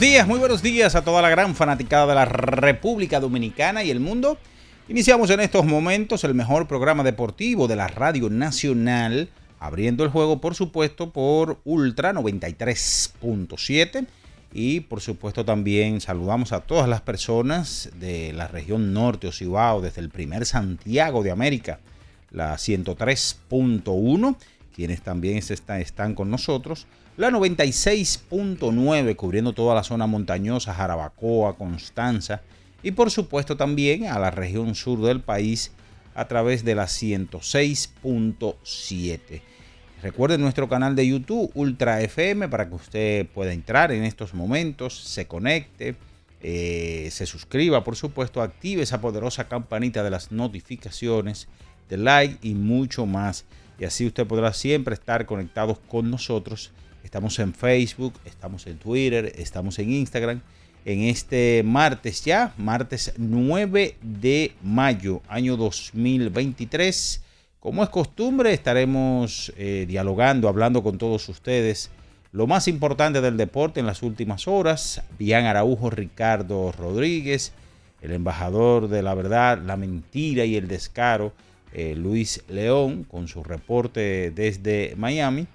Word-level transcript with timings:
Días, 0.00 0.26
muy 0.26 0.38
buenos 0.38 0.62
días 0.62 0.94
a 0.94 1.04
toda 1.04 1.20
la 1.20 1.28
gran 1.28 1.54
fanaticada 1.54 2.06
de 2.06 2.14
la 2.14 2.24
República 2.24 3.20
Dominicana 3.20 3.84
y 3.84 3.90
el 3.90 4.00
mundo. 4.00 4.38
Iniciamos 4.88 5.28
en 5.28 5.40
estos 5.40 5.66
momentos 5.66 6.24
el 6.24 6.34
mejor 6.34 6.66
programa 6.66 7.04
deportivo 7.04 7.68
de 7.68 7.76
la 7.76 7.86
Radio 7.86 8.30
Nacional, 8.30 9.28
abriendo 9.58 10.02
el 10.02 10.08
juego, 10.08 10.40
por 10.40 10.54
supuesto, 10.54 11.10
por 11.10 11.58
Ultra 11.64 12.14
93.7. 12.14 14.06
Y 14.54 14.80
por 14.80 15.02
supuesto 15.02 15.44
también 15.44 16.00
saludamos 16.00 16.52
a 16.52 16.60
todas 16.60 16.88
las 16.88 17.02
personas 17.02 17.90
de 18.00 18.32
la 18.32 18.48
región 18.48 18.94
norte 18.94 19.28
o 19.28 19.32
Cibao, 19.32 19.82
desde 19.82 20.00
el 20.00 20.08
primer 20.08 20.46
Santiago 20.46 21.22
de 21.22 21.30
América, 21.30 21.78
la 22.30 22.54
103.1, 22.54 24.36
quienes 24.74 25.02
también 25.02 25.38
están 25.38 26.14
con 26.14 26.30
nosotros 26.30 26.86
la 27.16 27.30
96.9 27.30 29.14
cubriendo 29.14 29.52
toda 29.52 29.74
la 29.74 29.82
zona 29.82 30.06
montañosa, 30.06 30.72
Jarabacoa, 30.72 31.58
Constanza 31.58 32.40
y 32.82 32.92
por 32.92 33.10
supuesto 33.10 33.58
también 33.58 34.06
a 34.06 34.18
la 34.18 34.30
región 34.30 34.74
sur 34.74 35.02
del 35.02 35.20
país 35.20 35.70
a 36.14 36.28
través 36.28 36.64
de 36.64 36.74
la 36.74 36.84
106.7. 36.84 39.42
Recuerden 40.02 40.40
nuestro 40.40 40.66
canal 40.66 40.96
de 40.96 41.06
YouTube 41.06 41.50
Ultra 41.52 42.00
FM 42.00 42.48
para 42.48 42.70
que 42.70 42.74
usted 42.74 43.26
pueda 43.26 43.52
entrar 43.52 43.92
en 43.92 44.04
estos 44.04 44.32
momentos, 44.32 44.98
se 44.98 45.26
conecte, 45.26 45.94
eh, 46.40 47.10
se 47.12 47.26
suscriba, 47.26 47.84
por 47.84 47.96
supuesto, 47.96 48.40
active 48.40 48.82
esa 48.82 49.02
poderosa 49.02 49.46
campanita 49.46 50.02
de 50.02 50.08
las 50.08 50.32
notificaciones, 50.32 51.48
de 51.90 51.98
like 51.98 52.38
y 52.40 52.54
mucho 52.54 53.04
más. 53.04 53.44
Y 53.80 53.84
así 53.84 54.06
usted 54.06 54.26
podrá 54.26 54.52
siempre 54.52 54.94
estar 54.94 55.26
conectados 55.26 55.78
con 55.88 56.10
nosotros 56.10 56.70
Estamos 57.02 57.38
en 57.38 57.54
Facebook, 57.54 58.14
estamos 58.24 58.66
en 58.66 58.76
Twitter, 58.78 59.32
estamos 59.36 59.78
en 59.78 59.90
Instagram. 59.92 60.40
En 60.84 61.02
este 61.02 61.62
martes 61.64 62.24
ya, 62.24 62.54
martes 62.56 63.14
9 63.16 63.96
de 64.00 64.52
mayo, 64.62 65.22
año 65.28 65.56
2023. 65.56 67.22
Como 67.58 67.82
es 67.82 67.88
costumbre, 67.88 68.52
estaremos 68.52 69.52
eh, 69.56 69.86
dialogando, 69.88 70.48
hablando 70.48 70.82
con 70.82 70.98
todos 70.98 71.28
ustedes 71.28 71.90
lo 72.32 72.46
más 72.46 72.68
importante 72.68 73.20
del 73.20 73.36
deporte 73.36 73.80
en 73.80 73.86
las 73.86 74.02
últimas 74.02 74.46
horas. 74.46 75.02
Bian 75.18 75.46
Araujo, 75.46 75.90
Ricardo 75.90 76.70
Rodríguez, 76.70 77.52
el 78.02 78.12
embajador 78.12 78.88
de 78.88 79.02
la 79.02 79.14
verdad, 79.14 79.58
la 79.58 79.76
mentira 79.76 80.44
y 80.44 80.54
el 80.54 80.68
descaro, 80.68 81.32
eh, 81.72 81.94
Luis 81.96 82.42
León, 82.48 83.04
con 83.04 83.28
su 83.28 83.42
reporte 83.42 84.30
desde 84.30 84.94
Miami. 84.96 85.46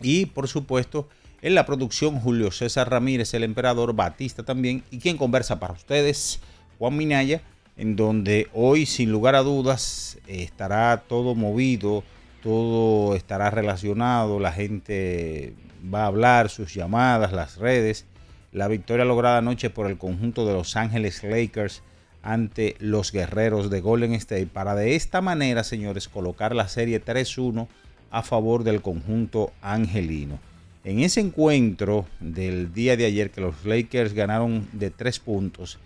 Y 0.00 0.26
por 0.26 0.48
supuesto, 0.48 1.08
en 1.42 1.54
la 1.54 1.66
producción 1.66 2.18
Julio 2.20 2.50
César 2.50 2.90
Ramírez, 2.90 3.34
el 3.34 3.44
emperador 3.44 3.94
Batista 3.94 4.42
también, 4.42 4.82
y 4.90 4.98
quien 4.98 5.16
conversa 5.16 5.60
para 5.60 5.74
ustedes, 5.74 6.40
Juan 6.78 6.96
Minaya, 6.96 7.42
en 7.76 7.94
donde 7.94 8.48
hoy 8.54 8.86
sin 8.86 9.12
lugar 9.12 9.34
a 9.34 9.42
dudas 9.42 10.18
estará 10.26 11.04
todo 11.08 11.34
movido, 11.34 12.02
todo 12.42 13.14
estará 13.14 13.50
relacionado, 13.50 14.40
la 14.40 14.52
gente 14.52 15.54
va 15.92 16.04
a 16.04 16.06
hablar, 16.06 16.48
sus 16.48 16.74
llamadas, 16.74 17.32
las 17.32 17.56
redes, 17.56 18.04
la 18.52 18.66
victoria 18.66 19.04
lograda 19.04 19.38
anoche 19.38 19.70
por 19.70 19.86
el 19.86 19.98
conjunto 19.98 20.46
de 20.46 20.54
Los 20.54 20.74
Ángeles 20.76 21.22
Lakers 21.22 21.82
ante 22.22 22.76
los 22.78 23.12
guerreros 23.12 23.70
de 23.70 23.80
Golden 23.80 24.12
State 24.14 24.46
para 24.46 24.74
de 24.74 24.96
esta 24.96 25.20
manera, 25.20 25.64
señores, 25.64 26.08
colocar 26.08 26.54
la 26.54 26.68
serie 26.68 27.02
3-1 27.04 27.68
a 28.10 28.22
favor 28.22 28.64
del 28.64 28.82
conjunto 28.82 29.52
angelino. 29.62 30.38
En 30.84 31.00
ese 31.00 31.20
encuentro 31.20 32.06
del 32.20 32.72
día 32.72 32.96
de 32.96 33.04
ayer 33.04 33.30
que 33.30 33.40
los 33.40 33.64
Lakers 33.64 34.14
ganaron 34.14 34.68
de 34.72 34.90
tres 34.90 35.18
puntos, 35.18 35.78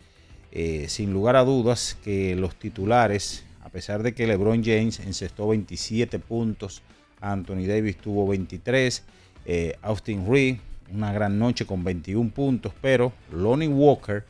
eh, 0.53 0.87
sin 0.89 1.13
lugar 1.13 1.37
a 1.37 1.45
dudas 1.45 1.97
que 2.05 2.37
los 2.37 2.55
titulares, 2.57 3.45
a 3.63 3.69
pesar 3.69 4.03
de 4.03 4.13
que 4.13 4.27
LeBron 4.27 4.63
James 4.63 5.01
encestó 5.01 5.49
27 5.49 6.19
puntos, 6.19 6.83
Anthony 7.21 7.67
Davis 7.67 7.97
tuvo 7.97 8.27
23, 8.29 9.03
eh, 9.47 9.77
Austin 9.83 10.31
Reed 10.31 10.59
una 10.93 11.13
gran 11.13 11.39
noche 11.39 11.67
con 11.67 11.83
21 11.83 12.31
puntos, 12.31 12.73
pero 12.81 13.13
Lonnie 13.33 13.69
Walker 13.69 14.25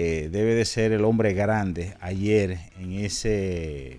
eh, 0.00 0.28
debe 0.30 0.54
de 0.54 0.64
ser 0.64 0.92
el 0.92 1.04
hombre 1.04 1.34
grande 1.34 1.92
ayer 1.98 2.60
en 2.78 2.92
ese 2.92 3.98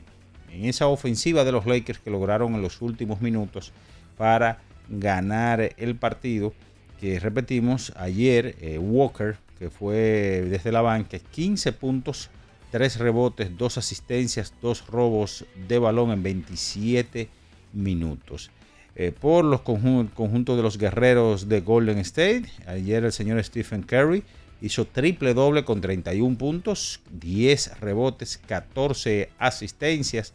en 0.49 0.63
esa 0.63 0.87
ofensiva 0.87 1.43
de 1.43 1.51
los 1.51 1.65
Lakers 1.65 1.99
que 1.99 2.09
lograron 2.09 2.55
en 2.55 2.61
los 2.61 2.81
últimos 2.81 3.19
minutos 3.19 3.73
para 4.17 4.59
ganar 4.87 5.73
el 5.75 5.97
partido. 5.97 6.53
Que 7.01 7.19
repetimos, 7.19 7.91
ayer 7.97 8.55
eh, 8.61 8.77
Walker, 8.77 9.35
que 9.59 9.69
fue 9.69 10.47
desde 10.49 10.71
la 10.71 10.79
banca, 10.79 11.19
15 11.19 11.73
puntos, 11.73 12.29
3 12.71 12.97
rebotes, 12.99 13.57
2 13.57 13.77
asistencias, 13.77 14.53
2 14.61 14.87
robos 14.87 15.43
de 15.67 15.79
balón 15.79 16.11
en 16.11 16.23
27 16.23 17.27
minutos. 17.73 18.51
Eh, 18.95 19.11
por 19.11 19.43
los 19.43 19.63
conjuntos 19.63 20.55
de 20.55 20.63
los 20.63 20.77
guerreros 20.77 21.49
de 21.49 21.59
Golden 21.59 21.97
State, 21.97 22.45
ayer 22.67 23.03
el 23.03 23.11
señor 23.11 23.43
Stephen 23.43 23.83
Curry 23.83 24.23
hizo 24.61 24.85
triple 24.85 25.33
doble 25.33 25.63
con 25.63 25.81
31 25.81 26.37
puntos, 26.37 27.01
10 27.19 27.79
rebotes, 27.79 28.39
14 28.45 29.29
asistencias. 29.37 30.33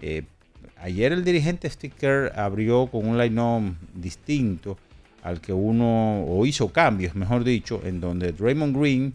Eh, 0.00 0.24
ayer 0.78 1.12
el 1.12 1.24
dirigente 1.24 1.68
Sticker 1.68 2.32
abrió 2.36 2.86
con 2.86 3.06
un 3.06 3.18
line-up 3.18 3.76
distinto 3.94 4.78
al 5.22 5.40
que 5.40 5.52
uno, 5.52 6.24
o 6.24 6.46
hizo 6.46 6.72
cambios, 6.72 7.14
mejor 7.14 7.44
dicho, 7.44 7.82
en 7.84 8.00
donde 8.00 8.32
Draymond 8.32 8.76
Green, 8.76 9.14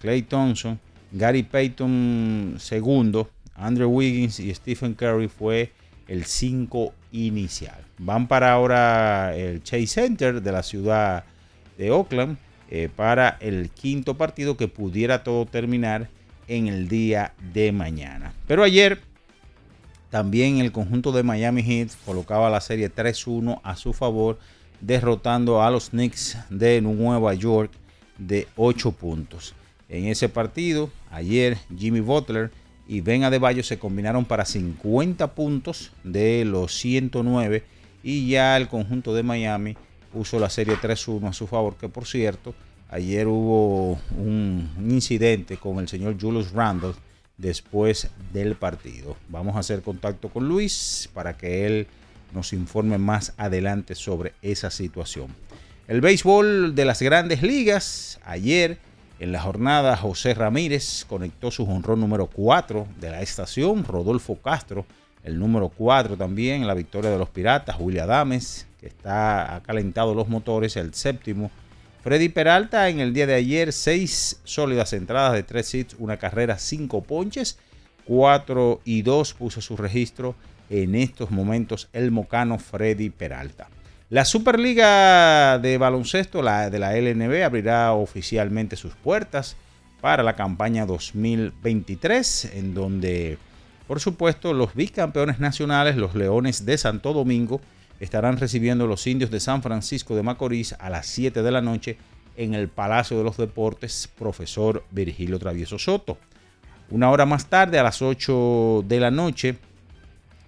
Clay 0.00 0.22
Thompson, 0.22 0.80
Gary 1.12 1.42
Payton 1.42 2.56
segundo, 2.58 3.30
Andrew 3.54 3.90
Wiggins 3.90 4.40
y 4.40 4.52
Stephen 4.54 4.94
Curry 4.94 5.28
fue 5.28 5.72
el 6.08 6.24
5 6.24 6.94
inicial. 7.12 7.78
Van 7.98 8.26
para 8.26 8.52
ahora 8.52 9.36
el 9.36 9.62
Chase 9.62 9.86
Center 9.86 10.40
de 10.40 10.52
la 10.52 10.62
ciudad 10.62 11.24
de 11.76 11.90
Oakland 11.90 12.38
eh, 12.74 12.88
para 12.88 13.36
el 13.40 13.68
quinto 13.68 14.16
partido 14.16 14.56
que 14.56 14.66
pudiera 14.66 15.22
todo 15.24 15.44
terminar 15.44 16.08
en 16.48 16.68
el 16.68 16.88
día 16.88 17.34
de 17.52 17.70
mañana. 17.70 18.32
Pero 18.46 18.62
ayer 18.62 18.98
también 20.08 20.56
el 20.56 20.72
conjunto 20.72 21.12
de 21.12 21.22
Miami 21.22 21.62
Heat 21.62 21.90
colocaba 22.06 22.48
la 22.48 22.62
serie 22.62 22.90
3-1 22.90 23.60
a 23.62 23.76
su 23.76 23.92
favor, 23.92 24.38
derrotando 24.80 25.60
a 25.62 25.70
los 25.70 25.90
Knicks 25.90 26.38
de 26.48 26.80
Nueva 26.80 27.34
York 27.34 27.70
de 28.16 28.48
8 28.56 28.92
puntos. 28.92 29.54
En 29.90 30.06
ese 30.06 30.30
partido, 30.30 30.88
ayer 31.10 31.58
Jimmy 31.76 32.00
Butler 32.00 32.52
y 32.88 33.02
Ben 33.02 33.24
Adebayo 33.24 33.62
se 33.62 33.78
combinaron 33.78 34.24
para 34.24 34.46
50 34.46 35.34
puntos 35.34 35.92
de 36.04 36.46
los 36.46 36.74
109 36.78 37.64
y 38.02 38.30
ya 38.30 38.56
el 38.56 38.68
conjunto 38.68 39.12
de 39.12 39.22
Miami 39.22 39.76
puso 40.12 40.38
la 40.38 40.50
serie 40.50 40.76
3-1 40.76 41.28
a 41.28 41.32
su 41.32 41.46
favor, 41.46 41.76
que 41.76 41.88
por 41.88 42.06
cierto, 42.06 42.54
ayer 42.90 43.26
hubo 43.26 43.98
un, 44.16 44.70
incidente 44.88 45.56
con 45.56 45.78
el 45.78 45.88
señor 45.88 46.16
Julius 46.20 46.52
Randle 46.52 46.94
después 47.36 48.08
del 48.32 48.54
partido. 48.54 49.16
Vamos 49.28 49.56
a 49.56 49.60
hacer 49.60 49.82
contacto 49.82 50.28
con 50.28 50.46
Luis 50.46 51.08
para 51.12 51.36
que 51.36 51.66
él 51.66 51.86
nos 52.32 52.52
informe 52.52 52.98
más 52.98 53.34
adelante 53.36 53.94
sobre 53.94 54.34
esa 54.42 54.70
situación. 54.70 55.34
El 55.88 56.00
béisbol 56.00 56.74
de 56.74 56.84
las 56.84 57.02
grandes 57.02 57.42
ligas, 57.42 58.20
ayer 58.24 58.78
en 59.18 59.32
la 59.32 59.40
jornada 59.40 59.96
José 59.96 60.34
Ramírez 60.34 61.04
conectó 61.08 61.50
su 61.50 61.64
honrón 61.64 62.00
número 62.00 62.26
4 62.26 62.86
de 63.00 63.10
la 63.10 63.22
estación, 63.22 63.84
Rodolfo 63.84 64.36
Castro 64.36 64.86
el 65.22 65.38
número 65.38 65.68
4 65.68 66.16
también, 66.16 66.66
la 66.66 66.74
victoria 66.74 67.10
de 67.10 67.18
los 67.18 67.28
Piratas, 67.28 67.76
William 67.78 68.04
Adames, 68.04 68.66
está 68.82 69.56
ha 69.56 69.62
calentado 69.62 70.14
los 70.14 70.28
motores, 70.28 70.76
el 70.76 70.94
séptimo. 70.94 71.50
Freddy 72.02 72.28
Peralta 72.28 72.88
en 72.88 73.00
el 73.00 73.12
día 73.12 73.26
de 73.26 73.34
ayer, 73.34 73.72
seis 73.72 74.40
sólidas 74.44 74.92
entradas 74.92 75.34
de 75.34 75.42
tres 75.42 75.72
hits, 75.74 75.96
una 75.98 76.16
carrera, 76.16 76.58
cinco 76.58 77.02
ponches, 77.02 77.58
4 78.04 78.80
y 78.84 79.02
2 79.02 79.34
puso 79.34 79.60
su 79.60 79.76
registro 79.76 80.34
en 80.70 80.96
estos 80.96 81.30
momentos 81.30 81.88
el 81.92 82.10
mocano 82.10 82.58
Freddy 82.58 83.10
Peralta. 83.10 83.68
La 84.10 84.24
Superliga 84.24 85.58
de 85.58 85.78
Baloncesto, 85.78 86.42
la 86.42 86.68
de 86.68 86.78
la 86.78 86.96
LNB, 86.96 87.44
abrirá 87.44 87.92
oficialmente 87.92 88.76
sus 88.76 88.94
puertas 88.94 89.56
para 90.00 90.22
la 90.22 90.34
campaña 90.34 90.84
2023, 90.84 92.56
en 92.56 92.74
donde 92.74 93.38
por 93.86 94.00
supuesto, 94.00 94.54
los 94.54 94.74
bicampeones 94.74 95.38
nacionales, 95.38 95.96
los 95.96 96.14
Leones 96.14 96.64
de 96.64 96.78
Santo 96.78 97.12
Domingo, 97.12 97.60
estarán 98.02 98.36
recibiendo 98.36 98.88
los 98.88 99.06
indios 99.06 99.30
de 99.30 99.38
San 99.38 99.62
Francisco 99.62 100.16
de 100.16 100.24
Macorís 100.24 100.74
a 100.80 100.90
las 100.90 101.06
7 101.06 101.40
de 101.40 101.50
la 101.52 101.60
noche 101.60 101.98
en 102.36 102.52
el 102.52 102.66
Palacio 102.66 103.16
de 103.16 103.22
los 103.22 103.36
Deportes, 103.36 104.10
profesor 104.18 104.84
Virgilio 104.90 105.38
Travieso 105.38 105.78
Soto. 105.78 106.18
Una 106.90 107.10
hora 107.10 107.26
más 107.26 107.46
tarde, 107.46 107.78
a 107.78 107.84
las 107.84 108.02
8 108.02 108.84
de 108.88 108.98
la 108.98 109.12
noche, 109.12 109.56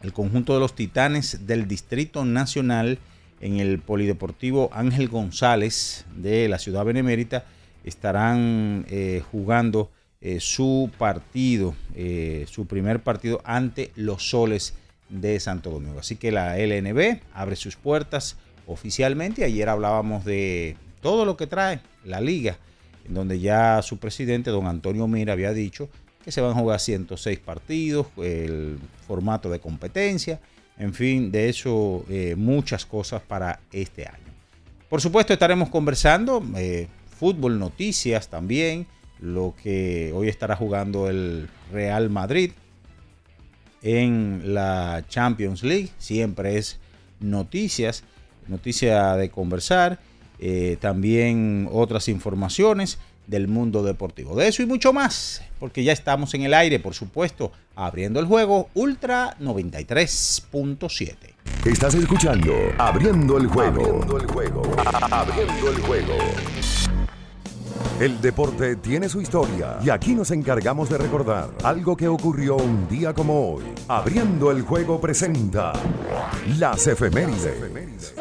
el 0.02 0.12
conjunto 0.12 0.52
de 0.52 0.58
los 0.58 0.74
Titanes 0.74 1.46
del 1.46 1.68
Distrito 1.68 2.24
Nacional 2.24 2.98
en 3.40 3.60
el 3.60 3.78
Polideportivo 3.78 4.68
Ángel 4.72 5.08
González 5.08 6.06
de 6.16 6.48
la 6.48 6.58
ciudad 6.58 6.84
benemérita 6.84 7.44
estarán 7.84 8.84
eh, 8.88 9.22
jugando 9.30 9.92
eh, 10.20 10.40
su 10.40 10.90
partido, 10.98 11.76
eh, 11.94 12.46
su 12.50 12.66
primer 12.66 13.04
partido 13.04 13.40
ante 13.44 13.92
los 13.94 14.28
soles 14.28 14.74
de 15.08 15.38
Santo 15.40 15.70
Domingo. 15.70 16.00
Así 16.00 16.16
que 16.16 16.32
la 16.32 16.58
LNB 16.58 17.20
abre 17.32 17.56
sus 17.56 17.76
puertas 17.76 18.36
oficialmente. 18.66 19.44
Ayer 19.44 19.68
hablábamos 19.68 20.24
de 20.24 20.76
todo 21.00 21.24
lo 21.24 21.36
que 21.36 21.46
trae 21.46 21.80
la 22.04 22.20
liga, 22.20 22.58
en 23.06 23.14
donde 23.14 23.38
ya 23.40 23.82
su 23.82 23.98
presidente, 23.98 24.50
don 24.50 24.66
Antonio 24.66 25.06
Mira, 25.06 25.32
había 25.32 25.52
dicho 25.52 25.88
que 26.24 26.32
se 26.32 26.40
van 26.40 26.52
a 26.52 26.54
jugar 26.54 26.80
106 26.80 27.38
partidos, 27.40 28.06
el 28.16 28.78
formato 29.06 29.50
de 29.50 29.60
competencia, 29.60 30.40
en 30.78 30.94
fin, 30.94 31.30
de 31.30 31.50
eso 31.50 32.04
eh, 32.08 32.34
muchas 32.36 32.86
cosas 32.86 33.20
para 33.20 33.60
este 33.70 34.06
año. 34.06 34.32
Por 34.88 35.02
supuesto 35.02 35.34
estaremos 35.34 35.68
conversando, 35.68 36.42
fútbol, 37.18 37.58
noticias 37.58 38.28
también, 38.28 38.86
lo 39.20 39.54
que 39.62 40.12
hoy 40.14 40.28
estará 40.28 40.56
jugando 40.56 41.08
el 41.08 41.48
Real 41.72 42.10
Madrid 42.10 42.52
en 43.84 44.54
la 44.54 45.04
Champions 45.08 45.62
League. 45.62 45.90
Siempre 45.98 46.58
es 46.58 46.80
noticias, 47.20 48.02
noticia 48.48 49.14
de 49.14 49.30
conversar, 49.30 50.00
eh, 50.40 50.76
también 50.80 51.68
otras 51.70 52.08
informaciones 52.08 52.98
del 53.28 53.46
mundo 53.46 53.82
deportivo. 53.82 54.34
De 54.34 54.48
eso 54.48 54.62
y 54.62 54.66
mucho 54.66 54.92
más, 54.92 55.42
porque 55.60 55.84
ya 55.84 55.92
estamos 55.92 56.34
en 56.34 56.42
el 56.42 56.52
aire, 56.54 56.80
por 56.80 56.94
supuesto, 56.94 57.52
abriendo 57.76 58.18
el 58.20 58.26
juego 58.26 58.68
Ultra 58.74 59.36
93.7. 59.38 61.16
Estás 61.64 61.94
escuchando 61.94 62.52
Abriendo 62.78 63.38
el 63.38 63.46
juego. 63.46 63.82
Abriendo 63.82 64.18
el 64.18 64.26
juego. 64.26 64.62
Abriendo 65.10 65.70
el 65.70 65.80
juego. 65.80 66.14
El 68.00 68.20
deporte 68.20 68.76
tiene 68.76 69.08
su 69.08 69.20
historia 69.20 69.78
y 69.84 69.90
aquí 69.90 70.14
nos 70.14 70.30
encargamos 70.30 70.90
de 70.90 70.98
recordar 70.98 71.50
algo 71.62 71.96
que 71.96 72.08
ocurrió 72.08 72.56
un 72.56 72.88
día 72.88 73.14
como 73.14 73.54
hoy. 73.54 73.64
Abriendo 73.88 74.50
el 74.50 74.62
juego 74.62 75.00
presenta 75.00 75.72
las 76.58 76.86
efemérides. 76.86 78.14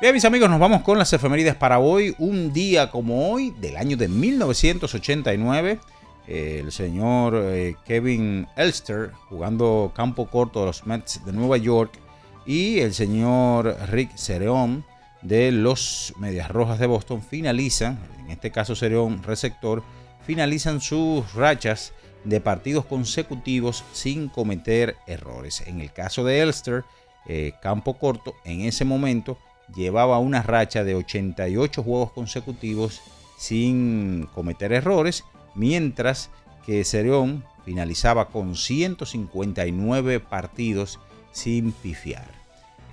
Bien, 0.00 0.14
mis 0.14 0.24
amigos, 0.24 0.48
nos 0.48 0.58
vamos 0.58 0.80
con 0.80 0.96
las 0.98 1.12
efemérides 1.12 1.56
para 1.56 1.78
hoy. 1.78 2.14
Un 2.18 2.54
día 2.54 2.90
como 2.90 3.30
hoy, 3.30 3.50
del 3.60 3.76
año 3.76 3.98
de 3.98 4.08
1989, 4.08 5.78
el 6.26 6.72
señor 6.72 7.34
eh, 7.36 7.76
Kevin 7.84 8.46
Elster, 8.56 9.10
jugando 9.28 9.92
campo 9.94 10.26
corto 10.26 10.60
de 10.60 10.66
los 10.66 10.86
Mets 10.86 11.22
de 11.26 11.32
Nueva 11.32 11.58
York, 11.58 11.98
y 12.46 12.80
el 12.80 12.94
señor 12.94 13.76
Rick 13.88 14.16
Cereón 14.16 14.84
de 15.22 15.52
los 15.52 16.14
Medias 16.18 16.50
Rojas 16.50 16.78
de 16.78 16.86
Boston 16.86 17.22
finalizan, 17.22 17.98
en 18.20 18.30
este 18.30 18.50
caso 18.50 18.74
Cereón 18.74 19.22
receptor, 19.22 19.82
finalizan 20.26 20.80
sus 20.80 21.34
rachas 21.34 21.92
de 22.24 22.40
partidos 22.40 22.84
consecutivos 22.84 23.84
sin 23.92 24.28
cometer 24.28 24.96
errores. 25.06 25.62
En 25.66 25.80
el 25.80 25.92
caso 25.92 26.24
de 26.24 26.40
Elster, 26.40 26.84
eh, 27.26 27.52
campo 27.62 27.98
corto, 27.98 28.34
en 28.44 28.62
ese 28.62 28.84
momento 28.84 29.38
llevaba 29.74 30.18
una 30.18 30.42
racha 30.42 30.84
de 30.84 30.94
88 30.94 31.82
juegos 31.82 32.12
consecutivos 32.12 33.00
sin 33.38 34.28
cometer 34.34 34.72
errores, 34.72 35.24
mientras 35.54 36.30
que 36.66 36.84
Cereón 36.84 37.44
finalizaba 37.64 38.28
con 38.28 38.56
159 38.56 40.20
partidos 40.20 40.98
sin 41.32 41.72
pifiar. 41.72 42.40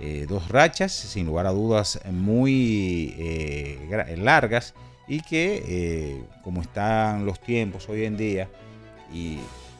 Eh, 0.00 0.26
dos 0.28 0.48
rachas, 0.48 0.92
sin 0.92 1.26
lugar 1.26 1.46
a 1.46 1.50
dudas, 1.50 2.00
muy 2.10 3.14
eh, 3.18 4.16
largas 4.16 4.74
y 5.08 5.22
que, 5.22 5.64
eh, 5.66 6.24
como 6.44 6.62
están 6.62 7.26
los 7.26 7.40
tiempos 7.40 7.88
hoy 7.88 8.04
en 8.04 8.16
día, 8.16 8.48
y 9.12 9.38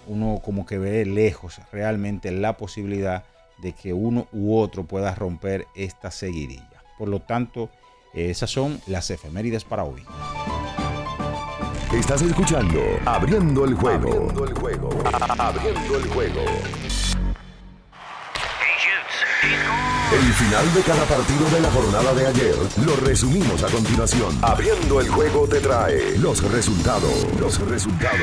uno 0.09 0.41
como 0.45 0.67
que 0.67 0.79
ve 0.79 1.05
lejos 1.05 1.61
realmente 1.71 2.33
la 2.33 2.57
posibilidad 2.57 3.25
de 3.59 3.75
que 3.75 3.93
uno 3.93 4.27
u 4.33 4.57
otro 4.57 4.85
pueda 4.85 5.15
romper 5.15 5.67
esta 5.77 6.11
seguidilla. 6.11 6.83
Por 6.97 7.09
lo 7.09 7.21
tanto, 7.21 7.71
esas 8.15 8.51
son 8.51 8.81
las 8.87 9.11
efemérides 9.11 9.65
para 9.65 9.85
hoy. 9.85 10.03
Estás 11.93 12.23
escuchando 12.23 12.81
Abriendo 13.07 13.65
el 13.65 13.75
juego. 13.75 14.09
Abriendo 14.09 14.45
el 14.45 14.55
juego. 14.55 14.91
Abriendo 15.39 15.99
el 15.99 16.09
juego. 16.09 16.41
El 20.11 20.33
final 20.33 20.73
de 20.73 20.81
cada 20.81 21.05
partido 21.05 21.51
de 21.51 21.61
la 21.61 21.71
jornada 21.71 22.15
de 22.15 22.27
ayer 22.27 22.55
lo 22.83 22.97
resumimos 22.97 23.63
a 23.63 23.67
continuación. 23.67 24.39
Abriendo 24.41 25.03
el 25.03 25.09
juego 25.11 25.47
te 25.47 25.61
trae 25.61 26.17
los 26.17 26.43
resultados. 26.51 27.27
Los 27.39 27.61
resultados. 27.69 28.19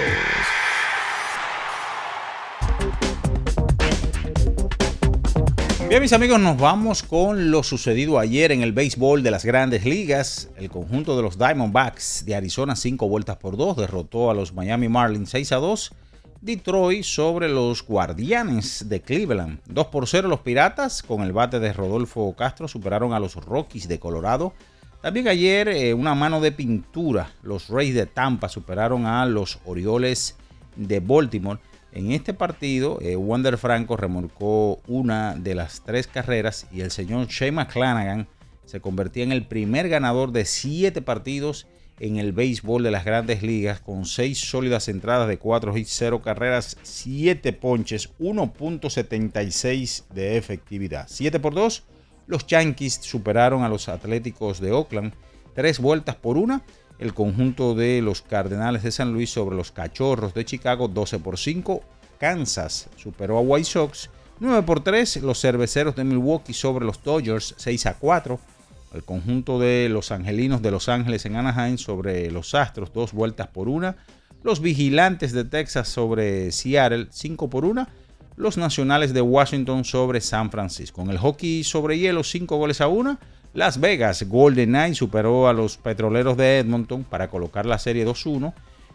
Bien, 5.88 6.02
mis 6.02 6.14
amigos, 6.14 6.40
nos 6.40 6.58
vamos 6.58 7.04
con 7.04 7.52
lo 7.52 7.62
sucedido 7.62 8.18
ayer 8.18 8.52
en 8.52 8.64
el 8.64 8.74
béisbol 8.74 9.22
de 9.22 9.30
las 9.30 9.46
grandes 9.46 9.86
ligas. 9.86 10.50
El 10.58 10.72
conjunto 10.72 11.16
de 11.16 11.22
los 11.22 11.38
Diamondbacks 11.38 12.26
de 12.26 12.34
Arizona, 12.34 12.76
5 12.76 13.08
vueltas 13.08 13.38
por 13.38 13.58
2, 13.58 13.78
derrotó 13.78 14.32
a 14.32 14.34
los 14.34 14.54
Miami 14.54 14.90
Marlins 14.90 15.30
6 15.30 15.52
a 15.52 15.58
2 15.58 15.92
Detroit 16.46 17.04
sobre 17.04 17.50
los 17.50 17.84
Guardianes 17.84 18.88
de 18.88 19.02
Cleveland. 19.02 19.60
2 19.66 19.88
por 19.88 20.08
0 20.08 20.28
los 20.28 20.42
Piratas 20.42 21.02
con 21.02 21.24
el 21.24 21.34
bate 21.34 21.60
de 21.60 21.74
Rodolfo 21.74 22.36
Castro 22.38 22.68
superaron 22.68 23.14
a 23.14 23.20
los 23.20 23.34
Rockies 23.34 23.88
de 23.88 24.00
Colorado. 24.00 24.54
También 25.02 25.28
ayer 25.28 25.68
eh, 25.70 25.96
una 25.96 26.14
mano 26.14 26.42
de 26.42 26.52
pintura. 26.52 27.32
Los 27.42 27.70
Rays 27.70 27.96
de 27.96 28.06
Tampa 28.06 28.48
superaron 28.48 29.08
a 29.08 29.26
los 29.26 29.58
Orioles 29.66 30.36
de 30.76 31.00
Baltimore. 31.00 31.60
En 31.92 32.12
este 32.12 32.36
partido, 32.36 33.00
eh, 33.02 33.16
Wander 33.16 33.58
Franco 33.58 33.98
remolcó 33.98 34.82
una 34.88 35.34
de 35.34 35.56
las 35.56 35.82
tres 35.82 36.06
carreras 36.06 36.68
y 36.72 36.82
el 36.82 36.92
señor 36.92 37.26
Shane 37.26 37.54
McClanagan 37.54 38.28
se 38.66 38.82
convertía 38.82 39.24
en 39.24 39.32
el 39.32 39.48
primer 39.48 39.90
ganador 39.90 40.32
de 40.32 40.46
siete 40.46 41.02
partidos 41.02 41.66
en 42.00 42.18
el 42.18 42.34
béisbol 42.34 42.84
de 42.84 42.92
las 42.92 43.06
grandes 43.06 43.42
ligas 43.42 43.80
con 43.80 44.06
6 44.06 44.38
sólidas 44.38 44.88
entradas 44.88 45.28
de 45.28 45.38
4 45.38 45.78
hits, 45.78 45.96
0 45.98 46.22
carreras, 46.22 46.78
7 46.84 47.54
ponches, 47.54 48.10
1.76 48.20 50.04
de 50.14 50.38
efectividad. 50.38 51.06
7 51.10 51.40
por 51.40 51.54
2, 51.54 51.84
los 52.28 52.46
Yankees 52.48 53.00
superaron 53.02 53.64
a 53.64 53.70
los 53.70 53.88
Atléticos 53.88 54.60
de 54.60 54.72
Oakland 54.72 55.14
3 55.56 55.80
vueltas 55.80 56.16
por 56.16 56.38
1. 56.38 56.62
El 57.00 57.14
conjunto 57.14 57.76
de 57.76 58.02
los 58.02 58.22
Cardenales 58.22 58.84
de 58.84 58.92
San 58.92 59.12
Luis 59.12 59.30
sobre 59.30 59.56
los 59.56 59.72
Cachorros 59.72 60.34
de 60.34 60.46
Chicago 60.46 60.88
12 60.88 61.20
por 61.20 61.38
5. 61.38 61.82
Kansas 62.20 62.90
superó 62.96 63.38
a 63.38 63.42
White 63.42 63.66
Sox 63.66 64.10
9 64.40 64.64
por 64.64 64.84
3. 64.84 65.18
Los 65.24 65.42
Cerveceros 65.42 65.96
de 65.96 66.04
Milwaukee 66.04 66.54
sobre 66.54 66.86
los 66.86 67.04
Dodgers 67.04 67.56
6 67.58 67.86
a 67.88 67.94
4 67.96 68.40
el 68.96 69.04
conjunto 69.04 69.60
de 69.60 69.90
los 69.90 70.12
angelinos 70.12 70.62
de 70.62 70.72
Los 70.72 70.90
Ángeles 70.90 71.26
en 71.26 71.36
Anaheim 71.36 71.78
sobre 71.78 72.32
los 72.32 72.56
Astros, 72.56 72.94
dos 72.94 73.14
vueltas 73.14 73.48
por 73.48 73.68
una. 73.68 73.98
los 74.44 74.62
vigilantes 74.62 75.32
de 75.34 75.44
Texas 75.44 75.88
sobre 75.88 76.52
Seattle 76.52 77.08
5 77.10 77.50
por 77.50 77.66
1, 77.66 77.88
los 78.38 78.58
nacionales 78.58 79.14
de 79.14 79.22
Washington 79.22 79.84
sobre 79.86 80.22
San 80.22 80.52
Francisco. 80.52 81.02
En 81.02 81.10
el 81.10 81.18
hockey 81.18 81.64
sobre 81.64 81.98
hielo 81.98 82.24
5 82.24 82.56
goles 82.58 82.80
a 82.80 82.88
1, 82.88 83.18
Las 83.54 83.80
Vegas 83.80 84.24
Golden 84.24 84.70
Knights 84.70 84.98
superó 84.98 85.48
a 85.48 85.54
los 85.54 85.78
petroleros 85.78 86.38
de 86.38 86.60
Edmonton 86.60 87.04
para 87.04 87.30
colocar 87.30 87.66
la 87.66 87.80
serie 87.80 88.06
2-1. 88.06 88.54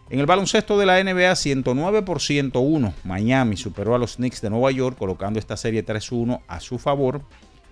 En 0.09 0.19
el 0.19 0.25
baloncesto 0.25 0.77
de 0.77 0.85
la 0.85 1.03
NBA 1.03 1.35
109 1.35 2.01
por 2.03 2.21
101, 2.21 2.93
Miami 3.03 3.57
superó 3.57 3.95
a 3.95 3.97
los 3.97 4.17
Knicks 4.17 4.41
de 4.41 4.49
Nueva 4.49 4.71
York 4.71 4.97
colocando 4.97 5.39
esta 5.39 5.57
serie 5.57 5.85
3-1 5.85 6.41
a 6.47 6.59
su 6.59 6.77
favor, 6.77 7.21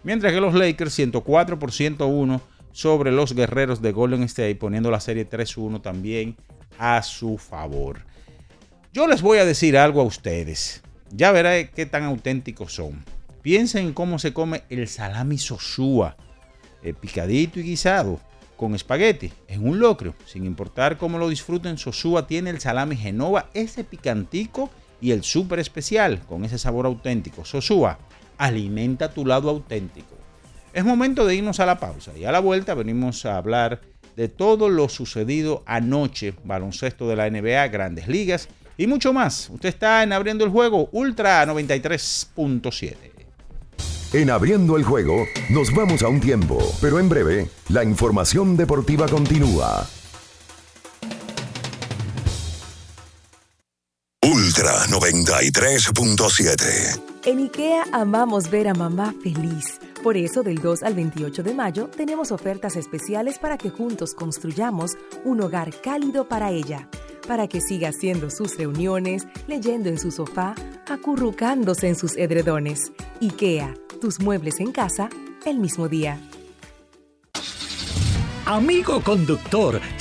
mientras 0.03 0.33
que 0.33 0.41
los 0.41 0.53
Lakers 0.53 0.93
104 0.93 1.59
por 1.59 1.71
101 1.71 2.41
sobre 2.71 3.11
los 3.11 3.33
guerreros 3.33 3.81
de 3.81 3.91
Golden 3.91 4.23
State 4.23 4.55
poniendo 4.55 4.91
la 4.91 4.99
serie 4.99 5.29
3-1 5.29 5.81
también 5.81 6.35
a 6.77 7.01
su 7.03 7.37
favor. 7.37 8.01
Yo 8.93 9.07
les 9.07 9.21
voy 9.21 9.37
a 9.37 9.45
decir 9.45 9.77
algo 9.77 10.01
a 10.01 10.05
ustedes. 10.05 10.81
Ya 11.11 11.31
veré 11.31 11.69
qué 11.69 11.85
tan 11.85 12.03
auténticos 12.03 12.73
son. 12.73 13.03
Piensen 13.41 13.87
en 13.87 13.93
cómo 13.93 14.19
se 14.19 14.33
come 14.33 14.63
el 14.69 14.87
salami 14.87 15.37
sosúa, 15.37 16.17
eh, 16.83 16.93
picadito 16.93 17.59
y 17.59 17.63
guisado, 17.63 18.19
con 18.59 18.75
espagueti, 18.75 19.31
en 19.47 19.65
un 19.65 19.79
locrio. 19.79 20.13
Sin 20.25 20.45
importar 20.45 20.97
cómo 20.97 21.17
lo 21.17 21.29
disfruten, 21.29 21.77
Sosúa 21.77 22.27
tiene 22.27 22.49
el 22.49 22.59
salami 22.59 22.97
Genova, 22.97 23.49
ese 23.53 23.85
picantico 23.85 24.69
y 24.99 25.11
el 25.11 25.23
súper 25.23 25.59
especial, 25.59 26.19
con 26.27 26.43
ese 26.43 26.57
sabor 26.57 26.85
auténtico. 26.85 27.45
Sosúa, 27.45 27.97
alimenta 28.39 29.13
tu 29.13 29.27
lado 29.27 29.51
auténtico. 29.51 30.17
Es 30.73 30.83
momento 30.83 31.27
de 31.27 31.35
irnos 31.35 31.59
a 31.59 31.67
la 31.67 31.79
pausa 31.79 32.17
y 32.17 32.25
a 32.25 32.31
la 32.31 32.39
vuelta 32.39 32.73
venimos 32.73 33.23
a 33.25 33.37
hablar 33.37 33.81
de 34.15 34.27
todo 34.27 34.69
lo 34.69 34.89
sucedido 34.89 35.61
anoche, 35.67 36.33
baloncesto 36.43 37.07
de 37.07 37.15
la 37.15 37.29
NBA, 37.29 37.67
grandes 37.67 38.07
ligas 38.07 38.49
y 38.77 38.87
mucho 38.87 39.13
más. 39.13 39.47
Usted 39.49 39.69
está 39.69 40.01
en 40.03 40.13
Abriendo 40.13 40.43
el 40.43 40.51
Juego 40.51 40.89
Ultra 40.91 41.45
93.7. 41.45 42.95
En 44.13 44.31
Abriendo 44.31 44.75
el 44.75 44.83
Juego 44.83 45.27
nos 45.51 45.71
vamos 45.73 46.01
a 46.01 46.07
un 46.07 46.19
tiempo, 46.19 46.57
pero 46.81 46.99
en 46.99 47.09
breve 47.09 47.47
la 47.69 47.83
información 47.83 48.57
deportiva 48.57 49.07
continúa. 49.07 49.87
Ultra 54.21 54.85
93.7 54.87 57.08
En 57.25 57.37
IKEA 57.39 57.83
amamos 57.91 58.49
ver 58.49 58.69
a 58.69 58.73
mamá 58.73 59.13
feliz. 59.21 59.79
Por 60.01 60.15
eso, 60.15 60.41
del 60.41 60.59
2 60.59 60.83
al 60.83 60.93
28 60.93 61.43
de 61.43 61.53
mayo, 61.53 61.89
tenemos 61.89 62.31
ofertas 62.31 62.77
especiales 62.77 63.37
para 63.39 63.57
que 63.57 63.69
juntos 63.69 64.13
construyamos 64.13 64.91
un 65.25 65.41
hogar 65.41 65.81
cálido 65.81 66.29
para 66.29 66.51
ella, 66.51 66.87
para 67.27 67.49
que 67.49 67.59
siga 67.59 67.89
haciendo 67.89 68.29
sus 68.29 68.57
reuniones, 68.57 69.27
leyendo 69.47 69.89
en 69.89 69.99
su 69.99 70.11
sofá, 70.11 70.55
acurrucándose 70.87 71.89
en 71.89 71.95
sus 71.95 72.15
edredones. 72.15 72.93
IKEA, 73.19 73.73
tus 73.99 74.21
muebles 74.21 74.61
en 74.61 74.71
casa, 74.71 75.09
el 75.45 75.59
mismo 75.59 75.89
día. 75.89 76.21
Amigo 78.45 79.01
conductor, 79.01 79.81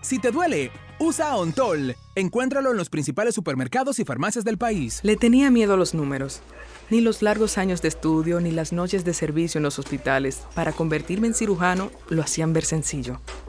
Si 0.00 0.18
te 0.18 0.30
duele, 0.30 0.70
usa 0.98 1.36
Ontol. 1.36 1.96
Encuéntralo 2.14 2.70
en 2.70 2.76
los 2.76 2.88
principales 2.88 3.34
supermercados 3.34 3.98
y 3.98 4.04
farmacias 4.04 4.44
del 4.44 4.58
país. 4.58 5.00
Le 5.02 5.16
tenía 5.16 5.50
miedo 5.50 5.74
a 5.74 5.76
los 5.76 5.94
números. 5.94 6.40
Ni 6.90 7.00
los 7.00 7.20
largos 7.20 7.58
años 7.58 7.82
de 7.82 7.88
estudio 7.88 8.40
ni 8.40 8.50
las 8.50 8.72
noches 8.72 9.04
de 9.04 9.12
servicio 9.12 9.58
en 9.58 9.64
los 9.64 9.78
hospitales 9.78 10.42
para 10.54 10.72
convertirme 10.72 11.26
en 11.26 11.34
cirujano 11.34 11.90
lo 12.08 12.22
hacían 12.22 12.52
ver 12.52 12.64
sencillo. 12.64 13.20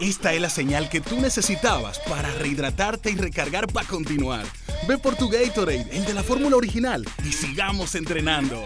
Esta 0.00 0.32
es 0.32 0.40
la 0.40 0.48
señal 0.48 0.88
que 0.88 1.00
tú 1.00 1.20
necesitabas 1.20 1.98
para 2.08 2.32
rehidratarte 2.34 3.10
y 3.10 3.16
recargar 3.16 3.66
para 3.66 3.84
continuar. 3.88 4.44
Ve 4.86 4.96
por 4.96 5.16
tu 5.16 5.28
Gatorade, 5.28 5.88
el 5.90 6.04
de 6.04 6.14
la 6.14 6.22
fórmula 6.22 6.54
original, 6.54 7.04
y 7.24 7.32
sigamos 7.32 7.96
entrenando. 7.96 8.62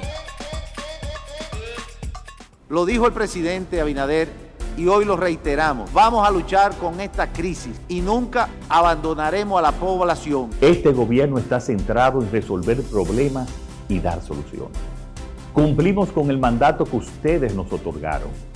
Lo 2.69 2.85
dijo 2.85 3.07
el 3.07 3.15
presidente 3.15 3.81
Abinader 3.81 4.29
y 4.77 4.89
hoy 4.89 5.07
lo 5.07 5.17
reiteramos. 5.17 5.91
Vamos 5.95 6.29
a 6.29 6.31
luchar 6.31 6.77
con 6.77 7.01
esta 7.01 7.33
crisis 7.33 7.81
y 7.89 8.03
nunca 8.03 8.51
abandonaremos 8.69 9.59
a 9.59 9.63
la 9.63 9.73
población. 9.73 10.51
Este 10.61 10.93
gobierno 10.93 11.39
está 11.39 11.61
centrado 11.61 12.21
en 12.21 12.31
resolver 12.31 12.83
problemas 12.83 13.49
y 13.89 14.01
dar 14.01 14.23
soluciones. 14.23 14.77
Cumplimos 15.55 16.13
con 16.13 16.29
el 16.29 16.37
mandato 16.37 16.85
que 16.85 16.97
ustedes 16.97 17.55
nos 17.55 17.73
otorgaron 17.73 18.52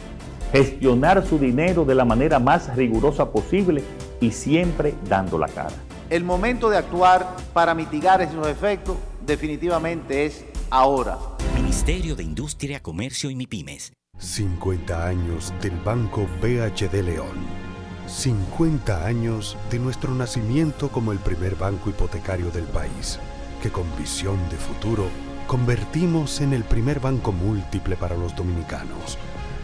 gestionar 0.52 1.26
su 1.26 1.38
dinero 1.38 1.84
de 1.84 1.94
la 1.94 2.04
manera 2.04 2.38
más 2.38 2.74
rigurosa 2.76 3.30
posible 3.30 3.82
y 4.20 4.30
siempre 4.30 4.94
dando 5.08 5.38
la 5.38 5.48
cara. 5.48 5.74
El 6.08 6.24
momento 6.24 6.70
de 6.70 6.76
actuar 6.76 7.36
para 7.52 7.74
mitigar 7.74 8.22
esos 8.22 8.46
efectos 8.46 8.96
definitivamente 9.24 10.26
es 10.26 10.44
ahora. 10.70 11.18
Ministerio 11.56 12.14
de 12.14 12.22
Industria, 12.22 12.80
Comercio 12.80 13.30
y 13.30 13.34
MIPIMES. 13.34 13.92
50 14.18 15.06
años 15.06 15.52
del 15.60 15.76
Banco 15.84 16.26
BHD 16.40 17.02
León. 17.02 17.66
50 18.06 19.04
años 19.04 19.56
de 19.70 19.80
nuestro 19.80 20.14
nacimiento 20.14 20.88
como 20.90 21.10
el 21.10 21.18
primer 21.18 21.56
banco 21.56 21.90
hipotecario 21.90 22.50
del 22.50 22.64
país, 22.64 23.18
que 23.62 23.70
con 23.70 23.84
visión 23.98 24.38
de 24.48 24.56
futuro 24.56 25.08
convertimos 25.48 26.40
en 26.40 26.52
el 26.52 26.62
primer 26.62 27.00
banco 27.00 27.32
múltiple 27.32 27.96
para 27.96 28.16
los 28.16 28.34
dominicanos 28.36 29.18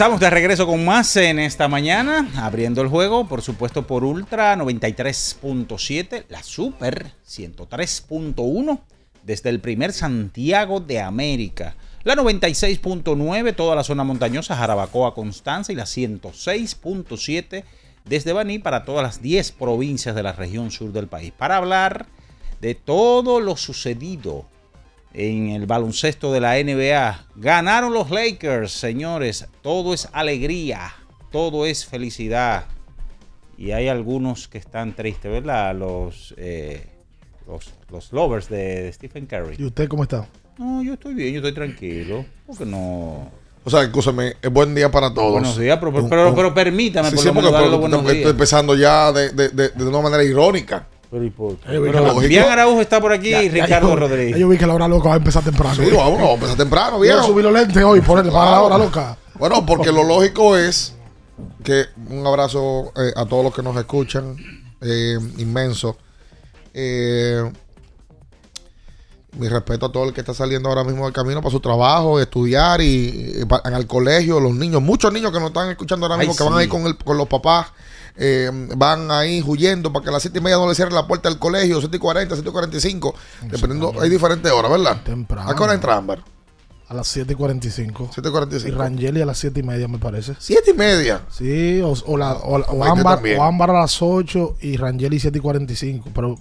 Estamos 0.00 0.18
de 0.18 0.30
regreso 0.30 0.66
con 0.66 0.82
más 0.82 1.14
en 1.16 1.38
esta 1.38 1.68
mañana, 1.68 2.26
abriendo 2.36 2.80
el 2.80 2.88
juego, 2.88 3.28
por 3.28 3.42
supuesto 3.42 3.86
por 3.86 4.02
Ultra 4.02 4.56
93.7, 4.56 6.24
la 6.30 6.42
Super 6.42 7.12
103.1, 7.28 8.80
desde 9.22 9.50
el 9.50 9.60
primer 9.60 9.92
Santiago 9.92 10.80
de 10.80 11.02
América, 11.02 11.76
la 12.02 12.16
96.9, 12.16 13.54
toda 13.54 13.76
la 13.76 13.84
zona 13.84 14.02
montañosa, 14.02 14.56
Jarabacoa, 14.56 15.12
Constanza, 15.12 15.70
y 15.70 15.76
la 15.76 15.84
106.7 15.84 17.64
desde 18.06 18.32
Baní 18.32 18.58
para 18.58 18.86
todas 18.86 19.02
las 19.02 19.20
10 19.20 19.52
provincias 19.52 20.14
de 20.14 20.22
la 20.22 20.32
región 20.32 20.70
sur 20.70 20.92
del 20.92 21.08
país, 21.08 21.30
para 21.36 21.58
hablar 21.58 22.06
de 22.62 22.74
todo 22.74 23.38
lo 23.38 23.54
sucedido 23.54 24.46
en 25.12 25.50
el 25.50 25.66
baloncesto 25.66 26.32
de 26.32 26.40
la 26.40 26.54
NBA. 26.62 27.26
Ganaron 27.36 27.92
los 27.92 28.10
Lakers, 28.10 28.72
señores. 28.72 29.46
Todo 29.62 29.92
es 29.94 30.08
alegría, 30.12 30.92
todo 31.32 31.66
es 31.66 31.84
felicidad. 31.86 32.64
Y 33.58 33.72
hay 33.72 33.88
algunos 33.88 34.48
que 34.48 34.58
están 34.58 34.94
tristes, 34.94 35.30
¿verdad? 35.30 35.74
Los, 35.74 36.34
eh, 36.38 36.86
los, 37.46 37.70
los 37.90 38.12
lovers 38.12 38.48
de 38.48 38.90
Stephen 38.92 39.26
Curry. 39.26 39.56
¿Y 39.58 39.64
usted 39.64 39.88
cómo 39.88 40.04
está? 40.04 40.26
No, 40.56 40.82
yo 40.82 40.94
estoy 40.94 41.14
bien, 41.14 41.32
yo 41.32 41.38
estoy 41.38 41.52
tranquilo. 41.52 42.24
Porque 42.46 42.64
no. 42.64 43.30
O 43.62 43.68
sea, 43.68 43.82
escúchame, 43.82 44.36
es 44.40 44.50
buen 44.50 44.74
día 44.74 44.90
para 44.90 45.12
todos. 45.12 45.32
Buenos 45.32 45.58
días, 45.58 45.78
pero, 45.78 45.92
pero, 45.92 46.08
pero, 46.08 46.34
pero 46.34 46.54
permítame 46.54 47.10
Sí, 47.10 47.16
por 47.16 47.22
sí, 47.22 47.28
lo 47.28 47.34
porque- 47.34 47.46
menos 47.50 47.60
porque 47.60 47.70
los 47.70 47.80
buenos 47.80 48.00
estoy 48.00 48.16
días. 48.18 48.30
empezando 48.30 48.74
ya 48.74 49.12
de, 49.12 49.30
de- 49.30 49.48
de- 49.50 49.68
de 49.68 49.84
una 49.86 50.00
manera 50.00 50.24
irónica. 50.24 50.86
Pero, 51.10 51.24
¿y 51.24 51.30
por 51.30 51.56
qué? 51.56 51.74
Eh, 51.76 51.80
Pero 51.80 52.00
lógico. 52.04 52.20
Bien 52.28 52.44
Araujo 52.44 52.80
está 52.80 53.00
por 53.00 53.12
aquí 53.12 53.30
Ya- 53.30 53.42
y 53.42 53.50
ya 53.50 53.64
Ricardo 53.66 53.88
yo- 53.90 53.96
Rodríguez. 53.96 54.32
ya 54.34 54.38
Yo 54.38 54.48
vi 54.48 54.56
que 54.58 54.66
la 54.66 54.74
hora 54.74 54.86
loca 54.88 55.08
va 55.08 55.14
a 55.14 55.18
empezar 55.18 55.42
temprano. 55.42 55.74
Sí, 55.74 55.90
vamos, 55.90 56.14
vamos 56.18 56.30
a 56.30 56.34
empezar 56.34 56.56
temprano, 56.56 56.98
Voy 56.98 57.08
a 57.08 57.14
viejo. 57.14 57.26
subir 57.28 57.44
los 57.44 57.52
lentes 57.52 57.82
hoy, 57.82 58.00
ponerle 58.00 58.30
para 58.30 58.50
la 58.52 58.62
hora 58.62 58.78
loca. 58.78 59.16
Bueno, 59.38 59.64
porque 59.66 59.90
lo 59.90 60.04
lógico 60.04 60.56
es 60.56 60.94
que 61.64 61.86
un 62.10 62.24
abrazo 62.26 62.92
eh, 62.96 63.12
a 63.16 63.24
todos 63.26 63.42
los 63.42 63.54
que 63.54 63.62
nos 63.62 63.76
escuchan, 63.76 64.36
eh, 64.82 65.18
inmenso. 65.38 65.96
Eh, 66.74 67.42
mi 69.38 69.48
respeto 69.48 69.86
a 69.86 69.92
todo 69.92 70.04
el 70.04 70.12
que 70.12 70.20
está 70.20 70.34
saliendo 70.34 70.68
ahora 70.68 70.82
mismo 70.84 71.04
del 71.04 71.12
camino 71.12 71.40
para 71.40 71.52
su 71.52 71.60
trabajo, 71.60 72.20
estudiar 72.20 72.80
y, 72.80 73.32
y 73.40 73.44
pa- 73.46 73.62
al 73.64 73.86
colegio, 73.86 74.40
los 74.40 74.52
niños, 74.54 74.82
muchos 74.82 75.12
niños 75.12 75.30
que 75.32 75.38
nos 75.38 75.48
están 75.48 75.70
escuchando 75.70 76.06
ahora 76.06 76.16
Ay, 76.20 76.26
mismo, 76.26 76.36
que 76.36 76.42
van 76.50 76.52
sí. 76.54 76.58
ahí 76.62 76.68
con, 76.68 76.82
el- 76.86 76.96
con 76.96 77.16
los 77.16 77.28
papás, 77.28 77.68
eh, 78.16 78.50
van 78.76 79.10
ahí 79.10 79.42
huyendo 79.42 79.92
para 79.92 80.02
que 80.04 80.08
a 80.10 80.12
las 80.12 80.22
siete 80.22 80.38
y 80.38 80.42
media 80.42 80.56
no 80.56 80.68
le 80.68 80.74
cierren 80.74 80.94
la 80.94 81.06
puerta 81.06 81.28
del 81.28 81.38
colegio, 81.38 81.80
7 81.80 81.96
y 81.96 82.00
40, 82.00 82.34
7 82.34 82.48
y 82.48 82.52
45, 82.52 83.14
dependiendo, 83.42 83.92
hay 84.00 84.08
diferentes 84.08 84.50
horas, 84.50 84.70
¿verdad? 84.70 85.02
Temprano. 85.02 85.50
¿A 85.50 85.54
qué 85.54 85.62
hora 85.62 85.74
entra 85.74 85.96
Ámbar? 85.96 86.22
A 86.88 86.94
las 86.94 87.06
7 87.06 87.32
y 87.32 87.36
45. 87.36 88.10
7 88.12 88.28
y 88.28 88.30
Y 88.30 88.32
45. 88.32 88.78
Rangeli 88.78 89.20
a 89.22 89.26
las 89.26 89.38
7 89.38 89.60
y 89.60 89.62
media, 89.62 89.86
me 89.86 89.98
parece. 89.98 90.34
¿Siete 90.40 90.72
y 90.72 90.74
media? 90.74 91.22
Sí, 91.30 91.80
o, 91.82 91.94
o 92.06 92.16
la, 92.16 92.32
o, 92.32 92.58
o 92.58 92.84
Ámbar, 92.84 93.22
o 93.38 93.42
Ámbar 93.44 93.70
a 93.70 93.80
las 93.80 94.02
8 94.02 94.56
y 94.60 94.76
Rangeli 94.76 95.20
7 95.20 95.38
y 95.38 95.40
45. 95.40 96.10
Pero 96.12 96.36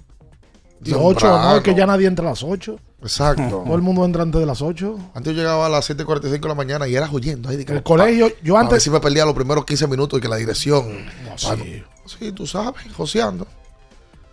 de 0.80 0.92
Temprano. 0.92 1.08
8 1.08 1.28
no, 1.28 1.56
es 1.58 1.64
que 1.64 1.76
ya 1.76 1.86
nadie 1.86 2.08
entra 2.08 2.26
a 2.26 2.30
las 2.32 2.44
8. 2.44 2.78
Exacto. 3.02 3.64
Todo 3.66 3.76
el 3.76 3.82
mundo 3.82 4.04
entra 4.04 4.24
antes 4.24 4.40
de 4.42 4.46
las 4.46 4.62
8. 4.62 4.98
Antes 5.14 5.34
yo 5.34 5.40
llegaba 5.42 5.66
a 5.68 5.70
las 5.70 5.90
7.45 5.90 6.40
de 6.42 6.48
la 6.50 6.56
mañana 6.56 6.88
y 6.88 6.96
era 6.96 7.10
huyendo. 7.10 7.50
Ahí 7.50 7.56
de 7.58 7.66
que 7.66 7.74
El 7.74 7.84
colegio, 7.84 8.30
yo 8.44 8.58
A 8.58 8.62
antes- 8.62 8.74
ver 8.74 8.82
si 8.82 8.90
me 8.90 9.00
perdía 9.00 9.26
los 9.26 9.34
primeros 9.36 9.66
15 9.66 9.88
minutos 9.88 10.20
y 10.20 10.22
que 10.22 10.28
la 10.28 10.36
dirección. 10.38 11.06
sí. 11.36 11.48
Ah, 11.50 11.56
no. 11.56 11.64
Sí, 12.06 12.32
tú 12.32 12.46
sabes, 12.48 12.82
joseando. 12.98 13.46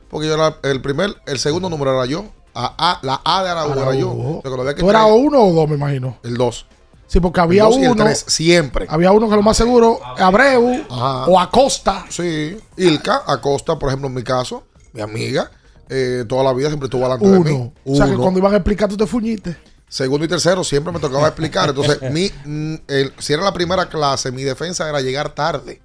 Porque 0.08 0.26
yo 0.28 0.34
era 0.34 0.56
el 0.62 0.80
primer, 0.80 1.14
el 1.26 1.38
segundo 1.38 1.68
número 1.68 1.92
era 1.94 2.06
yo. 2.06 2.24
A, 2.54 2.74
A- 2.92 3.00
la 3.02 3.20
A 3.24 3.42
de 3.44 3.50
Araújo 3.50 3.82
era 3.82 3.94
yo. 3.94 4.40
Lo 4.42 4.50
que 4.50 4.56
lo 4.56 4.62
había 4.62 4.74
que 4.74 4.80
¿Tú 4.80 4.88
eras 4.88 5.06
uno 5.12 5.42
o 5.44 5.52
dos, 5.52 5.68
me 5.68 5.74
imagino? 5.76 6.16
El 6.22 6.36
2. 6.36 6.66
Sí, 7.08 7.20
porque 7.20 7.40
había 7.40 7.64
el 7.64 7.68
dos 7.70 7.78
y 7.78 7.84
el 7.84 7.90
uno. 7.92 8.02
tres, 8.04 8.24
siempre. 8.26 8.86
Había 8.88 9.12
uno 9.12 9.28
que 9.28 9.36
lo 9.36 9.42
más 9.42 9.56
seguro, 9.56 10.00
Abreu 10.18 10.84
o 10.90 11.38
Acosta. 11.38 12.04
Sí. 12.08 12.56
Ilka, 12.76 13.22
Acosta, 13.26 13.78
por 13.78 13.90
ejemplo, 13.90 14.08
en 14.08 14.14
mi 14.14 14.22
caso, 14.24 14.64
mi 14.92 15.00
amiga, 15.02 15.50
eh, 15.88 16.24
toda 16.28 16.42
la 16.44 16.52
vida 16.52 16.68
siempre 16.68 16.86
estuvo 16.86 17.02
delante 17.02 17.26
de 17.28 17.38
mí. 17.40 17.50
Uno. 17.50 17.72
O 17.84 17.96
sea 17.96 18.06
que 18.06 18.16
cuando 18.16 18.38
iban 18.40 18.52
a 18.54 18.56
explicar, 18.56 18.88
tú 18.88 18.96
te 18.96 19.06
fuñiste. 19.06 19.56
Segundo 19.88 20.24
y 20.24 20.28
tercero 20.28 20.64
siempre 20.64 20.92
me 20.92 20.98
tocaba 20.98 21.28
explicar. 21.28 21.68
Entonces, 21.68 22.00
mi, 22.10 22.30
mm, 22.44 22.74
el- 22.88 23.12
si 23.18 23.32
era 23.32 23.42
la 23.44 23.52
primera 23.52 23.88
clase, 23.88 24.32
mi 24.32 24.42
defensa 24.42 24.88
era 24.88 25.00
llegar 25.00 25.34
tarde. 25.34 25.80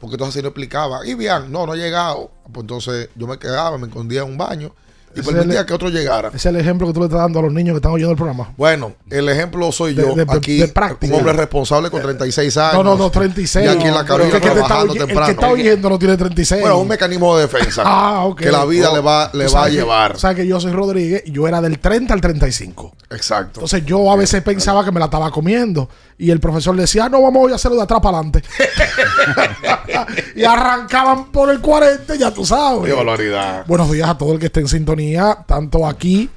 Porque 0.00 0.14
entonces 0.14 0.36
así 0.36 0.42
no 0.42 0.48
explicaba. 0.48 1.04
Y 1.06 1.14
bien, 1.14 1.50
no, 1.52 1.66
no 1.66 1.74
he 1.74 1.78
llegado. 1.78 2.30
Pues 2.44 2.62
entonces 2.62 3.08
yo 3.16 3.26
me 3.26 3.38
quedaba, 3.38 3.76
me 3.76 3.86
escondía 3.88 4.22
en 4.22 4.28
un 4.30 4.38
baño 4.38 4.72
y 5.14 5.22
permitía 5.22 5.60
el- 5.60 5.66
que 5.66 5.74
otro 5.74 5.88
llegara. 5.88 6.28
Ese 6.28 6.36
es 6.36 6.46
el 6.46 6.56
ejemplo 6.56 6.86
que 6.86 6.92
tú 6.92 7.00
le 7.00 7.06
estás 7.06 7.20
dando 7.20 7.38
a 7.40 7.42
los 7.42 7.52
niños 7.52 7.74
que 7.74 7.76
están 7.78 7.92
oyendo 7.92 8.10
el 8.12 8.16
programa. 8.16 8.52
Bueno, 8.56 8.92
el 9.10 9.28
ejemplo 9.28 9.70
soy 9.72 9.94
yo. 9.94 10.14
de- 10.14 10.24
de- 10.24 10.32
aquí, 10.32 10.58
de 10.58 10.68
práctica. 10.68 11.12
un 11.12 11.18
hombre 11.20 11.34
responsable 11.34 11.90
con 11.90 12.00
36 12.02 12.56
años. 12.56 12.74
No, 12.74 12.84
no, 12.84 12.96
no, 12.96 13.10
36. 13.10 13.66
Y 13.66 13.68
aquí 13.68 13.86
en 13.88 13.94
la 13.94 14.04
cabina 14.04 14.26
está 14.26 14.36
El 14.82 15.16
que 15.24 15.30
está 15.32 15.48
oyendo 15.48 15.88
no 15.90 15.98
tiene 15.98 16.16
36. 16.16 16.60
Bueno, 16.60 16.78
un 16.78 16.88
mecanismo 16.88 17.36
de 17.36 17.42
defensa. 17.42 17.82
Ah, 17.86 18.24
ok. 18.24 18.38
Que 18.40 18.50
la 18.52 18.64
vida 18.64 18.90
Oh, 18.90 18.94
le 18.94 19.00
va, 19.00 19.30
le 19.34 19.46
va 19.48 19.64
a 19.64 19.66
que- 19.66 19.72
llevar. 19.72 20.12
O 20.12 20.18
sea 20.18 20.34
que 20.34 20.46
yo 20.46 20.58
soy 20.60 20.72
Rodríguez 20.72 21.22
yo 21.26 21.46
era 21.48 21.60
del 21.60 21.78
30 21.78 22.14
al 22.14 22.20
35. 22.20 22.92
Exacto. 23.10 23.60
Entonces 23.60 23.84
yo 23.84 24.10
a 24.10 24.16
veces 24.16 24.42
pensaba 24.42 24.84
que 24.84 24.92
me 24.92 25.00
la 25.00 25.06
estaba 25.06 25.30
comiendo. 25.30 25.88
Y 26.20 26.30
el 26.30 26.38
profesor 26.38 26.76
le 26.76 26.82
decía, 26.82 27.06
"Ah, 27.06 27.08
no, 27.08 27.22
vamos 27.22 27.50
a 27.50 27.54
hacerlo 27.54 27.78
de 27.78 27.84
atrás 27.84 28.00
para 28.02 28.18
adelante. 28.18 28.42
y 30.36 30.44
arrancaban 30.44 31.32
por 31.32 31.48
el 31.48 31.62
40, 31.62 32.14
ya 32.14 32.30
tú 32.30 32.44
sabes. 32.44 32.92
Qué. 32.92 33.62
Buenos 33.66 33.90
días 33.90 34.06
a 34.06 34.18
todo 34.18 34.34
el 34.34 34.38
que 34.38 34.46
esté 34.46 34.60
en 34.60 34.68
sintonía, 34.68 35.38
tanto 35.46 35.86
aquí 35.86 36.28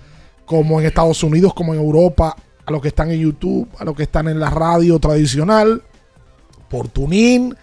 como 0.46 0.80
en 0.80 0.86
Estados 0.86 1.22
Unidos, 1.22 1.54
como 1.54 1.74
en 1.74 1.82
Europa, 1.82 2.34
a 2.66 2.72
los 2.72 2.82
que 2.82 2.88
están 2.88 3.12
en 3.12 3.20
YouTube, 3.20 3.68
a 3.78 3.84
los 3.84 3.94
que 3.94 4.04
están 4.04 4.30
en 4.30 4.40
la 4.40 4.50
radio 4.50 5.00
tradicional, 5.00 5.82
por 6.70 6.88
Tunin, 6.88 7.54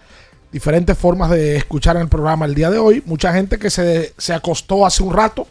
diferentes 0.51 0.95
formas 0.95 1.31
de 1.31 1.55
escuchar 1.57 1.97
el 1.97 2.07
programa 2.07 2.45
el 2.45 2.53
día 2.53 2.69
de 2.69 2.77
hoy. 2.77 3.01
Mucha 3.07 3.33
gente 3.33 3.57
que 3.57 3.71
se, 3.71 4.13
se 4.15 4.31
acostó 4.31 4.85
hace 4.85 5.01
un 5.01 5.11
rato, 5.11 5.47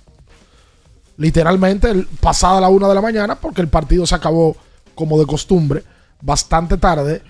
literalmente 1.16 2.06
pasada 2.20 2.60
la 2.60 2.68
una 2.68 2.88
de 2.88 2.94
la 2.94 3.02
mañana, 3.02 3.34
porque 3.34 3.60
el 3.60 3.68
partido 3.68 4.06
se 4.06 4.14
acabó 4.14 4.56
como 4.94 5.18
de 5.18 5.26
costumbre, 5.26 5.82
bastante 6.20 6.76
tarde. 6.76 7.22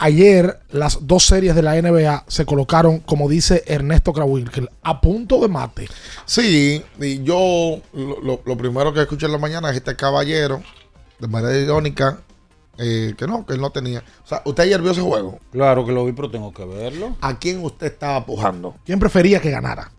Ayer 0.00 0.60
las 0.70 1.06
dos 1.08 1.24
series 1.26 1.56
de 1.56 1.62
la 1.62 1.74
NBA 1.80 2.24
se 2.28 2.46
colocaron, 2.46 3.00
como 3.00 3.28
dice 3.28 3.64
Ernesto 3.66 4.12
Krawinkel, 4.12 4.68
a 4.82 5.00
punto 5.00 5.40
de 5.40 5.48
mate. 5.48 5.88
Sí, 6.24 6.84
y 7.00 7.22
yo 7.24 7.80
lo, 7.92 8.40
lo- 8.44 8.56
primero 8.56 8.92
que 8.92 9.00
escuché 9.00 9.26
en 9.26 9.32
la 9.32 9.38
mañana 9.38 9.70
es 9.70 9.76
este 9.76 9.96
caballero, 9.96 10.62
de 11.18 11.26
manera 11.26 11.56
irónica, 11.58 12.20
eh, 12.78 13.14
que 13.18 13.26
no, 13.26 13.44
que 13.44 13.54
él 13.54 13.60
no 13.60 13.70
tenía. 13.70 14.04
O 14.24 14.28
sea, 14.28 14.40
¿usted 14.44 14.62
ayer 14.62 14.80
vio 14.80 14.92
ese 14.92 15.00
juego? 15.00 15.40
Claro 15.50 15.84
que 15.84 15.90
lo 15.90 16.04
vi, 16.06 16.12
pero 16.12 16.30
tengo 16.30 16.52
que 16.54 16.64
verlo. 16.64 17.16
¿A 17.20 17.36
quién 17.40 17.64
usted 17.64 17.88
estaba 17.88 18.24
pujando? 18.24 18.76
¿Quién 18.84 19.00
prefería 19.00 19.40
que 19.40 19.50
ganara? 19.50 19.90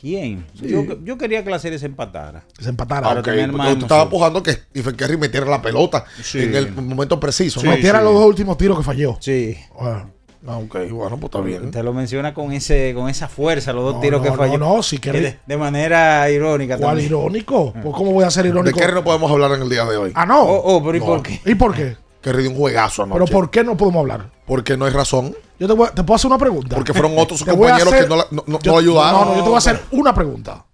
¿Quién? 0.00 0.44
Sí. 0.58 0.68
Yo, 0.68 0.84
yo 1.02 1.16
quería 1.18 1.42
que 1.42 1.50
la 1.50 1.58
serie 1.58 1.78
se 1.78 1.86
empatara. 1.86 2.44
Se 2.60 2.68
empatara. 2.68 3.08
Para 3.08 3.20
ok, 3.20 3.24
tener 3.26 3.46
porque 3.46 3.56
más 3.58 3.68
usted 3.72 3.82
estaba 3.84 4.02
emoción. 4.02 4.18
pujando 4.20 4.42
que 4.42 4.52
Stephen 4.52 4.94
Curry 4.96 5.16
metiera 5.16 5.46
la 5.46 5.62
pelota 5.62 6.04
Sí. 6.22 6.40
en 6.42 6.54
el 6.54 6.72
momento 6.72 7.18
preciso. 7.18 7.60
Si 7.60 7.66
¿no? 7.66 7.72
metiera 7.72 8.02
los 8.02 8.12
dos 8.12 8.26
últimos 8.26 8.58
tiros 8.58 8.76
que 8.78 8.84
falló. 8.84 9.16
Sí. 9.20 9.56
Bueno, 9.78 10.10
Ah, 10.48 10.58
ok, 10.58 10.76
bueno, 10.92 11.16
pues 11.16 11.24
está 11.24 11.40
bien. 11.40 11.72
Te 11.72 11.82
lo 11.82 11.92
menciona 11.92 12.32
con 12.32 12.52
ese 12.52 12.92
con 12.94 13.08
esa 13.08 13.26
fuerza, 13.26 13.72
los 13.72 13.82
dos 13.82 13.94
No, 13.96 14.00
tiros 14.00 14.22
no, 14.22 14.30
que 14.30 14.36
falló. 14.36 14.58
no, 14.58 14.76
no, 14.76 14.82
si 14.84 14.98
Que 14.98 15.10
querés- 15.10 15.22
de, 15.22 15.38
de 15.44 15.56
manera 15.56 16.30
irónica 16.30 16.76
¿Cuál 16.76 16.90
también. 16.90 17.06
irónico? 17.08 17.72
Pues 17.72 17.92
¿cómo 17.96 18.12
voy 18.12 18.22
a 18.22 18.30
ser 18.30 18.44
De 18.44 18.50
irónico? 18.50 18.78
Curry 18.78 18.92
no 18.94 19.02
podemos 19.02 19.28
hablar 19.28 19.50
en 19.52 19.62
el 19.62 19.68
día 19.68 19.84
de 19.86 19.96
hoy. 19.96 20.12
Ah, 20.14 20.24
no. 20.24 20.42
Oh, 20.42 20.76
oh, 20.76 20.84
pero 20.84 20.96
¿y 20.96 21.00
No. 21.00 21.06
por 21.06 21.22
qué? 21.24 21.40
¿Y 21.44 21.54
por 21.56 21.74
qué? 21.74 21.96
Kerry 22.26 22.42
dio 22.42 22.50
un 22.50 22.56
juegazo 22.56 23.04
anoche. 23.04 23.20
Pero 23.24 23.32
¿por 23.32 23.50
qué 23.50 23.62
no 23.62 23.76
podemos 23.76 24.00
hablar? 24.00 24.32
Porque 24.46 24.76
no 24.76 24.84
hay 24.84 24.90
razón. 24.90 25.32
Yo 25.60 25.68
te, 25.68 25.74
voy 25.74 25.86
a- 25.86 25.92
te 25.92 26.02
puedo 26.02 26.16
hacer 26.16 26.26
una 26.28 26.38
pregunta. 26.38 26.74
Porque 26.74 26.92
fueron 26.92 27.12
otros 27.16 27.44
Te 27.44 27.52
voy 27.52 27.68
a 27.68 27.78
compañeros 27.78 27.92
hacer- 27.92 28.02
que 28.02 28.08
no, 28.08 28.16
la- 28.16 28.26
no- 28.32 28.44
no- 28.48 28.58
yo- 28.58 28.72
no 28.72 28.78
ayudaron. 28.78 29.20
No, 29.20 29.24
no, 29.26 29.30
yo 29.36 29.42
te 29.44 29.48
voy 29.48 29.54
a 29.54 29.58
hacer 29.58 29.80
una 29.92 30.12
pregunta. 30.12 30.64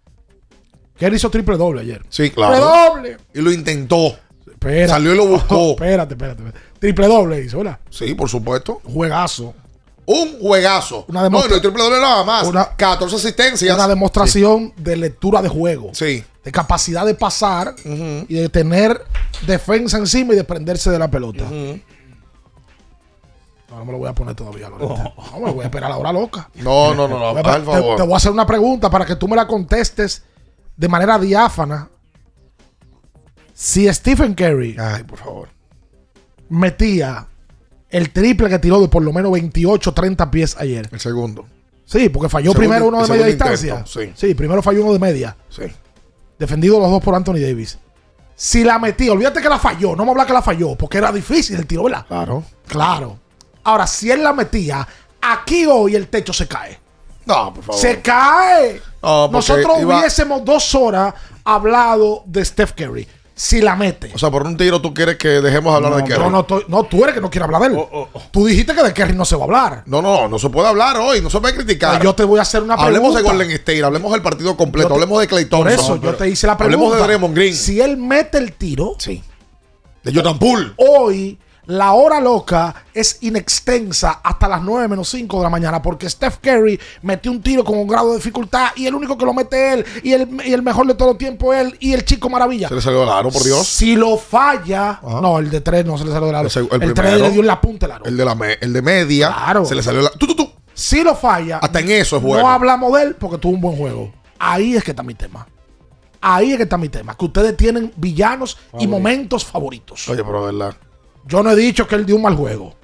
Kerry 0.96 1.16
hizo 1.16 1.28
triple 1.28 1.58
doble 1.58 1.82
ayer. 1.82 2.02
Sí, 2.08 2.30
claro. 2.30 2.54
Triple 2.54 2.70
doble. 2.70 3.16
Y 3.34 3.40
lo 3.42 3.52
intentó. 3.52 4.16
Espérate. 4.50 4.88
Salió 4.88 5.12
y 5.12 5.16
lo 5.18 5.26
buscó. 5.26 5.70
espérate, 5.72 6.14
espérate, 6.14 6.42
espérate. 6.42 6.66
Triple 6.78 7.06
doble 7.06 7.44
hizo, 7.44 7.58
¿verdad? 7.58 7.78
Sí, 7.90 8.14
por 8.14 8.30
supuesto. 8.30 8.80
Juegazo. 8.84 9.52
Un 10.04 10.38
juegazo. 10.40 11.04
Una 11.08 11.28
no, 11.28 11.38
hay 11.40 11.48
triple 11.48 11.82
doble 11.82 12.00
nada 12.00 12.24
más. 12.24 12.46
Una- 12.46 12.74
14 12.76 13.14
asistencias. 13.16 13.74
Una 13.74 13.86
demostración 13.88 14.72
de 14.76 14.96
lectura 14.96 15.40
de 15.42 15.48
juego. 15.48 15.90
Sí. 15.94 16.24
De 16.44 16.50
capacidad 16.50 17.06
de 17.06 17.14
pasar 17.14 17.74
y 17.84 18.34
de 18.34 18.48
tener 18.48 19.00
defensa 19.46 19.98
encima 19.98 20.32
y 20.32 20.36
de 20.36 20.44
prenderse 20.44 20.90
de 20.90 20.98
la 20.98 21.08
pelota. 21.08 21.44
No, 23.70 23.78
no 23.78 23.84
me 23.86 23.92
lo 23.92 23.98
voy 23.98 24.08
a 24.08 24.12
poner 24.12 24.34
todavía, 24.34 24.68
Lorente. 24.68 25.02
No, 25.32 25.38
me 25.40 25.46
lo 25.46 25.54
voy 25.54 25.62
a 25.62 25.66
esperar 25.66 25.86
a 25.90 25.94
la 25.94 25.98
hora 25.98 26.12
loca. 26.12 26.50
No, 26.56 26.94
no, 26.94 27.06
no, 27.08 27.18
no. 27.18 27.32
Por 27.32 27.42
te, 27.42 27.60
favor. 27.64 27.96
te 27.96 28.02
voy 28.02 28.12
a 28.12 28.16
hacer 28.16 28.32
una 28.32 28.44
pregunta 28.44 28.90
para 28.90 29.06
que 29.06 29.16
tú 29.16 29.28
me 29.28 29.36
la 29.36 29.46
contestes 29.46 30.24
de 30.76 30.88
manera 30.88 31.18
diáfana. 31.18 31.88
Si 33.54 33.90
Stephen 33.92 34.34
Curry 34.34 34.76
Ay, 34.78 35.04
por 35.04 35.18
favor. 35.18 35.48
metía 36.48 37.28
el 37.92 38.10
triple 38.10 38.48
que 38.48 38.58
tiró 38.58 38.80
de 38.80 38.88
por 38.88 39.02
lo 39.02 39.12
menos 39.12 39.30
28, 39.32 39.92
30 39.94 40.30
pies 40.30 40.56
ayer. 40.58 40.88
El 40.90 40.98
segundo. 41.00 41.46
Sí, 41.84 42.08
porque 42.08 42.28
falló 42.28 42.52
Segundo- 42.52 42.58
primero 42.58 42.86
uno 42.88 43.02
de 43.02 43.08
media 43.08 43.26
distancia. 43.26 43.84
intento, 43.86 44.12
sí. 44.16 44.34
primero 44.34 44.62
falló 44.62 44.82
uno 44.82 44.92
de 44.94 44.98
media. 44.98 45.36
Sí. 45.48 45.62
Defendido 46.38 46.80
los 46.80 46.90
dos 46.90 47.02
por 47.02 47.14
Anthony 47.14 47.34
Davis. 47.40 47.78
Si 48.34 48.64
la 48.64 48.78
metía, 48.78 49.12
olvídate 49.12 49.40
que 49.40 49.48
la 49.48 49.58
falló, 49.58 49.94
no 49.94 50.04
me 50.04 50.10
habla 50.10 50.26
que 50.26 50.32
la 50.32 50.42
falló, 50.42 50.74
porque 50.74 50.98
era 50.98 51.12
difícil 51.12 51.56
el 51.56 51.66
tiro, 51.66 51.84
¿verdad? 51.84 52.06
Claro. 52.08 52.42
Claro. 52.66 53.18
Ahora, 53.64 53.86
si 53.86 54.10
él 54.10 54.24
la 54.24 54.32
metía, 54.32 54.86
aquí 55.20 55.66
hoy 55.66 55.94
el 55.94 56.08
techo 56.08 56.32
se 56.32 56.48
cae. 56.48 56.80
No, 57.26 57.54
por 57.54 57.62
favor. 57.62 57.80
Se 57.80 58.00
cae. 58.00 58.80
No, 59.02 59.28
Nosotros 59.28 59.78
iba- 59.80 59.98
hubiésemos 60.00 60.44
dos 60.44 60.74
horas 60.74 61.14
hablado 61.44 62.22
de 62.26 62.44
Steph 62.44 62.72
Curry. 62.72 63.06
Si 63.42 63.60
la 63.60 63.74
mete. 63.74 64.12
O 64.14 64.18
sea, 64.18 64.30
por 64.30 64.46
un 64.46 64.56
tiro 64.56 64.80
tú 64.80 64.94
quieres 64.94 65.16
que 65.16 65.26
dejemos 65.40 65.74
hablar 65.74 65.96
de 65.96 66.04
Kerry. 66.04 66.20
No, 66.20 66.30
no, 66.30 66.46
no, 66.68 66.84
tú 66.84 67.02
eres 67.02 67.16
que 67.16 67.20
no 67.20 67.28
quieres 67.28 67.46
hablar 67.46 67.60
de 67.62 67.66
él. 67.74 67.74
Oh, 67.90 68.08
Tú 68.30 68.46
dijiste 68.46 68.72
que 68.72 68.84
de 68.84 68.94
Kerry 68.94 69.14
no 69.16 69.24
se 69.24 69.34
va 69.34 69.42
a 69.42 69.44
hablar. 69.46 69.82
No, 69.86 70.00
no, 70.00 70.28
no 70.28 70.38
se 70.38 70.48
puede 70.48 70.68
hablar 70.68 70.96
hoy, 70.98 71.20
no 71.20 71.28
se 71.28 71.40
puede 71.40 71.56
criticar. 71.56 72.00
Yo 72.00 72.14
te 72.14 72.22
voy 72.22 72.38
a 72.38 72.42
hacer 72.42 72.62
una 72.62 72.76
pregunta. 72.76 72.86
Hablemos 72.98 73.16
de 73.16 73.22
Golden 73.22 73.50
State, 73.50 73.82
hablemos 73.82 74.12
del 74.12 74.22
partido 74.22 74.56
completo, 74.56 74.90
te- 74.90 74.94
hablemos 74.94 75.18
de 75.20 75.26
Clay 75.26 75.46
Por 75.46 75.68
eso 75.68 76.00
yo 76.00 76.14
te 76.14 76.28
hice 76.28 76.46
la 76.46 76.56
pregunta. 76.56 76.76
Hablemos 76.84 76.96
de 76.96 77.02
Draymond 77.04 77.34
Green. 77.34 77.56
Si 77.56 77.80
él 77.80 77.96
mete 77.96 78.38
el 78.38 78.52
tiro. 78.52 78.94
Sí. 78.98 79.20
De 80.04 80.14
Jordan 80.14 80.38
Poole. 80.38 80.70
Hoy 80.76 81.36
la 81.66 81.92
hora 81.92 82.20
loca 82.20 82.74
es 82.92 83.18
inextensa 83.20 84.20
hasta 84.22 84.48
las 84.48 84.62
9 84.62 84.88
menos 84.88 85.08
5 85.10 85.36
de 85.38 85.42
la 85.44 85.48
mañana 85.50 85.80
porque 85.80 86.10
Steph 86.10 86.38
Curry 86.42 86.78
metió 87.02 87.30
un 87.30 87.40
tiro 87.40 87.64
con 87.64 87.78
un 87.78 87.86
grado 87.86 88.10
de 88.10 88.16
dificultad 88.16 88.70
y 88.76 88.86
el 88.86 88.94
único 88.94 89.16
que 89.16 89.24
lo 89.24 89.32
mete 89.32 89.72
él 89.74 89.84
y 90.02 90.12
el, 90.12 90.28
y 90.44 90.52
el 90.52 90.62
mejor 90.62 90.86
de 90.88 90.94
todo 90.94 91.12
el 91.12 91.16
tiempo 91.18 91.54
él 91.54 91.76
y 91.80 91.92
el 91.92 92.04
chico 92.04 92.28
maravilla. 92.28 92.68
Se 92.68 92.74
le 92.74 92.80
salió 92.80 93.04
el 93.04 93.08
aro, 93.08 93.30
por 93.30 93.44
Dios. 93.44 93.66
Si 93.66 93.94
lo 93.94 94.16
falla, 94.16 95.00
no, 95.02 95.38
el 95.38 95.50
de 95.50 95.60
3 95.60 95.84
no 95.86 95.96
se 95.98 96.04
le 96.04 96.10
salió 96.12 96.26
del 96.26 96.36
aro. 96.36 96.48
El, 96.52 96.68
el 96.72 96.82
El, 96.82 96.94
3 96.94 97.06
primero. 97.08 97.18
le 97.26 97.30
dio 97.30 97.40
en 97.42 97.46
la 97.46 97.60
punta 97.60 97.86
del 97.86 97.96
aro. 97.96 98.04
El 98.06 98.16
de, 98.16 98.24
la 98.24 98.34
me- 98.34 98.58
el 98.60 98.72
de 98.72 98.82
media. 98.82 99.28
Claro. 99.32 99.64
Se 99.64 99.74
le 99.74 99.82
salió 99.82 100.02
la. 100.02 100.10
Tú, 100.10 100.26
tú, 100.26 100.34
tú. 100.34 100.50
Si 100.74 101.02
lo 101.04 101.14
falla, 101.14 101.58
Hasta 101.58 101.80
en 101.80 101.90
eso 101.90 102.16
es 102.16 102.22
no 102.22 102.28
bueno. 102.28 102.48
hablamos 102.48 102.92
de 102.94 103.02
él 103.02 103.14
porque 103.16 103.38
tuvo 103.38 103.52
un 103.52 103.60
buen 103.60 103.76
juego. 103.76 104.12
Ahí 104.38 104.74
es 104.74 104.82
que 104.82 104.90
está 104.90 105.02
mi 105.02 105.14
tema. 105.14 105.46
Ahí 106.20 106.50
es 106.52 106.56
que 106.56 106.62
está 106.64 106.76
mi 106.78 106.88
tema. 106.88 107.16
Que 107.16 107.24
ustedes 107.26 107.56
tienen 107.56 107.92
villanos 107.96 108.56
y 108.78 108.86
momentos 108.86 109.44
favoritos. 109.44 110.08
Oye, 110.08 110.24
pero 110.24 110.42
verdad. 110.42 110.74
Yo 111.26 111.42
no 111.42 111.50
he 111.50 111.56
dicho 111.56 111.86
que 111.86 111.94
él 111.94 112.06
dio 112.06 112.16
un 112.16 112.22
mal 112.22 112.34
juego. 112.36 112.74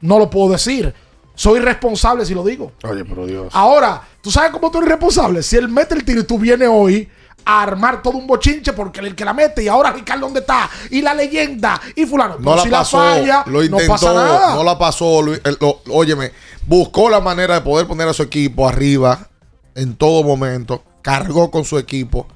No 0.00 0.18
lo 0.18 0.30
puedo 0.30 0.50
decir. 0.52 0.92
Soy 1.34 1.58
responsable 1.60 2.24
si 2.24 2.34
lo 2.34 2.44
digo. 2.44 2.72
Oye, 2.84 3.04
pero 3.04 3.26
Dios. 3.26 3.48
Ahora, 3.52 4.02
¿tú 4.20 4.30
sabes 4.30 4.52
cómo 4.52 4.70
tú 4.70 4.78
eres 4.78 4.90
responsable? 4.90 5.42
Si 5.42 5.56
él 5.56 5.68
mete 5.68 5.94
el 5.94 6.04
tiro 6.04 6.20
y 6.20 6.24
tú 6.24 6.38
vienes 6.38 6.68
hoy 6.70 7.08
a 7.44 7.62
armar 7.62 8.00
todo 8.02 8.16
un 8.16 8.26
bochinche 8.26 8.72
porque 8.72 9.00
él 9.00 9.06
el 9.06 9.14
que 9.14 9.24
la 9.24 9.34
mete 9.34 9.62
y 9.62 9.68
ahora 9.68 9.90
Ricardo 9.90 10.26
dónde 10.26 10.40
está 10.40 10.70
y 10.90 11.02
la 11.02 11.12
leyenda 11.12 11.80
y 11.96 12.06
fulano. 12.06 12.36
No 12.38 12.44
Pero 12.44 12.56
la 12.56 12.62
si 12.62 12.68
pasó, 12.70 12.98
la 12.98 13.10
falla, 13.14 13.44
lo 13.46 13.62
intentó, 13.64 13.82
no 13.84 13.92
pasa 13.92 14.14
nada. 14.14 14.54
no 14.54 14.64
la 14.64 14.78
pasó. 14.78 15.22
lo- 15.22 15.82
óyeme, 15.90 16.30
buscó 16.66 17.10
la 17.10 17.20
manera 17.20 17.54
de 17.54 17.60
poder 17.62 17.86
poner 17.86 18.08
a 18.08 18.12
su 18.14 18.22
equipo 18.22 18.66
arriba 18.68 19.28
en 19.74 19.96
todo 19.96 20.22
momento. 20.22 20.82
Cargó 21.02 21.50
con 21.50 21.64
su 21.64 21.76
equipo. 21.78 22.26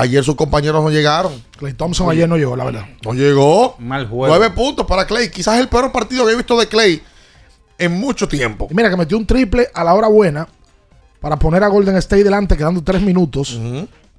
Ayer 0.00 0.22
sus 0.22 0.36
compañeros 0.36 0.82
no 0.82 0.90
llegaron. 0.90 1.32
Clay 1.58 1.72
Thompson 1.74 2.08
ayer 2.10 2.28
no 2.28 2.36
llegó, 2.36 2.54
la 2.56 2.64
verdad. 2.64 2.86
No 3.04 3.14
llegó. 3.14 3.74
Mal 3.78 4.06
juego. 4.08 4.28
Nueve 4.28 4.50
puntos 4.54 4.86
para 4.86 5.06
Clay. 5.06 5.28
Quizás 5.30 5.58
el 5.58 5.68
peor 5.68 5.90
partido 5.90 6.24
que 6.24 6.32
he 6.32 6.36
visto 6.36 6.56
de 6.58 6.68
Clay 6.68 7.02
en 7.78 7.92
mucho 7.98 8.28
tiempo. 8.28 8.68
Y 8.70 8.74
mira 8.74 8.90
que 8.90 8.96
metió 8.96 9.16
un 9.18 9.26
triple 9.26 9.68
a 9.74 9.82
la 9.82 9.94
hora 9.94 10.06
buena 10.08 10.46
para 11.20 11.36
poner 11.36 11.64
a 11.64 11.68
Golden 11.68 11.96
State 11.96 12.22
delante, 12.22 12.56
quedando 12.56 12.82
tres 12.84 13.02
minutos. 13.02 13.58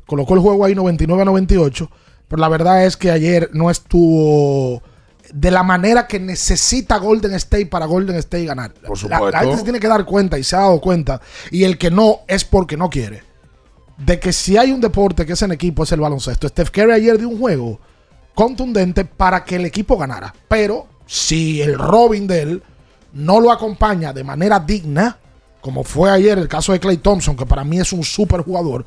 Colocó 0.05 0.33
el 0.33 0.39
juego 0.41 0.65
ahí 0.65 0.75
99 0.75 1.21
a 1.21 1.25
98. 1.25 1.89
Pero 2.27 2.39
la 2.41 2.49
verdad 2.49 2.85
es 2.85 2.97
que 2.97 3.09
ayer 3.11 3.49
no 3.53 3.69
estuvo 3.69 4.83
de 5.33 5.51
la 5.51 5.63
manera 5.63 6.07
que 6.07 6.19
necesita 6.19 6.97
Golden 6.97 7.33
State 7.35 7.67
para 7.67 7.85
Golden 7.85 8.15
State 8.17 8.45
ganar. 8.45 8.73
Por 8.73 8.97
La- 9.03 9.09
La, 9.09 9.17
supuesto. 9.17 9.39
gente 9.39 9.57
se 9.57 9.63
tiene 9.63 9.79
que 9.79 9.87
dar 9.87 10.03
cuenta 10.05 10.37
y 10.37 10.43
se 10.43 10.55
ha 10.55 10.59
dado 10.59 10.81
cuenta. 10.81 11.21
Y 11.51 11.63
el 11.63 11.77
que 11.77 11.89
no 11.91 12.19
es 12.27 12.43
porque 12.43 12.75
no 12.77 12.89
quiere. 12.89 13.28
De 14.05 14.19
que 14.19 14.31
si 14.33 14.57
hay 14.57 14.71
un 14.71 14.81
deporte 14.81 15.25
que 15.25 15.33
es 15.33 15.41
en 15.41 15.51
equipo 15.51 15.83
es 15.83 15.91
el 15.91 15.99
baloncesto. 15.99 16.47
Steph 16.47 16.71
Curry 16.71 16.93
ayer 16.93 17.17
dio 17.17 17.29
un 17.29 17.37
juego 17.39 17.79
contundente 18.33 19.03
para 19.05 19.43
que 19.43 19.57
el 19.57 19.65
equipo 19.65 19.97
ganara. 19.97 20.33
Pero 20.47 20.87
si 21.05 21.61
el 21.61 21.77
Robin 21.77 22.25
de 22.25 22.41
él 22.41 22.63
no 23.13 23.39
lo 23.41 23.51
acompaña 23.51 24.13
de 24.13 24.23
manera 24.23 24.59
digna, 24.59 25.17
como 25.59 25.83
fue 25.83 26.09
ayer 26.09 26.37
el 26.37 26.47
caso 26.47 26.71
de 26.71 26.79
Clay 26.79 26.97
Thompson, 26.97 27.35
que 27.35 27.45
para 27.45 27.63
mí 27.63 27.79
es 27.79 27.91
un 27.91 28.03
super 28.03 28.41
jugador, 28.41 28.85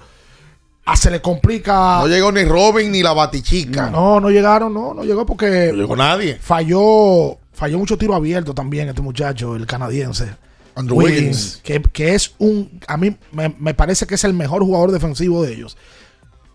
ah, 0.86 0.96
se 0.96 1.10
le 1.10 1.20
complica. 1.20 1.98
No 2.00 2.08
llegó 2.08 2.32
ni 2.32 2.44
Robin 2.44 2.90
ni 2.90 3.02
la 3.02 3.12
Batichica. 3.12 3.90
No, 3.90 4.20
no 4.20 4.30
llegaron, 4.30 4.72
no, 4.72 4.94
no 4.94 5.04
llegó 5.04 5.26
porque 5.26 5.70
No 5.72 5.78
llegó 5.82 5.96
nadie. 5.96 6.38
falló, 6.40 7.36
falló 7.52 7.78
mucho 7.78 7.98
tiro 7.98 8.14
abierto 8.14 8.54
también 8.54 8.88
este 8.88 9.02
muchacho, 9.02 9.56
el 9.56 9.66
canadiense. 9.66 10.34
Andrew 10.74 10.96
Wiggins. 10.98 11.60
Que, 11.62 11.80
que 11.82 12.14
es 12.14 12.34
un, 12.38 12.80
a 12.86 12.96
mí 12.96 13.16
me, 13.32 13.54
me 13.58 13.74
parece 13.74 14.06
que 14.06 14.14
es 14.14 14.24
el 14.24 14.34
mejor 14.34 14.62
jugador 14.62 14.90
defensivo 14.92 15.42
de 15.42 15.52
ellos. 15.52 15.76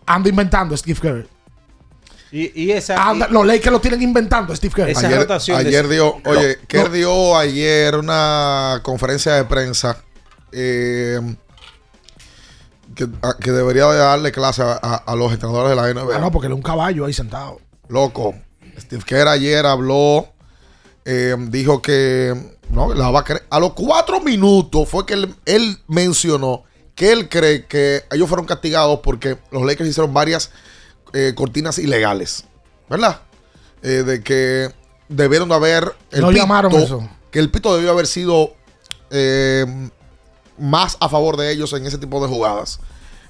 Anda 0.06 0.28
inventando 0.30 0.76
Steve 0.76 0.98
Kerr. 1.00 1.26
Y, 2.30 2.62
y 2.64 2.72
esa. 2.72 3.08
Anda- 3.08 3.28
los 3.28 3.46
Lakers 3.46 3.72
lo 3.72 3.80
tienen 3.80 4.02
inventando 4.02 4.54
Steve 4.54 4.74
Kerr. 4.74 4.88
Esa 4.90 5.06
Ayer, 5.06 5.18
rotación 5.20 5.62
de- 5.62 5.68
ayer 5.68 5.88
dio, 5.88 6.16
oye, 6.26 6.56
No, 6.60 6.66
Kerr 6.68 6.88
no. 6.88 6.94
dio 6.94 7.36
ayer 7.38 7.94
una 7.96 8.80
conferencia 8.82 9.32
de 9.34 9.44
prensa 9.44 10.02
eh, 10.52 11.20
que, 12.94 13.06
a- 13.22 13.36
que 13.38 13.50
debería 13.52 13.86
de 13.86 13.98
darle 13.98 14.32
clase 14.32 14.62
a, 14.62 14.72
a- 14.82 14.96
a 15.06 15.14
los 15.16 15.32
entrenadores 15.32 15.70
de 15.70 15.76
la 15.76 15.88
NBA. 15.92 16.16
Ah, 16.16 16.18
no, 16.20 16.30
porque 16.30 16.46
él 16.46 16.52
es 16.52 16.56
un 16.56 16.62
caballo 16.62 17.04
ahí 17.06 17.12
sentado. 17.12 17.60
Loco, 17.88 18.34
Steve 18.78 19.02
Kerr 19.06 19.28
ayer 19.28 19.64
habló, 19.64 20.28
eh, 21.04 21.34
dijo 21.48 21.80
que 21.80 22.57
no, 22.70 22.92
la 22.94 23.10
va 23.10 23.20
a 23.20 23.24
creer. 23.24 23.46
A 23.50 23.60
los 23.60 23.72
cuatro 23.74 24.20
minutos 24.20 24.88
fue 24.88 25.06
que 25.06 25.14
él, 25.14 25.34
él 25.46 25.78
mencionó 25.86 26.64
que 26.94 27.12
él 27.12 27.28
cree 27.28 27.64
que 27.66 28.02
ellos 28.10 28.28
fueron 28.28 28.44
castigados 28.44 29.00
porque 29.04 29.38
los 29.52 29.64
Lakers 29.64 29.88
hicieron 29.88 30.12
varias 30.12 30.50
eh, 31.12 31.32
cortinas 31.34 31.78
ilegales, 31.78 32.44
¿verdad? 32.90 33.20
Eh, 33.82 34.02
de 34.02 34.22
que 34.22 34.70
debieron 35.08 35.48
de 35.48 35.54
haber 35.54 35.94
el 36.10 36.22
No 36.22 36.32
llamaron 36.32 36.74
eso. 36.74 37.08
que 37.30 37.38
el 37.38 37.50
pito 37.50 37.74
debió 37.76 37.92
haber 37.92 38.08
sido 38.08 38.54
eh, 39.10 39.64
más 40.58 40.96
a 41.00 41.08
favor 41.08 41.36
de 41.36 41.52
ellos 41.52 41.72
en 41.72 41.86
ese 41.86 41.98
tipo 41.98 42.20
de 42.20 42.28
jugadas. 42.28 42.80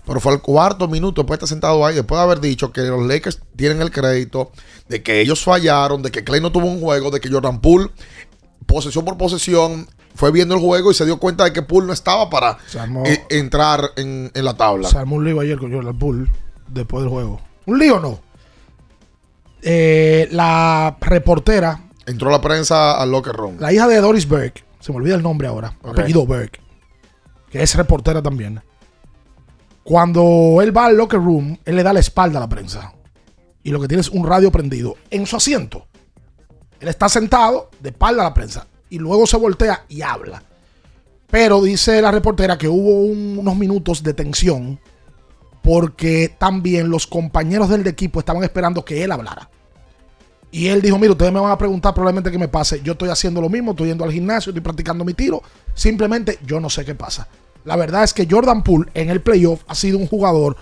Pero 0.06 0.20
fue 0.20 0.32
al 0.32 0.40
cuarto 0.40 0.88
minuto, 0.88 1.20
después 1.20 1.38
de 1.38 1.44
estar 1.44 1.54
sentado 1.54 1.84
ahí, 1.84 1.94
después 1.94 2.18
de 2.18 2.22
haber 2.24 2.40
dicho 2.40 2.72
que 2.72 2.80
los 2.80 3.06
Lakers 3.06 3.40
tienen 3.54 3.82
el 3.82 3.90
crédito, 3.90 4.50
de 4.88 5.02
que 5.02 5.20
ellos 5.20 5.44
fallaron, 5.44 6.00
de 6.00 6.10
que 6.10 6.24
Clay 6.24 6.40
no 6.40 6.50
tuvo 6.50 6.66
un 6.66 6.80
juego, 6.80 7.10
de 7.10 7.20
que 7.20 7.30
Jordan 7.30 7.60
Poole, 7.60 7.90
posesión 8.66 9.04
por 9.04 9.16
posesión, 9.16 9.86
fue 10.14 10.30
viendo 10.32 10.54
el 10.54 10.60
juego 10.60 10.90
y 10.90 10.94
se 10.94 11.04
dio 11.04 11.18
cuenta 11.18 11.44
de 11.44 11.52
que 11.52 11.62
Poole 11.62 11.86
no 11.86 11.92
estaba 11.92 12.28
para 12.28 12.58
armó- 12.74 13.06
eh, 13.06 13.24
entrar 13.30 13.90
en, 13.96 14.30
en 14.34 14.44
la 14.44 14.54
tabla. 14.56 14.88
Se 14.88 14.98
armó 14.98 15.16
un 15.16 15.24
lío 15.24 15.40
ayer 15.40 15.58
con 15.58 15.72
Jordan 15.72 15.98
Poole 15.98 16.30
después 16.68 17.02
del 17.02 17.10
juego. 17.10 17.40
¿Un 17.66 17.78
lío 17.78 18.00
no? 18.00 18.20
Eh, 19.62 20.28
la 20.30 20.96
reportera, 21.00 21.84
Entró 22.06 22.30
la 22.30 22.40
prensa 22.40 23.00
al 23.00 23.10
locker 23.10 23.34
room. 23.34 23.56
la 23.58 23.72
hija 23.72 23.86
de 23.86 24.00
Doris 24.00 24.26
Burke, 24.26 24.64
se 24.80 24.92
me 24.92 24.98
olvida 24.98 25.14
el 25.14 25.22
nombre 25.22 25.46
ahora, 25.48 25.76
apellido 25.82 26.24
Burke, 26.24 26.60
que 27.50 27.62
es 27.62 27.74
reportera 27.74 28.22
también. 28.22 28.62
Cuando 29.84 30.60
él 30.62 30.76
va 30.76 30.86
al 30.86 30.96
locker 30.96 31.20
room, 31.20 31.58
él 31.64 31.76
le 31.76 31.82
da 31.82 31.92
la 31.92 32.00
espalda 32.00 32.38
a 32.38 32.40
la 32.42 32.48
prensa. 32.48 32.92
Y 33.62 33.70
lo 33.70 33.80
que 33.80 33.88
tiene 33.88 34.00
es 34.02 34.08
un 34.08 34.26
radio 34.26 34.50
prendido 34.50 34.96
en 35.10 35.26
su 35.26 35.36
asiento. 35.36 35.86
Él 36.80 36.88
está 36.88 37.08
sentado 37.08 37.70
de 37.80 37.90
espalda 37.90 38.22
a 38.22 38.28
la 38.28 38.34
prensa. 38.34 38.66
Y 38.90 38.98
luego 38.98 39.26
se 39.26 39.36
voltea 39.36 39.84
y 39.88 40.02
habla. 40.02 40.42
Pero 41.30 41.62
dice 41.62 42.00
la 42.00 42.10
reportera 42.10 42.56
que 42.56 42.68
hubo 42.68 43.02
un- 43.02 43.38
unos 43.38 43.56
minutos 43.56 44.02
de 44.02 44.14
tensión 44.14 44.80
porque 45.62 46.34
también 46.38 46.88
los 46.88 47.06
compañeros 47.06 47.68
del 47.68 47.86
equipo 47.86 48.20
estaban 48.20 48.42
esperando 48.44 48.84
que 48.84 49.04
él 49.04 49.12
hablara. 49.12 49.50
Y 50.50 50.68
él 50.68 50.80
dijo, 50.80 50.98
mira, 50.98 51.12
ustedes 51.12 51.32
me 51.32 51.40
van 51.40 51.50
a 51.50 51.58
preguntar 51.58 51.92
probablemente 51.92 52.30
qué 52.30 52.38
me 52.38 52.48
pase. 52.48 52.80
Yo 52.82 52.92
estoy 52.92 53.10
haciendo 53.10 53.42
lo 53.42 53.50
mismo, 53.50 53.72
estoy 53.72 53.88
yendo 53.88 54.04
al 54.04 54.12
gimnasio, 54.12 54.50
estoy 54.50 54.62
practicando 54.62 55.04
mi 55.04 55.12
tiro. 55.12 55.42
Simplemente 55.74 56.38
yo 56.46 56.58
no 56.58 56.70
sé 56.70 56.86
qué 56.86 56.94
pasa. 56.94 57.28
La 57.66 57.76
verdad 57.76 58.02
es 58.04 58.14
que 58.14 58.26
Jordan 58.30 58.62
Poole 58.62 58.90
en 58.94 59.10
el 59.10 59.20
playoff 59.20 59.60
ha 59.68 59.74
sido 59.74 59.98
un 59.98 60.06
jugador 60.06 60.56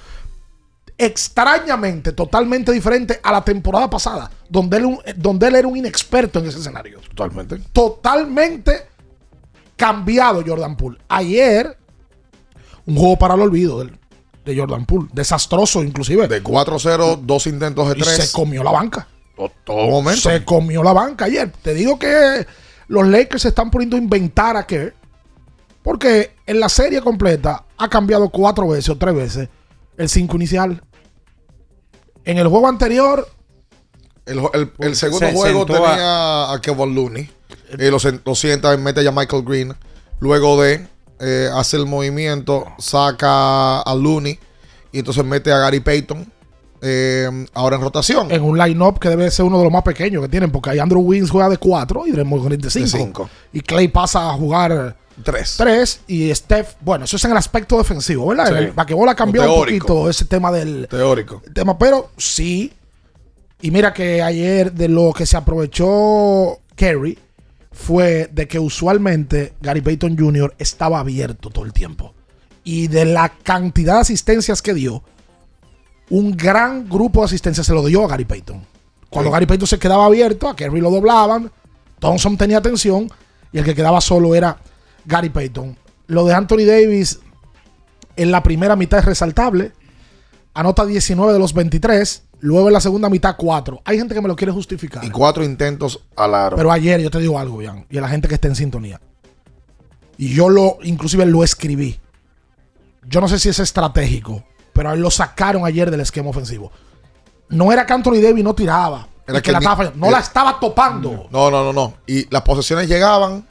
extrañamente 0.98 2.12
totalmente 2.12 2.72
diferente 2.72 3.20
a 3.22 3.32
la 3.32 3.44
temporada 3.44 3.90
pasada, 3.90 4.30
donde 4.48 4.78
él, 4.78 4.98
donde 5.16 5.48
él 5.48 5.56
era 5.56 5.68
un 5.68 5.76
inexperto 5.76 6.38
en 6.38 6.46
ese 6.46 6.58
escenario. 6.58 7.00
Totalmente. 7.14 7.58
Totalmente 7.72 8.86
cambiado 9.76 10.42
Jordan 10.46 10.76
Poole. 10.76 10.98
Ayer, 11.08 11.76
un 12.86 12.96
juego 12.96 13.18
para 13.18 13.34
el 13.34 13.42
olvido 13.42 13.84
de, 13.84 13.92
de 14.44 14.58
Jordan 14.58 14.86
Poole. 14.86 15.08
Desastroso 15.12 15.82
inclusive. 15.82 16.28
De 16.28 16.42
4-0, 16.42 17.20
dos 17.22 17.46
intentos 17.46 17.88
de 17.90 17.98
Y 17.98 18.02
3. 18.02 18.16
se 18.16 18.32
comió 18.32 18.62
la 18.62 18.70
banca. 18.70 19.06
Todo 19.64 19.90
momento. 19.90 20.30
Se 20.30 20.44
comió 20.44 20.82
la 20.82 20.94
banca 20.94 21.26
ayer. 21.26 21.52
Te 21.62 21.74
digo 21.74 21.98
que 21.98 22.46
los 22.88 23.06
Lakers 23.06 23.42
se 23.42 23.48
están 23.48 23.70
poniendo 23.70 23.96
a 23.96 24.00
inventar 24.00 24.56
a 24.56 24.66
qué. 24.66 24.94
Porque 25.82 26.34
en 26.46 26.58
la 26.58 26.68
serie 26.68 27.00
completa 27.02 27.64
ha 27.76 27.88
cambiado 27.88 28.30
cuatro 28.30 28.68
veces 28.68 28.88
o 28.88 28.96
tres 28.96 29.14
veces 29.14 29.48
el 29.98 30.08
5 30.08 30.36
inicial. 30.36 30.82
En 32.26 32.36
el 32.38 32.46
juego 32.48 32.68
anterior, 32.68 33.26
El, 34.26 34.40
el- 34.52 34.72
el 34.80 34.96
segundo 34.96 35.26
Se 35.26 35.32
juego 35.32 35.64
tenía 35.64 36.52
a, 36.52 36.60
Kevin 36.60 36.94
Looney. 36.94 37.30
Eh, 37.78 37.90
lo, 37.90 37.98
lo 38.24 38.34
sienta 38.34 38.76
mete 38.76 39.02
ya 39.02 39.12
Michael 39.12 39.42
Green. 39.44 39.74
Luego 40.20 40.60
de 40.60 40.86
eh, 41.20 41.48
hace 41.54 41.76
el 41.78 41.86
movimiento, 41.86 42.66
saca 42.78 43.80
a 43.80 43.94
Looney 43.94 44.38
y 44.92 44.98
entonces 44.98 45.24
mete 45.24 45.52
a 45.52 45.58
Gary 45.58 45.80
Payton. 45.80 46.30
eh, 46.82 47.46
ahora 47.54 47.76
en 47.76 47.82
rotación. 47.82 48.30
en 48.30 48.42
un 48.42 48.58
line-up 48.58 48.98
que 48.98 49.08
debe 49.08 49.30
ser 49.30 49.44
uno 49.46 49.58
de 49.58 49.64
los 49.64 49.72
más 49.72 49.82
pequeños 49.82 50.22
que 50.22 50.28
tienen, 50.28 50.50
porque 50.52 50.70
ahí 50.70 50.78
Andrew 50.78 51.00
Wiggins 51.00 51.30
juega 51.30 51.48
de 51.48 51.56
4 51.56 52.06
y 52.06 52.12
Draymond 52.12 52.44
Green 52.44 52.60
de 52.60 52.66
De 52.66 52.70
5. 52.70 52.88
cinco. 52.98 53.30
Y 53.52 53.60
Clay 53.60 53.88
pasa 53.88 54.28
a 54.30 54.32
jugar 54.34 54.96
3. 55.22 55.54
3 55.56 56.00
y 56.08 56.34
Steph, 56.34 56.74
bueno, 56.80 57.04
eso 57.04 57.16
es 57.16 57.24
en 57.24 57.30
el 57.32 57.36
aspecto 57.36 57.78
defensivo, 57.78 58.26
¿verdad? 58.28 58.48
Sí. 58.48 58.54
El 58.54 58.72
basquetbol 58.72 59.08
ha 59.08 59.14
cambiado 59.14 59.54
un 59.54 59.60
poquito 59.60 60.08
ese 60.10 60.24
tema 60.24 60.50
del 60.52 60.86
Teórico. 60.88 61.42
tema, 61.54 61.78
pero 61.78 62.10
sí. 62.16 62.72
Y 63.60 63.70
mira 63.70 63.92
que 63.92 64.22
ayer 64.22 64.72
de 64.72 64.88
lo 64.88 65.12
que 65.12 65.24
se 65.26 65.36
aprovechó 65.36 66.58
Kerry 66.74 67.18
fue 67.72 68.28
de 68.32 68.46
que 68.48 68.58
usualmente 68.58 69.54
Gary 69.60 69.80
Payton 69.80 70.16
Jr. 70.18 70.54
estaba 70.58 71.00
abierto 71.00 71.50
todo 71.50 71.64
el 71.64 71.72
tiempo. 71.72 72.14
Y 72.64 72.88
de 72.88 73.04
la 73.04 73.28
cantidad 73.30 73.94
de 73.94 74.00
asistencias 74.00 74.60
que 74.60 74.74
dio, 74.74 75.02
un 76.10 76.36
gran 76.36 76.88
grupo 76.88 77.20
de 77.20 77.26
asistencias 77.26 77.66
se 77.66 77.72
lo 77.72 77.84
dio 77.84 78.04
a 78.04 78.08
Gary 78.08 78.24
Payton. 78.24 78.64
Cuando 79.08 79.30
Sí. 79.30 79.32
Gary 79.32 79.46
Payton 79.46 79.66
se 79.68 79.78
quedaba 79.78 80.06
abierto, 80.06 80.48
a 80.48 80.56
Kerry 80.56 80.80
lo 80.80 80.90
doblaban, 80.90 81.50
Thompson 81.98 82.36
tenía 82.36 82.58
atención 82.58 83.10
y 83.52 83.58
el 83.58 83.64
que 83.64 83.74
quedaba 83.74 84.00
solo 84.00 84.34
era 84.34 84.58
Gary 85.06 85.30
Payton. 85.30 85.76
Lo 86.08 86.24
de 86.24 86.34
Anthony 86.34 86.64
Davis 86.66 87.20
en 88.16 88.30
la 88.30 88.42
primera 88.42 88.76
mitad 88.76 88.98
es 89.00 89.04
resaltable. 89.04 89.72
Anota 90.54 90.84
19 90.84 91.32
de 91.32 91.38
los 91.38 91.52
23. 91.54 92.22
Luego 92.40 92.66
en 92.68 92.74
la 92.74 92.80
segunda 92.80 93.08
mitad 93.08 93.34
4. 93.36 93.80
Hay 93.84 93.98
gente 93.98 94.14
que 94.14 94.20
me 94.20 94.28
lo 94.28 94.36
quiere 94.36 94.52
justificar. 94.52 95.04
Y 95.04 95.10
cuatro 95.10 95.42
intentos 95.42 96.00
al 96.16 96.34
aro. 96.34 96.56
Pero 96.56 96.70
ayer 96.70 97.00
yo 97.00 97.10
te 97.10 97.18
digo 97.18 97.38
algo, 97.38 97.60
y 97.62 97.66
a 97.66 98.00
la 98.00 98.08
gente 98.08 98.28
que 98.28 98.34
esté 98.34 98.48
en 98.48 98.54
sintonía. 98.56 99.00
Y 100.18 100.34
yo 100.34 100.48
lo, 100.48 100.78
inclusive 100.82 101.24
lo 101.26 101.42
escribí. 101.44 101.98
Yo 103.08 103.20
no 103.20 103.28
sé 103.28 103.38
si 103.38 103.48
es 103.48 103.58
estratégico, 103.58 104.42
pero 104.72 104.90
a 104.90 104.94
él 104.94 105.00
lo 105.00 105.10
sacaron 105.10 105.64
ayer 105.64 105.90
del 105.90 106.00
esquema 106.00 106.30
ofensivo. 106.30 106.72
No 107.48 107.70
era 107.72 107.86
que 107.86 107.92
Anthony 107.92 108.20
Davis 108.22 108.44
no 108.44 108.54
tiraba. 108.54 109.08
Era 109.26 109.38
que 109.40 109.46
que 109.46 109.52
la 109.52 109.58
ni- 109.60 109.64
estaba 109.64 109.76
fallando. 109.76 109.98
No 109.98 110.06
era- 110.06 110.18
la 110.18 110.22
estaba 110.24 110.60
topando. 110.60 111.28
No, 111.30 111.50
no, 111.50 111.64
no, 111.64 111.72
no. 111.72 111.94
Y 112.06 112.28
las 112.32 112.42
posesiones 112.42 112.88
llegaban 112.88 113.46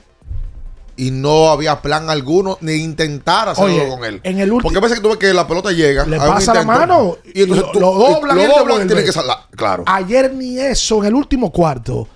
y 0.97 1.11
no 1.11 1.49
había 1.49 1.81
plan 1.81 2.09
alguno 2.09 2.57
ni 2.61 2.73
intentar 2.73 3.49
hacerlo 3.49 3.73
Oye, 3.75 3.89
con 3.89 4.05
él. 4.05 4.21
en 4.23 4.39
el 4.39 4.51
último- 4.51 4.61
Porque 4.63 4.77
a 4.77 4.81
veces 4.81 4.97
que 4.97 5.03
tú 5.03 5.09
ves 5.09 5.17
que 5.17 5.33
la 5.33 5.47
pelota 5.47 5.71
llega, 5.71 6.05
Le 6.05 6.17
pasa 6.17 6.53
la 6.53 6.63
mano 6.63 7.17
y 7.33 7.41
entonces 7.43 7.65
y 7.69 7.71
tú 7.73 7.79
lo- 7.79 7.93
lo 7.93 7.99
doblan 8.13 8.39
y 8.39 8.43
lo 8.47 8.57
doblan 8.59 8.83
y 8.83 8.87
tiene 8.87 9.03
que 9.03 9.11
salir. 9.11 9.31
Claro. 9.55 9.83
Ayer 9.87 10.33
ni 10.33 10.57
eso, 10.59 10.99
en 10.99 11.05
el 11.07 11.15
último 11.15 11.51
cuarto, 11.51 12.07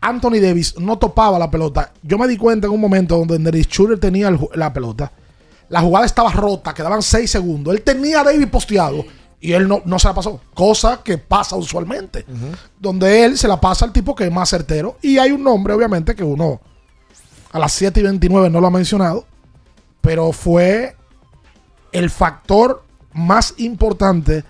Anthony 0.00 0.40
Davis 0.40 0.76
no 0.78 0.98
topaba 0.98 1.38
la 1.38 1.50
pelota. 1.50 1.92
Yo 2.02 2.18
me 2.18 2.28
di 2.28 2.36
cuenta 2.36 2.66
en 2.66 2.72
un 2.72 2.80
momento 2.80 3.16
donde 3.18 3.38
Dennis 3.38 3.66
Schroeder 3.66 3.98
tenía 3.98 4.28
el 4.28 4.38
la 4.54 4.72
pelota. 4.72 5.12
La 5.68 5.80
jugada 5.80 6.06
estaba 6.06 6.30
rota, 6.32 6.72
quedaban 6.72 7.02
6 7.02 7.30
segundos. 7.30 7.74
Él 7.74 7.82
tenía 7.82 8.20
a 8.20 8.24
Davis 8.24 8.46
posteado 8.46 9.04
y 9.40 9.52
él 9.52 9.68
no, 9.68 9.82
no 9.84 9.98
se 9.98 10.08
la 10.08 10.14
pasó. 10.14 10.40
Cosa 10.54 11.00
que 11.04 11.18
pasa 11.18 11.56
usualmente. 11.56 12.24
Donde 12.78 13.24
él 13.24 13.36
se 13.36 13.48
la 13.48 13.60
pasa 13.60 13.84
al 13.84 13.92
tipo 13.92 14.14
que 14.14 14.24
es 14.24 14.32
más 14.32 14.48
certero. 14.48 14.96
Y 15.02 15.18
hay 15.18 15.30
un 15.32 15.42
nombre, 15.44 15.74
obviamente, 15.74 16.14
que 16.14 16.22
uno 16.24 16.60
a 17.58 17.60
las 17.60 17.72
7 17.72 18.00
y 18.00 18.02
29 18.04 18.50
no 18.50 18.60
lo 18.60 18.66
ha 18.66 18.70
mencionado. 18.70 19.26
Pero 20.00 20.32
fue 20.32 20.96
el 21.92 22.10
factor 22.10 22.84
más 23.12 23.54
importante 23.58 24.44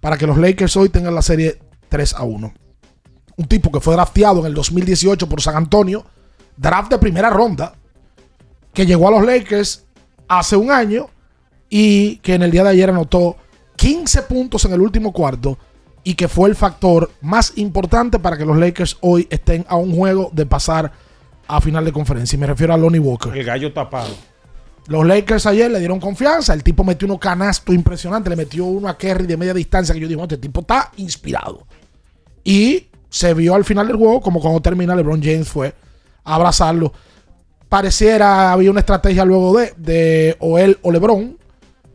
para 0.00 0.16
que 0.16 0.26
los 0.26 0.38
Lakers 0.38 0.76
hoy 0.76 0.88
tengan 0.88 1.14
la 1.14 1.22
serie 1.22 1.60
3 1.88 2.14
a 2.14 2.22
1. 2.22 2.54
Un 3.36 3.46
tipo 3.46 3.70
que 3.70 3.80
fue 3.80 3.94
drafteado 3.94 4.40
en 4.40 4.46
el 4.46 4.54
2018 4.54 5.28
por 5.28 5.40
San 5.40 5.56
Antonio, 5.56 6.04
draft 6.56 6.90
de 6.90 6.98
primera 6.98 7.30
ronda, 7.30 7.74
que 8.72 8.86
llegó 8.86 9.08
a 9.08 9.10
los 9.10 9.24
Lakers 9.24 9.84
hace 10.28 10.56
un 10.56 10.70
año 10.70 11.08
y 11.68 12.16
que 12.18 12.34
en 12.34 12.42
el 12.42 12.50
día 12.50 12.64
de 12.64 12.70
ayer 12.70 12.90
anotó 12.90 13.36
15 13.76 14.22
puntos 14.22 14.64
en 14.64 14.72
el 14.72 14.80
último 14.80 15.12
cuarto 15.12 15.58
y 16.04 16.14
que 16.14 16.28
fue 16.28 16.48
el 16.48 16.56
factor 16.56 17.10
más 17.20 17.52
importante 17.56 18.18
para 18.18 18.36
que 18.36 18.44
los 18.44 18.56
Lakers 18.56 18.96
hoy 19.00 19.26
estén 19.30 19.64
a 19.68 19.76
un 19.76 19.94
juego 19.94 20.30
de 20.32 20.46
pasar 20.46 20.92
a 21.48 21.60
final 21.60 21.84
de 21.84 21.92
conferencia. 21.92 22.36
Y 22.36 22.40
me 22.40 22.46
refiero 22.46 22.72
a 22.72 22.76
Lonnie 22.76 23.00
Walker. 23.00 23.36
El 23.36 23.44
gallo 23.44 23.72
tapado. 23.72 24.14
Los 24.86 25.06
Lakers 25.06 25.46
ayer 25.46 25.70
le 25.70 25.78
dieron 25.78 26.00
confianza. 26.00 26.54
El 26.54 26.62
tipo 26.62 26.84
metió 26.84 27.06
unos 27.06 27.18
canastos 27.18 27.74
impresionantes. 27.74 28.30
Le 28.30 28.36
metió 28.36 28.64
uno 28.64 28.88
a 28.88 28.98
Kerry 28.98 29.26
de 29.26 29.36
media 29.36 29.54
distancia 29.54 29.94
que 29.94 30.00
yo 30.00 30.08
digo, 30.08 30.22
este 30.22 30.38
tipo 30.38 30.60
está 30.60 30.90
inspirado. 30.96 31.66
Y 32.44 32.88
se 33.08 33.34
vio 33.34 33.54
al 33.54 33.64
final 33.64 33.86
del 33.86 33.96
juego 33.96 34.20
como 34.20 34.40
cuando 34.40 34.60
termina 34.60 34.96
LeBron 34.96 35.22
James 35.22 35.48
fue 35.48 35.74
a 36.24 36.34
abrazarlo. 36.34 36.92
Pareciera 37.68 38.52
había 38.52 38.70
una 38.70 38.80
estrategia 38.80 39.24
luego 39.24 39.56
de, 39.58 39.72
de 39.76 40.36
o 40.40 40.58
él 40.58 40.78
o 40.82 40.90
LeBron. 40.90 41.38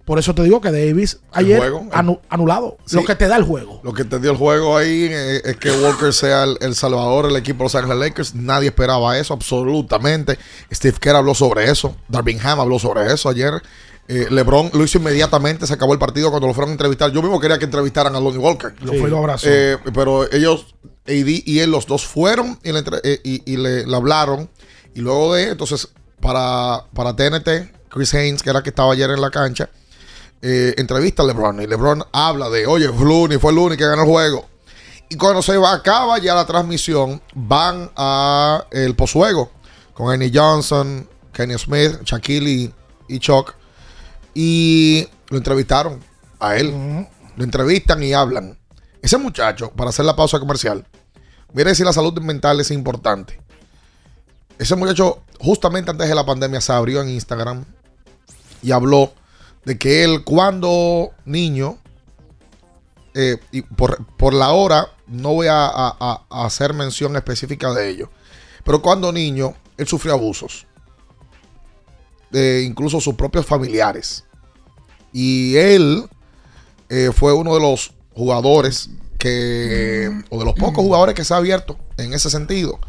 Por 0.08 0.17
eso 0.20 0.34
te 0.34 0.41
digo 0.41 0.62
que 0.62 0.72
Davis 0.72 1.20
ayer 1.34 1.60
juego, 1.60 1.82
el- 1.82 1.89
anu- 1.91 2.20
anulado. 2.30 2.78
Sí. 2.86 2.96
Lo 2.96 3.04
que 3.04 3.13
te 3.15 3.28
da 3.28 3.36
el 3.36 3.43
juego. 3.43 3.82
Lo 3.84 3.91
que 3.93 4.04
entendió 4.04 4.32
el 4.32 4.38
juego 4.38 4.78
ahí 4.78 5.10
es 5.12 5.58
que 5.58 5.70
Walker 5.70 6.13
sea 6.13 6.46
el, 6.46 6.58
el 6.62 6.76
salvador 6.76 7.28
del 7.28 7.36
equipo 7.36 7.58
de 7.60 7.63
Los 7.65 7.76
Ángeles 7.76 7.98
Lakers. 8.00 8.34
Nadie 8.34 8.70
esperaba 8.70 9.17
eso, 9.20 9.34
absolutamente. 9.34 10.39
Steve 10.74 10.98
Kerr 11.00 11.17
habló 11.17 11.36
sobre 11.36 11.70
eso. 11.70 11.96
Darvin 12.08 12.39
Ham 12.41 12.60
habló 12.62 12.80
sobre 12.80 13.12
eso 13.13 13.28
ayer. 13.30 13.62
Eh, 14.08 14.28
LeBron 14.30 14.70
lo 14.74 14.86
hizo 14.86 14.98
inmediatamente, 14.98 15.67
se 15.67 15.74
acabó 15.74 15.91
el 15.91 16.00
partido 16.00 16.30
cuando 16.30 16.48
lo 16.48 16.54
fueron 16.54 16.70
a 16.70 16.74
entrevistar. 16.76 17.12
Yo 17.12 17.22
mismo 17.22 17.41
quería 17.41 17.60
que 17.60 17.65
entrevistaran 17.65 18.15
a 18.15 18.20
Lonnie 18.22 18.38
Walker. 18.39 18.74
Lo 18.80 18.93
fue 18.93 19.10
lo 19.10 19.17
abrazó. 19.17 19.48
Eh, 19.50 19.78
pero 19.93 20.32
ellos, 20.32 20.67
AD 21.06 21.28
y 21.46 21.60
él, 21.60 21.70
los 21.72 21.86
dos 21.86 22.06
fueron 22.08 22.58
y 22.63 22.72
le, 22.72 22.82
eh, 23.04 23.20
y, 23.26 23.52
y 23.54 23.58
le, 23.58 23.86
le 23.86 23.96
hablaron. 23.96 24.50
Y 24.96 25.02
luego 25.02 25.34
de, 25.36 25.50
entonces, 25.50 25.89
para, 26.22 26.86
para 26.93 27.13
TNT, 27.15 27.74
Chris 27.89 28.13
Haynes, 28.13 28.41
que 28.41 28.50
era 28.50 28.60
el 28.60 28.63
que 28.63 28.70
estaba 28.70 28.93
ayer 28.93 29.10
en 29.12 29.20
la 29.20 29.30
cancha, 29.30 29.70
eh, 30.41 30.76
entrevista 30.78 31.23
a 31.23 31.26
LeBron. 31.26 31.62
Y 31.62 31.67
LeBron 31.67 32.04
habla 32.12 32.50
de, 32.50 32.67
oye, 32.67 32.88
Looney, 32.88 33.38
fue 33.38 33.54
Looney 33.54 33.78
que 33.78 33.86
ganó 33.86 34.04
el 34.04 34.08
juego. 34.08 34.45
Y 35.10 35.15
cuando 35.15 35.41
se 35.41 35.58
va, 35.58 35.73
acaba 35.73 36.17
ya 36.19 36.36
la 36.36 36.45
transmisión, 36.45 37.21
van 37.34 37.89
a 37.95 38.65
el 38.71 38.95
posjuego 38.95 39.52
con 39.93 40.13
Ernie 40.13 40.32
Johnson, 40.34 41.08
Kenny 41.32 41.58
Smith, 41.58 42.02
Shaquille 42.04 42.50
y, 42.50 42.73
y 43.08 43.19
Chuck. 43.19 43.56
Y 44.34 45.08
lo 45.30 45.38
entrevistaron 45.38 46.00
a 46.39 46.56
él. 46.56 47.08
Lo 47.36 47.43
entrevistan 47.43 48.04
y 48.04 48.13
hablan. 48.13 48.58
Ese 49.02 49.17
muchacho, 49.17 49.71
para 49.71 49.91
hacer 49.91 50.06
la 50.06 50.15
pausa 50.15 50.39
comercial, 50.39 50.86
mire 51.54 51.73
si 51.76 51.84
la 51.84 51.93
salud 51.93 52.19
mental 52.21 52.60
es 52.60 52.71
importante. 52.71 53.39
Ese 54.58 54.76
muchacho, 54.76 55.23
justamente 55.39 55.91
antes 55.91 56.10
de 56.10 56.15
la 56.15 56.26
pandemia, 56.26 56.60
se 56.62 56.73
abrió 56.73 57.02
en 57.02 57.10
Instagram 57.10 57.63
y 58.63 58.71
habló 58.71 59.13
de 59.67 59.77
que 59.77 60.06
él, 60.06 60.23
cuando 60.23 61.12
niño, 61.25 61.77
eh, 63.13 63.38
y 63.51 63.63
por, 63.63 64.06
por 64.15 64.34
la 64.34 64.51
hora, 64.51 64.93
no 65.08 65.34
voy 65.34 65.47
a, 65.49 65.89
hacer 66.30 66.73
mención 66.73 67.17
específica 67.17 67.73
de 67.73 67.89
ello, 67.89 68.10
pero 68.63 68.82
cuando 68.82 69.12
niño, 69.12 69.56
él 69.75 69.86
sufrió 69.86 70.13
abusos, 70.13 70.65
de 72.32 72.63
incluso 72.63 73.01
sus 73.01 73.15
propios 73.15 73.45
familiares. 73.45 74.23
Y 75.12 75.58
él 75.58 76.08
eh, 76.88 77.12
fue 77.13 77.34
uno 77.34 77.53
de 77.53 77.60
los 77.60 77.91
jugadores 78.13 78.89
que, 79.17 80.10
o 80.30 80.39
de 80.39 80.45
los 80.45 80.53
pocos 80.53 80.82
jugadores 80.82 81.13
que 81.13 81.25
se 81.25 81.34
ha 81.34 81.38
abierto 81.38 81.77
en 81.97 82.13
ese 82.13 82.30
sentido. 82.30 82.80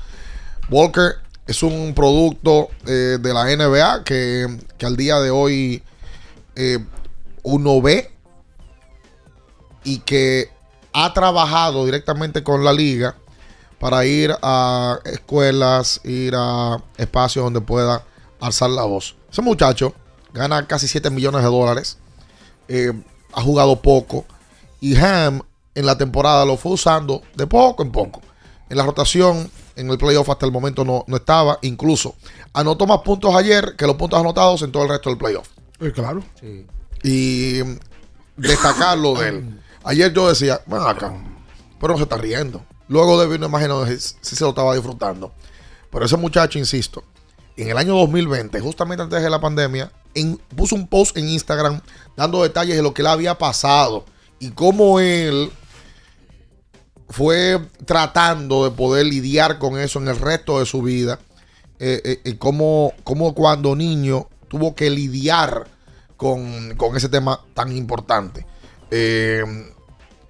Walker 0.70 1.16
es 1.48 1.60
un 1.64 1.92
producto 1.92 2.68
eh, 2.86 3.18
de 3.20 3.34
la 3.34 3.46
NBA 3.46 4.04
que, 4.04 4.46
que 4.78 4.86
al 4.86 4.96
día 4.96 5.18
de 5.18 5.30
hoy 5.32 5.82
eh, 6.60 6.84
uno 7.44 7.80
ve 7.80 8.10
y 9.84 10.00
que 10.00 10.50
ha 10.92 11.14
trabajado 11.14 11.84
directamente 11.84 12.42
con 12.42 12.64
la 12.64 12.72
liga 12.72 13.14
para 13.78 14.04
ir 14.04 14.34
a 14.42 14.98
escuelas, 15.04 16.00
ir 16.02 16.34
a 16.36 16.82
espacios 16.96 17.44
donde 17.44 17.60
pueda 17.60 18.04
alzar 18.40 18.70
la 18.70 18.82
voz. 18.82 19.14
Ese 19.30 19.40
muchacho 19.40 19.94
gana 20.32 20.66
casi 20.66 20.88
7 20.88 21.10
millones 21.10 21.42
de 21.42 21.48
dólares, 21.48 21.98
eh, 22.66 22.92
ha 23.32 23.40
jugado 23.40 23.80
poco 23.80 24.24
y 24.80 24.96
Ham 24.96 25.42
en 25.76 25.86
la 25.86 25.96
temporada 25.96 26.44
lo 26.44 26.56
fue 26.56 26.72
usando 26.72 27.22
de 27.36 27.46
poco 27.46 27.84
en 27.84 27.92
poco. 27.92 28.20
En 28.68 28.78
la 28.78 28.82
rotación, 28.84 29.48
en 29.76 29.88
el 29.90 29.96
playoff 29.96 30.28
hasta 30.28 30.44
el 30.44 30.50
momento 30.50 30.84
no, 30.84 31.04
no 31.06 31.16
estaba, 31.18 31.60
incluso 31.62 32.16
anotó 32.52 32.84
más 32.84 32.98
puntos 33.02 33.32
ayer 33.36 33.76
que 33.76 33.86
los 33.86 33.94
puntos 33.94 34.18
anotados 34.18 34.62
en 34.62 34.72
todo 34.72 34.82
el 34.82 34.88
resto 34.88 35.08
del 35.08 35.18
playoff. 35.18 35.48
Eh, 35.80 35.92
claro. 35.92 36.22
Y 37.02 37.60
mm, 37.64 37.78
destacarlo 38.36 39.14
de 39.14 39.28
él. 39.28 39.60
Ayer 39.84 40.12
yo 40.12 40.28
decía, 40.28 40.60
ven 40.66 40.80
acá, 40.82 41.14
pero 41.80 41.92
no 41.92 41.96
se 41.98 42.02
está 42.04 42.16
riendo. 42.16 42.64
Luego 42.88 43.20
de 43.20 43.34
una 43.36 43.46
imagen 43.46 43.68
donde 43.68 43.98
sí 43.98 44.16
se 44.20 44.44
lo 44.44 44.50
estaba 44.50 44.74
disfrutando. 44.74 45.32
Pero 45.90 46.04
ese 46.04 46.16
muchacho, 46.16 46.58
insisto, 46.58 47.04
en 47.56 47.68
el 47.68 47.78
año 47.78 47.94
2020, 47.96 48.60
justamente 48.60 49.02
antes 49.02 49.22
de 49.22 49.30
la 49.30 49.40
pandemia, 49.40 49.90
en- 50.14 50.36
puso 50.56 50.74
un 50.74 50.86
post 50.88 51.16
en 51.16 51.28
Instagram 51.28 51.80
dando 52.16 52.42
detalles 52.42 52.76
de 52.76 52.82
lo 52.82 52.92
que 52.94 53.02
le 53.02 53.08
había 53.10 53.36
pasado 53.36 54.04
y 54.38 54.50
cómo 54.50 55.00
él 55.00 55.50
fue 57.08 57.58
tratando 57.86 58.64
de 58.64 58.70
poder 58.70 59.06
lidiar 59.06 59.58
con 59.58 59.78
eso 59.78 59.98
en 59.98 60.08
el 60.08 60.16
resto 60.18 60.58
de 60.58 60.66
su 60.66 60.82
vida. 60.82 61.18
Eh, 61.78 62.00
eh, 62.04 62.20
y 62.24 62.34
cómo, 62.34 62.92
cómo 63.04 63.34
cuando 63.34 63.76
niño 63.76 64.28
tuvo 64.48 64.74
que 64.74 64.90
lidiar 64.90 65.66
con, 66.16 66.74
con 66.76 66.96
ese 66.96 67.08
tema 67.08 67.40
tan 67.54 67.74
importante. 67.76 68.46
Eh, 68.90 69.44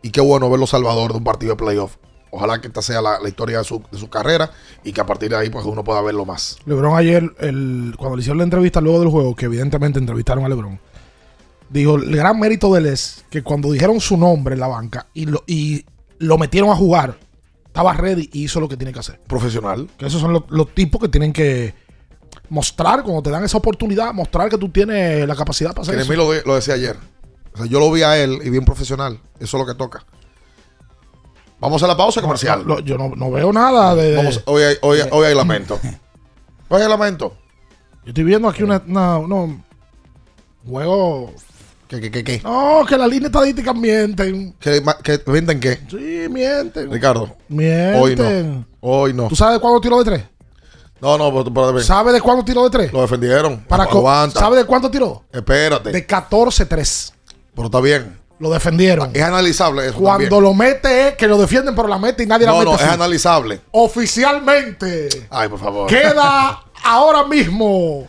y 0.02 0.10
qué 0.10 0.20
bueno 0.20 0.50
verlo 0.50 0.66
Salvador 0.66 1.12
de 1.12 1.18
un 1.18 1.24
partido 1.24 1.52
de 1.52 1.56
playoff. 1.56 1.96
Ojalá 2.30 2.60
que 2.60 2.68
esta 2.68 2.82
sea 2.82 3.00
la, 3.00 3.18
la 3.20 3.28
historia 3.28 3.58
de 3.58 3.64
su, 3.64 3.82
de 3.90 3.98
su 3.98 4.10
carrera 4.10 4.50
y 4.84 4.92
que 4.92 5.00
a 5.00 5.06
partir 5.06 5.30
de 5.30 5.36
ahí 5.36 5.48
pues 5.48 5.64
uno 5.64 5.82
pueda 5.82 6.02
verlo 6.02 6.26
más. 6.26 6.58
LeBron 6.66 6.96
ayer, 6.96 7.22
el, 7.38 7.94
cuando 7.96 8.16
le 8.16 8.20
hicieron 8.20 8.38
la 8.38 8.44
entrevista 8.44 8.80
luego 8.80 9.00
del 9.00 9.08
juego, 9.08 9.34
que 9.34 9.46
evidentemente 9.46 9.98
entrevistaron 9.98 10.44
a 10.44 10.48
LeBron, 10.48 10.78
dijo, 11.70 11.96
el 11.96 12.14
gran 12.14 12.38
mérito 12.38 12.72
de 12.72 12.80
él 12.80 12.86
es 12.86 13.24
que 13.30 13.42
cuando 13.42 13.72
dijeron 13.72 13.98
su 14.00 14.18
nombre 14.18 14.54
en 14.54 14.60
la 14.60 14.66
banca 14.68 15.06
y 15.14 15.24
lo, 15.24 15.42
y 15.46 15.86
lo 16.18 16.36
metieron 16.36 16.68
a 16.68 16.76
jugar, 16.76 17.18
estaba 17.64 17.94
ready 17.94 18.28
y 18.32 18.44
hizo 18.44 18.60
lo 18.60 18.68
que 18.68 18.76
tiene 18.76 18.92
que 18.92 18.98
hacer. 18.98 19.20
Profesional. 19.26 19.88
Que 19.96 20.06
esos 20.06 20.20
son 20.20 20.34
los, 20.34 20.42
los 20.50 20.74
tipos 20.74 21.00
que 21.00 21.08
tienen 21.08 21.32
que 21.32 21.74
mostrar, 22.50 23.02
cuando 23.02 23.22
te 23.22 23.30
dan 23.30 23.44
esa 23.44 23.58
oportunidad, 23.58 24.12
mostrar 24.12 24.48
que 24.48 24.58
tú 24.58 24.68
tienes 24.68 25.26
la 25.26 25.34
capacidad 25.36 25.70
para 25.70 25.82
hacer 25.82 25.96
Que 25.96 26.02
eso. 26.02 26.12
lo, 26.14 26.30
de- 26.32 26.42
lo 26.44 26.54
decía 26.54 26.74
ayer. 26.74 26.96
O 27.54 27.58
sea, 27.58 27.66
yo 27.66 27.78
lo 27.80 27.90
vi 27.90 28.02
a 28.02 28.16
él 28.16 28.38
y 28.44 28.50
bien 28.50 28.64
profesional. 28.64 29.20
Eso 29.40 29.56
es 29.56 29.60
lo 29.60 29.66
que 29.66 29.74
toca. 29.76 30.04
Vamos 31.60 31.82
a 31.82 31.86
la 31.88 31.96
pausa 31.96 32.20
comercial. 32.22 32.64
No, 32.66 32.78
yo 32.80 32.96
no, 32.96 33.10
no 33.16 33.30
veo 33.32 33.52
nada 33.52 33.94
de... 33.94 34.14
Vamos, 34.16 34.42
hoy, 34.46 34.62
hay, 34.62 34.76
hoy, 34.82 35.00
hoy 35.10 35.26
hay 35.26 35.34
lamento. 35.34 35.80
Hoy 36.68 36.82
hay 36.82 36.88
lamento. 36.88 37.36
Yo 38.04 38.08
estoy 38.10 38.24
viendo 38.24 38.48
aquí 38.48 38.62
una, 38.62 38.80
una- 38.86 39.64
juego... 40.68 41.32
¿Qué, 41.88 42.00
qué, 42.02 42.10
qué, 42.10 42.22
qué? 42.22 42.40
No, 42.44 42.84
que 42.86 42.98
las 42.98 43.08
líneas 43.08 43.30
estadísticas 43.30 43.74
mienten. 43.74 44.52
¿Que, 44.60 44.82
venden 45.26 45.58
qué? 45.58 45.78
Sí, 45.90 46.26
mienten. 46.30 46.92
Ricardo. 46.92 47.34
Mienten. 47.48 47.96
Hoy 47.98 48.14
no. 48.14 48.66
Hoy 48.80 49.14
no. 49.14 49.28
¿Tú 49.28 49.34
sabes 49.34 49.58
cuándo 49.58 49.80
tiró 49.80 49.98
de 49.98 50.04
tres? 50.04 50.24
No, 51.00 51.16
no, 51.18 51.30
pero, 51.32 51.52
pero- 51.54 51.80
¿Sabes 51.80 52.12
de 52.14 52.20
cuándo 52.20 52.44
tiró 52.44 52.64
de 52.64 52.70
tres? 52.70 52.92
lo 52.92 53.00
defendieron. 53.02 53.58
Para 53.68 53.84
Aguanta. 53.84 54.40
¿Sabes 54.40 54.58
de 54.58 54.64
cuánto 54.64 54.90
tiró? 54.90 55.22
Espérate. 55.32 55.92
De 55.92 56.06
14-3. 56.06 57.12
Pero 57.54 57.66
está 57.66 57.80
bien. 57.80 58.18
Lo 58.40 58.50
defendieron. 58.50 59.10
Es 59.14 59.22
analizable 59.22 59.86
eso 59.88 59.98
Cuando 59.98 60.24
también. 60.28 60.42
lo 60.44 60.54
mete 60.54 61.08
es 61.08 61.14
que 61.16 61.26
lo 61.26 61.38
defienden, 61.38 61.74
pero 61.74 61.88
la 61.88 61.98
mete 61.98 62.22
y 62.22 62.26
nadie 62.26 62.46
la 62.46 62.52
No, 62.52 62.58
mete. 62.58 62.70
no, 62.70 62.76
es 62.76 62.82
así. 62.82 62.94
analizable. 62.94 63.60
Oficialmente. 63.72 65.26
Ay, 65.30 65.48
por 65.48 65.58
favor. 65.58 65.88
Queda 65.88 66.62
ahora 66.84 67.24
mismo 67.24 68.06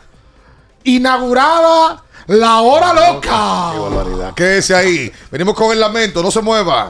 inaugurada 0.83 2.03
la 2.27 2.61
hora 2.61 2.93
loca. 2.93 3.71
Qué 3.73 3.79
barbaridad. 3.79 4.33
Quédese 4.35 4.75
ahí. 4.75 5.11
Venimos 5.31 5.55
con 5.55 5.71
el 5.71 5.79
lamento. 5.79 6.21
No 6.21 6.29
se 6.31 6.41
mueva. 6.41 6.89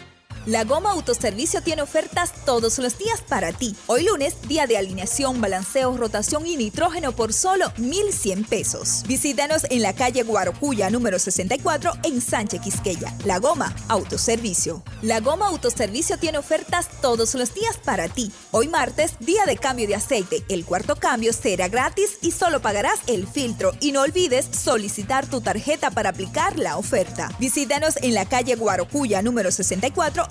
La 0.47 0.63
Goma 0.63 0.89
Autoservicio 0.89 1.61
tiene 1.61 1.83
ofertas 1.83 2.33
todos 2.45 2.79
los 2.79 2.97
días 2.97 3.21
para 3.21 3.53
ti. 3.53 3.75
Hoy 3.85 4.03
lunes, 4.03 4.35
día 4.47 4.65
de 4.65 4.75
alineación, 4.75 5.39
balanceo, 5.39 5.95
rotación 5.95 6.47
y 6.47 6.57
nitrógeno 6.57 7.11
por 7.11 7.31
solo 7.31 7.71
1,100 7.77 8.45
pesos. 8.45 9.03
Visítanos 9.05 9.67
en 9.69 9.83
la 9.83 9.93
calle 9.93 10.23
Guarocuya, 10.23 10.89
número 10.89 11.19
64, 11.19 11.93
en 12.05 12.21
Sánchez 12.21 12.61
Quisqueya. 12.61 13.15
La 13.23 13.37
Goma 13.37 13.75
Autoservicio. 13.87 14.81
La 15.03 15.19
Goma 15.19 15.47
Autoservicio 15.47 16.17
tiene 16.17 16.39
ofertas 16.39 16.89
todos 17.01 17.35
los 17.35 17.53
días 17.53 17.77
para 17.77 18.09
ti. 18.09 18.31
Hoy 18.49 18.67
martes, 18.67 19.13
día 19.19 19.45
de 19.45 19.57
cambio 19.57 19.87
de 19.87 19.93
aceite. 19.93 20.43
El 20.49 20.65
cuarto 20.65 20.95
cambio 20.95 21.33
será 21.33 21.67
gratis 21.67 22.17
y 22.23 22.31
solo 22.31 22.63
pagarás 22.63 22.99
el 23.05 23.27
filtro. 23.27 23.73
Y 23.79 23.91
no 23.91 24.01
olvides 24.01 24.47
solicitar 24.51 25.27
tu 25.27 25.41
tarjeta 25.41 25.91
para 25.91 26.09
aplicar 26.09 26.57
la 26.57 26.77
oferta. 26.77 27.29
Visítanos 27.37 27.97
en 27.97 28.15
la 28.15 28.25
calle 28.25 28.55
Guarocuya, 28.55 29.21
número 29.21 29.51
64, 29.51 30.30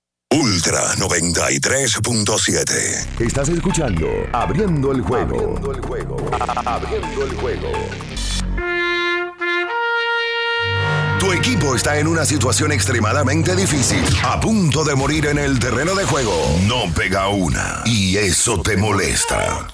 Ultra 0.33 0.95
93.7. 0.95 3.19
Estás 3.19 3.49
escuchando 3.49 4.07
Abriendo 4.31 4.93
el 4.93 5.01
juego. 5.01 5.35
Abriendo 5.35 5.73
el 5.73 5.81
juego. 5.81 6.15
Abriendo 6.65 7.25
el 7.25 7.35
juego. 7.35 7.67
Tu 11.19 11.33
equipo 11.33 11.75
está 11.75 11.99
en 11.99 12.07
una 12.07 12.23
situación 12.23 12.71
extremadamente 12.71 13.57
difícil, 13.57 14.05
a 14.23 14.39
punto 14.39 14.85
de 14.85 14.95
morir 14.95 15.25
en 15.25 15.37
el 15.37 15.59
terreno 15.59 15.95
de 15.95 16.05
juego. 16.05 16.33
No 16.61 16.85
pega 16.93 17.27
una 17.27 17.81
y 17.83 18.15
eso 18.15 18.61
te 18.61 18.77
molesta. 18.77 19.67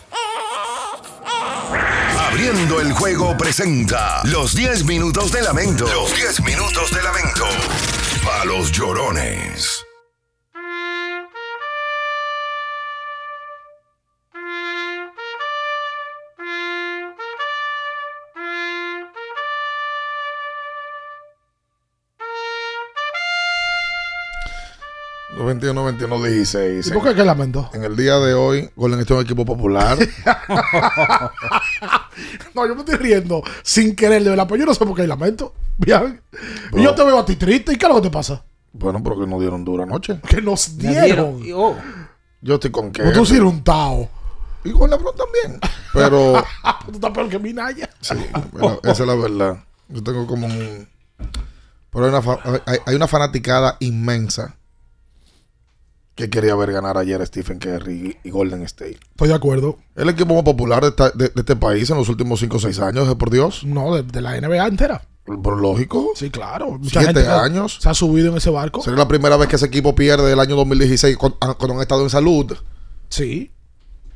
Abriendo 2.20 2.82
el 2.82 2.94
juego 2.94 3.38
presenta 3.38 4.22
los 4.24 4.56
10 4.56 4.86
minutos 4.86 5.32
de 5.32 5.44
lamento. 5.44 5.86
Los 5.94 6.16
10 6.16 6.42
minutos 6.42 6.90
de 6.92 7.04
lamento. 7.04 7.46
A 8.42 8.46
los 8.46 8.72
llorones. 8.72 9.87
21, 25.48 25.84
21, 25.86 26.24
16. 26.24 26.88
¿Y 26.88 26.92
por 26.92 27.04
qué 27.04 27.16
qué 27.16 27.24
lamento? 27.24 27.70
En 27.74 27.84
el 27.84 27.96
día 27.96 28.18
de 28.20 28.34
hoy, 28.34 28.70
Golden 28.76 29.00
State 29.00 29.14
es 29.14 29.20
un 29.20 29.26
equipo 29.26 29.46
popular. 29.46 29.98
no, 32.54 32.68
yo 32.68 32.76
me 32.76 32.82
estoy 32.82 32.96
riendo 32.96 33.42
sin 33.64 33.96
querer, 33.96 34.24
de 34.24 34.30
verdad. 34.32 34.46
Pero 34.48 34.60
yo 34.60 34.66
no 34.66 34.74
sé 34.74 34.86
por 34.86 34.94
qué 34.96 35.04
hay 35.04 35.08
lamento. 35.08 35.54
Bien. 35.78 36.22
Y 36.74 36.84
yo 36.84 36.94
te 36.94 37.04
veo 37.04 37.18
a 37.20 37.26
ti 37.26 37.38
triste. 37.38 37.72
¿Y 37.74 37.78
qué 37.78 37.86
es 37.86 37.90
lo 37.90 37.96
que 38.02 38.10
te 38.10 38.12
pasa? 38.12 38.44
bueno, 38.74 39.02
pero 39.02 39.20
que 39.20 39.26
nos 39.26 39.40
dieron 39.40 39.64
dura 39.64 39.86
noche. 39.86 40.20
Que 40.28 40.42
nos 40.42 40.78
dieron. 40.78 41.42
Yo 41.42 42.56
estoy 42.56 42.70
con 42.70 42.92
que. 42.92 43.04
Pues 43.04 43.14
tú 43.16 43.26
sí 43.26 43.36
eres 43.36 43.48
un 43.48 43.64
tao. 43.64 44.10
Y 44.64 44.72
con 44.72 44.90
LeBron 44.90 45.16
también. 45.16 45.62
Pero. 45.94 46.44
tú 46.86 46.92
estás 46.92 47.12
peor 47.12 47.30
que 47.30 47.40
Minaya. 47.40 47.90
Sí, 48.02 48.16
bueno, 48.52 48.80
esa 48.84 48.92
es 49.04 49.08
la 49.08 49.16
verdad. 49.16 49.64
Yo 49.88 50.04
tengo 50.04 50.28
como 50.28 50.46
un. 50.46 50.90
Pero 51.90 52.06
hay 52.06 52.12
una, 52.12 52.62
hay 52.86 52.96
una 52.96 53.08
fanaticada 53.08 53.78
inmensa 53.80 54.58
que 56.18 56.30
quería 56.30 56.56
ver 56.56 56.72
ganar 56.74 56.98
ayer 56.98 57.26
Stephen 57.26 57.60
Curry 57.60 58.18
y 58.24 58.30
Golden 58.32 58.64
State. 58.64 58.98
Estoy 59.12 59.28
de 59.30 59.36
acuerdo. 59.36 59.78
El 59.96 60.10
equipo 60.10 60.34
más 60.34 60.44
popular 60.44 60.82
de, 60.82 60.90
esta- 60.90 61.12
de- 61.12 61.30
de 61.30 61.34
este 61.42 61.56
país 61.56 61.90
en 61.92 61.96
los 61.98 62.10
últimos 62.10 62.40
5 62.42 62.58
o 62.58 62.60
6 62.60 62.80
años, 62.80 63.16
por 63.16 63.30
Dios. 63.30 63.64
No, 63.64 63.96
de, 63.96 64.04
de 64.04 64.20
la 64.22 64.36
NBA 64.42 64.68
entera. 64.68 65.08
Por 65.26 65.60
lógico. 65.62 66.12
Sí, 66.16 66.30
claro. 66.32 66.72
Mucha 66.80 67.02
Siete 67.02 67.20
gente 67.22 67.30
años. 67.30 67.78
Se 67.82 67.88
ha 67.90 67.94
subido 67.94 68.32
en 68.32 68.38
ese 68.38 68.50
barco. 68.50 68.82
Sería 68.82 68.98
la 68.98 69.08
primera 69.08 69.38
vez 69.38 69.48
que 69.48 69.58
ese 69.58 69.66
equipo 69.68 69.94
pierde 69.94 70.32
el 70.34 70.40
año 70.40 70.56
2016 70.56 71.16
con- 71.18 71.36
ah, 71.42 71.54
cuando 71.54 71.76
han 71.76 71.82
estado 71.82 72.02
en 72.04 72.10
salud. 72.10 72.56
Sí. 73.10 73.52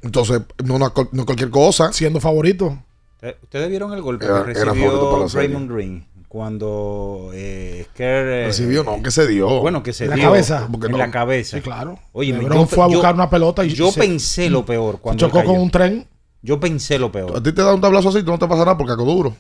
Entonces, 0.02 0.42
no, 0.66 0.80
no, 0.80 0.92
no 1.12 1.26
cualquier 1.26 1.50
cosa. 1.52 1.94
Siendo 1.94 2.20
favorito. 2.20 2.84
Eh, 3.22 3.38
¿Ustedes 3.44 3.70
vieron 3.70 3.94
el 3.94 4.02
golpe 4.02 4.26
Era- 4.26 4.44
que 4.46 4.52
era 4.52 4.74
favorito 4.74 5.12
para 5.12 5.24
recibió. 5.26 5.42
Raymond 5.48 5.72
Green 5.72 6.08
cuando 6.32 7.32
eh, 7.34 7.86
eh, 7.98 8.44
Recibió, 8.46 8.86
no, 8.86 9.04
que 9.04 9.12
se 9.12 9.28
dio. 9.28 9.60
Bueno, 9.60 9.84
que 9.84 9.92
se 9.92 10.06
En 10.06 10.12
la 10.12 10.16
dio 10.16 10.26
cabeza. 10.30 10.66
Porque 10.72 10.86
en 10.86 10.94
no- 10.94 10.98
la 11.00 11.12
cabeza. 11.12 11.58
Sí, 11.58 11.62
claro. 11.62 12.00
Oye, 12.14 12.32
LeBron 12.32 12.70
fue 12.70 12.86
a 12.86 12.88
buscar 12.88 13.14
una 13.16 13.30
pelota 13.30 13.66
y 13.66 13.74
yo 13.74 13.92
se- 13.92 14.00
pensé 14.00 14.50
lo 14.50 14.64
peor 14.66 15.00
cuando 15.02 15.28
chocó 15.28 15.44
con 15.44 15.58
un 15.60 15.70
tren. 15.70 16.08
Yo 16.42 16.58
pensé 16.58 16.98
lo 16.98 17.12
peor. 17.12 17.36
A 17.36 17.44
ti 17.44 17.52
te 17.52 17.62
da 17.62 17.74
un 17.74 17.82
tablazo 17.82 18.08
así, 18.08 18.24
tú 18.24 18.32
no 18.32 18.40
te 18.40 18.48
pasa 18.48 18.62
nada 18.64 18.78
porque 18.78 18.92
cago 18.94 19.04
duro. 19.04 19.36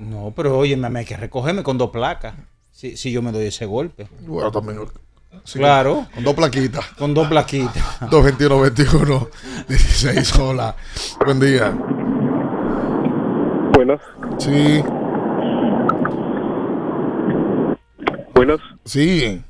No, 0.00 0.32
pero 0.34 0.58
oye, 0.58 0.76
me, 0.76 0.90
me 0.90 0.98
hay 0.98 1.04
que 1.04 1.16
recogerme 1.16 1.62
con 1.62 1.78
dos 1.78 1.90
placas. 1.90 2.34
Si, 2.72 2.96
si 2.96 3.12
yo 3.12 3.22
me 3.22 3.30
doy 3.30 3.46
ese 3.46 3.64
golpe. 3.66 4.08
Bueno, 4.26 4.50
también. 4.50 4.80
sí, 5.44 5.60
Claro. 5.60 6.08
Con 6.16 6.24
dos 6.24 6.34
plaquitas. 6.34 6.84
Con 6.98 7.14
dos 7.14 7.28
plaquitas. 7.28 8.00
221 8.10 8.60
21 8.60 9.28
16 9.68 10.36
hola. 10.40 10.74
Buen 11.24 11.38
día. 11.38 11.72
Buenas. 13.72 14.00
Sí. 14.38 14.82
Buenas. 18.44 18.60
Sí. 18.84 19.40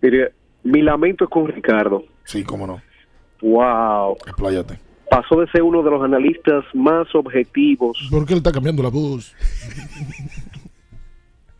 Mire, 0.00 0.32
mi 0.64 0.80
lamento 0.82 1.24
es 1.24 1.30
con 1.30 1.46
Ricardo. 1.48 2.04
Sí, 2.24 2.42
cómo 2.44 2.66
no. 2.66 2.80
Wow. 3.42 4.16
Expláyate. 4.26 4.78
Pasó 5.10 5.40
de 5.40 5.46
ser 5.50 5.62
uno 5.62 5.82
de 5.82 5.90
los 5.90 6.02
analistas 6.02 6.64
más 6.72 7.06
objetivos 7.14 7.98
¿Por 8.10 8.24
qué 8.24 8.32
él 8.32 8.38
está 8.38 8.50
cambiando 8.50 8.82
la 8.82 8.88
voz? 8.88 9.34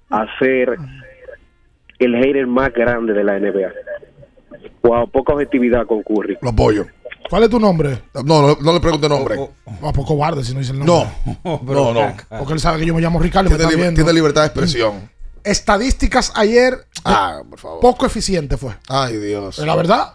a 0.08 0.26
ser 0.38 0.76
el 1.98 2.14
hater 2.16 2.46
más 2.46 2.72
grande 2.72 3.12
de 3.12 3.24
la 3.24 3.38
NBA. 3.38 3.72
Wow, 4.82 5.08
poca 5.10 5.34
objetividad 5.34 5.86
con 5.86 6.02
Curry. 6.02 6.38
Lo 6.40 6.50
apoyo. 6.50 6.86
¿Cuál 7.28 7.44
es 7.44 7.50
tu 7.50 7.60
nombre? 7.60 7.98
No, 8.24 8.42
no, 8.42 8.56
no 8.60 8.72
le 8.72 8.80
pregunte 8.80 9.08
nombre. 9.08 9.36
A 9.82 9.92
poco 9.92 10.14
cobarde 10.14 10.42
si 10.44 10.52
no 10.54 10.60
dice 10.60 10.72
el 10.72 10.78
nombre. 10.80 10.94
No. 11.44 11.60
No, 11.62 11.92
no. 11.94 12.14
Porque 12.38 12.54
él 12.54 12.60
sabe 12.60 12.80
que 12.80 12.86
yo 12.86 12.94
me 12.94 13.00
llamo 13.02 13.20
Ricardo. 13.20 13.50
liber- 13.50 13.94
tiene 13.94 14.12
libertad 14.14 14.42
de 14.42 14.46
expresión. 14.48 15.10
Estadísticas 15.44 16.32
ayer. 16.34 16.86
Ah, 17.04 17.40
por 17.48 17.58
favor. 17.58 17.80
Poco 17.80 18.06
eficiente 18.06 18.56
fue. 18.56 18.76
Ay, 18.88 19.16
Dios. 19.16 19.58
Es 19.58 19.64
la 19.66 19.74
verdad. 19.76 20.14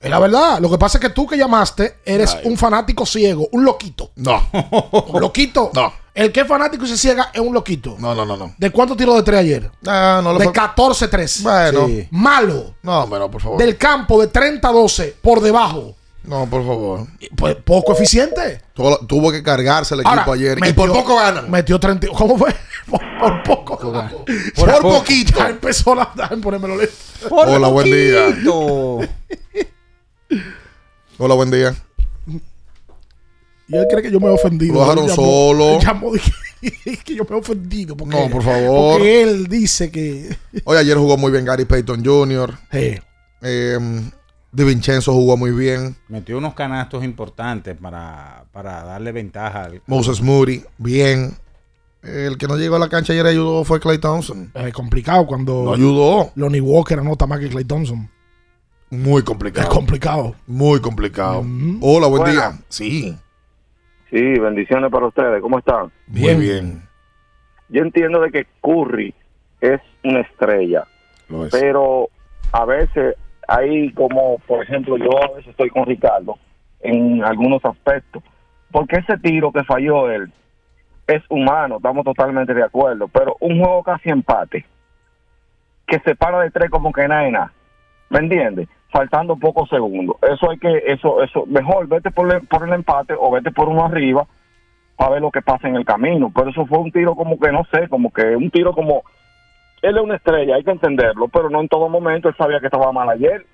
Es 0.00 0.10
la 0.10 0.18
verdad. 0.18 0.58
Lo 0.60 0.70
que 0.70 0.76
pasa 0.78 0.98
es 0.98 1.02
que 1.02 1.10
tú 1.10 1.26
que 1.26 1.36
llamaste 1.36 1.96
eres 2.04 2.36
un 2.44 2.56
fanático 2.58 3.06
ciego, 3.06 3.48
un 3.52 3.64
loquito. 3.64 4.10
No. 4.16 4.46
Un 5.08 5.20
loquito. 5.20 5.70
No. 5.74 5.92
El 6.14 6.30
que 6.30 6.42
es 6.42 6.46
fanático 6.46 6.84
y 6.84 6.88
se 6.88 6.96
ciega 6.96 7.30
es 7.34 7.40
un 7.40 7.52
loquito. 7.52 7.96
No, 7.98 8.14
no, 8.14 8.24
no, 8.24 8.36
no. 8.36 8.54
¿De 8.56 8.70
cuántos 8.70 8.96
tiros 8.96 9.16
de 9.16 9.22
tres 9.24 9.40
ayer? 9.40 9.70
Ah, 9.84 10.20
no 10.22 10.32
le 10.32 10.38
de 10.38 10.44
fue- 10.44 10.52
14-3. 10.52 11.42
Bueno. 11.42 11.86
Sí. 11.88 12.06
Malo. 12.12 12.74
No, 12.82 13.08
pero 13.10 13.28
por 13.28 13.40
favor. 13.42 13.58
Del 13.58 13.76
campo 13.76 14.20
de 14.24 14.30
30-12 14.30 15.14
por 15.20 15.40
debajo. 15.40 15.96
No, 16.22 16.46
por 16.48 16.64
favor. 16.64 17.06
Pues 17.36 17.56
poco 17.56 17.92
eficiente. 17.94 18.62
Tuvo, 18.74 18.98
tuvo 18.98 19.32
que 19.32 19.42
cargarse 19.42 19.94
el 19.94 20.00
equipo 20.02 20.16
Ahora, 20.20 20.32
ayer. 20.34 20.56
y 20.58 20.60
metió- 20.60 20.74
por 20.76 20.92
poco 20.92 21.16
ganan. 21.16 21.50
Metió 21.50 21.80
30. 21.80 22.06
¿Cómo 22.16 22.38
fue? 22.38 22.54
Por, 22.88 23.00
por 23.18 23.42
poco. 23.42 23.78
Por, 24.54 24.70
Por 24.70 24.80
poquito. 24.82 25.38
Ya 25.38 25.48
empezó 25.50 25.94
la. 25.94 26.10
Déjame 26.16 26.42
ponérmelo 26.42 26.76
lento. 26.76 26.94
Hola, 27.30 27.68
buen 27.68 27.86
día. 27.90 28.26
Hola, 31.18 31.34
buen 31.34 31.50
día. 31.50 31.74
Y 33.66 33.76
él 33.76 33.86
cree 33.90 34.02
que 34.02 34.10
yo 34.10 34.20
me 34.20 34.26
he 34.26 34.30
ofendido. 34.30 34.74
Lo 34.74 34.80
dejaron 34.80 35.06
llamó- 35.08 35.14
solo. 35.14 35.80
llamó 35.80 36.12
de 36.12 36.20
que, 36.60 36.96
que 36.98 37.14
yo 37.14 37.24
me 37.28 37.36
he 37.36 37.38
ofendido. 37.40 37.96
Porque, 37.96 38.14
No, 38.16 38.28
por 38.28 38.42
favor. 38.42 38.92
Porque 38.98 39.22
él 39.22 39.46
dice 39.46 39.90
que. 39.90 40.36
Hoy 40.64 40.76
ayer 40.76 40.96
jugó 40.98 41.16
muy 41.16 41.30
bien 41.32 41.44
Gary 41.44 41.64
Payton 41.64 42.04
Jr. 42.04 42.54
Sí. 42.70 42.98
Eh, 43.42 43.78
De 44.52 44.64
Vincenzo 44.64 45.12
jugó 45.12 45.36
muy 45.36 45.50
bien. 45.52 45.96
Metió 46.08 46.36
unos 46.38 46.54
canastos 46.54 47.02
importantes 47.04 47.76
para, 47.80 48.44
para 48.52 48.84
darle 48.84 49.12
ventaja 49.12 49.64
al. 49.64 49.82
Moses 49.86 50.20
Moody, 50.20 50.62
bien. 50.78 51.36
El 52.04 52.36
que 52.36 52.46
no 52.46 52.56
llegó 52.56 52.76
a 52.76 52.78
la 52.78 52.88
cancha 52.88 53.12
ayer 53.12 53.24
ayudó 53.26 53.64
fue 53.64 53.80
Clay 53.80 53.98
Thompson. 53.98 54.50
Es 54.54 54.72
complicado 54.74 55.26
cuando. 55.26 55.64
No 55.64 55.74
ayudó. 55.74 56.30
Lonnie 56.34 56.60
Walker 56.60 56.98
anota 56.98 57.26
más 57.26 57.40
que 57.40 57.48
Clay 57.48 57.64
Thompson. 57.64 58.08
Muy 58.90 59.22
complicado. 59.22 59.68
Es 59.68 59.74
complicado. 59.74 60.34
Muy 60.46 60.80
complicado. 60.80 61.44
Hola, 61.80 62.06
buen 62.06 62.30
día. 62.30 62.52
Sí. 62.68 63.16
Sí, 64.10 64.38
bendiciones 64.38 64.90
para 64.92 65.06
ustedes. 65.06 65.40
¿Cómo 65.40 65.58
están? 65.58 65.90
Muy 66.06 66.34
bien. 66.34 66.82
Yo 67.70 67.82
entiendo 67.82 68.20
de 68.20 68.30
que 68.30 68.46
Curry 68.62 69.14
es 69.60 69.80
una 70.04 70.20
estrella, 70.20 70.84
Lo 71.28 71.46
es. 71.46 71.50
pero 71.52 72.08
a 72.52 72.64
veces 72.66 73.16
hay 73.48 73.90
como, 73.94 74.38
por 74.46 74.62
ejemplo, 74.62 74.96
yo 74.98 75.10
a 75.24 75.34
veces 75.34 75.48
estoy 75.50 75.70
con 75.70 75.86
Ricardo 75.86 76.36
en 76.80 77.24
algunos 77.24 77.64
aspectos. 77.64 78.22
Porque 78.70 78.96
ese 78.96 79.16
tiro 79.18 79.50
que 79.50 79.64
falló 79.64 80.10
él 80.10 80.30
es 81.06 81.22
humano, 81.28 81.76
estamos 81.76 82.04
totalmente 82.04 82.54
de 82.54 82.62
acuerdo, 82.62 83.08
pero 83.08 83.36
un 83.40 83.58
juego 83.58 83.82
casi 83.82 84.10
empate, 84.10 84.64
que 85.86 85.98
se 86.00 86.14
para 86.14 86.40
de 86.40 86.50
tres 86.50 86.70
como 86.70 86.92
que 86.92 87.06
nada 87.06 87.28
nada, 87.30 87.52
¿me 88.10 88.20
entiendes? 88.20 88.68
Faltando 88.90 89.36
pocos 89.36 89.68
segundos. 89.68 90.16
Eso 90.22 90.50
hay 90.50 90.58
que, 90.58 90.82
eso, 90.86 91.22
eso, 91.22 91.44
mejor 91.46 91.88
vete 91.88 92.10
por 92.10 92.32
el, 92.32 92.46
por 92.46 92.66
el 92.66 92.72
empate 92.72 93.14
o 93.18 93.30
vete 93.30 93.50
por 93.50 93.68
uno 93.68 93.84
arriba 93.84 94.26
para 94.96 95.10
ver 95.12 95.20
lo 95.20 95.32
que 95.32 95.42
pasa 95.42 95.68
en 95.68 95.74
el 95.74 95.84
camino. 95.84 96.30
Pero 96.32 96.50
eso 96.50 96.64
fue 96.66 96.78
un 96.78 96.92
tiro 96.92 97.16
como 97.16 97.38
que, 97.38 97.50
no 97.50 97.64
sé, 97.72 97.88
como 97.88 98.12
que 98.12 98.36
un 98.36 98.50
tiro 98.50 98.72
como, 98.72 99.02
él 99.82 99.96
es 99.96 100.02
una 100.02 100.16
estrella, 100.16 100.54
hay 100.54 100.64
que 100.64 100.70
entenderlo, 100.70 101.28
pero 101.28 101.50
no 101.50 101.60
en 101.60 101.68
todo 101.68 101.88
momento, 101.88 102.28
él 102.28 102.36
sabía 102.38 102.60
que 102.60 102.66
estaba 102.66 102.92
mal 102.92 103.08
ayer, 103.10 103.44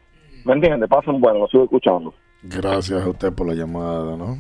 ¿me 0.45 0.53
entiendes? 0.53 0.91
Pasen 0.91 1.21
bueno, 1.21 1.41
lo 1.41 1.49
sigo 1.49 1.65
escuchando. 1.65 2.13
Gracias 2.43 3.03
a 3.03 3.09
usted 3.09 3.33
por 3.33 3.47
la 3.47 3.55
llamada, 3.55 4.17
¿no? 4.17 4.37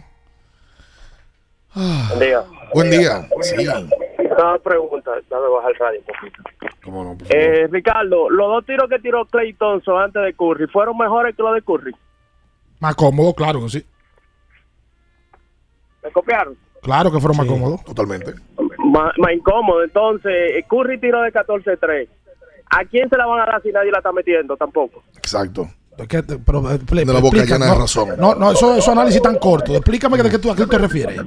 Buen 1.74 2.20
día. 2.20 2.42
Buen 2.74 2.90
día. 2.90 3.26
Sí. 3.42 3.66
Una 3.66 4.58
pregunta, 4.58 5.10
dame 5.28 5.48
bajar 5.48 5.70
el 5.72 5.76
radio 5.78 6.00
un 6.00 6.06
poquito. 6.06 6.42
¿Cómo 6.84 7.04
no? 7.04 7.16
Eh, 7.28 7.66
Ricardo, 7.70 8.30
los 8.30 8.48
dos 8.48 8.64
tiros 8.66 8.88
que 8.88 8.98
tiró 8.98 9.24
Clay 9.26 9.52
Thompson 9.54 10.00
antes 10.02 10.22
de 10.22 10.34
Curry, 10.34 10.66
¿fueron 10.68 10.96
mejores 10.96 11.34
que 11.36 11.42
los 11.42 11.54
de 11.54 11.62
Curry? 11.62 11.92
Más 12.78 12.94
cómodo, 12.94 13.34
claro 13.34 13.60
que 13.62 13.68
sí. 13.68 13.86
¿Me 16.02 16.10
copiaron? 16.10 16.56
Claro 16.82 17.12
que 17.12 17.20
fueron 17.20 17.36
más 17.36 17.46
cómodos. 17.46 17.84
Totalmente. 17.84 18.32
Más, 18.78 19.12
más 19.18 19.32
incómodo. 19.34 19.82
Entonces, 19.84 20.32
eh, 20.32 20.64
Curry 20.68 20.98
tiró 20.98 21.20
de 21.22 21.30
14-3. 21.32 22.08
¿A 22.70 22.84
quién 22.84 23.08
se 23.10 23.16
la 23.18 23.26
van 23.26 23.40
a 23.40 23.46
dar 23.46 23.62
si 23.62 23.70
nadie 23.70 23.90
la 23.90 23.98
está 23.98 24.12
metiendo 24.12 24.56
tampoco? 24.56 25.02
Exacto. 25.16 25.68
Es 25.98 26.08
que 26.08 26.22
te- 26.22 26.38
pero, 26.38 26.60
eh, 26.70 26.78
De 26.78 27.04
la 27.04 27.20
boca 27.20 27.36
explica, 27.38 27.54
llena 27.58 27.66
no, 27.66 27.72
de 27.74 27.78
razón. 27.80 28.08
No, 28.16 28.34
no, 28.34 28.52
eso, 28.52 28.76
eso 28.76 28.92
análisis 28.92 29.20
tan 29.20 29.36
corto. 29.36 29.74
Explícame 29.74 30.16
de 30.22 30.30
qué 30.30 30.38
tú, 30.38 30.50
a 30.50 30.56
qué 30.56 30.66
te 30.66 30.78
refieres. 30.78 31.20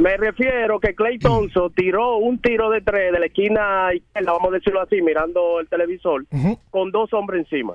Me 0.00 0.16
refiero 0.16 0.80
que 0.80 0.94
Clay 0.94 1.18
Thompson 1.18 1.72
tiró 1.74 2.16
un 2.16 2.38
tiro 2.40 2.70
de 2.70 2.80
tres 2.80 3.12
de 3.12 3.20
la 3.20 3.26
esquina 3.26 3.88
izquierda, 3.94 4.32
vamos 4.32 4.50
a 4.52 4.54
decirlo 4.56 4.80
así, 4.80 5.02
mirando 5.02 5.60
el 5.60 5.68
televisor, 5.68 6.24
con 6.70 6.90
dos 6.90 7.12
hombres 7.12 7.40
encima. 7.44 7.74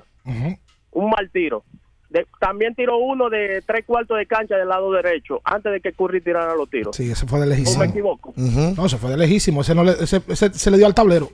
Un 0.92 1.10
mal 1.10 1.30
tiro. 1.32 1.62
De- 2.10 2.26
también 2.40 2.74
tiró 2.74 2.96
uno 2.96 3.28
de 3.28 3.62
tres 3.66 3.84
cuartos 3.84 4.16
de 4.18 4.26
cancha 4.26 4.56
del 4.56 4.68
lado 4.68 4.90
derecho, 4.92 5.40
antes 5.44 5.70
de 5.70 5.80
que 5.80 5.92
Curry 5.92 6.22
tirara 6.22 6.54
los 6.56 6.68
tiros. 6.70 6.96
Sí, 6.96 7.10
ese 7.10 7.26
fue 7.26 7.38
de 7.40 7.46
¿O 7.46 7.48
lejísimo. 7.50 7.84
me 7.84 7.90
equivoco? 7.90 8.32
No, 8.36 8.86
ese 8.86 8.96
fue 8.96 9.10
de 9.10 9.16
lejísimo. 9.18 9.60
Ese, 9.60 9.74
no 9.74 9.84
le, 9.84 9.92
ese, 9.92 10.22
ese 10.26 10.52
se 10.54 10.70
le 10.70 10.78
dio 10.78 10.86
al 10.86 10.94
tablero. 10.94 11.28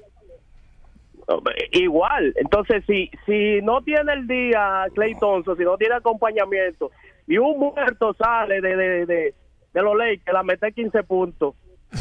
Igual, 1.73 2.35
entonces 2.37 2.85
si 2.87 3.11
si 3.25 3.61
no 3.63 3.81
tiene 3.83 4.13
el 4.13 4.27
día 4.27 4.85
Clay 4.95 5.15
Thompson, 5.19 5.57
si 5.57 5.65
no 5.65 5.77
tiene 5.79 5.95
acompañamiento 5.95 6.91
y 7.27 7.39
un 7.39 7.59
muerto 7.59 8.15
sale 8.15 8.61
de, 8.61 8.77
de, 8.77 9.07
de, 9.07 9.35
de 9.75 9.83
los 9.83 9.97
Lakers, 9.97 10.33
la 10.33 10.43
mete 10.43 10.73
15 10.73 11.03
puntos, 11.03 11.55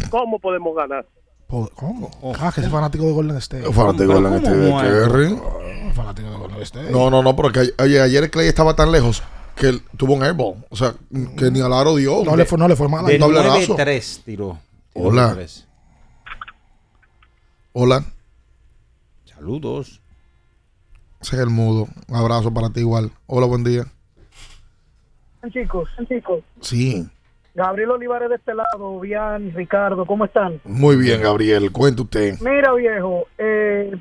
¿cómo 0.09 0.39
podemos 0.39 0.75
ganar? 0.75 1.05
¿Cómo? 1.47 2.09
Ah, 2.39 2.51
que 2.53 2.61
es 2.61 2.69
fanático 2.69 3.05
de 3.05 3.11
Golden 3.11 3.37
State. 3.37 3.71
Fanático 3.71 4.13
de 4.13 4.21
Golden 4.21 4.33
State 4.33 4.57
de. 4.57 4.73
Ah, 4.73 5.93
Fanático 5.93 6.29
de 6.31 6.37
Golden 6.37 6.61
State. 6.61 6.91
No, 6.91 7.09
no, 7.11 7.21
no, 7.21 7.35
porque 7.35 7.73
oye, 7.79 8.01
ayer 8.01 8.31
Clay 8.31 8.47
estaba 8.47 8.75
tan 8.75 8.91
lejos 8.91 9.21
que 9.55 9.79
tuvo 9.95 10.13
un 10.15 10.23
airball. 10.23 10.55
O 10.69 10.75
sea, 10.75 10.95
que 11.37 11.51
ni 11.51 11.61
al 11.61 11.73
aro 11.73 11.95
dio. 11.95 12.23
No 12.23 12.35
le 12.35 12.45
fue, 12.45 12.57
no 12.57 12.67
le 12.67 12.75
fue 12.75 12.89
mal. 12.89 13.05
De 13.05 13.15
Un 13.15 13.19
tablerazo. 13.19 13.77
9-3 13.77 14.23
tiró. 14.23 14.57
Tiró 14.93 15.07
Hola. 15.07 15.37
Hola. 17.73 18.03
Saludos. 19.25 20.01
Ese 21.21 21.35
es 21.35 21.41
el 21.41 21.49
mudo. 21.49 21.87
Un 22.07 22.15
abrazo 22.15 22.51
para 22.51 22.69
ti 22.71 22.79
igual. 22.79 23.11
Hola, 23.27 23.45
buen 23.45 23.63
día. 23.63 23.85
Chicos, 25.51 25.89
chicos, 26.07 26.39
Sí. 26.61 27.07
Gabriel 27.55 27.91
Olivares 27.91 28.29
de 28.29 28.35
este 28.35 28.53
lado, 28.55 28.99
Bian, 28.99 29.53
Ricardo, 29.53 30.05
¿cómo 30.05 30.25
están? 30.25 30.59
Muy 30.63 30.95
bien, 30.95 31.21
Gabriel. 31.21 31.71
Cuente 31.71 32.01
usted. 32.01 32.33
Mira, 32.41 32.73
viejo, 32.73 33.27
eh, 33.37 33.95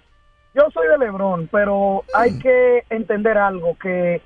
yo 0.55 0.62
soy 0.72 0.88
de 0.88 0.98
Lebron, 0.98 1.48
pero 1.53 2.03
hay 2.14 2.38
que 2.38 2.84
entender 2.88 3.36
algo, 3.36 3.76
que 3.78 4.22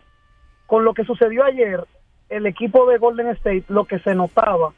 con 0.67 0.85
lo 0.85 0.95
que 0.95 1.05
sucedió 1.05 1.45
ayer, 1.45 1.85
el 2.29 2.47
equipo 2.47 2.89
de 2.89 2.99
Golden 2.99 3.29
State, 3.29 3.65
lo 3.69 3.85
que 3.85 3.99
se 4.01 4.15
notaba, 4.15 4.73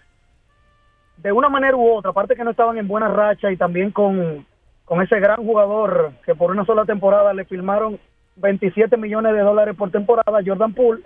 de 1.19 1.33
una 1.33 1.51
manera 1.51 1.77
u 1.77 1.91
otra, 1.91 2.13
aparte 2.13 2.37
que 2.37 2.45
no 2.45 2.51
estaban 2.51 2.79
en 2.79 2.89
buena 2.89 3.09
racha 3.09 3.51
y 3.51 3.57
también 3.57 3.91
con, 3.91 4.47
con 4.85 5.03
ese 5.03 5.21
gran 5.21 5.45
jugador 5.45 6.13
que 6.25 6.35
por 6.35 6.51
una 6.51 6.65
sola 6.65 6.85
temporada 6.87 7.35
le 7.35 7.45
firmaron 7.45 7.99
27 8.37 8.97
millones 8.97 9.35
de 9.35 9.41
dólares 9.41 9.75
por 9.77 9.91
temporada, 9.91 10.41
Jordan 10.45 10.73
Poole, 10.73 11.03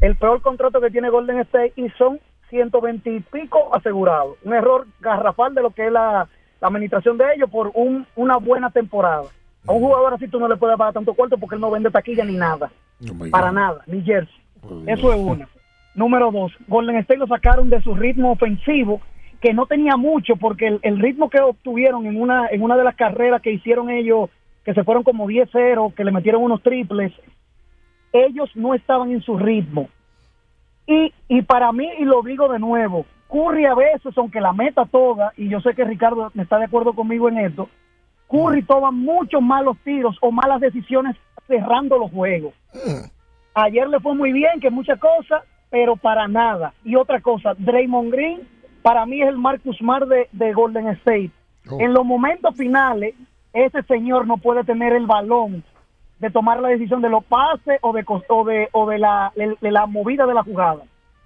el 0.00 0.16
peor 0.16 0.42
contrato 0.42 0.80
que 0.80 0.90
tiene 0.90 1.08
Golden 1.08 1.38
State 1.40 1.72
y 1.76 1.88
son 1.90 2.20
120 2.48 3.10
y 3.10 3.20
pico 3.20 3.74
asegurados. 3.74 4.36
Un 4.44 4.54
error 4.54 4.86
garrafal 5.00 5.54
de 5.54 5.62
lo 5.62 5.70
que 5.70 5.86
es 5.86 5.92
la, 5.92 6.28
la 6.60 6.68
administración 6.68 7.18
de 7.18 7.24
ellos 7.34 7.50
por 7.50 7.70
un, 7.74 8.06
una 8.16 8.36
buena 8.36 8.70
temporada. 8.70 9.24
A 9.66 9.72
un 9.72 9.80
jugador 9.80 10.14
así 10.14 10.28
tú 10.28 10.38
no 10.40 10.48
le 10.48 10.56
puedes 10.56 10.76
pagar 10.78 10.94
tanto 10.94 11.14
cuarto 11.14 11.36
porque 11.38 11.56
él 11.56 11.60
no 11.60 11.70
vende 11.70 11.90
taquilla 11.90 12.24
ni 12.24 12.36
nada. 12.36 12.70
para 13.30 13.52
nada, 13.52 13.82
ni 13.86 14.02
jersey. 14.02 14.34
Eso 14.86 15.12
es 15.12 15.20
una. 15.20 15.48
Número 15.94 16.30
dos, 16.30 16.52
Golden 16.68 16.96
State 16.96 17.18
lo 17.18 17.26
sacaron 17.26 17.70
de 17.70 17.82
su 17.82 17.94
ritmo 17.94 18.32
ofensivo, 18.32 19.00
que 19.40 19.52
no 19.52 19.66
tenía 19.66 19.96
mucho, 19.96 20.36
porque 20.36 20.68
el, 20.68 20.80
el 20.82 20.98
ritmo 21.00 21.28
que 21.28 21.40
obtuvieron 21.40 22.06
en 22.06 22.20
una, 22.20 22.48
en 22.48 22.62
una 22.62 22.76
de 22.76 22.84
las 22.84 22.94
carreras 22.94 23.42
que 23.42 23.52
hicieron 23.52 23.90
ellos, 23.90 24.30
que 24.64 24.74
se 24.74 24.84
fueron 24.84 25.02
como 25.02 25.26
10-0, 25.26 25.94
que 25.94 26.04
le 26.04 26.12
metieron 26.12 26.42
unos 26.42 26.62
triples, 26.62 27.12
ellos 28.12 28.50
no 28.54 28.74
estaban 28.74 29.10
en 29.10 29.22
su 29.22 29.36
ritmo. 29.36 29.88
Y, 30.88 31.12
y 31.28 31.42
para 31.42 31.70
mí, 31.70 31.86
y 31.98 32.04
lo 32.04 32.22
digo 32.22 32.48
de 32.48 32.58
nuevo, 32.58 33.04
Curry 33.28 33.66
a 33.66 33.74
veces, 33.74 34.16
aunque 34.16 34.40
la 34.40 34.54
meta 34.54 34.86
toda, 34.86 35.34
y 35.36 35.50
yo 35.50 35.60
sé 35.60 35.74
que 35.74 35.84
Ricardo 35.84 36.32
está 36.34 36.56
de 36.56 36.64
acuerdo 36.64 36.94
conmigo 36.94 37.28
en 37.28 37.36
esto, 37.36 37.68
Curry 38.26 38.62
toma 38.62 38.90
muchos 38.90 39.42
malos 39.42 39.76
tiros 39.84 40.16
o 40.22 40.32
malas 40.32 40.62
decisiones 40.62 41.14
cerrando 41.46 41.98
los 41.98 42.10
juegos. 42.10 42.54
Ayer 43.52 43.86
le 43.86 44.00
fue 44.00 44.14
muy 44.14 44.32
bien, 44.32 44.60
que 44.60 44.70
muchas 44.70 44.98
cosas, 44.98 45.44
pero 45.68 45.94
para 45.94 46.26
nada. 46.26 46.72
Y 46.84 46.96
otra 46.96 47.20
cosa, 47.20 47.52
Draymond 47.58 48.10
Green, 48.10 48.48
para 48.80 49.04
mí 49.04 49.20
es 49.20 49.28
el 49.28 49.36
Marcus 49.36 49.76
Smart 49.76 50.08
de, 50.08 50.28
de 50.32 50.54
Golden 50.54 50.88
State. 50.88 51.32
En 51.78 51.92
los 51.92 52.06
momentos 52.06 52.56
finales, 52.56 53.14
ese 53.52 53.82
señor 53.82 54.26
no 54.26 54.38
puede 54.38 54.64
tener 54.64 54.94
el 54.94 55.06
balón 55.06 55.62
de 56.20 56.30
tomar 56.30 56.60
la 56.60 56.68
decisión 56.68 57.00
de 57.02 57.08
los 57.10 57.24
pases 57.24 57.78
o 57.82 57.92
de, 57.92 58.04
o 58.28 58.44
de, 58.44 58.68
o 58.72 58.88
de, 58.88 58.98
la, 58.98 59.32
de- 59.36 59.56
de 59.60 59.70
la 59.70 59.86
movida 59.86 60.26
de 60.26 60.34
la 60.34 60.42
jugada. 60.42 60.82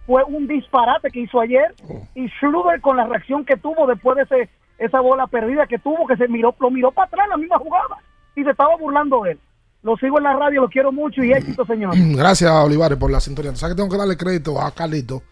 Fue 0.06 0.22
un 0.24 0.46
disparate 0.46 1.10
que 1.10 1.20
hizo 1.20 1.40
ayer 1.40 1.74
y 2.14 2.28
Schluber 2.28 2.80
con 2.80 2.96
la 2.96 3.06
reacción 3.06 3.44
que 3.44 3.56
tuvo 3.56 3.86
después 3.86 4.16
de 4.16 4.22
ese, 4.24 4.50
esa 4.78 5.00
bola 5.00 5.26
perdida 5.28 5.66
que 5.66 5.78
tuvo, 5.78 6.06
que 6.06 6.16
se 6.16 6.28
miró, 6.28 6.54
lo 6.58 6.70
miró 6.70 6.90
para 6.92 7.06
atrás 7.06 7.24
en 7.26 7.30
la 7.30 7.36
misma 7.36 7.58
jugada 7.58 7.96
y 8.36 8.42
se 8.42 8.50
estaba 8.50 8.76
burlando 8.76 9.22
de 9.22 9.32
él. 9.32 9.40
Lo 9.82 9.96
sigo 9.96 10.18
en 10.18 10.24
la 10.24 10.34
radio, 10.34 10.60
lo 10.60 10.68
quiero 10.68 10.92
mucho 10.92 11.22
y 11.24 11.32
éxito, 11.32 11.64
señor. 11.64 11.94
Gracias, 12.16 12.50
Olivares, 12.50 12.98
por 12.98 13.10
la 13.10 13.20
sintonía. 13.20 13.54
¿Sabes 13.56 13.74
que 13.74 13.80
tengo 13.80 13.90
que 13.90 13.98
darle 13.98 14.16
crédito 14.16 14.60
a 14.60 14.70
Carlito 14.72 15.22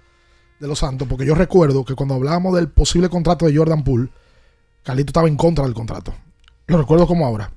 de 0.59 0.67
los 0.69 0.79
Santos? 0.79 1.07
Porque 1.09 1.27
yo 1.27 1.35
recuerdo 1.35 1.85
que 1.85 1.95
cuando 1.95 2.15
hablábamos 2.15 2.55
del 2.55 2.69
posible 2.71 3.09
contrato 3.09 3.47
de 3.47 3.57
Jordan 3.57 3.85
Poole, 3.85 4.09
Carlito 4.85 5.11
estaba 5.11 5.29
en 5.29 5.37
contra 5.37 5.65
del 5.65 5.75
contrato. 5.75 6.15
Lo 6.67 6.79
recuerdo 6.79 7.07
como 7.07 7.27
ahora. 7.27 7.51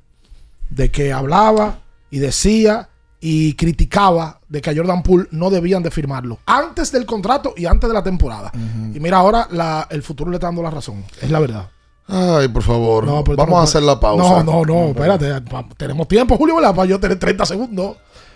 De 0.69 0.91
que 0.91 1.13
hablaba 1.13 1.77
y 2.13 2.19
decía 2.19 2.89
y 3.19 3.53
criticaba 3.55 4.39
de 4.49 4.61
que 4.61 4.69
a 4.69 4.75
Jordan 4.75 5.01
Poole 5.01 5.27
no 5.31 5.49
debían 5.49 5.81
de 5.81 5.89
firmarlo 5.89 6.39
antes 6.45 6.91
del 6.91 7.05
contrato 7.05 7.53
y 7.57 7.65
antes 7.65 7.87
de 7.89 7.93
la 7.93 8.03
temporada. 8.03 8.51
Y 8.93 8.99
mira, 8.99 9.17
ahora 9.17 9.47
la- 9.51 9.87
el 9.89 10.03
futuro 10.03 10.29
le 10.29 10.37
está 10.37 10.47
dando 10.47 10.61
la 10.61 10.69
razón. 10.69 11.03
Es 11.21 11.31
la 11.31 11.39
verdad. 11.39 11.69
Ay, 12.07 12.49
por 12.49 12.61
favor. 12.63 13.05
No, 13.05 13.23
Vamos 13.23 13.49
no, 13.49 13.57
a 13.59 13.63
hacer 13.63 13.81
la 13.81 13.99
pausa. 13.99 14.43
No, 14.43 14.63
no, 14.63 14.65
no, 14.65 14.87
espérate. 14.89 15.31
Tenemos 15.77 16.07
tiempo, 16.07 16.37
Julio, 16.37 16.55
¿verdad? 16.55 16.75
Para 16.75 16.87
yo 16.87 16.99
tener 16.99 17.17
30 17.17 17.45
segundos. 17.45 17.95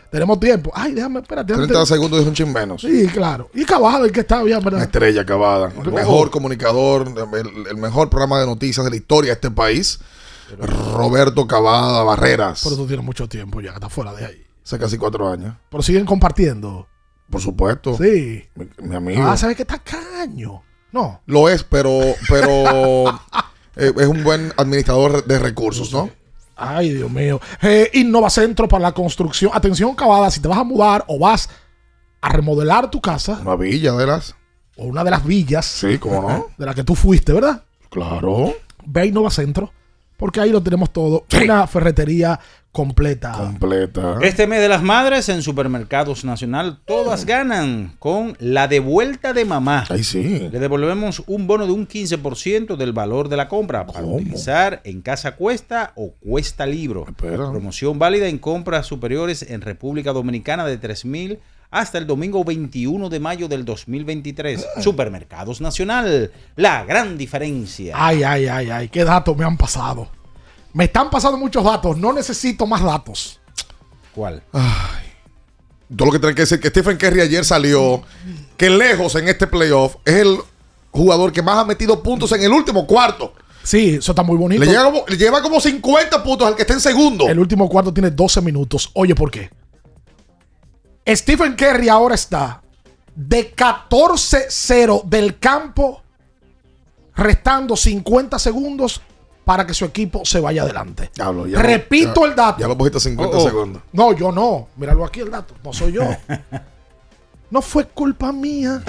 Tenemos 0.09 0.39
tiempo. 0.39 0.71
Ay, 0.73 0.93
déjame, 0.93 1.19
espérate. 1.19 1.53
30 1.53 1.73
antes- 1.73 1.89
segundos 1.89 2.21
es 2.21 2.27
un 2.27 2.33
chin 2.33 2.51
menos. 2.53 2.81
Sí, 2.81 3.07
claro. 3.07 3.49
Y 3.53 3.65
Cavada, 3.65 4.05
el 4.05 4.11
que 4.13 4.21
está 4.21 4.41
bien, 4.41 4.61
¿verdad? 4.63 4.81
Estrella 4.83 5.21
acabada. 5.21 5.69
El 5.85 5.91
mejor 5.91 6.31
comunicador, 6.31 7.05
el, 7.33 7.67
el 7.69 7.77
mejor 7.77 8.09
programa 8.09 8.39
de 8.39 8.45
noticias 8.45 8.85
de 8.85 8.89
la 8.89 8.95
historia 8.95 9.31
de 9.31 9.33
este 9.33 9.51
país. 9.51 9.99
Roberto 10.59 11.47
Cavada 11.47 12.03
Barreras. 12.03 12.61
Pero 12.63 12.75
tú 12.75 12.87
tienes 12.87 13.05
mucho 13.05 13.27
tiempo 13.27 13.61
ya, 13.61 13.73
está 13.73 13.89
fuera 13.89 14.13
de 14.13 14.25
ahí. 14.25 14.43
Hace 14.63 14.79
casi 14.79 14.97
cuatro 14.97 15.29
años. 15.29 15.55
Pero 15.69 15.83
siguen 15.83 16.05
compartiendo. 16.05 16.87
Por 17.29 17.41
supuesto. 17.41 17.97
Sí. 17.97 18.43
Mi, 18.55 18.67
mi 18.81 18.95
amigo. 18.95 19.23
Ah, 19.23 19.37
¿sabes 19.37 19.55
que 19.55 19.63
está 19.63 19.79
caño? 19.79 20.63
No. 20.91 21.21
Lo 21.25 21.49
es, 21.49 21.63
pero, 21.63 21.99
pero 22.29 23.09
eh, 23.75 23.93
es 23.97 24.07
un 24.07 24.23
buen 24.23 24.53
administrador 24.57 25.25
de 25.25 25.39
recursos, 25.39 25.91
¿no? 25.91 26.09
Ay, 26.55 26.93
Dios 26.93 27.11
mío. 27.11 27.39
Eh, 27.61 27.91
Innova 27.93 28.29
Centro 28.29 28.67
para 28.67 28.81
la 28.81 28.91
construcción. 28.91 29.51
Atención, 29.53 29.93
Cavada, 29.95 30.31
si 30.31 30.39
te 30.39 30.47
vas 30.47 30.57
a 30.57 30.63
mudar 30.63 31.05
o 31.07 31.19
vas 31.19 31.49
a 32.19 32.29
remodelar 32.29 32.89
tu 32.89 32.99
casa. 32.99 33.39
Una 33.41 33.55
villa 33.55 33.93
de 33.93 34.07
las. 34.07 34.35
O 34.75 34.85
una 34.85 35.03
de 35.03 35.11
las 35.11 35.23
villas. 35.23 35.65
Sí, 35.65 35.97
cómo 35.99 36.21
no. 36.21 36.47
De 36.57 36.65
la 36.65 36.73
que 36.73 36.83
tú 36.83 36.95
fuiste, 36.95 37.31
¿verdad? 37.33 37.63
Claro. 37.89 38.53
Ve 38.85 39.01
a 39.01 39.05
Innova 39.05 39.29
Centro. 39.29 39.71
Porque 40.17 40.41
ahí 40.41 40.49
lo 40.49 40.61
tenemos 40.61 40.91
todo. 40.91 41.25
Una 41.41 41.67
ferretería 41.67 42.39
completa. 42.71 43.31
Completa. 43.31 44.17
Este 44.21 44.45
mes 44.45 44.61
de 44.61 44.69
las 44.69 44.83
madres 44.83 45.29
en 45.29 45.41
Supermercados 45.41 46.23
Nacional, 46.25 46.79
todas 46.85 47.25
ganan 47.25 47.95
con 47.97 48.35
la 48.39 48.67
devuelta 48.67 49.33
de 49.33 49.45
mamá. 49.45 49.85
Ahí 49.89 50.03
sí. 50.03 50.47
Le 50.51 50.59
devolvemos 50.59 51.23
un 51.25 51.47
bono 51.47 51.65
de 51.65 51.71
un 51.71 51.87
15% 51.87 52.75
del 52.75 52.93
valor 52.93 53.29
de 53.29 53.37
la 53.37 53.47
compra 53.47 53.85
para 53.87 54.05
utilizar 54.05 54.81
en 54.83 55.01
Casa 55.01 55.35
Cuesta 55.35 55.93
o 55.95 56.11
Cuesta 56.19 56.65
Libro. 56.65 57.05
Promoción 57.15 57.97
válida 57.97 58.27
en 58.27 58.37
compras 58.37 58.85
superiores 58.85 59.41
en 59.41 59.61
República 59.61 60.13
Dominicana 60.13 60.65
de 60.65 60.77
3 60.77 61.05
mil 61.05 61.39
hasta 61.69 61.97
el 61.97 62.07
domingo 62.07 62.43
21 62.43 63.09
de 63.09 63.19
mayo 63.19 63.47
del 63.47 63.65
2023. 63.65 64.65
Supermercados 64.81 65.59
Nacional, 65.61 66.31
la 66.55 66.83
gran 66.85 67.17
diferencia. 67.17 67.93
Ay, 67.97 68.23
ay, 68.23 68.47
ay, 68.47 68.69
ay, 68.69 68.89
qué 68.89 69.03
datos 69.03 69.35
me 69.35 69.43
han 69.45 69.57
pasado. 69.57 70.09
Me 70.73 70.85
están 70.85 71.09
pasando 71.09 71.37
muchos 71.37 71.63
datos, 71.63 71.97
no 71.97 72.13
necesito 72.13 72.65
más 72.67 72.83
datos. 72.83 73.39
¿Cuál? 74.13 74.43
Todo 75.95 76.07
lo 76.07 76.11
que 76.11 76.19
tiene 76.19 76.35
que 76.35 76.41
decir 76.41 76.59
que 76.59 76.69
Stephen 76.69 76.97
Curry 76.97 77.21
ayer 77.21 77.45
salió 77.45 78.01
que 78.57 78.69
lejos 78.69 79.15
en 79.15 79.27
este 79.29 79.47
playoff 79.47 79.95
es 80.05 80.15
el 80.15 80.37
jugador 80.91 81.31
que 81.31 81.41
más 81.41 81.57
ha 81.57 81.65
metido 81.65 82.01
puntos 82.03 82.31
en 82.33 82.43
el 82.43 82.51
último 82.51 82.85
cuarto. 82.85 83.33
Sí, 83.63 83.95
eso 83.99 84.11
está 84.11 84.23
muy 84.23 84.37
bonito. 84.37 84.61
Le, 84.63 84.67
llega 84.69 84.83
como- 84.85 85.03
le 85.07 85.17
lleva 85.17 85.41
como 85.41 85.59
50 85.61 86.23
puntos 86.23 86.47
al 86.47 86.55
que 86.55 86.61
está 86.63 86.73
en 86.73 86.79
segundo. 86.81 87.27
El 87.27 87.39
último 87.39 87.67
cuarto 87.69 87.93
tiene 87.93 88.11
12 88.11 88.41
minutos. 88.41 88.89
Oye, 88.93 89.13
¿por 89.15 89.29
qué? 89.31 89.49
Stephen 91.07 91.55
Curry 91.55 91.89
ahora 91.89 92.15
está 92.15 92.61
de 93.15 93.55
14-0 93.55 95.03
del 95.05 95.39
campo, 95.39 96.01
restando 97.15 97.75
50 97.75 98.37
segundos 98.39 99.01
para 99.45 99.65
que 99.65 99.73
su 99.73 99.85
equipo 99.85 100.25
se 100.25 100.39
vaya 100.41 100.63
adelante. 100.63 101.09
Ya 101.15 101.31
Repito 101.61 102.21
ya- 102.21 102.27
el 102.29 102.35
dato. 102.35 102.59
Ya 102.59 102.67
lo 102.67 102.77
pusiste 102.77 102.97
a 102.97 103.01
50 103.01 103.37
Oh, 103.37 103.39
oh. 103.39 103.43
segundos. 103.47 103.81
No, 103.93 104.11
yo 104.13 104.31
no. 104.31 104.67
Míralo 104.75 105.05
aquí 105.05 105.21
el 105.21 105.31
dato. 105.31 105.53
No 105.63 105.71
soy 105.71 105.93
yo. 105.93 106.03
no 107.49 107.61
fue 107.61 107.85
culpa 107.87 108.31
mía 108.33 108.83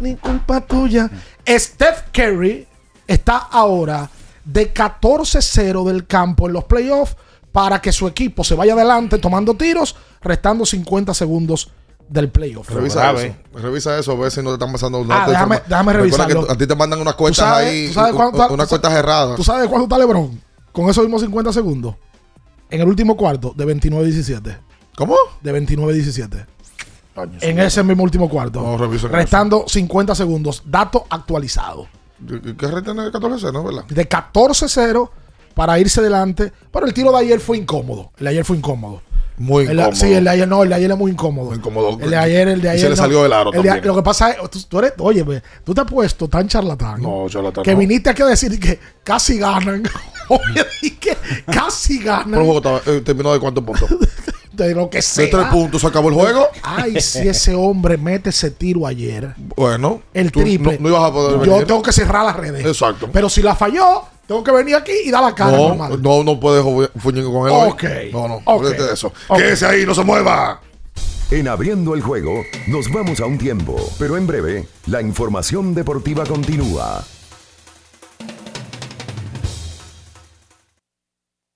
ni 0.00 0.14
culpa 0.16 0.60
tuya. 0.60 1.10
Steph 1.48 2.10
Curry 2.12 2.66
está 3.06 3.36
ahora 3.38 4.10
de 4.44 4.72
14-0 4.72 5.84
del 5.86 6.06
campo 6.06 6.46
en 6.46 6.52
los 6.52 6.64
playoffs 6.64 7.16
para 7.56 7.80
que 7.80 7.90
su 7.90 8.06
equipo 8.06 8.44
se 8.44 8.54
vaya 8.54 8.74
adelante 8.74 9.16
tomando 9.16 9.54
tiros, 9.54 9.96
restando 10.20 10.66
50 10.66 11.14
segundos 11.14 11.70
del 12.06 12.28
playoff. 12.28 12.68
Revisa 12.68 13.12
eso. 13.12 13.34
Revisa 13.54 13.98
eso, 13.98 14.12
a 14.12 14.16
ver 14.16 14.30
si 14.30 14.42
no 14.42 14.50
te 14.50 14.54
están 14.56 14.72
pasando 14.72 14.98
un 14.98 15.10
Ah, 15.10 15.24
déjame- 15.26 15.62
déjame 15.66 15.92
revisarlo. 15.94 16.46
a 16.50 16.54
ti 16.54 16.66
te 16.66 16.74
mandan 16.76 17.00
unas 17.00 17.14
¿Tú 17.14 17.18
cuentas 17.20 17.38
sabes- 17.48 17.66
ahí, 17.70 17.86
tú 17.88 17.94
sabes 17.94 18.12
u- 18.12 18.16
cuánto- 18.16 18.36
unas 18.52 18.66
tú 18.66 18.72
cuentas 18.72 18.90
sabes- 18.92 18.98
erradas. 19.04 19.36
¿Tú 19.36 19.42
sabes 19.42 19.68
cuánto 19.70 19.84
está 19.84 19.96
LeBron? 19.98 20.38
Con 20.70 20.90
esos 20.90 21.02
mismos 21.04 21.22
50 21.22 21.50
segundos. 21.50 21.94
En 22.68 22.82
el 22.82 22.88
último 22.88 23.16
cuarto, 23.16 23.54
de 23.56 23.64
29-17. 23.64 24.58
¿Cómo? 24.94 25.16
De 25.40 25.52
29-17. 25.52 26.44
En 27.40 27.58
ese 27.58 27.82
mismo 27.82 28.02
último 28.02 28.28
cuarto. 28.28 28.60
No, 28.60 28.76
restando 29.08 29.64
50 29.66 30.14
segundos. 30.14 30.62
Dato 30.66 31.06
actualizado. 31.08 31.86
¿Qué 32.28 32.66
retiene 32.66 33.04
de 33.04 33.10
14 33.12 33.50
no 33.50 33.64
verdad? 33.64 33.84
De 33.86 34.06
14-0 34.06 35.10
para 35.56 35.78
irse 35.80 36.02
delante. 36.02 36.52
Pero 36.70 36.84
el 36.86 36.92
tiro 36.92 37.10
de 37.12 37.18
ayer 37.18 37.40
fue 37.40 37.56
incómodo. 37.56 38.10
El 38.18 38.24
de 38.24 38.30
ayer 38.30 38.44
fue 38.44 38.58
incómodo. 38.58 39.00
Muy 39.38 39.64
El 39.64 39.72
incómodo. 39.72 39.94
sí, 39.96 40.12
el 40.12 40.24
de 40.24 40.30
ayer 40.30 40.46
no, 40.48 40.62
el 40.62 40.68
de 40.68 40.74
ayer 40.74 40.90
es 40.90 40.96
muy 40.98 41.10
incómodo. 41.10 41.54
incómodo. 41.54 41.98
El 42.00 42.10
de 42.10 42.16
ayer, 42.16 42.48
el 42.48 42.60
de 42.60 42.68
Y 42.68 42.70
ayer. 42.72 42.80
se 42.82 42.90
le 42.90 42.96
salió 42.96 43.22
del 43.22 43.32
aro 43.32 43.52
El 43.52 43.62
de- 43.62 43.68
también. 43.68 43.86
lo 43.86 43.96
que 43.96 44.02
pasa 44.02 44.30
es, 44.32 44.50
tú, 44.50 44.62
tú 44.68 44.78
eres, 44.78 44.92
oye, 44.98 45.24
tú 45.64 45.74
te 45.74 45.80
has 45.80 45.86
puesto 45.86 46.28
tan 46.28 46.46
charlatán. 46.46 47.00
No, 47.02 47.26
charlatán 47.28 47.64
Que 47.64 47.72
no. 47.72 47.78
viniste 47.78 48.10
aquí 48.10 48.22
a 48.22 48.26
decir 48.26 48.58
que 48.60 48.78
casi 49.02 49.38
ganan. 49.38 49.82
Oye, 50.28 50.66
y 50.82 50.90
que 50.90 51.16
casi 51.46 51.98
Pero 51.98 52.00
el 52.00 52.18
ganan. 52.24 52.44
juego 52.44 52.56
estaba- 52.56 52.80
eh, 52.86 53.00
terminó 53.04 53.32
de 53.32 53.38
cuántos 53.40 53.62
puntos? 53.64 53.88
De 54.52 54.74
lo 54.74 54.88
que 54.88 55.02
sea. 55.02 55.24
De 55.26 55.30
tres 55.30 55.46
puntos 55.48 55.82
se 55.82 55.86
acabó 55.86 56.08
el 56.08 56.14
juego. 56.14 56.48
Ay, 56.62 56.98
si 57.00 57.28
ese 57.28 57.54
hombre 57.54 57.98
mete 57.98 58.30
ese 58.30 58.50
tiro 58.50 58.86
ayer. 58.86 59.34
Bueno, 59.54 60.00
El 60.14 60.32
triple. 60.32 60.78
No, 60.78 60.82
no 60.84 60.88
ibas 60.88 61.02
a 61.10 61.12
poder 61.12 61.32
Yo 61.46 61.52
venir. 61.52 61.66
tengo 61.66 61.82
que 61.82 61.92
cerrar 61.92 62.24
las 62.24 62.36
redes. 62.36 62.64
Exacto. 62.64 63.10
Pero 63.12 63.28
si 63.28 63.42
la 63.42 63.54
falló, 63.54 64.02
tengo 64.26 64.42
que 64.44 64.52
venir 64.52 64.74
aquí 64.76 64.92
y 65.04 65.10
dar 65.10 65.22
la 65.22 65.34
cara 65.34 65.52
No, 65.56 65.68
normal. 65.68 66.02
no, 66.02 66.24
no 66.24 66.38
puedes 66.40 66.62
fuñir 67.00 67.24
con 67.24 67.46
él 67.48 67.52
hoy. 67.54 67.70
Ok. 67.70 67.84
No, 68.12 68.28
no, 68.28 68.34
Ok. 68.44 68.60
olvídate 68.64 68.82
de 68.84 68.94
eso. 68.94 69.12
Ok. 69.28 69.38
Quédese 69.38 69.66
ahí, 69.66 69.86
no 69.86 69.94
se 69.94 70.02
mueva. 70.04 70.60
En 71.30 71.48
abriendo 71.48 71.94
el 71.94 72.02
juego, 72.02 72.44
nos 72.68 72.90
vamos 72.92 73.20
a 73.20 73.26
un 73.26 73.36
tiempo, 73.38 73.76
pero 73.98 74.16
en 74.16 74.26
breve, 74.26 74.68
la 74.86 75.00
información 75.02 75.74
deportiva 75.74 76.24
continúa. 76.24 77.04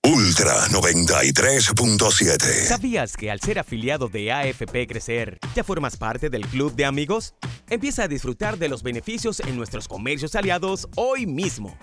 Ultra 0.03 0.67
93.7. 0.71 2.67
¿Sabías 2.67 3.17
que 3.17 3.31
al 3.31 3.41
ser 3.41 3.59
afiliado 3.59 4.09
de 4.09 4.33
AFP 4.33 4.87
Crecer, 4.89 5.39
ya 5.55 5.63
formas 5.63 5.97
parte 5.97 6.31
del 6.31 6.47
club 6.47 6.75
de 6.75 6.85
amigos? 6.87 7.35
Empieza 7.69 8.05
a 8.05 8.09
disfrutar 8.09 8.57
de 8.59 8.69
los 8.69 8.83
beneficios 8.83 9.41
en 9.41 9.57
nuestros 9.57 9.87
comercios 9.89 10.35
aliados 10.35 10.89
hoy 10.97 11.27
mismo. 11.27 11.77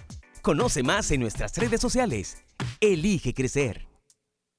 Conoce 0.48 0.82
más 0.82 1.12
en 1.12 1.20
nuestras 1.20 1.58
redes 1.58 1.82
sociales. 1.82 2.38
Elige 2.80 3.34
crecer. 3.34 3.86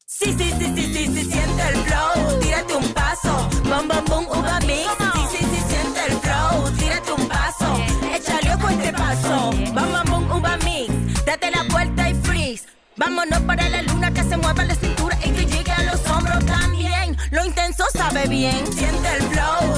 Sí, 0.05 0.34
sí, 0.36 0.53
sí, 0.59 0.66
sí, 0.76 0.84
sí, 0.84 1.07
sí, 1.07 1.24
siente 1.24 1.62
el 1.66 1.76
flow, 1.86 2.41
tírate 2.43 2.74
un 2.74 2.93
paso, 2.93 3.49
bom, 3.64 3.89
bom, 3.89 4.05
bom, 4.05 4.26
uva 4.26 4.61
mix. 4.66 4.86
Sí, 5.14 5.39
sí, 5.39 5.45
sí, 5.47 5.62
siente 5.66 6.01
el 6.09 6.18
flow, 6.18 6.70
tírate 6.76 7.11
un 7.11 7.26
paso, 7.26 7.74
échale 8.14 8.55
ojo 8.57 8.68
este 8.68 8.93
paso, 8.93 9.51
bom, 9.72 9.91
bom, 9.91 10.11
bom, 10.11 10.39
uva 10.39 10.59
mix. 10.59 11.24
Date 11.24 11.51
la 11.51 11.62
vuelta 11.72 12.11
y 12.11 12.14
freeze. 12.16 12.66
Vámonos 12.99 13.41
para 13.45 13.66
la 13.70 13.80
luna 13.80 14.12
que 14.12 14.24
se 14.24 14.36
mueva 14.36 14.66
la 14.66 14.74
cintura 14.74 15.18
y 15.24 15.30
que 15.30 15.47
llegue 15.47 15.72
a 15.72 15.84
los 15.84 16.07
hombros 16.07 16.45
también. 16.45 17.16
Lo 17.30 17.47
intenso 17.47 17.84
sabe 17.95 18.28
bien, 18.28 18.70
siente 18.74 19.09
el 19.16 19.22
flow, 19.22 19.78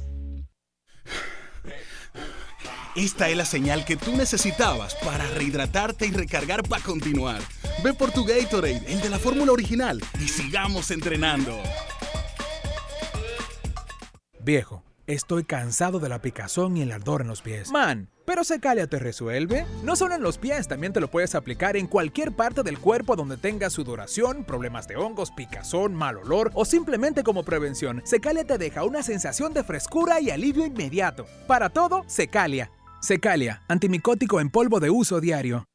Esta 2.95 3.29
es 3.29 3.37
la 3.37 3.45
señal 3.45 3.85
que 3.85 3.95
tú 3.95 4.17
necesitabas 4.17 4.95
para 4.95 5.25
rehidratarte 5.29 6.07
y 6.07 6.11
recargar 6.11 6.61
para 6.63 6.83
continuar. 6.83 7.41
Ve 7.85 7.93
por 7.93 8.11
tu 8.11 8.25
Gatorade, 8.25 8.83
el 8.85 8.99
de 8.99 9.09
la 9.09 9.17
fórmula 9.17 9.53
original, 9.53 10.03
y 10.19 10.27
sigamos 10.27 10.91
entrenando. 10.91 11.57
Viejo, 14.41 14.83
estoy 15.07 15.45
cansado 15.45 15.99
de 15.99 16.09
la 16.09 16.21
picazón 16.21 16.75
y 16.75 16.81
el 16.81 16.91
ardor 16.91 17.21
en 17.21 17.29
los 17.29 17.41
pies. 17.41 17.71
Man, 17.71 18.09
Pero 18.25 18.43
Secalia 18.43 18.87
te 18.87 18.99
resuelve. 18.99 19.65
No 19.83 19.95
solo 19.95 20.15
en 20.15 20.21
los 20.21 20.37
pies, 20.37 20.67
también 20.67 20.91
te 20.91 20.99
lo 20.99 21.09
puedes 21.09 21.33
aplicar 21.33 21.77
en 21.77 21.87
cualquier 21.87 22.33
parte 22.33 22.61
del 22.61 22.77
cuerpo 22.77 23.15
donde 23.15 23.37
tengas 23.37 23.71
sudoración, 23.71 24.43
problemas 24.43 24.89
de 24.89 24.97
hongos, 24.97 25.31
picazón, 25.31 25.95
mal 25.95 26.17
olor 26.17 26.51
o 26.55 26.65
simplemente 26.65 27.23
como 27.23 27.43
prevención. 27.43 28.01
Secalia 28.03 28.43
te 28.43 28.57
deja 28.57 28.83
una 28.83 29.01
sensación 29.01 29.53
de 29.53 29.63
frescura 29.63 30.19
y 30.19 30.29
alivio 30.29 30.65
inmediato. 30.65 31.25
Para 31.47 31.69
todo, 31.69 32.03
Secalia. 32.07 32.69
Secalia, 33.01 33.63
antimicótico 33.67 34.39
en 34.39 34.51
polvo 34.51 34.79
de 34.79 34.91
uso 34.91 35.19
diario. 35.19 35.65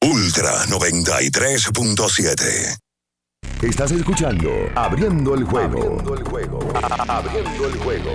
Ultra 0.00 0.64
93.7. 0.66 2.78
Estás 3.62 3.90
escuchando 3.90 4.52
Abriendo 4.76 5.34
el 5.34 5.42
juego. 5.42 5.80
Abriendo 5.80 6.14
el 6.14 6.22
juego. 6.22 6.60
Abriendo 7.08 7.66
el 7.66 7.76
juego. 7.78 8.12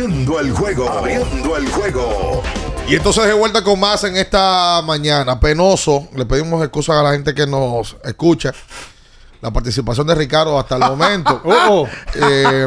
Abriendo 0.00 0.40
el 0.40 0.50
juego. 0.52 0.88
Abriendo 0.88 1.56
el 1.58 1.70
juego. 1.70 2.42
Y 2.88 2.96
entonces 2.96 3.26
de 3.26 3.34
vuelta 3.34 3.62
con 3.62 3.78
más 3.78 4.02
en 4.04 4.16
esta 4.16 4.80
mañana. 4.82 5.38
Penoso. 5.38 6.08
Le 6.16 6.24
pedimos 6.24 6.62
excusas 6.62 6.96
a 6.96 7.02
la 7.02 7.12
gente 7.12 7.34
que 7.34 7.46
nos 7.46 7.98
escucha. 8.02 8.54
La 9.42 9.50
participación 9.50 10.06
de 10.06 10.14
Ricardo 10.14 10.58
hasta 10.58 10.76
el 10.76 10.80
momento. 10.80 11.42
Oh. 11.44 11.86
Eh, 12.14 12.66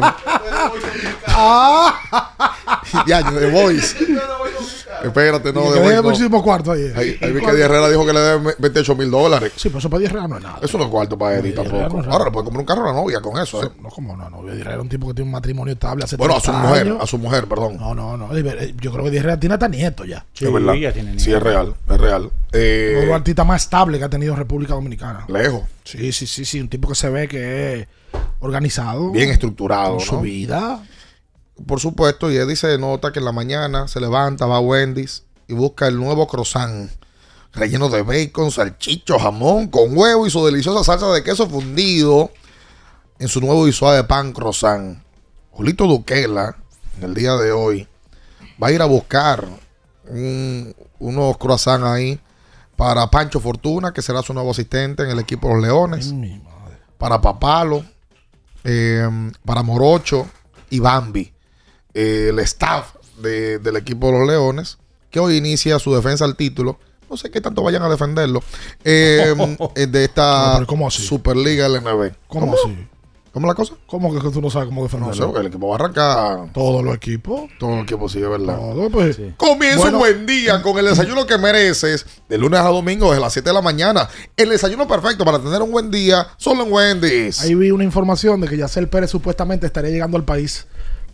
ya, 3.06 3.22
de 3.22 3.50
Voice. 3.50 3.96
Espérate, 5.06 5.52
no, 5.52 5.72
que 5.72 5.80
debe 5.80 5.94
no. 5.96 6.02
muchísimos 6.04 6.42
cuartos 6.42 6.74
ahí. 6.76 6.92
Ahí, 6.94 7.18
ahí 7.20 7.32
vi 7.32 7.40
que 7.40 7.50
Eddie 7.50 7.64
Herrera 7.64 7.88
dijo 7.88 8.06
que 8.06 8.12
le 8.12 8.20
debe 8.20 8.54
28 8.58 8.94
mil 8.96 9.10
dólares. 9.10 9.52
Sí, 9.56 9.68
pero 9.68 9.78
eso 9.78 9.90
para 9.90 10.00
Eddie 10.00 10.08
Herrera 10.10 10.28
no 10.28 10.36
es 10.38 10.42
nada. 10.42 10.58
Eso 10.62 10.78
no 10.78 10.84
es 10.84 10.90
cuarto 10.90 11.18
para 11.18 11.36
Herrera 11.36 11.62
tampoco. 11.62 11.96
no 11.96 12.00
es 12.02 12.06
Ahora 12.08 12.24
le 12.26 12.30
puede 12.30 12.44
comprar 12.44 12.60
un 12.60 12.66
carro 12.66 12.84
a 12.84 12.92
la 12.92 13.00
novia 13.00 13.20
con 13.20 13.40
eso. 13.40 13.62
¿eh? 13.64 13.70
No, 13.82 13.88
como 13.90 14.16
no, 14.16 14.28
no. 14.30 14.42
Eddie 14.48 14.60
Herrera 14.60 14.72
era 14.74 14.82
un 14.82 14.88
tipo 14.88 15.06
que 15.08 15.14
tiene 15.14 15.28
un 15.28 15.32
matrimonio 15.32 15.74
estable 15.74 16.04
hace 16.04 16.16
Bueno, 16.16 16.34
a 16.36 16.40
su 16.40 16.50
30 16.50 16.68
mujer, 16.68 16.96
a 17.00 17.06
su 17.06 17.18
mujer, 17.18 17.46
perdón. 17.46 17.76
No, 17.78 17.94
no, 17.94 18.16
no. 18.16 18.36
eh, 18.36 18.74
Yo 18.80 18.90
creo 18.92 19.04
que 19.04 19.10
Eddie 19.10 19.18
Herrera 19.20 19.40
tiene 19.40 19.54
hasta 19.54 19.68
nieto 19.68 20.04
ya. 20.04 20.24
es 20.38 20.52
verdad. 20.52 20.74
Sí, 21.16 21.32
es 21.32 21.42
real, 21.42 21.74
es 21.90 22.00
real. 22.00 22.30
Eh, 22.52 22.90
Uno 22.92 23.00
de 23.00 23.06
los 23.08 23.16
artistas 23.16 23.46
más 23.46 23.62
estables 23.62 23.98
que 23.98 24.04
ha 24.04 24.08
tenido 24.10 24.34
República 24.36 24.74
Dominicana. 24.74 25.24
Lejos. 25.28 25.62
Sí, 25.84 26.12
sí, 26.12 26.26
sí, 26.26 26.44
sí. 26.44 26.60
Un 26.60 26.68
tipo 26.68 26.88
que 26.88 26.94
se 26.94 27.10
ve 27.10 27.28
que 27.28 27.80
es 27.80 27.88
organizado. 28.40 29.10
bien 29.10 29.30
estructurado. 29.30 29.96
Con 29.96 30.00
su 30.00 30.14
¿no? 30.16 30.20
vida. 30.20 30.82
Por 31.66 31.80
supuesto, 31.80 32.30
y 32.30 32.36
Eddie 32.36 32.56
se 32.56 32.78
nota 32.78 33.12
que 33.12 33.20
en 33.20 33.24
la 33.24 33.32
mañana 33.32 33.86
se 33.88 34.00
levanta, 34.00 34.46
va 34.46 34.56
a 34.56 34.60
Wendy's 34.60 35.22
y 35.46 35.54
busca 35.54 35.86
el 35.86 35.96
nuevo 35.96 36.26
croissant 36.26 36.90
relleno 37.52 37.88
de 37.88 38.02
bacon, 38.02 38.50
salchicho, 38.50 39.18
jamón, 39.18 39.68
con 39.68 39.96
huevo 39.96 40.26
y 40.26 40.30
su 40.30 40.44
deliciosa 40.44 40.82
salsa 40.82 41.12
de 41.12 41.22
queso 41.22 41.48
fundido 41.48 42.32
en 43.20 43.28
su 43.28 43.40
nuevo 43.40 43.68
y 43.68 43.72
suave 43.72 44.02
pan 44.04 44.32
croissant. 44.32 44.98
Julito 45.52 45.86
Duquela, 45.86 46.56
en 46.98 47.04
el 47.04 47.14
día 47.14 47.34
de 47.36 47.52
hoy, 47.52 47.86
va 48.60 48.68
a 48.68 48.72
ir 48.72 48.82
a 48.82 48.86
buscar 48.86 49.46
un- 50.08 50.74
unos 50.98 51.38
croissants 51.38 51.86
ahí 51.86 52.18
para 52.76 53.08
Pancho 53.08 53.38
Fortuna, 53.38 53.92
que 53.92 54.02
será 54.02 54.22
su 54.22 54.34
nuevo 54.34 54.50
asistente 54.50 55.04
en 55.04 55.10
el 55.10 55.20
equipo 55.20 55.46
de 55.48 55.54
los 55.54 55.62
Leones. 55.62 56.12
Para 56.98 57.20
Papalo, 57.20 57.84
eh, 58.64 59.08
para 59.44 59.62
Morocho 59.62 60.26
y 60.70 60.80
Bambi. 60.80 61.32
Eh, 61.94 62.28
el 62.30 62.38
staff 62.40 62.94
de- 63.22 63.58
del 63.58 63.76
equipo 63.76 64.08
de 64.08 64.18
los 64.18 64.26
Leones, 64.28 64.78
que 65.10 65.20
hoy 65.20 65.36
inicia 65.36 65.78
su 65.78 65.94
defensa 65.94 66.24
al 66.24 66.36
título. 66.36 66.78
No 67.08 67.16
sé 67.16 67.30
qué 67.30 67.40
tanto 67.40 67.62
vayan 67.62 67.82
a 67.82 67.88
defenderlo. 67.88 68.42
eh, 68.84 69.34
eh, 69.76 69.86
de 69.86 70.04
esta 70.04 70.64
Superliga 70.90 71.68
LNB. 71.68 72.12
¿Cómo, 72.26 72.54
así? 72.54 72.88
¿Cómo 73.32 73.46
la 73.46 73.54
cosa? 73.54 73.74
¿Cómo 73.86 74.12
que 74.12 74.30
tú 74.30 74.40
no 74.40 74.48
sabes 74.50 74.68
cómo 74.68 74.80
No 74.80 74.86
defenderlo? 74.88 75.32
sé, 75.34 75.40
el 75.40 75.46
equipo 75.46 75.68
va 75.68 75.74
a 75.74 75.78
arrancar. 75.78 76.52
Todos 76.52 76.84
los 76.84 76.94
equipos. 76.96 77.42
Todos 77.58 77.74
los 77.74 77.82
equipos, 77.84 78.10
sí, 78.12 78.18
es 78.22 78.28
verdad. 78.28 78.56
Todo, 78.56 78.90
pues. 78.90 79.18
Comienza 79.36 79.78
Bueno. 79.78 79.98
un 79.98 80.00
buen 80.00 80.26
día 80.26 80.62
con 80.62 80.78
el 80.78 80.86
desayuno 80.86 81.26
que 81.26 81.36
mereces 81.38 82.06
de 82.28 82.38
lunes 82.38 82.60
a 82.60 82.68
domingo 82.68 83.10
desde 83.10 83.20
las 83.20 83.32
7 83.32 83.50
de 83.50 83.54
la 83.54 83.62
mañana. 83.62 84.08
El 84.36 84.48
desayuno 84.50 84.88
perfecto 84.88 85.24
para 85.24 85.38
tener 85.38 85.62
un 85.62 85.70
buen 85.72 85.90
día 85.90 86.26
solo 86.36 86.64
en 86.64 86.72
Wendy's. 86.72 87.40
Ahí 87.42 87.54
vi 87.54 87.70
una 87.70 87.84
información 87.84 88.40
de 88.40 88.48
que 88.48 88.56
Yacel 88.56 88.88
Pérez 88.88 89.10
supuestamente 89.10 89.66
estaría 89.66 89.90
llegando 89.90 90.16
al 90.16 90.24
país 90.24 90.66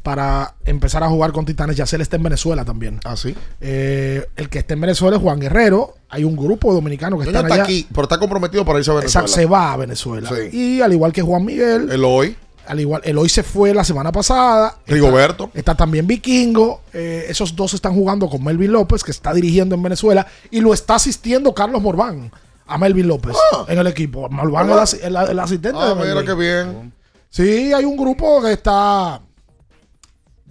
para 0.03 0.55
empezar 0.65 1.03
a 1.03 1.09
jugar 1.09 1.33
con 1.33 1.45
Titanes. 1.45 1.77
Yacel 1.77 2.01
está 2.01 2.17
en 2.17 2.23
Venezuela 2.23 2.65
también. 2.65 3.01
Ah, 3.05 3.17
sí. 3.17 3.35
Eh, 3.61 4.27
el 4.37 4.49
que 4.49 4.61
está 4.61 4.75
en 4.75 4.81
Venezuela 4.81 5.17
es 5.17 5.23
Juan 5.23 5.39
Guerrero. 5.41 5.95
Hay 6.09 6.25
un 6.25 6.37
grupo 6.37 6.73
dominicano 6.73 7.19
que 7.19 7.27
están 7.27 7.43
está 7.45 7.55
allá. 7.55 7.65
aquí, 7.65 7.87
pero 7.91 8.03
está 8.05 8.19
comprometido 8.19 8.65
para 8.65 8.79
irse 8.79 8.91
a 8.91 8.95
Venezuela. 8.95 9.27
Exacto, 9.27 9.41
se 9.41 9.47
va 9.47 9.73
a 9.73 9.77
Venezuela. 9.77 10.29
Sí. 10.31 10.57
Y 10.57 10.81
al 10.81 10.93
igual 10.93 11.13
que 11.13 11.23
Juan 11.23 11.45
Miguel. 11.45 11.91
El 11.91 12.05
hoy. 12.05 12.37
Al 12.67 12.79
igual, 12.79 13.01
el 13.05 13.19
hoy 13.19 13.29
se 13.29 13.43
fue 13.43 13.75
la 13.75 13.83
semana 13.85 14.13
pasada. 14.13 14.77
Rigoberto. 14.87 15.45
Está, 15.47 15.59
está 15.59 15.75
también 15.77 16.07
Vikingo. 16.07 16.83
Eh, 16.93 17.27
esos 17.29 17.57
dos 17.57 17.75
están 17.75 17.95
jugando 17.95 18.29
con 18.29 18.45
Melvin 18.45 18.71
López, 18.73 19.03
que 19.03 19.11
está 19.11 19.33
dirigiendo 19.35 19.75
en 19.75 19.83
Venezuela. 19.83 20.27
Y 20.51 20.61
lo 20.61 20.73
está 20.73 20.95
asistiendo 20.95 21.53
Carlos 21.53 21.83
Morván 21.83 22.31
a 22.67 22.79
Melvin 22.79 23.09
López 23.09 23.37
en 23.67 23.79
el 23.79 23.87
equipo. 23.89 24.29
Morván 24.31 24.71
es 24.83 24.95
el, 24.95 25.17
el- 25.17 25.31
el 25.31 25.39
asistente 25.41 25.77
Ah, 25.81 25.89
de 25.89 25.95
mira 25.97 26.15
Melvin. 26.15 26.27
qué 26.27 26.35
bien. 26.35 26.93
Sí, 27.29 27.73
hay 27.73 27.85
un 27.85 27.97
grupo 27.97 28.41
que 28.43 28.53
está 28.53 29.21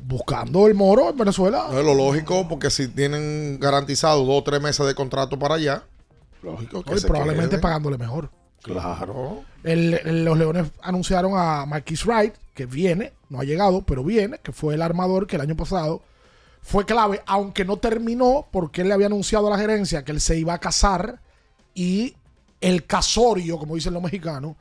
buscando 0.06 0.68
el 0.68 0.74
moro 0.76 1.10
en 1.10 1.18
Venezuela. 1.18 1.68
No 1.72 1.80
es 1.80 1.86
lo 1.86 1.94
lógico, 1.94 2.48
porque 2.48 2.70
si 2.70 2.88
tienen 2.88 3.60
garantizado 3.60 4.26
dos 4.26 4.40
o 4.40 4.44
tres 4.44 4.62
meses 4.62 4.86
de 4.86 4.96
contrato 4.96 5.38
para 5.40 5.56
allá, 5.56 5.84
lógico 6.42 6.84
que 6.84 7.00
se 7.00 7.08
probablemente 7.08 7.50
queden. 7.52 7.62
pagándole 7.62 7.98
mejor. 7.98 8.30
Claro. 8.64 9.44
El- 9.64 9.94
el- 10.06 10.26
los 10.26 10.38
Leones 10.38 10.68
anunciaron 10.82 11.34
a 11.36 11.66
Marquis 11.66 12.06
Wright, 12.06 12.34
que 12.54 12.66
viene, 12.66 13.14
no 13.30 13.40
ha 13.40 13.44
llegado, 13.44 13.82
pero 13.84 14.04
viene, 14.04 14.40
que 14.40 14.52
fue 14.52 14.74
el 14.76 14.82
armador 14.82 15.28
que 15.28 15.38
el 15.38 15.42
año 15.42 15.56
pasado 15.56 16.02
fue 16.62 16.86
clave, 16.86 17.22
aunque 17.26 17.64
no 17.64 17.78
terminó 17.78 18.48
porque 18.52 18.82
él 18.82 18.90
le 18.90 18.94
había 18.94 19.08
anunciado 19.08 19.48
a 19.48 19.52
la 19.52 19.58
gerencia 19.58 20.04
que 20.04 20.12
él 20.12 20.20
se 20.20 20.38
iba 20.38 20.54
a 20.54 20.60
casar 20.60 21.22
y 21.74 22.16
el 22.60 22.86
casorio, 22.86 23.58
como 23.58 23.76
dicen 23.76 23.94
los 23.94 24.04
mexicanos, 24.04 24.56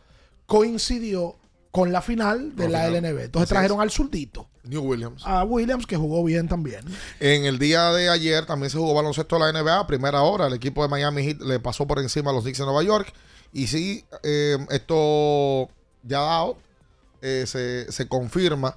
coincidió 0.47 1.35
con 1.71 1.93
la 1.93 2.01
final 2.03 2.57
de 2.57 2.69
la, 2.69 2.87
final. 2.87 3.05
LNB. 3.05 3.21
Entonces 3.25 3.43
Así 3.51 3.55
trajeron 3.55 3.79
es. 3.79 3.83
al 3.83 3.91
zurdito, 3.91 4.49
New 4.65 4.83
Williams. 4.83 5.23
a 5.25 5.45
Williams, 5.45 5.87
que 5.87 5.97
jugó 5.97 6.25
bien 6.25 6.49
también. 6.49 6.81
En 7.21 7.45
el 7.45 7.59
día 7.59 7.91
de 7.93 8.09
ayer 8.09 8.47
también 8.47 8.71
se 8.71 8.79
jugó 8.79 8.95
baloncesto 8.95 9.39
de 9.39 9.53
la 9.53 9.53
NBA, 9.63 9.87
primera 9.87 10.23
hora. 10.23 10.47
El 10.47 10.55
equipo 10.55 10.83
de 10.83 10.89
Miami 10.89 11.23
Heat 11.25 11.41
le 11.43 11.61
pasó 11.61 11.87
por 11.87 11.99
encima 11.99 12.31
a 12.31 12.35
los 12.35 12.43
Knicks 12.43 12.59
de 12.59 12.65
Nueva 12.65 12.83
York. 12.83 13.13
Y 13.53 13.67
sí, 13.67 14.05
eh, 14.23 14.57
esto 14.71 15.69
ya 16.03 16.21
dado, 16.21 16.59
eh, 17.23 17.45
se, 17.47 17.91
se 17.93 18.07
confirma 18.09 18.77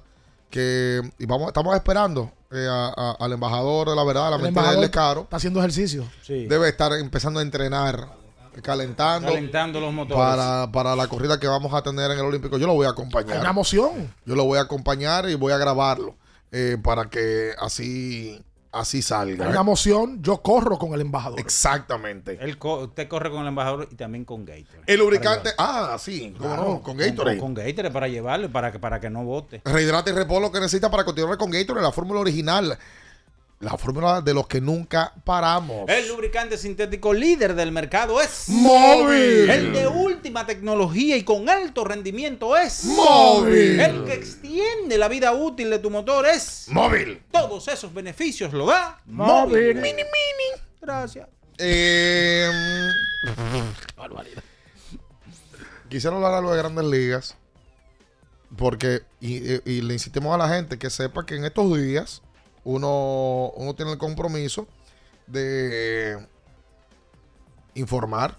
que 0.50 1.00
y 1.18 1.26
vamos, 1.26 1.48
estamos 1.48 1.74
esperando 1.74 2.30
eh, 2.50 2.66
a- 2.68 2.92
a- 2.94 3.16
al 3.24 3.32
embajador 3.32 3.88
de 3.88 3.96
la 3.96 4.04
verdad, 4.04 4.28
la 4.30 4.36
El 4.36 4.42
mente 4.42 4.48
embajador 4.60 4.82
de 4.82 4.90
Caro. 4.90 5.20
está 5.22 5.36
haciendo 5.38 5.60
ejercicio. 5.60 6.06
Debe 6.28 6.68
estar 6.68 6.92
empezando 6.92 7.40
a 7.40 7.42
entrenar, 7.42 8.14
calentando, 8.62 9.28
Calentando 9.28 9.80
los 9.80 9.92
motores. 9.92 10.18
para, 10.22 10.70
para 10.72 10.94
la 10.96 11.06
corrida 11.08 11.38
que 11.40 11.46
vamos 11.46 11.72
a 11.72 11.82
tener 11.82 12.10
en 12.10 12.18
el 12.18 12.24
Olímpico. 12.24 12.58
Yo 12.58 12.66
lo 12.66 12.74
voy 12.74 12.86
a 12.86 12.90
acompañar. 12.90 13.40
Una 13.40 13.50
emoción. 13.50 14.12
Yo 14.26 14.34
lo 14.34 14.44
voy 14.44 14.58
a 14.58 14.62
acompañar 14.62 15.28
y 15.30 15.34
voy 15.34 15.52
a 15.52 15.58
grabarlo 15.58 16.14
eh, 16.50 16.76
para 16.82 17.08
que 17.08 17.52
así, 17.58 18.42
así 18.72 19.00
salga. 19.00 19.48
Una 19.48 19.60
emoción. 19.60 20.22
Yo 20.22 20.42
corro 20.42 20.78
con 20.78 20.92
el 20.92 21.00
embajador. 21.00 21.40
Exactamente. 21.40 22.38
Él 22.40 22.58
co- 22.58 22.80
usted 22.84 23.08
corre 23.08 23.30
con 23.30 23.40
el 23.42 23.48
embajador 23.48 23.88
y 23.90 23.94
también 23.94 24.24
con 24.24 24.44
Gatorade. 24.44 24.84
El 24.86 24.98
lubricante, 25.00 25.50
ah, 25.58 25.96
sí, 25.98 26.34
Claro, 26.38 26.62
no, 26.64 26.82
con 26.82 26.96
Gatorade. 26.96 27.38
Con, 27.38 27.54
con 27.54 27.64
Gatorade 27.64 27.90
para 27.92 28.08
llevarlo, 28.08 28.50
para 28.52 28.70
que, 28.72 28.78
para 28.78 29.00
que 29.00 29.08
no 29.08 29.24
bote. 29.24 29.62
Rehidrata 29.64 30.10
y 30.10 30.12
repon 30.12 30.42
lo 30.42 30.52
que 30.52 30.60
necesita 30.60 30.90
para 30.90 31.04
continuar 31.04 31.38
con 31.38 31.50
Gatorade, 31.50 31.84
la 31.86 31.92
fórmula 31.92 32.20
original. 32.20 32.78
La 33.62 33.78
fórmula 33.78 34.20
de 34.20 34.34
los 34.34 34.48
que 34.48 34.60
nunca 34.60 35.14
paramos. 35.24 35.88
El 35.88 36.08
lubricante 36.08 36.58
sintético 36.58 37.14
líder 37.14 37.54
del 37.54 37.70
mercado 37.70 38.20
es 38.20 38.48
Móvil. 38.48 39.48
El 39.48 39.72
de 39.72 39.86
última 39.86 40.44
tecnología 40.44 41.16
y 41.16 41.22
con 41.22 41.48
alto 41.48 41.84
rendimiento 41.84 42.56
es 42.56 42.82
Móvil. 42.84 43.78
El 43.78 44.04
que 44.04 44.14
extiende 44.14 44.98
la 44.98 45.06
vida 45.06 45.32
útil 45.32 45.70
de 45.70 45.78
tu 45.78 45.90
motor 45.90 46.26
es 46.26 46.66
Móvil. 46.70 47.22
Todos 47.30 47.68
esos 47.68 47.94
beneficios 47.94 48.52
lo 48.52 48.66
da 48.66 49.00
Móvil. 49.06 49.76
Mini, 49.76 49.92
mini. 50.02 50.62
Gracias. 50.80 51.28
Eh, 51.56 52.48
Quisiera 55.88 56.16
hablar 56.16 56.34
algo 56.34 56.52
de 56.52 56.58
grandes 56.58 56.84
ligas. 56.84 57.36
Porque, 58.56 59.02
y, 59.20 59.36
y- 59.54 59.60
y 59.64 59.80
le 59.82 59.94
insistimos 59.94 60.34
a 60.34 60.38
la 60.38 60.48
gente 60.48 60.78
que 60.78 60.90
sepa 60.90 61.24
que 61.24 61.36
en 61.36 61.44
estos 61.44 61.74
días 61.80 62.22
uno, 62.64 63.50
uno 63.56 63.74
tiene 63.74 63.92
el 63.92 63.98
compromiso 63.98 64.66
de 65.26 66.26
informar 67.74 68.36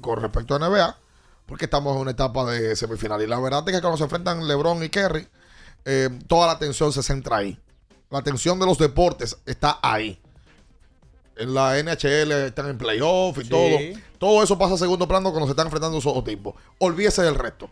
con 0.00 0.20
respecto 0.20 0.54
a 0.54 0.58
NBA, 0.58 0.98
porque 1.46 1.64
estamos 1.66 1.94
en 1.94 2.02
una 2.02 2.10
etapa 2.10 2.44
de 2.50 2.74
semifinal. 2.76 3.22
Y 3.22 3.26
la 3.26 3.38
verdad 3.40 3.62
es 3.68 3.74
que 3.74 3.80
cuando 3.80 3.96
se 3.96 4.04
enfrentan 4.04 4.46
LeBron 4.46 4.82
y 4.82 4.88
Kerry, 4.88 5.26
eh, 5.84 6.10
toda 6.26 6.46
la 6.46 6.52
atención 6.54 6.92
se 6.92 7.02
centra 7.02 7.38
ahí. 7.38 7.58
La 8.10 8.18
atención 8.18 8.58
de 8.58 8.66
los 8.66 8.78
deportes 8.78 9.36
está 9.46 9.78
ahí. 9.82 10.20
En 11.36 11.52
la 11.52 11.78
NHL 11.78 12.30
están 12.46 12.68
en 12.68 12.78
playoff 12.78 13.38
y 13.38 13.42
Sí. 13.42 13.48
todo. 13.48 13.78
Todo 14.18 14.42
eso 14.42 14.56
pasa 14.56 14.74
a 14.74 14.78
segundo 14.78 15.08
plano 15.08 15.30
cuando 15.30 15.46
se 15.46 15.50
están 15.52 15.66
enfrentando 15.66 15.98
esos 15.98 16.14
dos 16.14 16.24
tipos. 16.24 16.54
Olvídese 16.78 17.22
del 17.22 17.34
resto. 17.34 17.68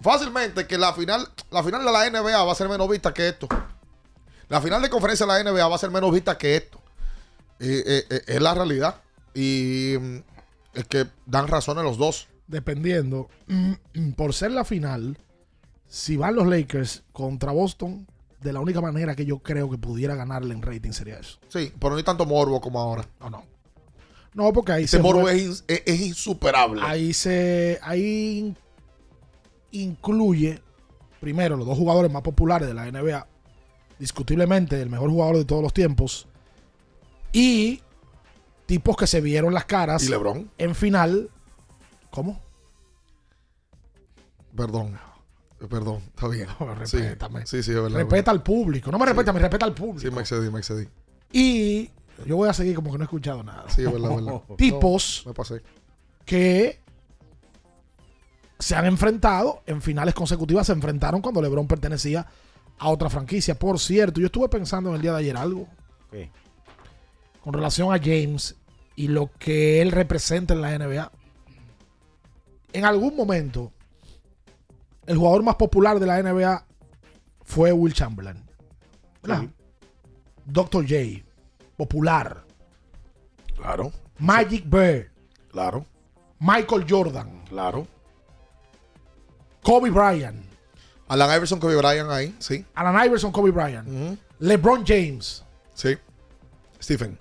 Fácilmente 0.00 0.66
que 0.66 0.78
la 0.78 0.92
final, 0.92 1.28
la 1.50 1.62
final 1.64 1.84
de 1.84 1.90
la 1.92 2.06
NBA 2.08 2.44
va 2.44 2.52
a 2.52 2.54
ser 2.54 2.68
menos 2.68 2.88
vista 2.88 3.12
que 3.12 3.28
esto. 3.28 3.48
La 4.48 4.60
final 4.60 4.80
de 4.82 4.88
conferencia 4.90 5.26
de 5.26 5.44
la 5.44 5.50
NBA 5.50 5.66
va 5.68 5.74
a 5.74 5.78
ser 5.78 5.90
menos 5.90 6.12
vista 6.12 6.38
que 6.38 6.56
esto. 6.56 6.80
Eh, 7.60 8.04
eh, 8.10 8.22
es 8.26 8.40
la 8.40 8.54
realidad. 8.54 8.96
Y 9.34 9.94
mm, 10.00 10.16
es 10.74 10.84
que 10.86 11.06
dan 11.26 11.48
razones 11.48 11.84
los 11.84 11.98
dos. 11.98 12.28
Dependiendo, 12.46 13.28
mm, 13.46 14.12
por 14.16 14.32
ser 14.32 14.52
la 14.52 14.64
final, 14.64 15.18
si 15.86 16.16
van 16.16 16.34
los 16.34 16.46
Lakers 16.46 17.02
contra 17.12 17.52
Boston, 17.52 18.06
de 18.40 18.52
la 18.52 18.60
única 18.60 18.80
manera 18.80 19.14
que 19.16 19.26
yo 19.26 19.40
creo 19.40 19.68
que 19.68 19.76
pudiera 19.78 20.14
ganarle 20.14 20.54
en 20.54 20.62
rating 20.62 20.92
sería 20.92 21.18
eso. 21.18 21.38
Sí, 21.48 21.72
pero 21.78 21.90
no 21.90 21.96
hay 21.96 22.04
tanto 22.04 22.24
morbo 22.24 22.60
como 22.60 22.78
ahora. 22.80 23.04
No, 23.20 23.28
no. 23.30 23.44
No, 24.32 24.52
porque 24.52 24.72
ahí 24.72 24.84
Ese 24.84 24.98
se 24.98 25.02
morbo 25.02 25.28
es, 25.28 25.42
ins- 25.42 25.64
es- 25.66 25.82
es 25.84 26.00
insuperable. 26.00 26.80
Ahí 26.84 27.12
se. 27.12 27.78
Ahí 27.82 28.38
in- 28.38 28.56
incluye, 29.72 30.60
primero, 31.20 31.56
los 31.56 31.66
dos 31.66 31.76
jugadores 31.76 32.10
más 32.12 32.22
populares 32.22 32.68
de 32.68 32.74
la 32.74 32.86
NBA. 32.90 33.26
Discutiblemente 33.98 34.80
el 34.80 34.90
mejor 34.90 35.10
jugador 35.10 35.36
de 35.38 35.44
todos 35.44 35.62
los 35.62 35.72
tiempos. 35.72 36.26
Y 37.32 37.82
tipos 38.66 38.96
que 38.96 39.06
se 39.06 39.20
vieron 39.20 39.52
las 39.54 39.64
caras. 39.64 40.02
¿Y 40.04 40.08
LeBron? 40.08 40.50
En 40.58 40.74
final. 40.74 41.30
¿Cómo? 42.10 42.40
Perdón. 44.56 44.98
Perdón, 45.68 46.00
está 46.14 46.28
bien. 46.28 46.46
Sí, 46.84 46.98
respétame. 46.98 47.44
Sí, 47.46 47.62
sí, 47.64 47.72
es 47.72 47.82
verdad. 47.82 47.98
Respeta 47.98 48.30
al 48.30 48.42
público. 48.44 48.92
No 48.92 48.98
me 48.98 49.06
respeta, 49.06 49.32
me 49.32 49.40
respeta 49.40 49.66
al 49.66 49.74
público. 49.74 49.98
Sí, 50.00 50.10
me 50.10 50.20
excedí, 50.20 50.50
me 50.50 50.60
excedí. 50.60 50.88
Y 51.32 51.90
yo 52.24 52.36
voy 52.36 52.48
a 52.48 52.52
seguir 52.52 52.76
como 52.76 52.92
que 52.92 52.98
no 52.98 53.02
he 53.02 53.06
escuchado 53.06 53.42
nada. 53.42 53.64
Sí, 53.68 53.82
es 53.82 53.92
verdad, 53.92 54.10
es 54.12 54.24
verdad. 54.24 54.40
Tipos 54.56 55.22
No, 55.24 55.30
me 55.30 55.34
pasé. 55.34 55.62
que 56.24 56.78
se 58.60 58.76
han 58.76 58.86
enfrentado 58.86 59.62
en 59.66 59.82
finales 59.82 60.14
consecutivas. 60.14 60.68
Se 60.68 60.72
enfrentaron 60.72 61.20
cuando 61.20 61.42
LeBron 61.42 61.66
pertenecía 61.66 62.24
a 62.78 62.88
otra 62.88 63.10
franquicia. 63.10 63.58
Por 63.58 63.78
cierto, 63.78 64.20
yo 64.20 64.26
estuve 64.26 64.48
pensando 64.48 64.90
en 64.90 64.96
el 64.96 65.02
día 65.02 65.12
de 65.12 65.18
ayer 65.18 65.36
algo 65.36 65.66
¿Qué? 66.10 66.30
con 67.42 67.52
relación 67.52 67.92
a 67.92 67.98
James 67.98 68.56
y 68.96 69.08
lo 69.08 69.30
que 69.38 69.80
él 69.82 69.92
representa 69.92 70.54
en 70.54 70.60
la 70.62 70.76
NBA. 70.78 71.10
En 72.72 72.84
algún 72.84 73.16
momento, 73.16 73.72
el 75.06 75.16
jugador 75.16 75.42
más 75.42 75.56
popular 75.56 75.98
de 75.98 76.06
la 76.06 76.22
NBA 76.22 76.66
fue 77.44 77.72
Will 77.72 77.94
Chamberlain. 77.94 78.44
¿verdad? 79.22 79.44
Dr. 80.44 80.82
J, 80.82 81.24
popular. 81.76 82.44
Claro. 83.56 83.92
Magic 84.18 84.64
Bird, 84.68 85.10
Claro, 85.50 85.86
Michael 86.40 86.84
Jordan, 86.88 87.44
claro. 87.48 87.86
Kobe 89.62 89.90
Bryant, 89.90 90.44
Alan 91.08 91.34
Iverson, 91.36 91.58
Kobe 91.58 91.76
Bryant 91.76 92.10
ahí, 92.10 92.34
sí. 92.38 92.64
Alan 92.74 93.06
Iverson, 93.06 93.32
Kobe 93.32 93.50
Bryant, 93.50 94.18
LeBron 94.38 94.84
James. 94.86 95.42
Sí. 95.74 95.96
Stephen. 96.82 97.18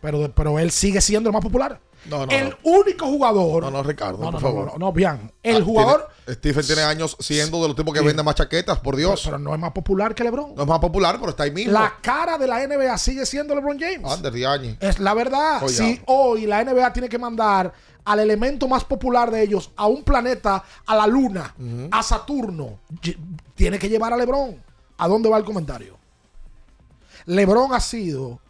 Pero, 0.00 0.30
pero 0.34 0.58
él 0.58 0.70
sigue 0.70 1.00
siendo 1.00 1.28
el 1.30 1.32
más 1.32 1.42
popular. 1.42 1.80
No, 2.08 2.24
no. 2.24 2.30
el 2.32 2.50
no. 2.50 2.56
único 2.62 3.06
jugador. 3.06 3.64
No, 3.64 3.70
no, 3.72 3.82
Ricardo, 3.82 4.18
por 4.18 4.40
favor. 4.40 4.66
no, 4.72 4.78
no, 4.78 4.92
bien. 4.92 5.32
El 5.42 5.56
Ah, 5.62 5.64
jugador. 5.64 6.08
tiene- 6.24 6.36
Stephen 6.38 6.66
tiene 6.66 6.82
años 6.82 7.16
siendo 7.18 7.60
de 7.62 7.66
los 7.68 7.76
tipos 7.76 7.92
que 7.92 7.98
Sí. 7.98 8.06
venden 8.06 8.24
más 8.24 8.36
chaquetas, 8.36 8.78
por 8.78 8.94
Dios. 8.94 9.22
Pero 9.24 9.40
no 9.40 9.52
es 9.52 9.58
más 9.58 9.72
popular 9.72 10.14
que 10.14 10.22
LeBron. 10.22 10.54
No 10.54 10.62
es 10.62 10.68
más 10.68 10.78
popular, 10.78 11.16
pero 11.18 11.30
está 11.30 11.42
ahí 11.44 11.50
mismo. 11.50 11.72
La 11.72 11.94
cara 12.00 12.38
de 12.38 12.46
la 12.46 12.62
NBA 12.62 12.96
sigue 12.98 13.26
siendo 13.26 13.56
LeBron 13.56 13.76
James. 13.80 14.04
Ander 14.08 14.32
Diagne. 14.32 14.76
Es 14.80 15.00
la 15.00 15.14
verdad. 15.14 15.64
Oye. 15.64 15.74
Si 15.74 16.00
hoy 16.06 16.46
la 16.46 16.60
NBA 16.62 16.92
tiene 16.92 17.08
que 17.08 17.18
mandar 17.18 17.72
al 18.06 18.20
elemento 18.20 18.68
más 18.68 18.84
popular 18.84 19.30
de 19.32 19.42
ellos 19.42 19.72
a 19.76 19.88
un 19.88 20.04
planeta, 20.04 20.62
a 20.86 20.94
la 20.94 21.06
Luna, 21.08 21.54
a 21.90 22.02
Saturno, 22.02 22.78
tiene 23.54 23.78
que 23.78 23.88
llevar 23.88 24.12
a 24.12 24.16
LeBron. 24.16 24.62
¿A 24.96 25.08
dónde 25.08 25.28
va 25.28 25.36
el 25.36 25.44
comentario? 25.44 25.98
LeBron 27.26 27.74
ha 27.74 27.80
sido 27.80 28.40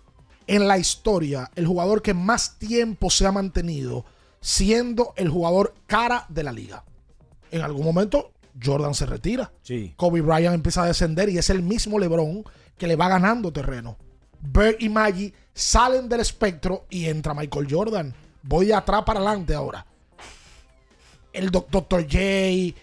en 0.46 0.68
la 0.68 0.76
historia 0.76 1.50
el 1.56 1.66
jugador 1.66 2.02
que 2.02 2.12
más 2.12 2.58
tiempo 2.58 3.08
se 3.10 3.26
ha 3.26 3.32
mantenido 3.32 4.04
siendo 4.40 5.14
el 5.16 5.30
jugador 5.30 5.74
cara 5.86 6.26
de 6.28 6.44
la 6.44 6.52
liga. 6.52 6.84
En 7.50 7.62
algún 7.62 7.84
momento 7.84 8.32
Jordan 8.62 8.94
se 8.94 9.06
retira. 9.06 9.50
Sí. 9.62 9.94
Kobe 9.96 10.20
Bryant 10.20 10.54
empieza 10.54 10.82
a 10.82 10.86
descender 10.86 11.30
y 11.30 11.38
es 11.38 11.48
el 11.48 11.62
mismo 11.62 11.98
LeBron 11.98 12.44
que 12.76 12.86
le 12.86 12.96
va 12.96 13.08
ganando 13.08 13.52
terreno. 13.54 13.96
Bird 14.38 14.76
y 14.80 14.90
Maggie 14.90 15.32
salen 15.54 16.10
del 16.10 16.20
espectro 16.20 16.84
y 16.90 17.06
entra 17.06 17.32
Michael 17.32 17.66
Jordan. 17.70 18.14
Voy 18.46 18.66
de 18.66 18.74
atrás 18.74 19.02
para 19.04 19.20
adelante 19.20 19.54
ahora. 19.54 19.84
El 21.32 21.50
Doc- 21.50 21.68
Dr. 21.70 22.02
J, 22.04 22.74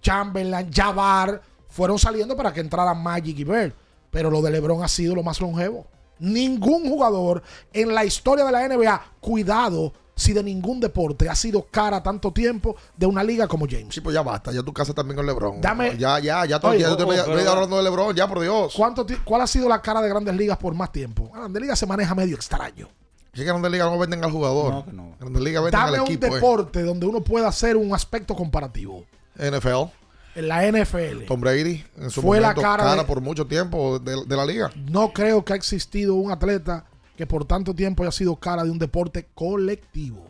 Chamberlain, 0.00 0.70
Jabbar 0.72 1.42
fueron 1.68 1.98
saliendo 1.98 2.36
para 2.36 2.52
que 2.52 2.60
entraran 2.60 3.02
Magic 3.02 3.38
y 3.38 3.44
Bird. 3.44 3.72
Pero 4.10 4.30
lo 4.30 4.42
de 4.42 4.50
LeBron 4.50 4.82
ha 4.82 4.88
sido 4.88 5.14
lo 5.14 5.22
más 5.22 5.40
longevo. 5.40 5.86
Ningún 6.18 6.88
jugador 6.88 7.42
en 7.72 7.94
la 7.94 8.04
historia 8.04 8.44
de 8.44 8.52
la 8.52 8.68
NBA, 8.68 9.02
cuidado 9.20 9.92
si 10.14 10.34
de 10.34 10.42
ningún 10.42 10.78
deporte 10.78 11.28
ha 11.28 11.34
sido 11.34 11.66
cara 11.70 12.02
tanto 12.02 12.30
tiempo 12.32 12.76
de 12.96 13.06
una 13.06 13.24
liga 13.24 13.48
como 13.48 13.66
James. 13.68 13.94
Sí, 13.94 14.00
pues 14.02 14.14
ya 14.14 14.22
basta. 14.22 14.52
Ya 14.52 14.62
tu 14.62 14.72
casa 14.72 14.92
también 14.92 15.16
con 15.16 15.26
LeBron. 15.26 15.60
Dame- 15.62 15.96
Ya, 15.98 16.18
ya, 16.20 16.44
ya. 16.44 16.60
todo- 16.60 16.72
Oye, 16.72 16.80
ya 16.80 16.90
yo 16.90 16.96
te 16.96 17.02
oh, 17.02 17.06
voy- 17.06 17.16
pero- 17.16 17.32
voy 17.36 17.46
hablando 17.46 17.76
de 17.78 17.82
LeBron, 17.82 18.14
ya, 18.14 18.28
por 18.28 18.40
Dios. 18.40 18.74
¿Cuánto 18.76 19.06
¿Cuál 19.24 19.40
ha 19.40 19.46
sido 19.46 19.68
la 19.68 19.80
cara 19.80 20.00
de 20.02 20.08
Grandes 20.10 20.36
Ligas 20.36 20.58
por 20.58 20.74
más 20.74 20.92
tiempo? 20.92 21.30
Grandes 21.34 21.60
Ligas 21.62 21.78
se 21.78 21.86
maneja 21.86 22.14
medio 22.14 22.36
extraño. 22.36 22.88
Es 23.32 23.40
que 23.40 23.44
Grandes 23.44 23.70
Ligas 23.72 23.90
no 23.90 23.98
venden 23.98 24.22
al 24.24 24.30
jugador. 24.30 24.72
No, 24.74 24.84
que 24.84 24.92
no. 24.92 25.14
Grandes 25.18 25.42
Ligas 25.42 25.62
venden 25.64 25.80
Dame 25.80 25.96
al 25.96 26.00
un 26.02 26.06
equipo. 26.06 26.26
eh. 26.26 26.30
deporte 26.34 26.82
donde 26.82 27.06
uno 27.06 27.22
pueda 27.22 27.48
hacer 27.48 27.76
un 27.76 27.94
aspecto 27.94 28.34
comparativo. 28.34 29.04
NFL. 29.36 29.90
En 30.34 30.48
la 30.48 30.66
NFL. 30.66 31.24
Tom 31.26 31.40
Brady 31.40 31.84
en 31.98 32.10
su 32.10 32.22
Fue 32.22 32.40
la 32.40 32.54
cara 32.54 32.82
cara, 32.84 32.96
de- 32.96 33.04
por 33.04 33.20
mucho 33.20 33.46
tiempo 33.46 33.98
de, 33.98 34.24
de 34.26 34.36
la 34.36 34.44
liga. 34.46 34.70
No 34.90 35.12
creo 35.12 35.44
que 35.44 35.52
ha 35.52 35.56
existido 35.56 36.14
un 36.14 36.30
atleta 36.30 36.84
que 37.16 37.26
por 37.26 37.44
tanto 37.44 37.74
tiempo 37.74 38.02
haya 38.02 38.12
sido 38.12 38.36
cara 38.36 38.64
de 38.64 38.70
un 38.70 38.78
deporte 38.78 39.28
colectivo. 39.34 40.26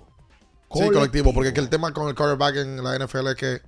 Sí, 0.72 0.88
colectivo, 0.90 1.34
porque 1.34 1.48
es 1.48 1.54
que 1.54 1.60
el 1.60 1.68
tema 1.68 1.92
con 1.92 2.08
el 2.08 2.14
quarterback 2.14 2.56
en 2.56 2.82
la 2.82 2.96
NFL 2.98 3.28
es 3.28 3.34
que 3.36 3.60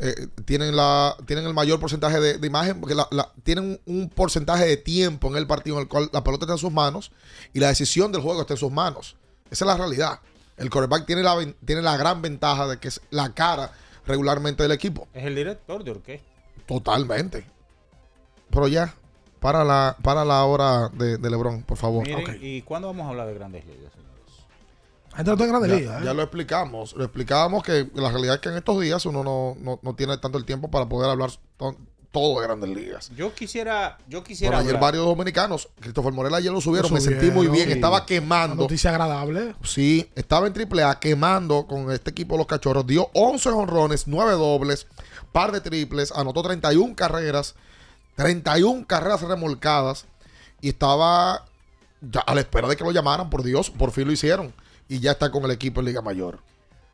eh, 0.00 0.28
tienen 0.46 0.74
la 0.74 1.14
tienen 1.26 1.44
el 1.46 1.54
mayor 1.54 1.78
porcentaje 1.78 2.18
de, 2.20 2.38
de 2.38 2.46
imagen, 2.46 2.80
porque 2.80 2.94
la- 2.94 3.06
la- 3.10 3.30
tienen 3.42 3.78
un, 3.86 3.94
un 4.00 4.08
porcentaje 4.08 4.64
de 4.66 4.76
tiempo 4.76 5.28
en 5.28 5.36
el 5.36 5.46
partido 5.46 5.76
en 5.76 5.82
el 5.82 5.88
cual 5.88 6.08
la 6.12 6.24
pelota 6.24 6.44
está 6.46 6.54
en 6.54 6.58
sus 6.58 6.72
manos 6.72 7.12
y 7.52 7.60
la 7.60 7.68
decisión 7.68 8.10
del 8.12 8.22
juego 8.22 8.40
está 8.40 8.54
en 8.54 8.58
sus 8.58 8.72
manos. 8.72 9.16
Esa 9.50 9.64
es 9.64 9.66
la 9.66 9.76
realidad. 9.76 10.20
El 10.56 10.70
quarterback 10.70 11.06
tiene 11.06 11.22
la, 11.22 11.36
tiene 11.64 11.82
la 11.82 11.96
gran 11.96 12.20
ventaja 12.22 12.66
de 12.66 12.78
que 12.78 12.88
es 12.88 13.00
la 13.10 13.32
cara 13.34 13.72
regularmente 14.06 14.62
del 14.62 14.72
equipo. 14.72 15.06
Es 15.14 15.24
el 15.24 15.34
director 15.34 15.84
de 15.84 15.90
orquesta. 15.92 16.26
Totalmente. 16.66 17.44
Pero 18.50 18.68
ya, 18.68 18.94
para 19.38 19.64
la, 19.64 19.96
para 20.02 20.24
la 20.24 20.44
hora 20.44 20.88
de, 20.90 21.16
de 21.18 21.30
LeBron, 21.30 21.62
por 21.62 21.76
favor. 21.78 22.06
Miren. 22.06 22.38
¿y 22.42 22.62
cuándo 22.62 22.88
vamos 22.88 23.06
a 23.06 23.10
hablar 23.10 23.26
de 23.28 23.34
grandes 23.34 23.64
ligas? 23.66 23.92
Gente 25.24 25.30
no 25.30 25.32
está 25.34 25.44
en 25.44 25.50
Grandes 25.50 25.70
Ya, 25.70 25.76
Ligas. 25.78 26.02
¿eh? 26.02 26.04
ya 26.04 26.14
lo 26.14 26.22
explicamos. 26.22 26.94
Lo 26.94 27.04
explicábamos 27.04 27.62
que 27.62 27.88
la 27.94 28.10
realidad 28.10 28.36
es 28.36 28.40
que 28.40 28.48
en 28.48 28.56
estos 28.56 28.80
días 28.80 29.04
uno 29.06 29.22
no, 29.24 29.56
no, 29.60 29.78
no 29.82 29.94
tiene 29.94 30.16
tanto 30.18 30.38
el 30.38 30.44
tiempo 30.44 30.70
para 30.70 30.88
poder 30.88 31.10
hablar 31.10 31.30
to- 31.56 31.76
todo 32.12 32.40
de 32.40 32.46
grandes 32.48 32.70
ligas. 32.70 33.10
Yo 33.16 33.32
quisiera, 33.34 33.98
yo 34.08 34.18
Por 34.18 34.26
quisiera 34.28 34.58
ayer 34.58 34.70
hablar- 34.70 34.82
varios 34.82 35.04
dominicanos, 35.06 35.68
Christopher 35.78 36.12
Morel 36.12 36.34
ayer 36.34 36.50
lo 36.50 36.60
subieron, 36.60 36.90
Lo 36.90 36.94
me 36.96 37.00
sentí 37.00 37.26
muy 37.26 37.46
subieron, 37.46 37.52
bien, 37.52 37.66
sí. 37.68 37.72
estaba 37.74 37.98
Una 37.98 38.06
quemando. 38.06 38.56
noticia 38.56 38.90
agradable. 38.90 39.54
Sí, 39.62 40.10
estaba 40.16 40.48
en 40.48 40.52
AAA 40.52 40.98
quemando 40.98 41.66
con 41.68 41.92
este 41.92 42.10
equipo 42.10 42.34
de 42.34 42.38
los 42.38 42.46
cachorros. 42.48 42.84
Dio 42.86 43.10
11 43.14 43.48
honrones, 43.50 44.08
9 44.08 44.32
dobles, 44.32 44.88
par 45.30 45.52
de 45.52 45.60
triples, 45.60 46.10
anotó 46.10 46.42
31 46.42 46.96
carreras, 46.96 47.54
31 48.16 48.86
carreras 48.86 49.20
remolcadas 49.22 50.06
y 50.60 50.70
estaba 50.70 51.44
ya 52.00 52.20
a 52.20 52.34
la 52.34 52.40
espera 52.40 52.66
de 52.66 52.76
que 52.76 52.82
lo 52.82 52.90
llamaran, 52.90 53.30
por 53.30 53.42
Dios, 53.44 53.70
por 53.70 53.92
fin 53.92 54.06
lo 54.06 54.12
hicieron 54.12 54.52
y 54.90 54.98
ya 54.98 55.12
está 55.12 55.30
con 55.30 55.44
el 55.44 55.52
equipo 55.52 55.80
en 55.80 55.86
Liga 55.86 56.02
Mayor. 56.02 56.40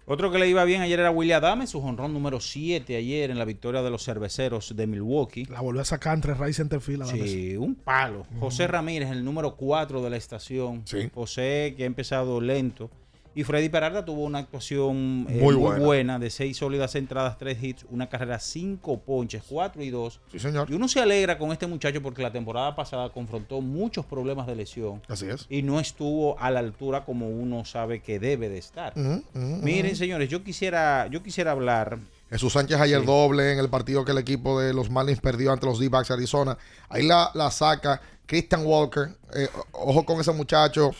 Otro 0.04 0.30
que 0.30 0.38
le 0.38 0.46
iba 0.48 0.62
bien 0.64 0.82
ayer 0.82 1.00
era 1.00 1.10
William 1.10 1.42
Adame, 1.42 1.66
su 1.66 1.80
jonrón 1.80 2.12
número 2.12 2.38
7 2.38 2.94
ayer 2.94 3.30
en 3.30 3.38
la 3.38 3.44
victoria 3.44 3.82
de 3.82 3.90
los 3.90 4.04
cerveceros 4.04 4.76
de 4.76 4.86
Milwaukee. 4.86 5.46
La 5.46 5.62
volvió 5.62 5.80
a 5.80 5.84
sacar 5.84 6.14
entre 6.14 6.34
Ray 6.34 6.52
Centerfield. 6.52 7.02
Adame. 7.02 7.26
Sí, 7.26 7.56
un 7.56 7.74
palo. 7.74 8.24
José 8.38 8.68
Ramírez, 8.68 9.10
el 9.10 9.24
número 9.24 9.56
4 9.56 10.02
de 10.02 10.10
la 10.10 10.16
estación. 10.16 10.84
José, 11.12 11.74
que 11.76 11.82
ha 11.82 11.86
empezado 11.86 12.40
lento. 12.40 12.90
Y 13.36 13.44
Freddy 13.44 13.68
Peralta 13.68 14.02
tuvo 14.02 14.24
una 14.24 14.38
actuación 14.38 15.26
eh, 15.28 15.38
Muy 15.42 15.54
muy, 15.56 15.78
buena. 15.78 16.18
de 16.18 16.30
seis 16.30 16.56
sólidas 16.56 16.94
entradas, 16.94 17.36
tres 17.36 17.62
hits, 17.62 17.84
una 17.90 18.08
carrera, 18.08 18.40
cinco 18.40 18.98
ponches, 18.98 19.42
cuatro 19.46 19.82
y 19.84 19.90
dos. 19.90 20.20
Sí, 20.32 20.38
señor. 20.38 20.70
Y 20.70 20.74
uno 20.74 20.88
se 20.88 21.00
alegra 21.00 21.36
con 21.36 21.52
este 21.52 21.66
muchacho 21.66 22.02
porque 22.02 22.22
la 22.22 22.32
temporada 22.32 22.74
pasada 22.74 23.10
confrontó 23.10 23.60
muchos 23.60 24.06
problemas 24.06 24.46
de 24.46 24.56
lesión. 24.56 25.02
Así 25.06 25.26
es. 25.28 25.44
Y 25.50 25.60
no 25.60 25.78
estuvo 25.78 26.40
a 26.40 26.50
la 26.50 26.60
altura 26.60 27.04
como 27.04 27.28
uno 27.28 27.66
sabe 27.66 28.00
que 28.00 28.18
debe 28.18 28.48
de 28.48 28.56
estar. 28.56 28.94
Miren, 29.34 29.94
señores, 29.96 30.30
yo 30.30 30.42
quisiera, 30.42 31.06
yo 31.08 31.22
quisiera 31.22 31.50
hablar. 31.50 31.98
Jesús 32.30 32.54
Sánchez 32.54 32.80
ayer 32.80 33.04
doble 33.04 33.52
en 33.52 33.58
el 33.58 33.68
partido 33.68 34.02
que 34.06 34.12
el 34.12 34.18
equipo 34.18 34.58
de 34.58 34.72
los 34.72 34.88
Marlins 34.88 35.20
perdió 35.20 35.52
ante 35.52 35.66
los 35.66 35.78
D-Backs 35.78 36.08
de 36.08 36.14
Arizona. 36.14 36.56
Ahí 36.88 37.06
la, 37.06 37.30
la 37.34 37.50
saca 37.50 38.00
Christian 38.24 38.64
Walker. 38.64 39.10
Eh, 39.34 39.46
ojo 39.72 40.06
con 40.06 40.20
ese 40.20 40.32
muchacho. 40.32 40.92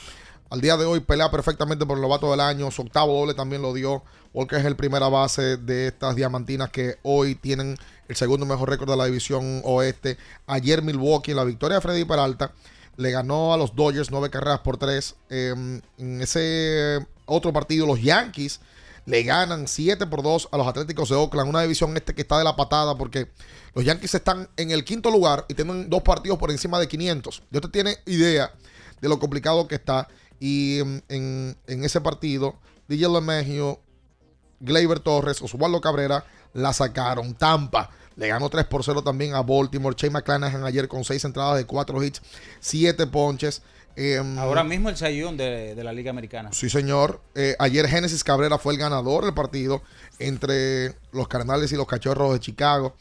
Al 0.48 0.60
día 0.60 0.76
de 0.76 0.84
hoy 0.84 1.00
pelea 1.00 1.28
perfectamente 1.30 1.84
por 1.86 1.98
el 1.98 2.02
novato 2.02 2.30
del 2.30 2.40
año. 2.40 2.70
Su 2.70 2.82
octavo 2.82 3.18
doble 3.18 3.34
también 3.34 3.62
lo 3.62 3.74
dio. 3.74 4.04
Walker 4.32 4.60
es 4.60 4.64
el 4.64 4.76
primera 4.76 5.08
base 5.08 5.56
de 5.56 5.88
estas 5.88 6.14
diamantinas 6.14 6.70
que 6.70 6.98
hoy 7.02 7.34
tienen 7.34 7.76
el 8.06 8.14
segundo 8.14 8.46
mejor 8.46 8.70
récord 8.70 8.88
de 8.88 8.96
la 8.96 9.06
división 9.06 9.60
oeste. 9.64 10.18
Ayer 10.46 10.82
Milwaukee 10.82 11.32
en 11.32 11.38
la 11.38 11.44
victoria 11.44 11.76
de 11.76 11.80
Freddy 11.80 12.04
Peralta 12.04 12.52
le 12.96 13.10
ganó 13.10 13.52
a 13.52 13.56
los 13.56 13.74
Dodgers 13.74 14.12
nueve 14.12 14.30
carreras 14.30 14.60
por 14.60 14.76
tres. 14.76 15.16
Eh, 15.30 15.80
en 15.98 16.22
ese 16.22 17.04
otro 17.24 17.52
partido 17.52 17.84
los 17.84 18.00
Yankees 18.00 18.60
le 19.04 19.22
ganan 19.22 19.68
7 19.68 20.06
por 20.08 20.22
2 20.22 20.48
a 20.50 20.56
los 20.58 20.66
Atléticos 20.66 21.08
de 21.08 21.14
Oakland, 21.14 21.48
una 21.48 21.62
división 21.62 21.96
este 21.96 22.12
que 22.12 22.22
está 22.22 22.38
de 22.38 22.44
la 22.44 22.56
patada 22.56 22.98
porque 22.98 23.30
los 23.72 23.84
Yankees 23.84 24.14
están 24.14 24.48
en 24.56 24.72
el 24.72 24.84
quinto 24.84 25.12
lugar 25.12 25.44
y 25.48 25.54
tienen 25.54 25.88
dos 25.88 26.02
partidos 26.02 26.38
por 26.38 26.50
encima 26.50 26.80
de 26.80 26.88
500. 26.88 27.42
Ya 27.50 27.58
usted 27.58 27.70
tiene 27.70 27.96
idea 28.06 28.52
de 29.00 29.08
lo 29.08 29.18
complicado 29.18 29.68
que 29.68 29.76
está 29.76 30.08
y 30.40 30.80
en, 30.80 31.56
en- 31.66 31.84
ese 31.84 32.00
partido 32.00 32.56
DJ 32.88 33.08
LeMahieu, 33.08 33.78
Gleyber 34.60 35.00
Torres, 35.00 35.42
Oswaldo 35.42 35.80
Cabrera 35.80 36.24
la 36.54 36.72
sacaron. 36.72 37.34
Tampa 37.34 37.90
le 38.16 38.28
ganó 38.28 38.48
3 38.48 38.64
por 38.66 38.82
0 38.84 39.02
también 39.02 39.34
a 39.34 39.42
Baltimore. 39.42 39.94
Shane 39.98 40.12
McClanahan 40.12 40.64
ayer 40.64 40.88
con 40.88 41.04
6 41.04 41.24
entradas 41.24 41.56
de 41.58 41.66
4 41.66 42.02
hits, 42.02 42.22
7 42.60 43.06
ponches. 43.08 43.62
Em, 43.98 44.38
Ahora 44.38 44.62
mismo 44.62 44.88
el 44.90 44.96
sayón 44.96 45.36
de, 45.38 45.74
de 45.74 45.84
la 45.84 45.92
Liga 45.92 46.10
Americana. 46.10 46.50
Sí, 46.52 46.68
señor. 46.68 47.22
Eh, 47.34 47.56
ayer 47.58 47.86
Génesis 47.88 48.22
Cabrera 48.24 48.58
fue 48.58 48.74
el 48.74 48.78
ganador 48.78 49.24
del 49.24 49.32
partido 49.34 49.82
entre 50.18 50.94
los 51.12 51.28
Cardenales 51.28 51.72
y 51.72 51.76
los 51.76 51.86
Cachorros 51.86 52.32
de 52.34 52.40
Chicago. 52.40 52.94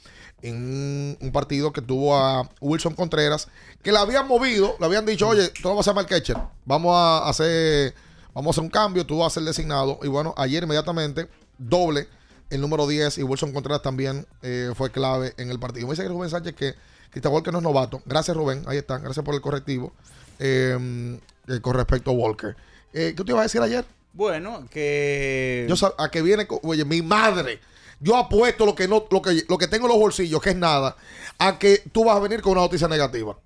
En 0.48 0.56
un, 0.56 1.18
un 1.20 1.32
partido 1.32 1.74
que 1.74 1.82
tuvo 1.82 2.16
a 2.16 2.50
Wilson 2.62 2.94
Contreras, 2.94 3.48
que 3.82 3.92
le 3.92 3.98
habían 3.98 4.28
movido, 4.28 4.76
le 4.80 4.86
habían 4.86 5.06
dicho, 5.06 5.28
oye, 5.28 5.50
tú 5.50 5.70
no 5.70 5.76
vas 5.76 5.88
a 5.88 5.92
ser 5.92 5.96
mal 5.96 6.06
catcher, 6.06 6.38
vamos 6.66 6.94
a 6.96 7.28
hacer, 7.28 7.94
vamos 8.34 8.50
a 8.50 8.52
hacer 8.52 8.64
un 8.64 8.70
cambio, 8.70 9.06
tú 9.06 9.20
vas 9.20 9.34
a 9.34 9.36
ser 9.36 9.44
designado. 9.44 10.00
Y 10.04 10.08
bueno, 10.08 10.34
ayer 10.38 10.64
inmediatamente, 10.64 11.28
doble 11.58 12.08
el 12.50 12.62
número 12.62 12.88
10 12.88 13.18
y 13.18 13.24
Wilson 13.24 13.54
Contreras 13.54 13.82
también 13.82 14.28
eh, 14.42 14.72
fue 14.76 14.92
clave 14.92 15.34
en 15.38 15.50
el 15.50 15.60
partido. 15.60 15.88
Me 15.88 15.94
dice 15.94 16.04
que 16.04 16.10
Rubén 16.10 16.30
Sánchez 16.30 16.54
que 16.56 16.76
Cristian 17.16 17.34
Walker 17.34 17.54
no 17.54 17.60
es 17.60 17.64
novato. 17.64 18.02
Gracias, 18.06 18.36
Rubén. 18.36 18.64
Ahí 18.68 18.78
está. 18.78 18.98
Gracias 18.98 19.24
por 19.24 19.36
el 19.36 19.40
correctivo 19.42 19.94
eh, 20.38 21.18
eh, 21.48 21.60
con 21.62 21.74
respecto 21.74 22.12
a 22.12 22.14
Walker. 22.14 22.58
Eh, 22.94 23.14
¿Qué 23.16 23.24
te 23.24 23.32
iba 23.32 23.40
a 23.40 23.44
decir 23.44 23.62
ayer? 23.62 23.86
Bueno, 24.12 24.68
que. 24.70 25.66
Yo 25.70 25.96
a 25.98 26.12
que 26.12 26.22
viene, 26.22 26.46
oye, 26.64 26.84
mi 26.84 27.02
madre. 27.02 27.62
Yo 28.00 28.18
apuesto 28.18 28.66
lo 28.66 28.76
que 28.76 28.88
no, 28.88 29.06
lo 29.10 29.22
que, 29.22 29.44
lo 29.48 29.58
que 29.58 29.68
tengo 29.68 29.86
en 29.86 29.92
los 29.94 30.00
bolsillos, 30.00 30.42
que 30.42 30.50
es 30.52 30.56
nada, 30.56 30.96
a 31.38 31.58
que 31.58 31.82
tú 31.92 32.06
vas 32.06 32.18
a 32.18 32.20
venir 32.20 32.42
con 32.42 32.54
una 32.54 32.62
noticia 32.62 32.88
negativa. 32.88 33.38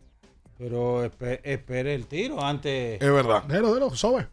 Pero 0.57 1.05
espe- 1.05 1.39
espere 1.43 1.93
el 1.95 2.05
tiro 2.07 2.43
antes. 2.43 3.01
Es 3.01 3.11
verdad. 3.11 3.43
Delo, 3.43 3.73
delo, 3.73 3.95
sobe. 3.95 4.27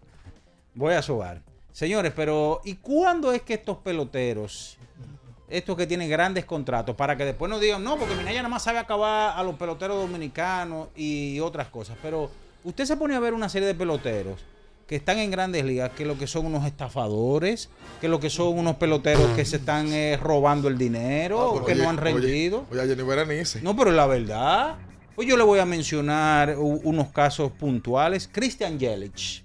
Voy 0.74 0.94
a 0.94 1.02
sobar. 1.02 1.40
Señores, 1.72 2.12
pero 2.16 2.60
¿y 2.64 2.74
cuándo 2.76 3.32
es 3.32 3.42
que 3.42 3.54
estos 3.54 3.76
peloteros, 3.78 4.78
estos 5.48 5.76
que 5.76 5.86
tienen 5.86 6.08
grandes 6.08 6.44
contratos, 6.44 6.96
para 6.96 7.16
que 7.16 7.24
después 7.24 7.50
no 7.50 7.58
digan, 7.58 7.84
no, 7.84 7.96
porque 7.98 8.14
Minaya 8.14 8.38
nada 8.42 8.48
más 8.48 8.62
sabe 8.64 8.78
acabar 8.78 9.38
a 9.38 9.42
los 9.44 9.54
peloteros 9.56 9.98
dominicanos 9.98 10.88
y 10.96 11.38
otras 11.40 11.68
cosas? 11.68 11.96
Pero 12.02 12.30
usted 12.64 12.86
se 12.86 12.96
pone 12.96 13.14
a 13.14 13.20
ver 13.20 13.34
una 13.34 13.48
serie 13.48 13.68
de 13.68 13.74
peloteros 13.74 14.40
que 14.86 14.96
están 14.96 15.18
en 15.18 15.30
grandes 15.30 15.64
ligas, 15.64 15.90
que 15.96 16.04
lo 16.04 16.16
que 16.16 16.26
son 16.26 16.46
unos 16.46 16.64
estafadores, 16.64 17.68
que 18.00 18.08
lo 18.08 18.20
que 18.20 18.30
son 18.30 18.56
unos 18.58 18.76
peloteros 18.76 19.26
que 19.34 19.44
se 19.44 19.56
están 19.56 19.92
eh, 19.92 20.16
robando 20.16 20.68
el 20.68 20.78
dinero, 20.78 21.56
Ah, 21.60 21.64
que 21.66 21.72
oye, 21.72 21.82
no 21.82 21.88
han 21.90 21.98
oye, 21.98 22.12
rendido. 22.12 22.66
Oye, 22.70 22.86
Jenny 22.86 23.02
Berenice. 23.02 23.60
No, 23.62 23.74
pero 23.76 23.90
la 23.90 24.06
verdad, 24.06 24.76
pues 25.16 25.26
yo 25.26 25.36
le 25.36 25.42
voy 25.42 25.58
a 25.58 25.64
mencionar 25.64 26.56
unos 26.58 27.08
casos 27.08 27.50
puntuales. 27.52 28.28
Christian 28.30 28.78
Yelich, 28.78 29.44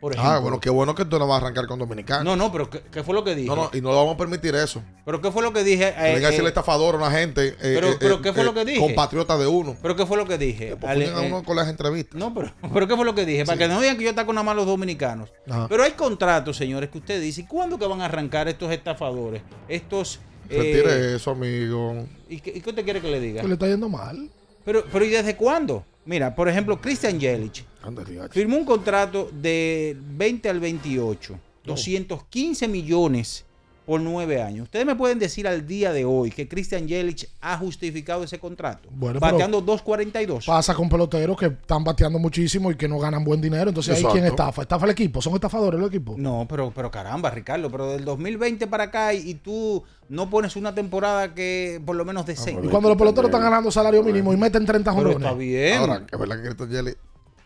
por 0.00 0.12
ejemplo. 0.12 0.30
Ah, 0.32 0.38
bueno, 0.38 0.60
qué 0.60 0.70
bueno 0.70 0.94
que 0.94 1.04
tú 1.04 1.18
no 1.18 1.26
vas 1.26 1.40
a 1.40 1.44
arrancar 1.46 1.66
con 1.66 1.78
Dominicano. 1.78 2.22
No, 2.24 2.36
no, 2.36 2.52
pero 2.52 2.68
¿qué, 2.68 2.82
qué 2.92 3.02
fue 3.02 3.14
lo 3.14 3.24
que 3.24 3.34
dije? 3.34 3.48
No, 3.48 3.56
no, 3.56 3.70
y 3.72 3.80
no 3.80 3.90
le 3.90 3.96
vamos 3.96 4.14
a 4.14 4.18
permitir 4.18 4.54
eso. 4.54 4.82
¿Pero 5.04 5.20
qué 5.20 5.30
fue 5.30 5.42
lo 5.42 5.52
que 5.52 5.64
dije? 5.64 5.92
Que 5.94 6.02
venga 6.02 6.06
a 6.06 6.10
Eh, 6.10 6.20
decirle 6.20 6.46
eh, 6.46 6.48
estafador 6.48 6.94
a 6.94 6.98
una 6.98 7.10
gente. 7.10 7.48
eh, 7.48 7.54
pero, 7.60 7.88
eh, 7.90 7.96
pero 7.98 8.14
eh, 8.16 8.18
¿qué 8.22 8.32
fue 8.32 8.42
eh, 8.42 8.44
lo 8.46 8.54
que 8.54 8.64
dije? 8.64 8.80
Compatriota 8.80 9.38
de 9.38 9.46
uno. 9.46 9.76
¿Pero 9.80 9.96
qué 9.96 10.04
fue 10.06 10.16
lo 10.16 10.26
que 10.26 10.38
dije? 10.38 10.76
Pues 10.76 10.90
Ale- 10.92 11.08
a 11.08 11.22
eh, 11.24 11.26
uno 11.28 11.42
con 11.42 11.56
las 11.56 11.68
entrevistas. 11.68 12.18
no, 12.18 12.32
pero, 12.34 12.52
pero 12.72 12.86
¿qué 12.88 12.96
fue 12.96 13.04
lo 13.04 13.14
que 13.14 13.24
dije? 13.24 13.44
Para 13.44 13.58
que 13.58 13.68
no 13.68 13.80
digan 13.80 13.96
que 13.96 14.04
yo 14.04 14.10
ataco 14.10 14.32
nada 14.32 14.44
más 14.44 14.52
a 14.52 14.56
los 14.56 14.66
dominicanos. 14.66 15.30
Ajá. 15.48 15.66
Pero 15.68 15.82
hay 15.82 15.92
contratos, 15.92 16.56
señores, 16.56 16.90
que 16.90 16.98
usted 16.98 17.20
dice, 17.20 17.42
¿y 17.42 17.44
cuándo 17.46 17.78
que 17.78 17.86
van 17.86 18.00
a 18.02 18.04
arrancar 18.06 18.48
estos 18.48 18.70
estafadores? 18.72 19.42
Estos... 19.68 20.20
eh, 20.50 20.58
Retire 20.58 21.16
eso, 21.16 21.30
amigo. 21.32 22.06
¿y, 22.28 22.40
qué, 22.40 22.50
y 22.54 22.60
qué 22.60 22.70
usted 22.70 22.84
quiere 22.84 23.00
que 23.00 23.10
le 23.10 23.18
diga? 23.20 23.40
Que 23.42 23.48
le 23.48 23.54
está 23.54 23.66
yendo 23.66 23.88
mal. 23.88 24.28
Pero, 24.64 24.84
pero 24.92 25.04
¿y 25.04 25.08
desde 25.10 25.36
cuándo? 25.36 25.84
Mira, 26.06 26.34
por 26.34 26.48
ejemplo, 26.48 26.80
Christian 26.80 27.18
riacho. 27.18 28.32
firmó 28.32 28.56
un 28.56 28.64
contrato 28.64 29.28
de 29.32 29.96
20 30.00 30.48
al 30.48 30.60
28, 30.60 31.38
215 31.64 32.68
millones 32.68 33.45
por 33.86 34.00
nueve 34.00 34.42
años. 34.42 34.64
Ustedes 34.64 34.84
me 34.84 34.96
pueden 34.96 35.18
decir 35.20 35.46
al 35.46 35.66
día 35.66 35.92
de 35.92 36.04
hoy 36.04 36.30
que 36.32 36.48
Christian 36.48 36.88
Yelich 36.88 37.28
ha 37.40 37.56
justificado 37.56 38.24
ese 38.24 38.38
contrato, 38.40 38.88
Bueno, 38.90 39.20
pero- 39.20 39.32
bateando 39.32 39.62
2.42. 39.64 40.44
Pasa 40.44 40.74
con 40.74 40.88
peloteros 40.88 41.38
que 41.38 41.46
están 41.46 41.84
bateando 41.84 42.18
muchísimo 42.18 42.70
y 42.70 42.74
que 42.76 42.88
no 42.88 42.98
ganan 42.98 43.22
buen 43.24 43.40
dinero. 43.40 43.68
Entonces, 43.70 43.92
¿hay 43.94 44.00
Exacto. 44.00 44.12
quien 44.14 44.24
estafa? 44.26 44.62
¿Estafa 44.62 44.84
el 44.86 44.90
equipo? 44.90 45.22
¿Son 45.22 45.34
estafadores 45.34 45.80
el 45.80 45.86
equipo? 45.86 46.14
No, 46.18 46.46
pero, 46.48 46.72
pero 46.74 46.90
caramba, 46.90 47.30
Ricardo, 47.30 47.70
pero 47.70 47.92
del 47.92 48.04
2020 48.04 48.66
para 48.66 48.84
acá 48.84 49.14
y, 49.14 49.30
y 49.30 49.34
tú 49.34 49.84
no 50.08 50.28
pones 50.28 50.56
una 50.56 50.74
temporada 50.74 51.32
que 51.32 51.80
por 51.86 51.94
lo 51.94 52.04
menos 52.04 52.26
decente. 52.26 52.66
Y 52.66 52.68
cuando 52.68 52.88
los 52.88 52.98
peloteros 52.98 53.28
están 53.30 53.42
ganando 53.42 53.70
salario 53.70 54.02
mínimo 54.02 54.32
y 54.32 54.36
meten 54.36 54.66
30 54.66 54.90
Pero 54.90 54.94
jonrones. 55.10 55.26
está 55.26 55.38
bien. 55.38 55.78
Ahora, 55.78 56.04
que 56.04 56.16
es 56.16 56.20
verdad 56.20 56.36
que 56.36 56.42
Cristian 56.42 56.70
Yelich 56.70 56.96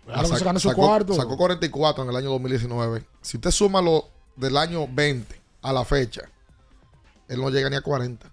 Claro 0.07 0.26
su 0.59 0.68
sacó, 0.68 0.82
cuarto. 0.86 1.14
sacó 1.14 1.36
44 1.36 2.03
en 2.05 2.11
el 2.11 2.16
año 2.16 2.30
2019. 2.30 3.03
Si 3.20 3.36
usted 3.36 3.51
suma 3.51 3.80
lo 3.80 4.07
del 4.36 4.57
año 4.57 4.88
20 4.91 5.39
a 5.63 5.73
la 5.73 5.85
fecha, 5.85 6.23
él 7.29 7.41
no 7.41 7.51
llega 7.51 7.71
ni 7.71 7.77
a 7.77 7.81
40. 7.83 8.31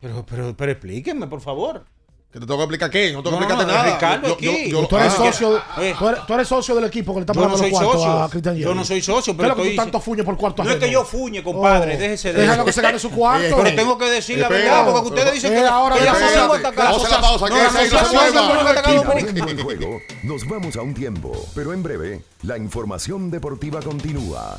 Pero, 0.00 0.24
pero, 0.26 0.56
pero 0.56 0.72
explíquenme, 0.72 1.26
por 1.28 1.40
favor. 1.40 1.84
¿Que 2.32 2.40
te 2.40 2.46
tengo 2.46 2.56
que 2.56 2.62
explicar 2.64 2.88
qué? 2.90 3.12
No 3.12 3.22
tengo 3.22 3.38
No, 3.38 3.46
que 3.46 3.52
explicarte 3.52 3.76
no, 3.76 3.82
nada. 3.84 3.94
Ricardo, 3.94 4.28
Yo- 4.28 4.34
aquí. 4.34 4.70
yo- 4.70 4.80
yo- 4.80 4.88
tú, 4.88 4.96
eres 4.96 5.12
ah, 5.12 5.16
socio, 5.16 5.58
eh. 5.82 5.94
tú, 5.98 6.08
eres, 6.08 6.26
tú 6.26 6.32
eres 6.32 6.48
socio 6.48 6.74
del 6.74 6.84
equipo 6.84 7.12
que 7.12 7.20
le 7.20 7.24
está 7.24 7.34
Yo 7.34 7.40
no 7.42 7.46
pagando 7.46 7.58
los 7.58 7.60
soy 7.60 7.70
cuartos 7.70 7.92
socio. 8.02 8.22
a 8.22 8.30
Cristian 8.30 8.56
Yo 8.56 8.74
no 8.74 8.84
soy 8.86 9.02
socio, 9.02 9.32
¿Qué 9.34 9.36
pero 9.36 9.48
es 9.48 9.50
lo 9.50 9.56
que 9.56 9.62
tú 9.62 9.68
estoy- 9.68 9.76
tanto 9.84 10.00
fuñes 10.00 10.24
por 10.24 10.36
cuarto 10.38 10.64
No 10.64 10.70
es 10.70 10.76
ajeno? 10.76 10.86
que 10.86 10.92
yo 10.94 11.04
fuñe, 11.04 11.42
compadre, 11.42 11.94
Oh, 11.94 11.98
déjese 11.98 12.32
de 12.32 12.40
Déjalo 12.40 12.64
que 12.64 12.72
se 12.72 12.80
gane 12.80 12.98
su 12.98 13.10
cuarto. 13.10 13.54
Pero 13.62 13.76
tengo 13.76 13.98
que 13.98 14.06
decir 14.06 14.38
la 14.38 14.48
verdad, 14.48 14.90
porque 14.90 15.08
ustedes 15.10 15.32
dicen 15.34 15.52
que, 15.52 15.60
ahora 15.60 15.96
que 15.98 16.04
ya. 16.04 16.12
Vamos 16.14 17.04
a 17.04 17.10
la 17.10 17.20
pausa, 17.20 17.46
que 17.48 17.54
juego. 19.62 20.00
Nos 20.22 20.48
vamos 20.48 20.76
a 20.76 20.82
un 20.82 20.94
tiempo, 20.94 21.32
pero 21.54 21.74
en 21.74 21.82
breve, 21.82 22.22
la 22.44 22.56
información 22.56 23.30
deportiva 23.30 23.82
continúa. 23.82 24.58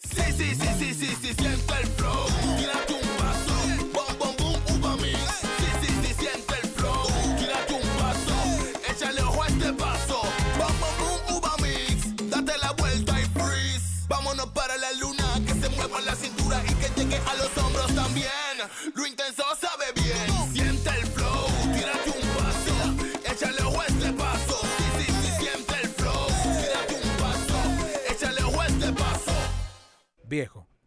Sí, 0.00 0.22
sí, 0.36 0.54
sí, 0.54 0.68
sí, 0.78 0.94
sí, 0.94 1.16
sí, 1.20 1.34
siente 1.34 1.74
el 1.82 1.88
flow. 1.96 2.26
Tírate 2.56 2.94
un 2.94 3.08
paso. 3.18 3.54
Bom, 3.92 4.18
bom, 4.18 4.36
boom, 4.38 4.78
uva 4.78 4.96
mix. 4.96 5.18
Sí, 5.58 5.66
sí, 5.80 5.88
sí, 6.02 6.14
siente 6.20 6.54
el 6.62 6.68
flow. 6.70 7.04
Tírate 7.36 7.74
un 7.74 7.88
paso. 7.98 8.34
Échale 8.88 9.22
ojo 9.22 9.42
a 9.42 9.48
este 9.48 9.72
paso. 9.72 10.22
Bom, 10.56 10.72
bom, 10.78 10.94
boom, 11.00 11.36
uva 11.38 11.52
mix. 11.60 12.30
Date 12.30 12.56
la 12.62 12.70
vuelta 12.74 13.20
y 13.20 13.24
freeze. 13.24 14.06
Vámonos 14.08 14.46
para 14.50 14.76
la 14.76 14.92
luna. 14.92 15.24
Que 15.44 15.54
se 15.54 15.68
mueva 15.70 16.00
la 16.02 16.14
cintura 16.14 16.62
y 16.68 16.74
que 16.74 16.88
llegue 16.94 17.16
a 17.16 17.34
los 17.34 17.58
hombros 17.58 17.92
también. 17.92 18.28
Lo 18.94 19.04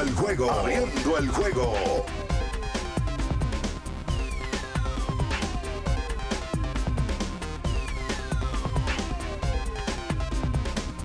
El 0.00 0.14
juego. 0.14 0.50
Abriendo 0.50 1.18
el 1.18 1.28
juego. 1.28 1.74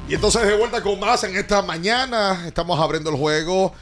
Y 0.07 0.13
entonces 0.13 0.43
de 0.43 0.55
vuelta 0.55 0.81
con 0.81 0.97
más 0.99 1.25
en 1.25 1.35
esta 1.35 1.61
mañana. 1.61 2.45
Estamos 2.47 2.79
abriendo 2.79 3.09
el 3.09 3.17
juego 3.17 3.73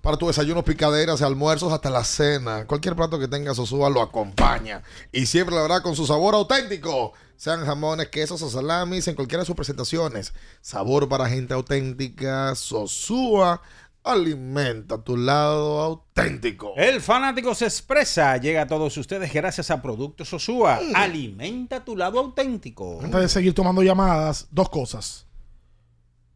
para 0.00 0.16
tu 0.16 0.28
desayuno, 0.28 0.62
picaderas, 0.64 1.20
almuerzos, 1.20 1.72
hasta 1.72 1.90
la 1.90 2.04
cena. 2.04 2.66
Cualquier 2.66 2.94
plato 2.94 3.18
que 3.18 3.28
tenga 3.28 3.54
Sosúa 3.54 3.90
lo 3.90 4.00
acompaña. 4.00 4.82
Y 5.12 5.26
siempre 5.26 5.54
la 5.54 5.62
verdad 5.62 5.82
con 5.82 5.96
su 5.96 6.06
sabor 6.06 6.34
auténtico. 6.34 7.12
Sean 7.36 7.66
jamones, 7.66 8.08
quesos 8.08 8.40
o 8.42 8.48
salamis 8.48 9.08
en 9.08 9.14
cualquiera 9.14 9.42
de 9.42 9.46
sus 9.46 9.56
presentaciones. 9.56 10.32
Sabor 10.60 11.08
para 11.08 11.28
gente 11.28 11.52
auténtica. 11.54 12.54
Sosúa 12.54 13.60
alimenta 14.04 15.02
tu 15.02 15.16
lado 15.16 15.80
auténtico. 15.80 16.74
El 16.76 17.00
fanático 17.00 17.54
se 17.54 17.64
expresa. 17.64 18.36
Llega 18.36 18.62
a 18.62 18.66
todos 18.66 18.96
ustedes 18.96 19.32
gracias 19.32 19.70
a 19.70 19.82
Productos 19.82 20.28
Sosúa. 20.28 20.78
Alimenta 20.94 21.84
tu 21.84 21.96
lado 21.96 22.20
auténtico. 22.20 23.00
Antes 23.02 23.20
de 23.20 23.28
seguir 23.28 23.54
tomando 23.54 23.82
llamadas, 23.82 24.46
dos 24.50 24.68
cosas. 24.68 25.26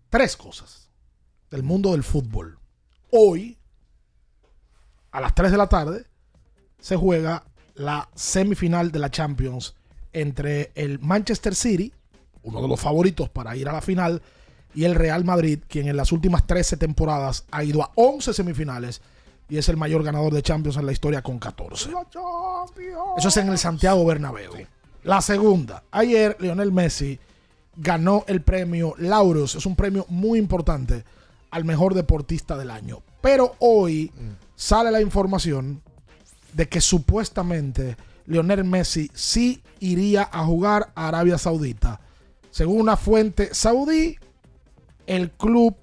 Tres 0.09 0.37
cosas 0.37 0.91
del 1.51 1.63
mundo 1.63 1.93
del 1.93 2.03
fútbol. 2.03 2.59
Hoy, 3.11 3.59
a 5.11 5.21
las 5.21 5.35
3 5.35 5.51
de 5.51 5.57
la 5.59 5.69
tarde, 5.69 6.07
se 6.81 6.97
juega 6.97 7.45
la 7.75 8.09
semifinal 8.15 8.91
de 8.91 8.99
la 8.99 9.11
Champions 9.11 9.75
entre 10.13 10.73
el 10.75 10.99
Manchester 10.99 11.55
City, 11.55 11.93
uno 12.43 12.63
de 12.63 12.69
los 12.69 12.81
favoritos 12.81 13.29
para 13.29 13.57
ir 13.57 13.69
a 13.69 13.73
la 13.73 13.81
final, 13.81 14.23
y 14.75 14.85
el 14.85 14.95
Real 14.95 15.25
Madrid, 15.25 15.61
quien 15.69 15.89
en 15.89 15.97
las 15.97 16.13
últimas 16.13 16.47
13 16.47 16.77
temporadas 16.77 17.45
ha 17.51 17.65
ido 17.65 17.83
a 17.83 17.91
11 17.95 18.33
semifinales 18.33 19.01
y 19.49 19.57
es 19.57 19.69
el 19.69 19.77
mayor 19.77 20.03
ganador 20.03 20.33
de 20.33 20.43
Champions 20.43 20.77
en 20.77 20.87
la 20.87 20.93
historia 20.93 21.23
con 21.23 21.39
14. 21.39 21.91
Eso 23.17 23.29
es 23.29 23.37
en 23.37 23.49
el 23.49 23.59
Santiago 23.59 24.05
Bernabéu. 24.05 24.53
La 25.05 25.23
segunda, 25.23 25.85
ayer 25.91 26.37
Lionel 26.39 26.73
Messi 26.73 27.19
ganó 27.77 28.25
el 28.27 28.43
premio 28.43 28.95
Laureus, 28.99 29.55
es 29.55 29.65
un 29.65 29.77
premio 29.77 30.05
muy 30.09 30.39
importante 30.39 31.05
al 31.51 31.65
mejor 31.65 31.95
deportista 31.95 32.57
del 32.59 32.71
año. 32.71 33.03
Pero 33.21 33.55
hoy 33.61 34.13
sale 34.55 34.91
la 34.91 35.01
información 35.01 35.81
de 36.53 36.69
que 36.69 36.81
supuestamente 36.81 37.97
Lionel 38.27 38.65
Messi 38.65 39.11
sí 39.15 39.63
iría 39.81 40.29
a 40.31 40.45
jugar 40.45 40.93
a 40.95 41.09
Arabia 41.09 41.39
Saudita. 41.39 42.01
Según 42.51 42.81
una 42.81 42.97
fuente 42.97 43.55
saudí, 43.55 44.19
el 45.09 45.31
club 45.31 45.75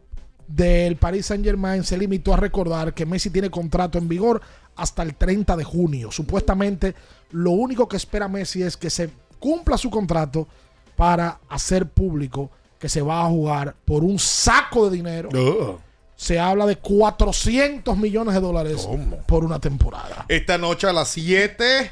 del 0.48 0.96
Paris 0.98 1.26
Saint 1.26 1.44
Germain 1.44 1.84
se 1.84 1.98
limitó 1.98 2.34
a 2.34 2.38
recordar 2.38 2.94
que 2.94 3.06
Messi 3.06 3.32
tiene 3.32 3.50
contrato 3.50 3.98
en 3.98 4.08
vigor 4.08 4.42
hasta 4.76 5.04
el 5.04 5.16
30 5.16 5.58
de 5.58 5.64
junio. 5.64 6.12
Supuestamente 6.12 6.94
lo 7.32 7.52
único 7.52 7.88
que 7.90 7.98
espera 7.98 8.28
Messi 8.28 8.62
es 8.62 8.78
que 8.78 8.90
se 8.90 9.10
cumpla 9.40 9.78
su 9.78 9.90
contrato 9.90 10.48
para 10.96 11.40
hacer 11.50 11.90
público 11.90 12.52
que 12.80 12.88
se 12.88 13.02
va 13.02 13.26
a 13.26 13.30
jugar 13.30 13.76
por 13.84 14.04
un 14.04 14.20
saco 14.20 14.90
de 14.90 14.98
dinero. 14.98 15.80
Se 16.16 16.40
habla 16.40 16.66
de 16.66 16.78
400 16.78 17.98
millones 17.98 18.36
de 18.36 18.42
dólares 18.42 18.88
por 19.26 19.44
una 19.44 19.60
temporada. 19.60 20.26
Esta 20.30 20.58
noche 20.58 20.88
a 20.88 20.94
las 20.94 21.10
7, 21.10 21.92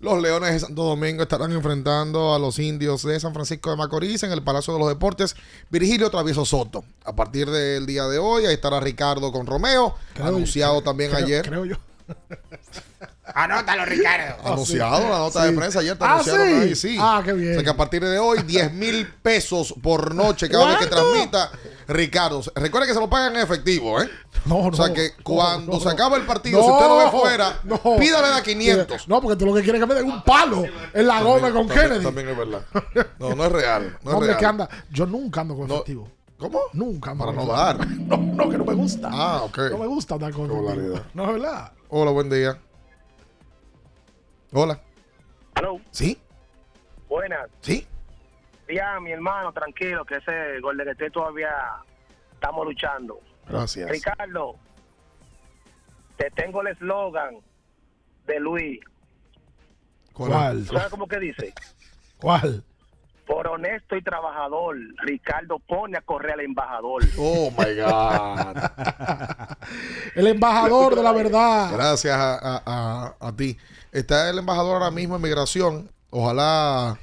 los 0.00 0.20
Leones 0.20 0.52
de 0.52 0.60
Santo 0.60 0.82
Domingo 0.84 1.22
estarán 1.22 1.52
enfrentando 1.52 2.34
a 2.34 2.38
los 2.38 2.58
indios 2.58 3.02
de 3.04 3.18
San 3.20 3.32
Francisco 3.32 3.70
de 3.70 3.76
Macorís 3.76 4.22
en 4.22 4.32
el 4.32 4.42
Palacio 4.42 4.72
de 4.74 4.78
los 4.80 4.88
Deportes. 4.88 5.34
Virgilio 5.70 6.10
Travieso 6.10 6.44
Soto. 6.44 6.84
A 7.04 7.14
partir 7.16 7.48
del 7.50 7.86
día 7.86 8.04
de 8.06 8.18
hoy, 8.18 8.44
ahí 8.46 8.54
estará 8.54 8.80
Ricardo 8.80 9.32
con 9.32 9.46
Romeo. 9.46 9.94
Creo- 10.14 10.26
anunciado 10.26 10.82
también 10.82 11.10
creo- 11.10 11.24
ayer. 11.24 11.44
Creo 11.48 11.64
yo. 11.64 11.76
Anótalo, 13.34 13.84
Ricardo. 13.86 14.36
Anunciado 14.44 15.08
la 15.08 15.18
nota 15.18 15.42
Sí. 15.42 15.46
de 15.50 15.56
prensa 15.58 15.78
ayer. 15.80 15.96
te 15.96 16.04
Ah, 16.04 16.12
anunciaron 16.14 16.46
sí. 16.46 16.54
ahí, 16.54 16.74
sí. 16.74 16.96
Ah, 17.00 17.22
qué 17.24 17.32
bien. 17.32 17.52
O 17.52 17.54
sea 17.54 17.62
que 17.64 17.70
a 17.70 17.76
partir 17.76 18.04
de 18.04 18.18
hoy, 18.18 18.42
10 18.42 18.72
mil 18.72 19.06
pesos 19.22 19.74
por 19.82 20.14
noche 20.14 20.48
cada 20.50 20.66
vez 20.66 20.78
que 20.78 20.86
transmita 20.86 21.50
Ricardo. 21.88 22.42
Recuerda 22.54 22.86
que 22.86 22.94
se 22.94 23.00
lo 23.00 23.08
pagan 23.08 23.34
en 23.36 23.42
efectivo, 23.42 24.00
¿eh? 24.02 24.08
No, 24.44 24.58
O 24.58 24.72
sea 24.74 24.88
no, 24.88 24.94
que 24.94 25.08
no, 25.16 25.24
cuando 25.24 25.72
no. 25.72 25.80
se 25.80 25.88
acaba 25.88 26.16
el 26.16 26.24
partido, 26.26 26.62
si 26.62 26.70
usted 26.70 26.86
lo 26.86 26.96
ve 26.98 27.10
fuera, 27.10 27.60
pídale 27.98 28.26
a 28.34 28.42
500. 28.42 29.08
No, 29.08 29.22
porque 29.22 29.36
tú 29.38 29.46
lo 29.46 29.54
que 29.54 29.62
quieres 29.62 29.80
es 29.80 29.88
que 29.88 29.94
me 29.94 29.98
den 30.00 30.10
un 30.10 30.22
palo 30.22 30.64
en 30.92 31.06
la 31.06 31.22
goma 31.22 31.50
con 31.52 31.66
También- 31.66 31.80
Kennedy. 31.88 32.04
También 32.04 32.28
es 32.28 32.36
verdad. 32.36 32.60
No, 33.18 33.34
no 33.34 33.44
es 33.46 33.52
real. 33.52 33.98
No 34.02 34.10
es 34.10 34.14
Hombre, 34.16 34.26
real. 34.28 34.38
que 34.38 34.46
anda. 34.46 34.68
Yo 34.90 35.06
nunca 35.06 35.40
ando 35.40 35.56
con 35.56 35.70
efectivo. 35.70 36.10
¿Cómo? 36.36 36.60
Nunca 36.74 37.12
ando 37.12 37.24
Para 37.24 37.36
no 37.36 37.46
dar. 37.46 37.86
No, 37.88 38.16
no, 38.18 38.50
que 38.50 38.58
no 38.58 38.64
me 38.64 38.74
gusta. 38.74 39.08
Ah, 39.10 39.42
ok. 39.44 39.58
No 39.70 39.78
me 39.78 39.86
gusta 39.86 40.14
andar 40.14 40.32
con 40.32 40.44
efectivo. 40.50 41.00
No 41.14 41.24
es 41.24 41.32
verdad. 41.40 41.72
Hola, 41.88 42.10
buen 42.10 42.28
día. 42.28 42.58
Hola. 44.54 44.80
Aló. 45.56 45.80
¿Sí? 45.90 46.16
Buenas. 47.08 47.48
¿Sí? 47.60 47.86
Ya, 48.72 48.98
mi 49.00 49.10
hermano, 49.12 49.52
tranquilo, 49.52 50.04
que 50.04 50.14
ese 50.16 50.60
Golden 50.60 50.88
State 50.90 51.10
todavía 51.10 51.50
estamos 52.32 52.64
luchando. 52.64 53.20
Gracias. 53.48 53.90
Ricardo, 53.90 54.56
te 56.16 56.30
tengo 56.30 56.62
el 56.62 56.68
eslogan 56.68 57.36
de 58.26 58.40
Luis. 58.40 58.80
¿Cuál? 60.12 60.64
¿Sabes 60.66 60.88
cómo 60.88 61.06
que 61.08 61.18
dice? 61.18 61.52
¿Cuál? 62.20 62.62
Por 63.26 63.48
honesto 63.48 63.96
y 63.96 64.02
trabajador, 64.02 64.76
Ricardo 64.98 65.58
pone 65.58 65.96
a 65.98 66.02
correr 66.02 66.32
al 66.34 66.40
embajador. 66.40 67.02
Oh 67.18 67.50
my 67.50 67.74
God. 67.74 68.56
El 70.14 70.26
embajador 70.26 70.94
de 70.94 71.02
la 71.02 71.12
verdad. 71.12 71.70
Gracias 71.72 72.14
a, 72.14 72.34
a- 72.34 72.62
a- 72.66 73.16
a 73.28 73.32
ti. 73.34 73.56
Está 73.94 74.28
el 74.28 74.38
embajador 74.38 74.74
ahora 74.74 74.90
mismo 74.90 75.14
en 75.14 75.22
migración. 75.22 75.88
Ojalá 76.10 76.98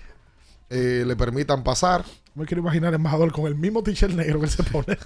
eh, 0.69 1.05
le 1.07 1.15
permitan 1.15 1.63
pasar. 1.63 2.03
Me 2.35 2.45
quiero 2.45 2.61
imaginar 2.61 2.89
el 2.89 2.95
embajador 2.95 3.31
con 3.31 3.47
el 3.47 3.55
mismo 3.55 3.81
t-shirt 3.81 4.13
negro 4.13 4.39
que 4.39 4.47
él 4.47 4.51
se 4.51 4.63
pone. 4.63 4.97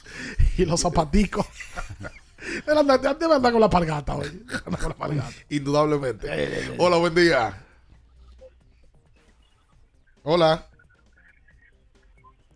y 0.56 0.64
los 0.64 0.80
zapaticos. 0.80 1.46
Él 2.66 2.76
anda, 2.76 2.94
andar 2.94 3.52
con 3.52 3.60
la 3.60 3.70
palgata 3.70 4.16
hoy. 4.16 4.44
Anda 4.66 4.78
con 4.78 4.88
la 4.90 4.94
palgata. 4.94 5.32
Indudablemente. 5.48 6.74
Hola, 6.76 6.98
buen 6.98 7.14
día. 7.14 7.64
Hola. 10.24 10.66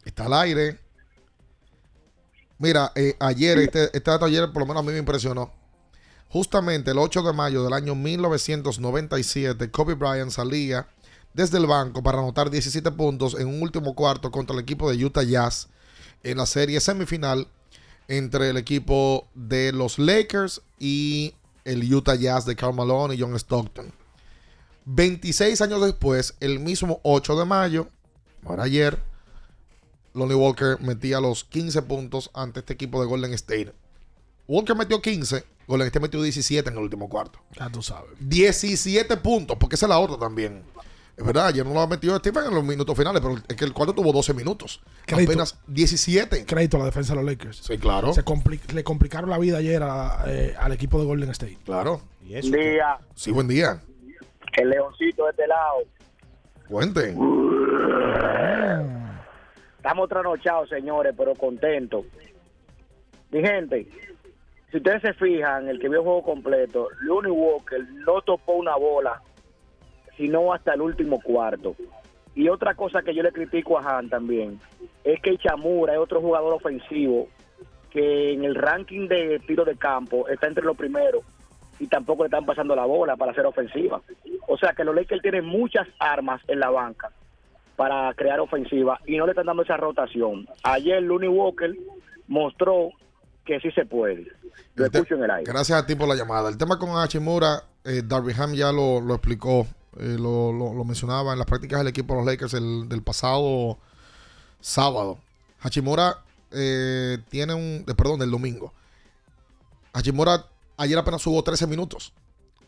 Está 0.04 0.26
al 0.26 0.34
aire. 0.34 0.78
Mira, 2.58 2.92
eh, 2.94 3.16
ayer, 3.18 3.58
este, 3.58 3.84
este 3.84 4.10
dato 4.10 4.26
ayer 4.26 4.52
por 4.52 4.60
lo 4.60 4.66
menos 4.66 4.82
a 4.82 4.86
mí 4.86 4.92
me 4.92 4.98
impresionó. 4.98 5.57
Justamente 6.30 6.90
el 6.90 6.98
8 6.98 7.22
de 7.22 7.32
mayo 7.32 7.64
del 7.64 7.72
año 7.72 7.94
1997, 7.94 9.70
Kobe 9.70 9.94
Bryant 9.94 10.30
salía 10.30 10.86
desde 11.32 11.58
el 11.58 11.66
banco 11.66 12.02
para 12.02 12.18
anotar 12.18 12.50
17 12.50 12.90
puntos 12.92 13.34
en 13.38 13.46
un 13.48 13.62
último 13.62 13.94
cuarto 13.94 14.30
contra 14.30 14.54
el 14.54 14.62
equipo 14.62 14.90
de 14.90 15.02
Utah 15.04 15.22
Jazz 15.22 15.68
en 16.22 16.36
la 16.36 16.46
serie 16.46 16.80
semifinal 16.80 17.48
entre 18.08 18.50
el 18.50 18.56
equipo 18.56 19.28
de 19.34 19.72
los 19.72 19.98
Lakers 19.98 20.62
y 20.78 21.34
el 21.64 21.94
Utah 21.94 22.14
Jazz 22.14 22.44
de 22.44 22.56
Karl 22.56 22.74
Malone 22.74 23.14
y 23.14 23.20
John 23.20 23.34
Stockton. 23.34 23.92
26 24.86 25.60
años 25.60 25.82
después, 25.82 26.34
el 26.40 26.60
mismo 26.60 27.00
8 27.04 27.38
de 27.38 27.44
mayo, 27.44 27.88
ahora 28.44 28.64
ayer, 28.64 28.98
Lonnie 30.14 30.34
Walker 30.34 30.80
metía 30.80 31.20
los 31.20 31.44
15 31.44 31.82
puntos 31.82 32.30
ante 32.32 32.60
este 32.60 32.72
equipo 32.72 33.00
de 33.00 33.06
Golden 33.06 33.34
State. 33.34 33.74
Walker 34.48 34.74
metió 34.74 35.00
15, 35.00 35.44
Golden 35.66 35.86
State 35.86 36.00
metió 36.02 36.20
17 36.22 36.68
en 36.70 36.76
el 36.76 36.82
último 36.82 37.08
cuarto. 37.08 37.38
Ya 37.56 37.68
tú 37.70 37.82
sabes. 37.82 38.10
17 38.18 39.16
puntos, 39.18 39.56
porque 39.60 39.76
esa 39.76 39.86
es 39.86 39.90
la 39.90 39.98
otra 39.98 40.16
también. 40.18 40.62
Es 41.16 41.24
verdad, 41.24 41.48
ayer 41.48 41.66
no 41.66 41.74
lo 41.74 41.80
ha 41.80 41.86
metido 41.88 42.16
Stephen 42.18 42.44
en 42.46 42.54
los 42.54 42.62
minutos 42.64 42.96
finales, 42.96 43.20
pero 43.20 43.36
es 43.48 43.56
que 43.56 43.64
el 43.64 43.72
cuarto 43.72 43.92
tuvo 43.92 44.12
12 44.12 44.32
minutos. 44.34 44.80
Crédito. 45.04 45.32
Apenas 45.32 45.58
17. 45.66 46.46
Crédito 46.46 46.76
a 46.76 46.80
la 46.80 46.86
defensa 46.86 47.12
de 47.12 47.16
los 47.22 47.24
Lakers. 47.30 47.56
Sí, 47.58 47.76
claro. 47.76 48.12
Se 48.14 48.24
compli- 48.24 48.60
le 48.72 48.84
complicaron 48.84 49.28
la 49.28 49.36
vida 49.38 49.58
ayer 49.58 49.82
a- 49.82 50.22
eh, 50.28 50.54
al 50.58 50.72
equipo 50.72 50.98
de 51.00 51.06
Golden 51.06 51.28
State. 51.30 51.58
Claro. 51.64 52.00
Buen 52.22 52.50
día, 52.52 52.98
Sí, 53.16 53.32
buen 53.32 53.48
día. 53.48 53.80
el 54.56 54.70
leoncito 54.70 55.24
de 55.24 55.30
este 55.30 55.46
lado. 55.48 55.78
Cuenten. 56.68 57.18
Estamos 59.76 60.08
trasnochados, 60.08 60.68
señores, 60.68 61.14
pero 61.16 61.34
contentos. 61.34 62.04
Mi 63.30 63.40
gente, 63.40 63.88
si 64.70 64.76
ustedes 64.76 65.00
se 65.00 65.14
fijan, 65.14 65.68
el 65.68 65.78
que 65.78 65.88
vio 65.88 66.00
el 66.00 66.04
juego 66.04 66.22
completo, 66.22 66.88
Looney 67.00 67.32
Walker 67.32 67.82
no 68.06 68.20
topó 68.20 68.52
una 68.52 68.76
bola, 68.76 69.22
sino 70.16 70.52
hasta 70.52 70.74
el 70.74 70.82
último 70.82 71.20
cuarto. 71.20 71.74
Y 72.34 72.48
otra 72.48 72.74
cosa 72.74 73.02
que 73.02 73.14
yo 73.14 73.22
le 73.22 73.32
critico 73.32 73.78
a 73.78 73.98
Han 73.98 74.10
también, 74.10 74.60
es 75.04 75.20
que 75.20 75.38
Chamura 75.38 75.94
es 75.94 75.98
otro 75.98 76.20
jugador 76.20 76.52
ofensivo 76.52 77.28
que 77.90 78.32
en 78.32 78.44
el 78.44 78.54
ranking 78.54 79.08
de 79.08 79.40
tiro 79.46 79.64
de 79.64 79.76
campo 79.76 80.28
está 80.28 80.46
entre 80.46 80.64
los 80.64 80.76
primeros 80.76 81.24
y 81.80 81.86
tampoco 81.86 82.24
le 82.24 82.26
están 82.26 82.44
pasando 82.44 82.76
la 82.76 82.84
bola 82.84 83.16
para 83.16 83.32
hacer 83.32 83.46
ofensiva. 83.46 84.02
O 84.46 84.58
sea 84.58 84.72
que 84.72 84.84
los 84.84 84.94
Lakers 84.94 85.22
tienen 85.22 85.46
muchas 85.46 85.88
armas 85.98 86.42
en 86.46 86.60
la 86.60 86.68
banca 86.68 87.10
para 87.76 88.12
crear 88.14 88.40
ofensiva 88.40 89.00
y 89.06 89.16
no 89.16 89.24
le 89.24 89.32
están 89.32 89.46
dando 89.46 89.62
esa 89.62 89.78
rotación. 89.78 90.46
Ayer 90.62 91.02
Looney 91.02 91.28
Walker 91.28 91.74
mostró 92.26 92.90
que 93.48 93.58
sí 93.60 93.70
se 93.72 93.84
puede. 93.86 94.26
Lo 94.74 94.84
El 94.86 94.94
escucho 94.94 95.14
en 95.16 95.24
el 95.24 95.30
aire. 95.30 95.50
Gracias 95.50 95.82
a 95.82 95.86
ti 95.86 95.94
por 95.96 96.06
la 96.06 96.14
llamada. 96.14 96.48
El 96.50 96.56
tema 96.58 96.78
con 96.78 96.90
Hachimura, 96.90 97.64
eh, 97.84 98.02
Darby 98.04 98.32
Ham 98.38 98.52
ya 98.54 98.70
lo, 98.70 99.00
lo 99.00 99.14
explicó, 99.14 99.66
eh, 99.98 100.16
lo, 100.18 100.52
lo- 100.52 100.74
lo 100.74 100.84
mencionaba 100.84 101.32
en 101.32 101.38
las 101.38 101.46
prácticas 101.46 101.80
del 101.80 101.88
equipo 101.88 102.14
de 102.14 102.20
los 102.20 102.26
Lakers 102.26 102.54
el- 102.54 102.88
del 102.88 103.02
pasado 103.02 103.78
sábado. 104.60 105.18
Hachimura 105.60 106.18
eh, 106.52 107.18
tiene 107.30 107.54
un, 107.54 107.84
eh, 107.88 107.94
perdón, 107.96 108.20
del 108.20 108.30
domingo. 108.30 108.72
Hachimura 109.92 110.46
ayer 110.76 110.98
apenas 110.98 111.24
jugó 111.24 111.42
13 111.42 111.66
minutos. 111.66 112.12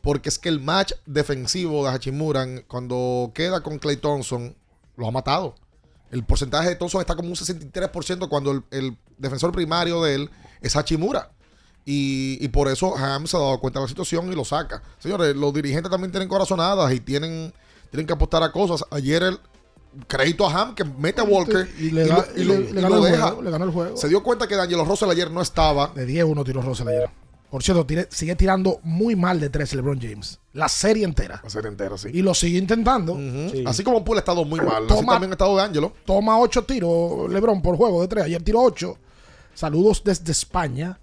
Porque 0.03 0.31
es 0.31 0.39
que 0.39 0.49
el 0.49 0.61
match 0.61 0.93
defensivo 1.05 1.85
de 1.85 1.91
Hachimura, 1.95 2.47
cuando 2.67 3.33
queda 3.35 3.63
con 3.63 3.79
Clay 3.79 3.97
Thompson, 3.99 4.57
lo 4.97 5.07
ha 5.07 5.11
matado. 5.11 5.55
El 6.11 6.25
porcentaje 6.25 6.71
de 6.71 6.77
Thompson 6.77 7.03
está 7.03 7.15
como 7.15 7.29
un 7.29 7.35
63% 7.37 8.29
cuando 8.31 8.51
el, 8.53 8.63
el 8.71 8.97
defensor 9.21 9.53
primario 9.53 10.03
de 10.03 10.15
él 10.15 10.31
es 10.61 10.75
Hachimura. 10.77 11.31
Y, 11.87 12.39
y 12.45 12.49
por 12.49 12.69
eso 12.69 12.97
Ham 12.97 13.27
se 13.27 13.37
ha 13.37 13.41
dado 13.41 13.59
cuenta 13.59 13.81
de 13.81 13.85
la 13.85 13.89
situación 13.89 14.31
y 14.31 14.35
lo 14.37 14.45
saca. 14.45 14.83
Señores, 14.99 15.35
los 15.35 15.53
dirigentes 15.55 15.91
también 15.91 16.11
tienen 16.11 16.29
corazonadas 16.29 16.93
y 16.93 17.01
tienen, 17.01 17.53
tienen 17.91 18.07
que 18.07 18.13
apostar 18.13 18.43
a 18.43 18.53
cosas. 18.53 18.85
Ayer 18.91 19.23
el 19.23 19.39
crédito 20.07 20.47
a 20.49 20.53
Ham 20.53 20.75
que 20.75 20.85
mete 20.85 21.21
a 21.21 21.25
Walker 21.25 21.69
Y 21.79 21.91
le, 21.91 22.05
y 22.05 22.09
da- 22.09 22.17
lo- 22.17 22.41
y 22.41 22.45
le- 22.45 22.55
lo- 22.55 22.61
le 22.61 22.71
y 22.71 22.83
ganó 22.83 22.89
lo 22.97 23.07
el 23.07 23.13
deja. 23.13 23.27
juego, 23.29 23.43
le 23.43 23.51
ganó 23.51 23.65
el 23.65 23.71
juego. 23.73 23.97
Se 23.97 24.09
dio 24.09 24.23
cuenta 24.23 24.47
que 24.47 24.57
D'Angelo 24.57 24.85
Russell 24.85 25.11
ayer 25.11 25.31
no 25.31 25.41
estaba. 25.41 25.89
De 25.95 26.05
10 26.07 26.25
uno 26.27 26.45
tiró 26.45 26.61
Russell 26.63 26.87
ayer. 26.89 27.11
Por 27.51 27.65
cierto, 27.65 27.85
tire- 27.85 28.07
sigue 28.11 28.37
tirando 28.37 28.79
muy 28.85 29.17
mal 29.17 29.41
de 29.41 29.49
3 29.51 29.75
LeBron 29.75 29.99
James. 30.01 30.39
La 30.53 30.69
serie 30.69 31.05
entera. 31.05 31.41
La 31.43 31.51
serie 31.51 31.69
entera, 31.71 31.99
sí. 31.99 32.09
Y 32.13 32.23
lo 32.23 32.33
sigue 32.35 32.59
intentando. 32.59 33.19
Así 33.67 33.83
como 33.83 34.05
Poole 34.05 34.19
ha 34.19 34.23
estado 34.23 34.45
muy 34.45 34.61
mal. 34.61 34.85
así 34.85 34.95
Toma- 34.95 35.15
también 35.15 35.33
ha 35.33 35.35
estado 35.35 35.57
D'Angelo. 35.57 35.93
Toma 36.05 36.39
8 36.39 36.63
tiros 36.65 37.29
LeBron 37.33 37.61
por 37.63 37.77
juego 37.77 38.03
de 38.03 38.07
3. 38.09 38.25
Ayer 38.27 38.43
tiró 38.43 38.61
8. 38.61 38.97
Saludos 39.55 40.03
desde 40.05 40.33
España. 40.33 40.99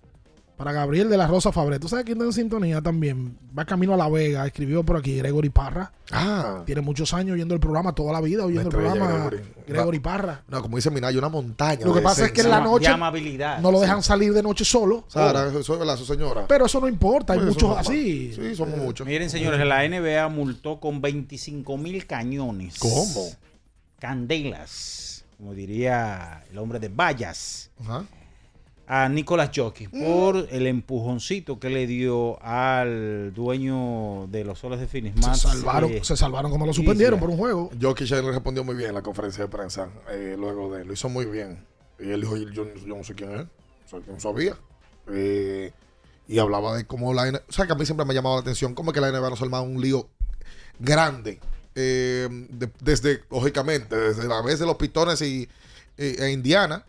Para 0.57 0.71
Gabriel 0.71 1.07
de 1.07 1.17
la 1.17 1.27
Rosa 1.27 1.51
Fabre. 1.51 1.77
¿Tú 1.77 1.87
sabes 1.87 2.03
quién 2.03 2.17
está 2.17 2.25
en 2.25 2.33
sintonía 2.33 2.81
también? 2.81 3.37
Va 3.55 3.63
camino 3.63 3.93
a 3.93 3.97
La 3.97 4.09
Vega. 4.09 4.43
Escribió 4.43 4.81
por 4.83 4.97
aquí 4.97 5.15
Gregory 5.15 5.51
Parra. 5.51 5.91
Ah. 6.11 6.63
Tiene 6.65 6.81
muchos 6.81 7.13
años 7.13 7.35
oyendo 7.35 7.53
el 7.53 7.59
programa, 7.59 7.93
toda 7.93 8.11
la 8.11 8.21
vida 8.21 8.43
oyendo 8.43 8.63
el 8.63 8.75
programa. 8.75 9.07
Gregory. 9.27 9.41
Gregory 9.67 9.99
Parra. 9.99 10.43
No, 10.47 10.59
como 10.63 10.77
dice 10.77 10.89
Minaya, 10.89 11.15
una 11.19 11.29
montaña. 11.29 11.85
Lo 11.85 11.93
que 11.93 12.01
pasa 12.01 12.25
es 12.25 12.31
que 12.31 12.41
en 12.41 12.49
la 12.49 12.59
noche 12.59 12.87
amabilidad. 12.87 13.59
no 13.59 13.69
lo 13.71 13.79
dejan 13.79 14.01
salir 14.01 14.33
de 14.33 14.41
noche 14.41 14.65
solo. 14.65 15.03
Sara, 15.07 15.47
eso 15.47 15.59
es 15.59 15.79
verdad, 15.79 15.95
su 15.95 16.05
señora. 16.05 16.47
Pero 16.47 16.65
eso 16.65 16.81
no 16.81 16.87
importa, 16.87 17.33
hay 17.33 17.39
Pues 17.39 17.51
muchos 17.51 17.77
así. 17.77 18.33
Sí, 18.33 18.55
somos 18.55 18.79
muchos. 18.79 19.05
Miren, 19.05 19.29
señores, 19.29 19.63
la 19.63 19.87
NBA 19.87 20.27
multó 20.29 20.79
con 20.79 21.01
25 21.01 21.77
mil 21.77 22.07
cañones. 22.07 22.79
¿Cómo? 22.79 23.27
Candelas, 23.99 25.23
como 25.37 25.53
diría 25.53 26.43
el 26.51 26.57
hombre 26.57 26.79
de 26.79 26.89
vallas, 26.89 27.69
Ajá. 27.81 28.05
A 28.89 29.09
Nicolás 29.09 29.51
Jockey 29.53 29.87
por 29.89 30.47
el 30.49 30.65
empujoncito 30.65 31.59
que 31.59 31.69
le 31.69 31.85
dio 31.87 32.41
al 32.41 33.33
dueño 33.33 34.27
de 34.27 34.45
los 34.45 34.59
soles 34.59 34.79
de 34.79 34.87
Phoenix. 34.87 35.15
Se 35.25 35.35
salvaron, 35.49 35.91
eh, 35.91 35.99
se 36.03 36.15
salvaron 36.15 36.49
como 36.51 36.65
lo 36.65 36.73
suspendieron 36.73 37.19
por 37.19 37.29
un 37.29 37.37
juego. 37.37 37.69
Jokic 37.81 38.09
le 38.09 38.21
respondió 38.31 38.63
muy 38.63 38.75
bien 38.75 38.89
en 38.89 38.95
la 38.95 39.01
conferencia 39.01 39.43
de 39.43 39.49
prensa 39.49 39.89
eh, 40.09 40.35
luego 40.39 40.73
de 40.73 40.81
él. 40.83 40.87
Lo 40.87 40.93
hizo 40.93 41.09
muy 41.09 41.25
bien. 41.25 41.59
Y 41.99 42.09
él 42.11 42.21
dijo, 42.21 42.37
yo, 42.37 42.65
yo 42.75 42.95
no 42.95 43.03
sé 43.03 43.13
quién 43.13 43.31
es. 43.33 43.41
O 43.41 43.89
sea, 43.89 43.99
yo 44.05 44.13
no 44.13 44.19
sabía. 44.19 44.55
Eh, 45.11 45.71
y 46.29 46.39
hablaba 46.39 46.75
de 46.77 46.85
cómo 46.85 47.13
la 47.13 47.29
NBA... 47.29 47.41
O 47.49 47.51
sea, 47.51 47.65
que 47.67 47.73
a 47.73 47.75
mí 47.75 47.85
siempre 47.85 48.05
me 48.05 48.13
ha 48.13 48.15
llamado 48.15 48.35
la 48.35 48.41
atención 48.41 48.73
cómo 48.73 48.91
es 48.91 48.93
que 48.95 49.01
la 49.01 49.11
NBA 49.11 49.29
nos 49.29 49.41
ha 49.41 49.45
armado 49.45 49.63
un 49.63 49.81
lío 49.81 50.07
grande. 50.79 51.39
eh, 51.75 52.27
de- 52.49 52.69
desde, 52.81 53.23
lógicamente, 53.29 53.95
desde 53.95 54.27
la 54.27 54.41
vez 54.41 54.59
de 54.59 54.65
los 54.65 54.75
Pitones 54.77 55.21
y, 55.21 55.47
e 55.97 56.29
Indiana. 56.31 56.85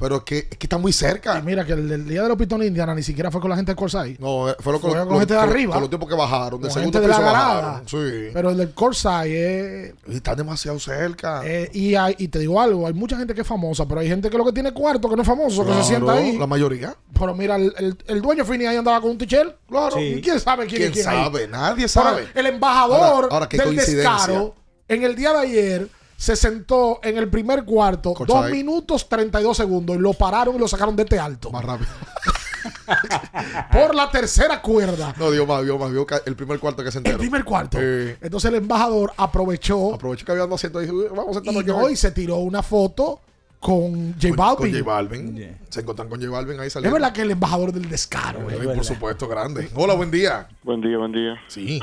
Pero 0.00 0.24
que, 0.24 0.38
es 0.50 0.56
que 0.56 0.64
está 0.66 0.78
muy 0.78 0.92
cerca. 0.94 1.38
Y 1.38 1.42
mira 1.42 1.64
que 1.64 1.74
el, 1.74 1.86
del 1.88 2.08
día 2.08 2.22
de 2.22 2.28
los 2.28 2.38
pitones 2.38 2.64
de 2.64 2.68
Indiana 2.68 2.94
ni 2.94 3.02
siquiera 3.02 3.30
fue 3.30 3.40
con 3.40 3.50
la 3.50 3.56
gente 3.56 3.70
del 3.72 3.76
Corsay. 3.76 4.16
No, 4.18 4.48
eh, 4.48 4.56
fue, 4.58 4.72
lo 4.72 4.80
Fue 4.80 4.90
con 5.06 5.18
gente 5.18 5.34
de 5.34 5.40
arriba. 5.40 5.74
Con 5.74 5.82
los 5.82 5.90
tipos 5.90 6.08
que 6.08 6.14
bajaron. 6.14 6.60
Del 6.60 6.70
Con 6.70 6.80
segundo 6.80 6.98
gente 6.98 7.00
de 7.00 7.08
la 7.08 7.16
piso 7.18 7.30
grada. 7.30 7.60
bajaron. 7.60 7.88
Sí. 7.88 8.30
Pero 8.32 8.50
el 8.50 8.56
del 8.56 8.72
Corsay 8.72 9.32
es. 9.36 9.94
Y 10.08 10.16
están 10.16 10.36
demasiado 10.38 10.78
cerca. 10.80 11.42
eh, 11.44 11.70
y, 11.74 11.94
hay- 11.94 12.14
y 12.18 12.28
te 12.28 12.38
digo 12.38 12.58
algo, 12.60 12.86
hay 12.86 12.94
mucha 12.94 13.16
gente 13.16 13.34
que 13.34 13.42
es 13.42 13.46
famosa, 13.46 13.86
pero 13.86 14.00
hay 14.00 14.08
gente 14.08 14.30
que 14.30 14.38
lo 14.38 14.44
que 14.46 14.52
tiene 14.52 14.72
cuarto, 14.72 15.08
que 15.08 15.16
no 15.16 15.22
es 15.22 15.28
famoso, 15.28 15.66
que 15.66 15.74
se 15.74 15.84
sienta 15.84 16.14
ahí. 16.14 16.38
La 16.38 16.46
mayoría. 16.46 16.94
Pero 17.12 17.34
mira, 17.34 17.56
el, 17.56 17.72
el, 17.76 17.98
el 18.06 18.22
dueño 18.22 18.44
Fini 18.46 18.64
ahí 18.66 18.76
andaba 18.76 19.00
con 19.02 19.10
un 19.10 19.18
tichel. 19.18 19.54
Claro. 19.68 19.96
Sí. 19.96 20.14
¿Y 20.16 20.20
quién 20.22 20.40
sabe 20.40 20.66
quién, 20.66 20.78
¿Quién 20.78 20.88
es 20.92 20.94
quién 20.96 21.08
ahí? 21.08 21.24
sabe? 21.24 21.46
Nadie 21.48 21.74
Pero 21.76 21.88
sabe. 21.88 22.28
el 22.34 22.46
embajador 22.46 23.00
Ahora- 23.02 23.28
ahora, 23.30 23.48
qué 23.48 23.58
del 23.58 23.66
coincidencia. 23.66 24.10
descaro, 24.12 24.54
en 24.88 25.02
el 25.02 25.14
día 25.14 25.32
de 25.34 25.38
ayer, 25.40 25.88
se 26.20 26.36
sentó 26.36 27.00
en 27.02 27.16
el 27.16 27.30
primer 27.30 27.64
cuarto, 27.64 28.12
Corsay. 28.12 28.42
2 28.42 28.50
minutos 28.50 29.08
32 29.08 29.56
segundos, 29.56 29.96
y 29.96 29.98
lo 29.98 30.12
pararon 30.12 30.54
y 30.54 30.58
lo 30.58 30.68
sacaron 30.68 30.94
de 30.94 31.04
este 31.04 31.18
alto. 31.18 31.50
Más 31.50 31.64
rápido. 31.64 31.88
Por 33.72 33.94
la 33.94 34.10
tercera 34.10 34.60
cuerda. 34.60 35.14
No, 35.18 35.30
dio 35.30 35.46
más, 35.46 35.64
dio 35.64 35.78
más. 35.78 35.90
Dio 35.92 36.06
el 36.26 36.36
primer 36.36 36.58
cuarto 36.58 36.84
que 36.84 36.92
se 36.92 36.98
enteró. 36.98 37.14
El 37.14 37.20
primer 37.20 37.42
cuarto. 37.42 37.78
Eh, 37.80 38.18
Entonces 38.20 38.50
el 38.50 38.56
embajador 38.56 39.14
aprovechó. 39.16 39.94
Aprovechó 39.94 40.26
que 40.26 40.32
había 40.32 40.44
dos 40.44 40.56
asientos 40.60 40.82
y 40.82 40.86
dijo, 40.90 41.14
vamos 41.14 41.30
a 41.30 41.34
sentarnos 41.40 41.64
y, 41.66 41.70
aquí. 41.70 41.80
no, 41.80 41.88
y 41.88 41.96
se 41.96 42.10
tiró 42.10 42.36
una 42.36 42.62
foto 42.62 43.20
con 43.58 44.12
J 44.20 44.34
Balvin. 44.36 44.72
Con 44.72 44.72
J 44.72 44.84
Balvin. 44.84 45.56
Se 45.70 45.80
encontraron 45.80 46.10
con 46.10 46.20
J 46.20 46.30
Balvin 46.30 46.60
ahí 46.60 46.66
Es 46.66 46.74
saliendo. 46.74 46.92
verdad 46.92 47.14
que 47.14 47.22
el 47.22 47.30
embajador 47.30 47.72
del 47.72 47.88
descaro. 47.88 48.50
Es 48.50 48.58
por 48.58 48.84
supuesto, 48.84 49.26
grande. 49.26 49.70
Hola, 49.74 49.94
buen 49.94 50.10
día. 50.10 50.48
Buen 50.62 50.82
día, 50.82 50.98
buen 50.98 51.12
día. 51.12 51.40
Sí. 51.48 51.80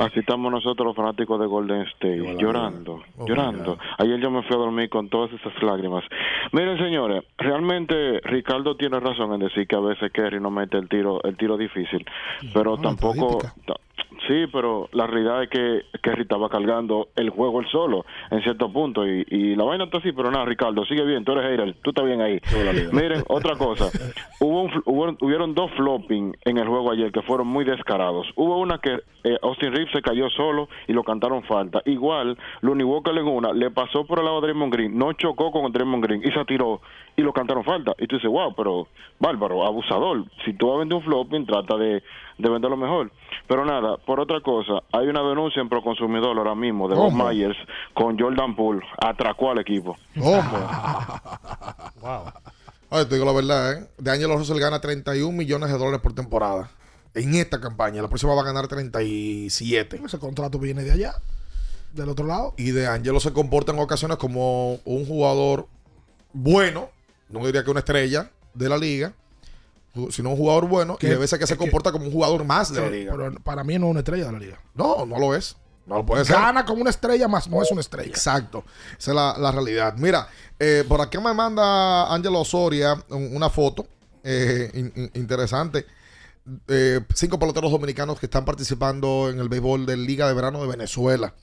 Así 0.00 0.20
estamos 0.20 0.50
nosotros 0.50 0.86
los 0.86 0.96
fanáticos 0.96 1.38
de 1.38 1.46
Golden 1.46 1.82
State, 1.82 2.36
llorando, 2.38 3.02
Oh, 3.18 3.26
llorando. 3.26 3.78
Ayer 3.98 4.18
yo 4.18 4.30
me 4.30 4.42
fui 4.42 4.56
a 4.56 4.58
dormir 4.58 4.88
con 4.88 5.10
todas 5.10 5.30
esas 5.32 5.52
lágrimas. 5.62 6.02
Miren, 6.52 6.78
señores, 6.78 7.22
realmente 7.36 8.20
Ricardo 8.24 8.76
tiene 8.76 8.98
razón 8.98 9.34
en 9.34 9.40
decir 9.40 9.66
que 9.68 9.76
a 9.76 9.80
veces 9.80 10.10
Kerry 10.10 10.40
no 10.40 10.50
mete 10.50 10.78
el 10.78 10.88
tiro, 10.88 11.22
el 11.22 11.36
tiro 11.36 11.58
difícil, 11.58 12.04
pero 12.54 12.78
tampoco. 12.78 13.40
Sí, 14.28 14.44
pero 14.52 14.88
la 14.92 15.06
realidad 15.06 15.42
es 15.42 15.48
que 15.50 15.82
Kerry 16.02 16.22
estaba 16.22 16.48
cargando 16.48 17.08
el 17.16 17.30
juego 17.30 17.60
él 17.60 17.66
solo, 17.72 18.04
en 18.30 18.42
cierto 18.42 18.70
punto, 18.72 19.06
y, 19.06 19.24
y 19.28 19.56
la 19.56 19.64
vaina 19.64 19.84
está 19.84 19.98
así, 19.98 20.12
pero 20.12 20.30
nada, 20.30 20.44
Ricardo, 20.44 20.84
sigue 20.84 21.04
bien, 21.04 21.24
tú 21.24 21.32
eres 21.32 21.44
hater, 21.50 21.74
tú 21.82 21.90
estás 21.90 22.04
bien 22.04 22.20
ahí. 22.20 22.38
Miren, 22.92 23.22
otra 23.28 23.56
cosa, 23.56 23.86
hubo, 24.40 24.62
un 24.62 24.70
hubo- 24.84 25.16
hubieron 25.20 25.54
dos 25.54 25.70
flopping 25.76 26.36
en 26.44 26.58
el 26.58 26.68
juego 26.68 26.92
ayer 26.92 27.10
que 27.12 27.22
fueron 27.22 27.46
muy 27.48 27.64
descarados. 27.64 28.26
Hubo 28.36 28.58
una 28.58 28.78
que 28.78 28.98
eh, 29.24 29.36
Austin 29.42 29.72
Reeves 29.72 29.92
se 29.92 30.00
cayó 30.02 30.28
solo 30.30 30.68
y 30.86 30.92
lo 30.92 31.02
cantaron 31.02 31.42
falta. 31.44 31.82
Igual, 31.84 32.38
Looney 32.60 32.84
Walker 32.84 33.16
en 33.16 33.26
una 33.26 33.52
le 33.52 33.70
pasó 33.70 34.04
por 34.06 34.18
el 34.20 34.26
lado 34.26 34.40
de 34.40 34.48
Draymond 34.48 34.72
Green, 34.72 34.96
no 34.96 35.12
chocó 35.14 35.50
con 35.50 35.70
Draymond 35.72 36.04
Green 36.04 36.22
y 36.24 36.30
se 36.30 36.44
tiró 36.44 36.80
y 37.16 37.22
lo 37.22 37.32
cantaron 37.32 37.64
falta. 37.64 37.94
Y 37.98 38.06
tú 38.06 38.16
dices, 38.16 38.30
wow, 38.30 38.54
pero 38.54 38.88
bárbaro, 39.18 39.64
abusador. 39.66 40.24
Si 40.44 40.52
tú 40.54 40.68
vas 40.68 40.76
a 40.76 40.78
vender 40.80 40.98
un 40.98 41.04
flopping, 41.04 41.46
trata 41.46 41.76
de, 41.76 42.02
de 42.38 42.48
venderlo 42.48 42.76
mejor. 42.76 43.10
Pero 43.46 43.64
nada, 43.64 43.96
por 43.98 44.20
otra 44.20 44.40
cosa, 44.40 44.82
hay 44.92 45.08
una 45.08 45.22
denuncia 45.22 45.60
en 45.60 45.68
Proconsumidor 45.68 46.36
ahora 46.38 46.54
mismo 46.54 46.88
de 46.88 46.94
Bob. 46.94 47.12
Myers 47.12 47.56
con 47.94 48.18
Jordan 48.18 48.54
Poole. 48.56 48.80
Atracó 48.98 49.50
al 49.50 49.58
equipo. 49.58 49.96
Oye, 52.92 53.04
te 53.04 53.14
digo 53.14 53.24
la 53.24 53.32
verdad, 53.32 53.72
¿eh? 53.72 53.86
De 53.98 54.10
Angelo 54.10 54.36
Russell 54.36 54.58
gana 54.58 54.80
31 54.80 55.36
millones 55.36 55.70
de 55.70 55.78
dólares 55.78 56.00
por 56.00 56.12
temporada. 56.12 56.70
En 57.14 57.34
esta 57.34 57.60
campaña. 57.60 58.02
La 58.02 58.08
próxima 58.08 58.34
va 58.34 58.42
a 58.42 58.44
ganar 58.44 58.66
37. 58.68 60.00
Ese 60.04 60.18
contrato 60.18 60.58
viene 60.58 60.82
de 60.82 60.92
allá, 60.92 61.14
del 61.92 62.08
otro 62.08 62.26
lado. 62.26 62.54
Y 62.56 62.70
de 62.72 62.88
Angelo 62.88 63.20
se 63.20 63.32
comporta 63.32 63.72
en 63.72 63.78
ocasiones 63.78 64.16
como 64.16 64.74
un 64.84 65.06
jugador 65.06 65.68
bueno. 66.32 66.88
No 67.30 67.44
diría 67.46 67.64
que 67.64 67.70
una 67.70 67.80
estrella 67.80 68.30
de 68.54 68.68
la 68.68 68.76
liga. 68.78 69.12
Sino 70.10 70.30
un 70.30 70.36
jugador 70.36 70.68
bueno. 70.68 70.94
Y 70.94 70.98
Que- 70.98 71.08
de 71.08 71.16
veces 71.16 71.38
que 71.38 71.46
se 71.46 71.54
que- 71.54 71.58
comporta 71.58 71.90
como 71.90 72.06
un 72.06 72.12
jugador 72.12 72.44
más 72.44 72.72
de 72.72 72.80
la 72.80 72.88
liga. 72.90 73.12
pero 73.16 73.34
para 73.42 73.64
mí 73.64 73.76
no 73.78 73.86
es 73.86 73.90
una 73.90 74.00
estrella 74.00 74.26
de 74.26 74.32
la 74.32 74.38
liga. 74.38 74.60
No, 74.74 75.04
no 75.04 75.18
lo 75.18 75.34
es. 75.34 75.56
No 75.86 75.96
lo 75.96 76.06
puede 76.06 76.24
ser. 76.24 76.36
Gana 76.36 76.64
como 76.64 76.82
una 76.82 76.90
estrella, 76.90 77.26
más 77.26 77.48
no 77.48 77.60
es 77.60 77.70
una 77.72 77.80
estrella. 77.80 78.08
Exacto. 78.08 78.64
Esa 78.96 79.10
es 79.10 79.14
la, 79.16 79.36
la 79.36 79.50
realidad. 79.50 79.94
Mira, 79.96 80.28
eh, 80.60 80.84
por 80.86 81.00
aquí 81.00 81.18
me 81.18 81.34
manda 81.34 82.12
Ángelo 82.14 82.40
Osoria 82.40 83.02
un- 83.08 83.34
una 83.34 83.50
foto 83.50 83.86
eh, 84.22 84.70
in- 84.74 84.92
in- 84.94 85.10
interesante. 85.14 85.86
Eh, 86.68 87.00
cinco 87.14 87.38
peloteros 87.38 87.72
dominicanos 87.72 88.20
que 88.20 88.26
están 88.26 88.44
participando 88.44 89.28
en 89.28 89.40
el 89.40 89.48
béisbol 89.48 89.86
de 89.86 89.96
Liga 89.96 90.28
de 90.28 90.34
Verano 90.34 90.60
de 90.62 90.68
Venezuela. 90.68 91.34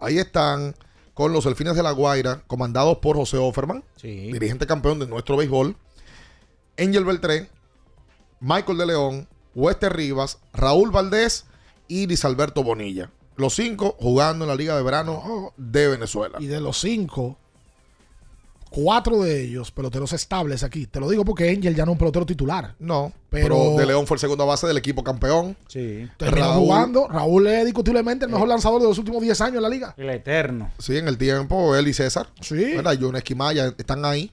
Ahí 0.00 0.18
están 0.18 0.74
con 1.14 1.32
los 1.32 1.44
Delfines 1.44 1.76
de 1.76 1.82
la 1.82 1.92
Guaira, 1.92 2.42
comandados 2.46 2.98
por 2.98 3.16
José 3.16 3.38
Offerman, 3.38 3.84
Sí. 3.96 4.32
dirigente 4.32 4.66
campeón 4.66 4.98
de 4.98 5.06
nuestro 5.06 5.36
béisbol. 5.36 5.76
Angel 6.76 7.04
Beltré, 7.04 7.48
Michael 8.40 8.78
de 8.78 8.86
León, 8.86 9.28
Wester 9.54 9.94
Rivas, 9.94 10.38
Raúl 10.52 10.90
Valdés 10.90 11.46
y 11.86 12.06
Luis 12.06 12.24
Alberto 12.24 12.62
Bonilla. 12.64 13.10
Los 13.36 13.54
cinco 13.54 13.96
jugando 14.00 14.44
en 14.44 14.48
la 14.48 14.56
Liga 14.56 14.76
de 14.76 14.82
Verano 14.82 15.52
de 15.56 15.88
Venezuela. 15.88 16.38
Y 16.40 16.46
de 16.46 16.60
los 16.60 16.78
cinco, 16.80 17.38
cuatro 18.74 19.22
de 19.22 19.42
ellos, 19.44 19.70
peloteros 19.70 20.12
estables 20.12 20.64
aquí. 20.64 20.86
Te 20.86 20.98
lo 20.98 21.08
digo 21.08 21.24
porque 21.24 21.48
Angel 21.50 21.74
ya 21.76 21.84
no 21.86 21.92
es 21.92 21.94
un 21.94 21.98
pelotero 21.98 22.26
titular. 22.26 22.74
No, 22.80 23.12
Pero, 23.30 23.56
pero, 23.56 23.76
De 23.76 23.86
León 23.86 24.06
fue 24.06 24.16
el 24.16 24.20
segunda 24.20 24.44
base 24.44 24.66
del 24.66 24.76
equipo 24.76 25.04
campeón. 25.04 25.56
Sí. 25.68 26.08
terminó 26.16 26.46
Raúl- 26.46 26.58
jugando. 26.58 27.08
Raúl 27.08 27.46
es 27.46 27.64
discutiblemente 27.64 28.24
el 28.24 28.32
mejor 28.32 28.48
lanzador 28.48 28.80
de 28.82 28.88
los 28.88 28.98
últimos 28.98 29.22
10 29.22 29.40
años 29.42 29.56
en 29.56 29.62
la 29.62 29.68
liga. 29.68 29.94
El 29.96 30.10
eterno. 30.10 30.72
Sí, 30.78 30.96
en 30.98 31.06
el 31.06 31.16
tiempo, 31.18 31.76
él 31.76 31.86
y 31.86 31.92
César. 31.94 32.26
Sí. 32.40 32.56
¿Verdad? 32.74 32.96
John 33.00 33.14
Esquimaya 33.16 33.66
están 33.78 34.04
ahí. 34.04 34.32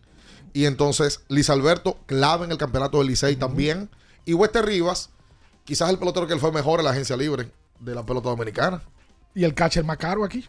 Y 0.53 0.65
entonces, 0.65 1.22
Liz 1.30 1.49
Alberto, 1.49 1.97
clave 2.07 2.45
en 2.45 2.51
el 2.51 2.57
campeonato 2.57 2.97
del 2.97 3.07
Licey 3.07 3.35
también. 3.35 3.89
Y 4.26 4.34
Wester 4.34 4.65
Rivas, 4.65 5.09
quizás 5.65 5.89
el 5.91 5.97
pelotero 5.99 6.26
que 6.27 6.34
él 6.34 6.39
fue 6.39 6.51
mejor 6.51 6.80
en 6.80 6.85
la 6.85 6.91
agencia 6.91 7.15
libre 7.15 7.47
de 7.80 7.95
la 7.95 8.05
pelota 8.05 8.30
dominicana. 8.30 8.81
Y 9.35 9.43
el 9.43 9.53
catcher 9.53 9.84
más 9.85 9.97
caro 9.97 10.23
aquí. 10.23 10.45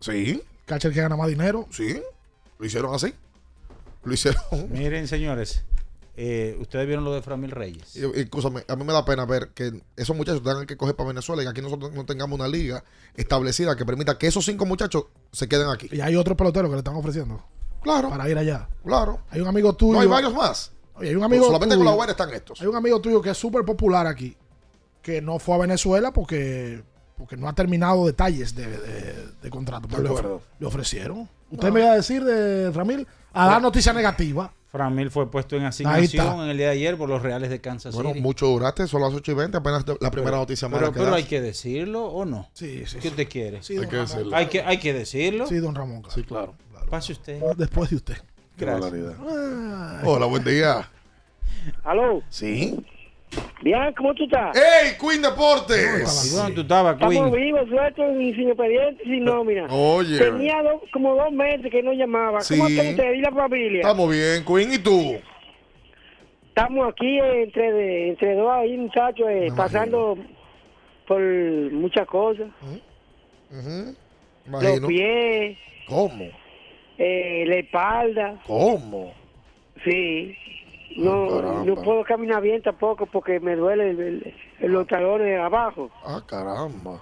Sí, 0.00 0.42
Catcher 0.66 0.92
que 0.92 1.00
gana 1.00 1.16
más 1.16 1.28
dinero. 1.28 1.66
sí. 1.70 2.00
Lo 2.62 2.66
hicieron 2.68 2.94
así. 2.94 3.12
Lo 4.04 4.14
hicieron. 4.14 4.40
Miren, 4.70 5.08
señores, 5.08 5.64
eh, 6.16 6.56
ustedes 6.60 6.86
vieron 6.86 7.04
lo 7.04 7.12
de 7.12 7.22
Framil 7.22 7.50
Reyes. 7.50 7.96
Escúchame, 7.96 8.64
a 8.68 8.76
mí 8.76 8.84
me 8.84 8.92
da 8.92 9.04
pena 9.04 9.24
ver 9.24 9.48
que 9.48 9.82
esos 9.96 10.16
muchachos 10.16 10.44
tengan 10.44 10.64
que 10.64 10.76
coger 10.76 10.94
para 10.94 11.08
Venezuela 11.08 11.42
y 11.42 11.44
que 11.46 11.50
aquí 11.50 11.60
nosotros 11.60 11.90
no 11.92 12.06
tengamos 12.06 12.38
una 12.38 12.46
liga 12.46 12.84
establecida 13.16 13.74
que 13.74 13.84
permita 13.84 14.16
que 14.16 14.28
esos 14.28 14.44
cinco 14.44 14.64
muchachos 14.64 15.06
se 15.32 15.48
queden 15.48 15.70
aquí. 15.70 15.88
Y 15.90 16.00
hay 16.02 16.14
otro 16.14 16.36
pelotero 16.36 16.68
que 16.68 16.74
le 16.74 16.78
están 16.78 16.94
ofreciendo. 16.94 17.42
Claro. 17.82 18.10
Para 18.10 18.28
ir 18.30 18.38
allá. 18.38 18.68
Claro. 18.84 19.22
Hay 19.30 19.40
un 19.40 19.48
amigo 19.48 19.72
tuyo. 19.74 19.94
No 19.94 20.00
hay 20.00 20.06
varios 20.06 20.32
más. 20.32 20.70
Oye, 20.94 21.08
hay 21.08 21.16
un 21.16 21.24
amigo 21.24 21.46
Solamente 21.46 21.74
tuyo- 21.74 21.78
con 21.80 21.86
la 21.86 21.94
Guaira 21.96 22.12
están 22.12 22.30
estos. 22.32 22.60
Hay 22.60 22.68
un 22.68 22.76
amigo 22.76 23.00
tuyo 23.00 23.20
que 23.20 23.30
es 23.30 23.36
súper 23.38 23.64
popular 23.64 24.06
aquí, 24.06 24.36
que 25.02 25.20
no 25.20 25.40
fue 25.40 25.56
a 25.56 25.58
Venezuela 25.58 26.12
porque, 26.12 26.84
porque 27.16 27.36
no 27.36 27.48
ha 27.48 27.54
terminado 27.56 28.06
detalles 28.06 28.54
de, 28.54 28.66
de- 28.68 29.26
de 29.42 29.50
contrato. 29.50 29.88
Pero 29.88 30.02
De 30.02 30.08
le, 30.08 30.14
ofre- 30.14 30.18
acuerdo. 30.18 30.42
le 30.60 30.66
ofrecieron. 30.66 31.28
Usted 31.52 31.70
me 31.70 31.80
iba 31.80 31.92
a 31.92 31.96
decir 31.96 32.24
de 32.24 32.70
Ramil 32.72 33.06
a 33.32 33.46
dar 33.46 33.62
noticia 33.62 33.92
negativa. 33.92 34.52
Framil 34.70 35.10
fue 35.10 35.30
puesto 35.30 35.54
en 35.54 35.64
asignación 35.64 36.40
en 36.44 36.48
el 36.48 36.56
día 36.56 36.68
de 36.68 36.72
ayer 36.72 36.96
por 36.96 37.06
los 37.06 37.20
Reales 37.20 37.50
de 37.50 37.60
Kansas 37.60 37.94
Bueno, 37.94 38.14
mucho 38.14 38.46
duraste, 38.46 38.86
son 38.86 39.02
las 39.02 39.12
8 39.12 39.32
y 39.32 39.34
20, 39.34 39.58
apenas 39.58 39.84
la 39.86 40.10
primera 40.10 40.30
Pero- 40.30 40.36
noticia 40.38 40.66
pero, 40.68 40.80
mala 40.80 40.92
que 40.92 40.98
pero 40.98 41.10
das. 41.10 41.16
hay 41.16 41.24
que 41.24 41.42
decirlo 41.42 42.06
o 42.06 42.24
no. 42.24 42.48
Sí, 42.54 42.84
sí. 42.86 42.98
¿Qué 42.98 43.08
usted 43.08 43.28
quiere? 43.28 43.62
Sí, 43.62 43.76
Hay 43.76 43.86
que 43.86 43.96
decirlo. 43.96 44.34
Hay 44.34 44.46
que, 44.46 44.62
hay 44.62 44.78
que 44.78 44.94
decirlo. 44.94 45.46
Sí, 45.46 45.56
don 45.58 45.74
Ramón. 45.74 46.02
Sí, 46.08 46.22
claro. 46.22 46.54
Pase 46.88 47.12
usted. 47.12 47.38
Después 47.58 47.90
de 47.90 47.96
usted. 47.96 48.16
Gracias. 48.56 48.92
Hola, 50.04 50.24
buen 50.24 50.42
día. 50.44 50.88
¿Aló? 51.84 52.22
Sí. 52.30 52.82
Bien, 53.62 53.92
¿cómo 53.96 54.12
tú 54.14 54.24
estás? 54.24 54.56
¡Ey, 54.56 54.96
Queen 55.00 55.22
Deportes! 55.22 56.32
¿Y 56.32 56.36
dónde 56.36 56.54
tú 56.54 56.60
estabas, 56.62 56.94
Estamos 56.94 57.14
Queen? 57.14 57.32
vivos, 57.32 57.68
sueltos 57.68 58.20
y 58.20 58.34
sin 58.34 58.48
expediente, 58.48 59.04
sin 59.04 59.24
nómina. 59.24 59.66
Oye. 59.70 60.18
Tenía 60.18 60.62
do- 60.62 60.82
como 60.92 61.14
dos 61.14 61.30
meses 61.32 61.70
que 61.70 61.82
no 61.82 61.92
llamaba. 61.92 62.40
Sí. 62.40 62.56
¿Cómo 62.56 62.68
están 62.68 62.88
ustedes 62.88 63.18
y 63.18 63.20
la 63.20 63.30
familia? 63.32 63.80
Estamos 63.80 64.10
bien, 64.10 64.44
Queen, 64.44 64.72
¿y 64.72 64.78
tú? 64.78 65.16
Estamos 66.48 66.92
aquí 66.92 67.18
eh, 67.18 67.42
entre, 67.44 67.72
de- 67.72 68.08
entre 68.10 68.34
dos 68.34 68.50
ahí, 68.52 68.76
muchachos, 68.76 69.26
eh, 69.30 69.48
pasando 69.56 70.18
por 71.06 71.20
muchas 71.20 72.06
cosas. 72.08 72.48
Ujú. 73.50 73.94
Los 74.50 74.62
Imagino. 74.64 74.88
pies, 74.88 75.58
¿Cómo? 75.86 76.28
eh, 76.98 77.44
la 77.46 77.54
espalda. 77.56 78.34
¿Cómo? 78.46 79.14
Sí. 79.84 80.36
No, 80.96 81.38
Ah, 81.40 81.62
no 81.64 81.74
puedo 81.76 82.04
caminar 82.04 82.42
bien 82.42 82.60
tampoco 82.62 83.06
porque 83.06 83.40
me 83.40 83.56
duele 83.56 83.90
el, 83.90 84.00
el- 84.00 84.34
el- 84.60 84.72
los 84.72 84.86
talones 84.86 85.38
abajo. 85.40 85.90
Ah, 86.04 86.22
caramba. 86.26 87.00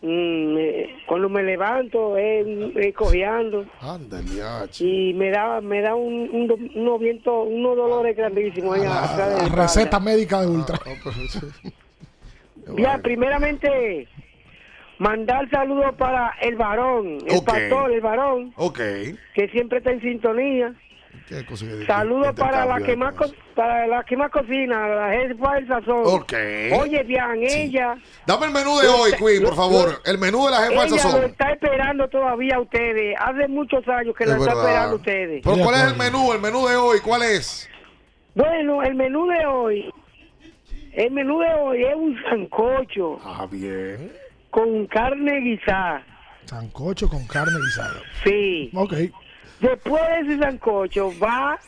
Mm, 0.00 0.56
eh, 0.58 0.96
cuando 1.08 1.28
me 1.28 1.42
levanto, 1.42 2.16
eh, 2.16 2.72
eh, 2.76 2.92
cojeando. 2.92 3.64
Ándale, 3.80 4.40
H. 4.42 4.84
y 4.84 5.12
me 5.14 5.30
da 5.30 5.60
me 5.60 5.80
da 5.80 5.94
un, 5.96 6.48
unos 6.76 7.00
vientos 7.00 7.46
unos 7.48 7.76
dolores 7.76 8.16
grandísimos 8.16 8.78
la 8.78 8.84
La 8.84 9.04
espalda. 9.04 9.48
receta 9.56 9.98
médica 9.98 10.40
de 10.42 10.46
Ultra. 10.46 10.78
Bien, 12.74 13.00
primeramente 13.02 14.06
mandar 14.98 15.48
saludos 15.50 15.94
para 15.96 16.34
el 16.42 16.54
varón 16.56 17.18
el 17.26 17.42
pastor 17.42 17.90
el 17.92 18.00
varón 18.00 18.52
Ok. 18.56 18.78
que 19.34 19.48
siempre 19.52 19.78
está 19.78 19.90
en 19.92 20.00
sintonía 20.00 20.74
¿Qué 20.74 20.74
cosa 20.74 20.78
que- 20.78 20.87
saludos 21.86 22.34
para 22.36 22.64
la 22.66 22.80
que 22.80 22.96
más 22.96 23.14
para 23.54 23.86
la 23.86 24.04
que 24.04 24.16
más 24.16 24.30
cocina 24.30 24.88
la 24.88 25.10
jefa 25.12 25.54
del 25.54 25.66
sazón 25.68 26.02
Ok. 26.04 26.32
oye 26.80 27.02
bien 27.04 27.42
ella 27.42 27.96
Dame 28.26 28.46
el 28.46 28.52
menú 28.52 28.78
de 28.78 28.88
hoy, 28.88 29.12
Queen, 29.12 29.42
por 29.42 29.56
favor. 29.56 30.00
El 30.04 30.18
menú 30.18 30.44
de 30.46 30.50
la 30.52 30.56
jefa 30.58 30.68
del 30.68 30.78
ella 30.78 30.90
lo 30.90 30.98
sazón. 30.98 31.24
está 31.24 31.50
esperando 31.52 32.08
todavía 32.08 32.56
a 32.56 32.60
ustedes 32.60 33.16
hace 33.18 33.48
muchos 33.48 33.86
años 33.88 34.14
que 34.16 34.24
Es 34.24 34.30
lo 34.30 34.36
está 34.36 34.52
esperando 34.52 34.92
a 34.92 34.94
ustedes 34.96 35.40
Pero 35.44 35.56
¿cuál 35.58 35.74
es 35.76 35.82
el 35.92 35.96
menú? 35.96 36.32
El 36.32 36.40
menú 36.40 36.66
de 36.66 36.76
hoy, 36.76 36.98
¿cuál 37.00 37.22
es? 37.22 37.68
Bueno, 38.34 38.82
el 38.82 38.94
menú 38.94 39.26
de 39.26 39.46
hoy, 39.46 39.92
el 40.92 41.10
menú 41.10 41.40
de 41.40 41.52
hoy 41.54 41.84
es 41.84 41.94
un 41.96 42.16
sancocho 42.28 43.18
Ah, 43.24 43.46
bien. 43.50 44.12
con 44.50 44.86
carne 44.86 45.40
guisada. 45.40 46.04
Sancocho 46.44 47.08
con 47.08 47.26
carne 47.26 47.58
guisada. 47.58 48.00
Sí. 48.24 48.70
Ok. 48.74 48.92
Después 49.60 50.02
de 50.26 50.34
ese 50.34 50.38
sancocho 50.42 51.12
va 51.18 51.58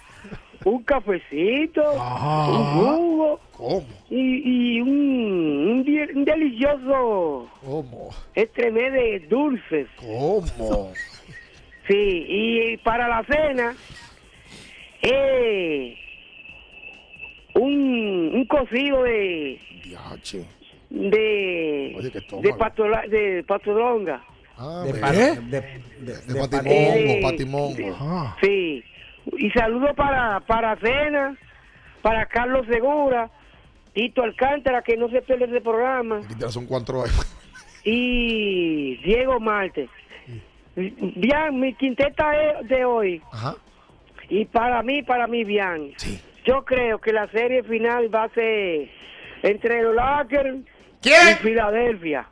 un 0.65 0.83
cafecito, 0.85 1.83
Ajá. 2.01 2.51
un 2.51 2.65
jugo 2.85 3.41
¿Cómo? 3.57 3.87
y, 4.11 4.77
y 4.77 4.81
un, 4.81 5.85
un, 6.17 6.25
delicioso 6.25 7.49
¿Cómo? 7.65 8.11
estremé 8.35 8.91
de 8.91 9.21
dulces. 9.29 9.89
¿Cómo? 9.97 10.93
Sí, 11.89 12.27
y 12.29 12.77
para 12.79 13.09
la 13.09 13.25
cena, 13.25 13.75
eh, 15.03 15.97
un, 17.55 18.31
un 18.35 18.45
cocido 18.47 19.03
de 19.03 19.61
Diache. 19.83 20.45
de 20.91 21.95
Oye, 21.97 22.11
de, 22.11 22.19
estómago. 22.19 22.43
Ah, 24.63 24.83
De 24.85 24.93
¿Qué? 24.93 25.01
de- 25.01 25.61
de- 25.61 25.61
De 26.01 26.35
de 26.35 26.41
patimongo, 26.49 26.93
Eh, 26.95 27.21
patimongo. 27.23 27.95
Ajá. 27.95 28.37
Sí. 28.43 28.85
Y 29.39 29.51
saludo 29.53 29.95
para 29.95 30.41
para 30.41 30.77
Cena, 30.77 31.35
para 32.03 32.27
Carlos 32.27 32.67
Segura, 32.71 33.31
Tito 33.95 34.23
Alcántara, 34.23 34.83
que 34.83 34.97
no 34.99 35.09
se 35.09 35.23
pierde 35.23 35.47
ese 35.47 35.61
programa, 35.63 36.21
Literal, 36.29 36.53
son 36.53 36.67
cuatro 36.67 37.05
y 37.85 38.97
Diego 39.03 39.41
Marte. 39.41 39.89
Bien, 40.77 41.59
mi 41.59 41.75
quinteta 41.75 42.33
es 42.61 42.69
de 42.69 42.85
hoy. 42.85 43.23
Ajá. 43.33 43.57
Y 44.29 44.45
para 44.45 44.83
mí, 44.83 45.03
para 45.03 45.27
mí, 45.27 45.45
bien. 45.45 45.93
Yo 46.45 46.65
creo 46.65 46.99
que 46.99 47.13
la 47.13 47.29
serie 47.29 47.63
final 47.65 48.15
va 48.15 48.25
a 48.25 48.29
ser 48.31 48.89
entre 49.43 49.83
los 49.83 49.95
Lakers 49.95 50.59
y 51.03 51.35
Filadelfia. 51.43 52.27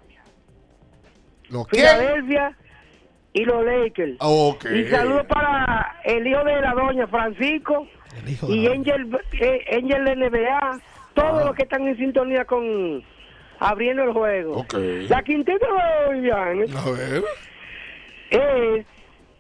¿Lo 1.51 1.65
qué? 1.65 1.77
Filadelfia 1.79 2.57
y 3.33 3.45
los 3.45 3.65
Lakers. 3.65 4.17
Ah, 4.21 4.29
Ok. 4.29 4.65
Y 4.75 4.85
saludos 4.87 5.27
para 5.27 6.01
el 6.05 6.27
hijo 6.27 6.45
de 6.45 6.61
la 6.61 6.73
doña 6.75 7.07
Francisco 7.09 7.87
y 8.49 8.67
la- 8.67 8.73
Angel, 8.75 9.19
eh, 9.41 9.65
Angel 9.77 10.05
de 10.05 10.17
NBA, 10.17 10.81
todos 11.15 11.45
los 11.45 11.55
que 11.55 11.63
están 11.63 11.87
en 11.87 11.97
sintonía 11.97 12.45
con 12.45 13.03
abriendo 13.61 14.05
el 14.05 14.13
juego. 14.13 14.59
Ok. 14.59 14.75
La 15.09 15.23
quinteta 15.23 15.67
de 15.67 16.11
hoy, 16.15 16.29
Jan, 16.31 16.77
A 16.77 16.91
ver. 16.91 17.25
es 18.31 18.87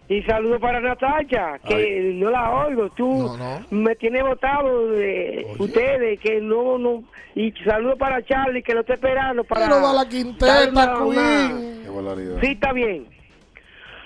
y 0.08 0.22
saludos 0.22 0.58
para 0.60 0.80
Natacha, 0.80 1.58
que 1.66 2.12
no 2.14 2.30
la 2.30 2.50
oigo, 2.66 2.88
tú 2.90 3.06
No, 3.28 3.36
no. 3.36 3.66
me 3.70 3.94
tienes 3.96 4.22
votado 4.22 4.88
de 4.88 5.46
ustedes, 5.58 6.18
que 6.20 6.40
no, 6.40 6.78
no, 6.78 7.04
y 7.34 7.52
saludos 7.64 7.98
para 7.98 8.22
Charlie, 8.24 8.62
que 8.62 8.72
lo 8.74 8.80
está 8.80 8.94
esperando 8.94 9.44
para... 9.44 9.66
Pero 9.66 9.80
da 9.82 9.92
la 9.92 10.08
quinteta, 10.08 10.68
una- 10.70 10.96
una- 11.04 11.48
Queen. 11.48 11.82
Qué 11.82 11.88
barbaridad. 11.90 12.38
Sí, 12.40 12.46
está 12.52 12.72
bien. 12.72 13.06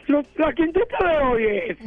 Lo- 0.09 0.25
la 0.37 0.53
quinteta 0.53 0.97
de 1.09 1.17
hoy 1.25 1.47
es 1.47 1.79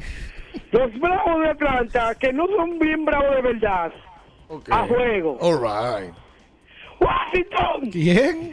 los 0.72 1.00
bravos 1.00 1.42
de 1.42 1.50
Atlanta, 1.50 2.16
que 2.16 2.32
no 2.32 2.48
son 2.56 2.80
bien 2.80 3.04
bravos 3.04 3.36
de 3.36 3.42
verdad, 3.42 3.92
Ok. 4.48 4.70
a 4.72 4.88
juego. 4.88 5.38
All 5.42 5.60
right. 5.62 6.14
Washington, 7.02 7.92
¿Quién? 7.92 8.52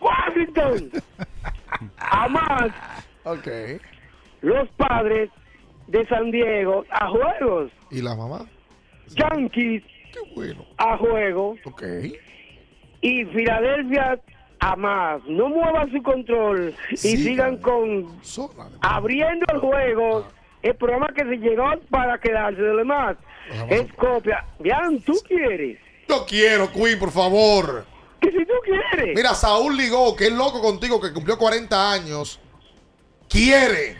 Washington. 0.00 0.90
Además, 1.98 2.70
Ok. 3.24 3.46
Los 4.40 4.68
padres 4.70 5.30
de 5.86 6.06
San 6.06 6.30
Diego 6.30 6.84
a 6.90 7.08
juegos. 7.08 7.70
¿Y 7.90 8.02
la 8.02 8.14
mamá? 8.14 8.46
Yankees 9.08 9.82
Qué 10.12 10.20
bueno. 10.34 10.64
a 10.76 10.96
juego 10.98 11.56
Ok. 11.64 11.82
y 13.00 13.24
Filadelfia 13.26 14.20
a 14.60 14.76
más. 14.76 15.22
No 15.26 15.48
muevan 15.48 15.90
su 15.92 16.02
control 16.02 16.74
y 16.90 16.96
Sigan. 16.96 17.22
sigan 17.24 17.56
con 17.58 18.22
Zona 18.24 18.68
abriendo 18.80 19.46
el 19.52 19.58
juego. 19.60 20.26
El 20.60 20.74
programa 20.74 21.08
que 21.14 21.22
se 21.22 21.36
llegó 21.36 21.64
para 21.88 22.18
quedarse 22.18 22.60
de 22.60 22.68
lo 22.72 22.78
demás 22.78 23.16
es 23.70 23.90
copia. 23.94 24.44
Vean, 24.58 24.98
tú 25.00 25.14
quieres. 25.26 25.78
Yo 26.08 26.26
quiero, 26.26 26.70
Queen, 26.72 26.98
por 26.98 27.12
favor. 27.12 27.84
Que 28.20 28.32
si 28.32 28.44
tú 28.44 28.54
quieres. 28.64 29.14
Mira, 29.14 29.34
Saúl 29.34 29.76
Ligó, 29.76 30.16
que 30.16 30.26
es 30.26 30.32
loco 30.32 30.60
contigo, 30.60 31.00
que 31.00 31.12
cumplió 31.12 31.38
40 31.38 31.92
años, 31.92 32.40
quiere. 33.28 33.96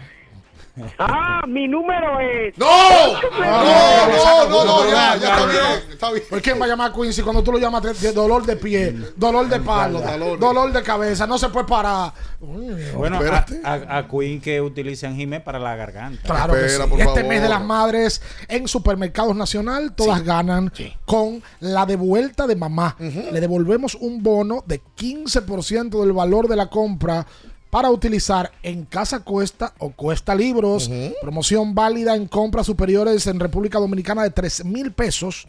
Ah, 0.98 1.42
mi 1.46 1.66
número 1.68 2.20
es. 2.20 2.56
¡No! 2.59 2.66
No, 2.66 4.48
no, 4.48 4.48
no, 4.48 4.64
no, 4.64 4.90
ya, 4.90 5.16
ya 5.16 5.28
está 5.30 5.46
bien. 5.46 5.92
Está 5.92 6.10
bien. 6.12 6.24
¿Por 6.30 6.42
quién 6.42 6.60
va 6.60 6.64
a 6.64 6.68
llamar 6.68 6.90
a 6.90 6.94
Quincy 6.94 7.22
cuando 7.22 7.42
tú 7.42 7.52
lo 7.52 7.59
llamas 7.59 7.82
de, 7.82 7.94
de 7.94 8.12
dolor 8.12 8.44
de 8.46 8.56
pie, 8.56 8.94
dolor 9.16 9.48
de 9.48 9.60
palo, 9.60 10.00
dolor 10.38 10.72
de 10.72 10.82
cabeza? 10.82 11.26
No 11.26 11.38
se 11.38 11.48
puede 11.48 11.66
parar. 11.66 12.12
Bueno, 12.40 13.16
a, 13.16 13.20
Espérate. 13.20 13.60
a, 13.64 13.98
a 13.98 14.09
Queen 14.09 14.40
que 14.40 14.60
utilizan 14.60 15.16
Jimé 15.16 15.40
para 15.40 15.59
la 15.59 15.74
garganta. 15.76 16.22
Claro 16.22 16.55
que 16.55 16.66
Espera, 16.66 16.84
sí. 16.84 16.90
por 16.90 17.00
Este 17.00 17.14
favor. 17.14 17.28
mes 17.28 17.42
de 17.42 17.48
las 17.48 17.62
madres 17.64 18.22
en 18.48 18.68
Supermercados 18.68 19.34
Nacional, 19.36 19.94
todas 19.94 20.22
ganan 20.22 20.72
con 21.05 21.42
la 21.60 21.86
devuelta 21.86 22.46
de 22.46 22.56
mamá. 22.56 22.96
Le 22.98 23.40
devolvemos 23.40 23.94
un 23.96 24.22
bono 24.22 24.62
de 24.66 24.80
15% 24.96 26.00
del 26.00 26.12
valor 26.12 26.48
de 26.48 26.56
la 26.56 26.66
compra 26.68 27.26
para 27.70 27.90
utilizar 27.90 28.51
en 28.62 28.85
Casa 28.85 29.24
Cuesta 29.24 29.74
o 29.78 29.90
Cuesta 29.90 30.35
Libros. 30.35 30.90
Promoción 31.20 31.74
válida 31.74 32.15
en 32.16 32.27
compras 32.27 32.66
superiores 32.66 33.27
en 33.27 33.39
República 33.40 33.78
Dominicana 33.78 34.23
de 34.23 34.31
3 34.31 34.65
mil 34.65 34.93
pesos. 34.93 35.47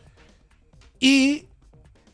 Y 0.99 1.45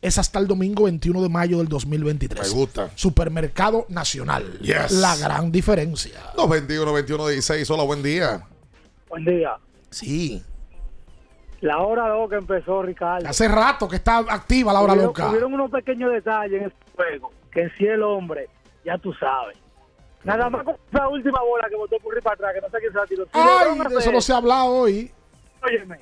es 0.00 0.18
hasta 0.18 0.38
el 0.38 0.46
domingo 0.46 0.84
21 0.84 1.22
de 1.22 1.28
mayo 1.28 1.58
del 1.58 1.68
2023. 1.68 2.40
Me 2.54 2.60
gusta. 2.60 2.90
Supermercado 2.94 3.86
Nacional. 3.88 4.58
Yes. 4.60 4.92
La 4.92 5.16
gran 5.16 5.50
diferencia. 5.50 6.20
221 6.36 6.92
21 6.92 7.26
16 7.28 7.70
Hola, 7.70 7.82
buen 7.82 8.02
día. 8.02 8.46
Buen 9.08 9.24
día. 9.24 9.56
Sí. 9.90 10.42
La 11.62 11.78
hora 11.78 12.08
loca 12.08 12.36
empezó, 12.36 12.82
Ricardo. 12.82 13.26
Hace 13.28 13.48
rato 13.48 13.88
que 13.88 13.96
está 13.96 14.18
activa 14.18 14.72
la 14.72 14.80
hora 14.80 14.92
Hubieron- 14.92 15.06
loca. 15.06 15.28
Hubieron 15.30 15.54
unos 15.54 15.70
pequeños 15.70 16.12
detalles 16.12 16.60
en 16.60 16.66
ese 16.68 16.76
juego, 16.94 17.30
que 17.50 17.68
sí 17.78 17.86
el 17.86 18.02
hombre, 18.02 18.48
ya 18.84 18.98
tú 18.98 19.12
sabes. 19.14 19.56
Nada 20.26 20.50
más 20.50 20.64
con 20.64 20.76
esa 20.92 21.08
última 21.08 21.40
bola 21.40 21.68
que 21.68 21.76
botó 21.76 21.96
Curry 21.98 22.20
para 22.20 22.34
atrás, 22.34 22.54
que 22.54 22.60
no 22.60 22.68
sé 22.68 22.78
quién 22.80 22.92
se 22.92 22.98
la 22.98 23.06
tiró. 23.06 23.24
Si 23.24 23.30
Ay, 23.32 23.88
de 23.90 23.98
eso 23.98 24.12
no 24.12 24.20
se 24.20 24.32
ha 24.32 24.36
hablado 24.36 24.66
hoy. 24.66 25.10
Óyeme, 25.62 25.98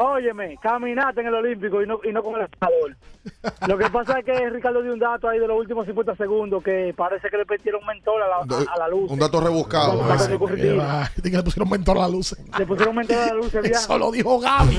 Óyeme, 0.00 0.56
caminaste 0.62 1.22
en 1.22 1.26
el 1.26 1.34
Olímpico 1.34 1.82
y 1.82 1.86
no, 1.88 1.98
y 2.04 2.12
no 2.12 2.22
con 2.22 2.36
el 2.36 2.42
estador. 2.42 2.96
Lo 3.66 3.76
que 3.76 3.90
pasa 3.90 4.20
es 4.20 4.24
que 4.24 4.48
Ricardo 4.48 4.80
dio 4.80 4.92
un 4.92 5.00
dato 5.00 5.28
ahí 5.28 5.40
de 5.40 5.48
los 5.48 5.58
últimos 5.58 5.86
50 5.86 6.14
segundos 6.14 6.62
que 6.62 6.94
parece 6.96 7.28
que 7.28 7.36
le 7.36 7.44
metieron 7.44 7.84
mentor 7.84 8.22
a 8.22 8.28
la, 8.28 8.36
a, 8.36 8.74
a 8.74 8.78
la 8.78 8.88
luz. 8.88 9.10
Un 9.10 9.18
dato 9.18 9.40
rebuscado. 9.40 9.98
Curritín. 10.38 10.80
que 11.20 11.30
le 11.36 11.42
pusieron 11.42 11.68
mentor 11.68 11.98
a 11.98 12.02
la 12.02 12.08
luz. 12.08 12.36
Le 12.56 12.64
pusieron 12.64 12.94
mentor 12.94 13.16
a 13.18 13.26
la 13.26 13.34
luz. 13.34 13.52
Eso 13.52 13.98
lo 13.98 14.12
dijo 14.12 14.38
Gaby. 14.38 14.78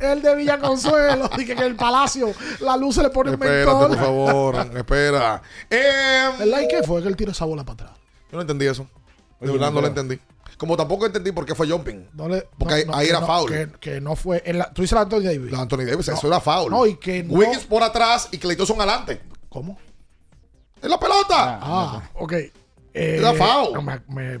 el 0.00 0.22
de 0.22 0.34
Villa 0.34 0.58
Consuelo. 0.58 1.28
Dije 1.36 1.54
que 1.54 1.60
en 1.60 1.68
el 1.68 1.76
palacio 1.76 2.28
la 2.60 2.78
luz 2.78 2.94
se 2.94 3.02
le 3.02 3.10
pone 3.10 3.32
Espérate, 3.32 3.66
mentor. 3.66 3.88
por 3.88 3.98
favor. 3.98 4.56
Espera. 4.74 5.42
Eh, 5.68 6.30
¿Verdad? 6.38 6.60
¿Y 6.62 6.68
qué 6.68 6.82
fue? 6.82 7.02
Que 7.02 7.08
él 7.08 7.16
tiró 7.16 7.32
esa 7.32 7.44
bola 7.44 7.64
para 7.64 7.74
atrás. 7.84 8.03
Yo 8.34 8.38
no 8.38 8.40
entendí 8.40 8.66
eso. 8.66 8.82
De 9.38 9.48
Oye, 9.48 9.52
verdad 9.52 9.70
no 9.72 9.80
lo 9.80 9.86
entendí. 9.86 10.18
Como 10.58 10.76
tampoco 10.76 11.06
entendí 11.06 11.30
por 11.30 11.46
qué 11.46 11.54
fue 11.54 11.70
jumping. 11.70 12.08
No 12.14 12.28
le- 12.28 12.48
Porque 12.58 12.74
no, 12.74 12.74
ahí, 12.74 12.84
no, 12.84 12.94
ahí 12.96 13.06
que 13.06 13.10
era 13.12 13.20
foul. 13.24 13.48
Que, 13.48 13.68
que 13.78 14.00
no 14.00 14.16
fue. 14.16 14.42
En 14.44 14.58
la, 14.58 14.72
tú 14.72 14.82
dices 14.82 14.96
la 14.96 15.02
Anthony 15.02 15.20
Davis. 15.20 15.52
La 15.52 15.60
Anthony 15.60 15.84
Davis, 15.84 16.08
eso 16.08 16.26
era 16.26 16.40
foul. 16.40 16.68
No, 16.68 16.84
y 16.84 16.96
que 16.96 17.22
no- 17.22 17.32
Wiggins 17.34 17.62
por 17.64 17.84
atrás 17.84 18.28
y 18.32 18.38
Clay 18.38 18.56
Thompson 18.56 18.76
adelante. 18.80 19.20
¿Cómo? 19.48 19.78
¡Es 20.82 20.90
la 20.90 20.98
pelota! 20.98 21.60
Ah, 21.62 22.10
ok. 22.14 22.32
Eh, 22.32 22.50
Era 22.92 23.34
foul. 23.34 23.80
Me- 24.08 24.40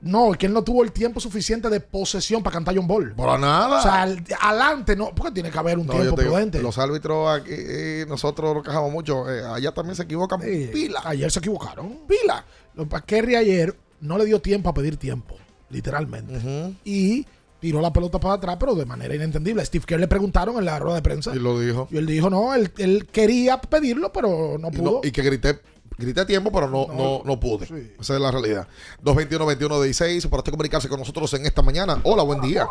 no, 0.00 0.32
es 0.32 0.38
que 0.38 0.46
él 0.46 0.52
no 0.52 0.62
tuvo 0.62 0.84
el 0.84 0.92
tiempo 0.92 1.20
suficiente 1.20 1.68
de 1.70 1.80
posesión 1.80 2.42
para 2.42 2.54
cantar 2.54 2.78
un 2.78 2.86
ball. 2.86 3.14
Para 3.16 3.38
nada. 3.38 3.78
O 3.78 3.82
sea, 3.82 4.02
al- 4.02 4.22
adelante, 4.40 4.94
no, 4.94 5.14
porque 5.14 5.32
tiene 5.32 5.50
que 5.50 5.58
haber 5.58 5.78
un 5.78 5.86
No, 5.86 5.92
tiempo 5.94 6.16
digo, 6.16 6.32
prudente. 6.32 6.60
los 6.62 6.76
árbitros 6.78 7.28
aquí, 7.40 7.50
eh, 7.52 8.04
nosotros 8.08 8.54
nos 8.54 8.62
quejamos 8.64 8.92
mucho. 8.92 9.28
eh, 9.30 9.42
allá 9.44 9.72
también 9.72 9.96
se 9.96 10.02
equivocan. 10.02 10.40
pila. 10.40 11.00
Ayer 11.04 11.30
se 11.30 11.38
equivocaron. 11.38 12.00
Pila. 12.06 12.44
Lo 12.74 12.88
que 12.88 13.00
Kerry 13.06 13.36
ayer 13.36 13.74
no 14.00 14.18
le 14.18 14.26
dio 14.26 14.40
tiempo 14.40 14.68
a 14.68 14.74
pedir 14.74 14.96
tiempo, 14.98 15.36
literalmente. 15.70 16.74
Y 16.84 17.26
tiró 17.60 17.80
la 17.80 17.92
pelota 17.92 18.20
para 18.20 18.34
atrás, 18.34 18.56
pero 18.60 18.74
de 18.74 18.84
manera 18.84 19.14
inentendible. 19.14 19.64
Steve 19.64 19.84
Kerr 19.86 19.98
le 20.00 20.08
preguntaron 20.08 20.58
en 20.58 20.66
la 20.66 20.78
rueda 20.78 20.96
de 20.96 21.02
prensa. 21.02 21.34
Y 21.34 21.38
lo 21.38 21.58
dijo. 21.58 21.88
Y 21.90 21.96
él 21.96 22.06
dijo, 22.06 22.28
no, 22.30 22.54
él, 22.54 22.70
él 22.78 23.06
quería 23.10 23.60
pedirlo, 23.60 24.12
pero 24.12 24.58
no 24.58 24.68
Y, 24.68 24.72
pudo. 24.72 24.90
no- 24.92 25.00
y 25.02 25.10
que 25.10 25.22
grité, 25.22 25.58
grité 25.98 26.20
a 26.20 26.26
tiempo, 26.26 26.50
pero 26.52 26.68
no, 26.68 26.86
no, 26.88 27.22
no 27.24 27.40
pude. 27.40 27.64
Esa 27.98 28.14
es 28.14 28.20
la 28.20 28.30
realidad. 28.30 28.68
221-21-16 29.02 30.28
para 30.28 30.38
usted 30.38 30.52
comunicarse 30.52 30.88
con 30.88 30.98
nosotros 30.98 31.32
en 31.34 31.46
esta 31.46 31.62
mañana. 31.62 32.00
Hola, 32.04 32.22
buen 32.22 32.40
día. 32.40 32.66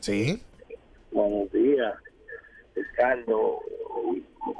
Sí. 0.00 0.42
Buenos 1.10 1.50
días, 1.50 1.94
Ricardo, 2.74 3.60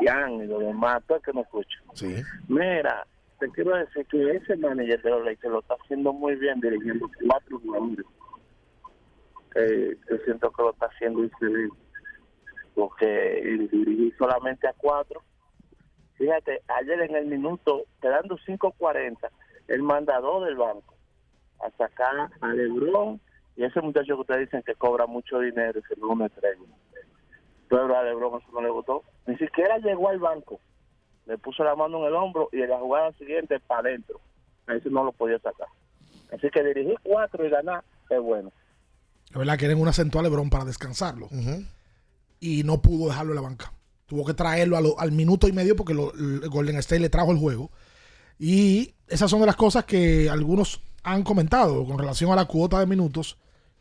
Jan 0.05 0.43
y 0.43 0.47
los 0.47 0.61
demás, 0.61 1.03
todo 1.07 1.19
el 1.19 1.25
que 1.25 1.33
me 1.33 1.43
escucha. 1.43 1.79
Sí. 1.95 2.23
Mira, 2.49 3.07
te 3.39 3.49
quiero 3.51 3.77
decir 3.77 4.05
que 4.07 4.31
ese 4.33 4.57
manager 4.57 5.01
de 5.03 5.11
los 5.11 5.25
Lakers 5.25 5.53
lo 5.53 5.61
está 5.61 5.75
haciendo 5.83 6.13
muy 6.13 6.35
bien 6.37 6.61
dirigiendo 6.61 7.09
cuatro 7.27 7.61
jugadores. 7.61 8.07
Eh, 9.55 9.97
yo 10.11 10.17
siento 10.25 10.51
que 10.51 10.63
lo 10.63 10.71
está 10.71 10.87
haciendo 10.87 11.25
increíble. 11.25 11.71
Porque 12.75 13.39
el 13.41 13.69
dirigir 13.71 14.15
solamente 14.19 14.67
a 14.67 14.75
cuatro. 14.77 15.23
Fíjate, 16.19 16.62
ayer 16.66 17.01
en 17.03 17.15
el 17.15 17.27
minuto, 17.27 17.85
quedando 18.03 18.36
5.40, 18.39 19.16
el 19.69 19.82
mandador 19.82 20.45
del 20.45 20.57
banco 20.57 20.95
a 21.61 21.70
sacar 21.77 22.31
a 22.40 22.49
Lebron 22.49 23.20
y 23.57 23.65
ese 23.65 23.81
muchacho 23.81 24.15
que 24.15 24.20
ustedes 24.20 24.40
dicen 24.43 24.62
que 24.65 24.74
cobra 24.74 25.07
mucho 25.07 25.39
dinero 25.40 25.78
y 25.78 25.82
se 25.82 25.99
no 26.01 26.09
una 26.09 26.27
estrella. 26.27 26.61
Pero 27.69 27.97
a 27.97 28.03
Lebron 28.03 28.40
eso 28.40 28.51
no 28.53 28.61
le 28.61 28.70
gustó. 28.70 29.05
Ni 29.27 29.36
siquiera 29.36 29.78
llegó 29.78 30.09
al 30.09 30.19
banco. 30.19 30.61
Le 31.27 31.39
puso 31.39 31.62
la 31.62 31.74
mano 31.74 31.99
en 31.99 32.05
el 32.07 32.15
hombro 32.15 32.49
y 32.53 32.62
en 32.62 32.70
la 32.70 32.78
jugada 32.78 33.12
siguiente 33.12 33.61
para 33.61 33.89
adentro. 33.89 34.20
A 34.66 34.74
ese 34.74 34.90
no 34.90 35.05
lo 35.05 35.12
podía 35.12 35.39
sacar. 35.39 35.69
Así 36.32 36.49
que 36.51 36.62
dirigir 36.62 36.97
cuatro 37.03 37.45
y 37.47 37.51
ganar 37.51 37.85
es 38.11 38.20
bueno. 38.20 38.53
Es 39.31 39.36
verdad 39.36 39.59
que 39.59 39.66
era 39.66 39.74
en 39.74 39.81
una 39.81 39.93
central 39.93 40.24
LeBron 40.24 40.51
para 40.51 40.65
descansarlo. 40.65 41.28
Y 42.40 42.62
no 42.65 42.81
pudo 42.81 43.09
dejarlo 43.09 43.32
en 43.32 43.36
la 43.36 43.43
banca. 43.43 43.73
Tuvo 44.09 44.25
que 44.25 44.35
traerlo 44.35 44.81
lo- 44.81 44.99
al 44.99 45.13
minuto 45.13 45.47
y 45.47 45.53
medio 45.53 45.77
porque 45.77 45.95
lo- 45.95 46.13
el 46.15 46.49
Golden 46.49 46.77
State 46.79 47.01
le 47.01 47.09
trajo 47.11 47.31
el 47.31 47.39
juego. 47.39 47.71
Y 48.39 48.95
esas 49.09 49.31
son 49.31 49.41
de 49.41 49.47
las 49.47 49.57
cosas 49.57 49.85
que 49.85 50.29
algunos 50.31 50.81
han 51.03 51.23
comentado 51.23 51.85
con 51.87 51.99
relación 51.99 52.33
a 52.33 52.37
la 52.37 52.47
cuota 52.47 52.81
de 52.81 52.87
minutos 52.87 53.37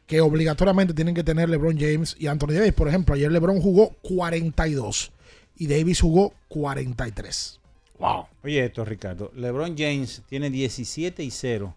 que 0.05 0.21
obligatoriamente 0.21 0.93
tienen 0.93 1.13
que 1.15 1.23
tener 1.23 1.49
LeBron 1.49 1.77
James 1.77 2.15
y 2.19 2.27
Anthony 2.27 2.53
Davis. 2.53 2.73
Por 2.73 2.87
ejemplo, 2.87 3.15
ayer 3.15 3.31
LeBron 3.31 3.59
jugó 3.61 3.89
42 4.01 5.11
y 5.57 5.67
Davis 5.67 5.99
jugó 6.01 6.33
43. 6.47 7.59
Wow. 7.99 8.25
Oye, 8.43 8.65
esto, 8.65 8.85
Ricardo. 8.85 9.31
LeBron 9.35 9.75
James 9.77 10.21
tiene 10.29 10.49
17 10.49 11.23
y 11.23 11.31
0 11.31 11.73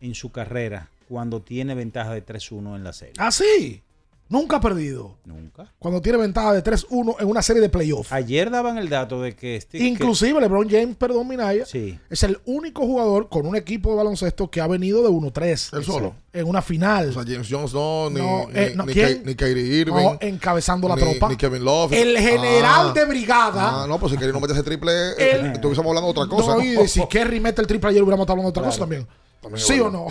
en 0.00 0.14
su 0.14 0.30
carrera 0.30 0.90
cuando 1.08 1.40
tiene 1.40 1.74
ventaja 1.74 2.12
de 2.12 2.20
3-1 2.22 2.76
en 2.76 2.84
la 2.84 2.92
serie. 2.92 3.14
Ah, 3.18 3.30
sí. 3.30 3.82
Nunca 4.28 4.56
ha 4.56 4.60
perdido. 4.60 5.18
Nunca. 5.26 5.70
Cuando 5.78 6.00
tiene 6.00 6.16
ventaja 6.18 6.52
de 6.54 6.62
3-1 6.64 7.16
en 7.20 7.28
una 7.28 7.42
serie 7.42 7.60
de 7.60 7.68
playoffs. 7.68 8.10
Ayer 8.10 8.50
daban 8.50 8.78
el 8.78 8.88
dato 8.88 9.20
de 9.20 9.36
que 9.36 9.56
este. 9.56 9.78
Inclusive 9.78 10.40
LeBron 10.40 10.68
James, 10.68 10.96
perdón, 10.96 11.28
Minaya, 11.28 11.66
Sí. 11.66 11.98
es 12.08 12.22
el 12.22 12.38
único 12.46 12.86
jugador 12.86 13.28
con 13.28 13.46
un 13.46 13.54
equipo 13.54 13.90
de 13.90 13.96
baloncesto 13.96 14.50
que 14.50 14.60
ha 14.62 14.66
venido 14.66 15.02
de 15.02 15.10
1-3. 15.10 15.72
Él 15.74 15.84
solo. 15.84 16.14
En 16.32 16.48
una 16.48 16.62
final. 16.62 17.10
O 17.10 17.12
sea, 17.12 17.22
James 17.22 17.46
Jones 17.48 17.74
no, 17.74 18.08
ni, 18.10 18.20
No, 18.20 18.46
ni, 18.48 18.58
eh, 18.58 18.72
no, 18.74 18.86
ni, 18.86 18.94
ni 19.24 19.34
Kyrie 19.36 19.80
Irving. 19.80 19.92
No, 19.94 20.18
encabezando 20.20 20.88
la 20.88 20.96
ni- 20.96 21.02
tropa. 21.02 21.28
Ni 21.28 21.36
Kevin 21.36 21.64
Love. 21.64 21.92
El 21.92 22.18
general 22.18 22.88
Ah. 22.88 22.92
de 22.94 23.04
brigada. 23.04 23.82
Ah, 23.84 23.86
no, 23.86 23.98
pues 24.00 24.10
si 24.12 24.16
Kyrie 24.18 24.32
no 24.32 24.40
mete 24.40 24.54
ese 24.54 24.62
triple, 24.62 24.90
eh, 25.18 25.36
El- 25.40 25.46
estuviésemos 25.52 25.88
hablando 25.90 26.12
de 26.12 26.20
otra 26.20 26.34
cosa. 26.34 26.54
No, 26.56 26.62
y 26.64 26.88
si 26.88 27.06
Kerry 27.06 27.38
mete 27.40 27.60
el 27.60 27.66
triple 27.68 27.90
ayer 27.90 28.02
hubiéramos 28.02 28.24
estado 28.24 28.32
hablando 28.40 28.48
de 28.52 28.58
otra 28.58 28.64
cosa 28.64 28.78
también. 28.80 29.06
También 29.44 29.64
¿Sí 29.64 29.78
o 29.80 29.90
no? 29.90 30.06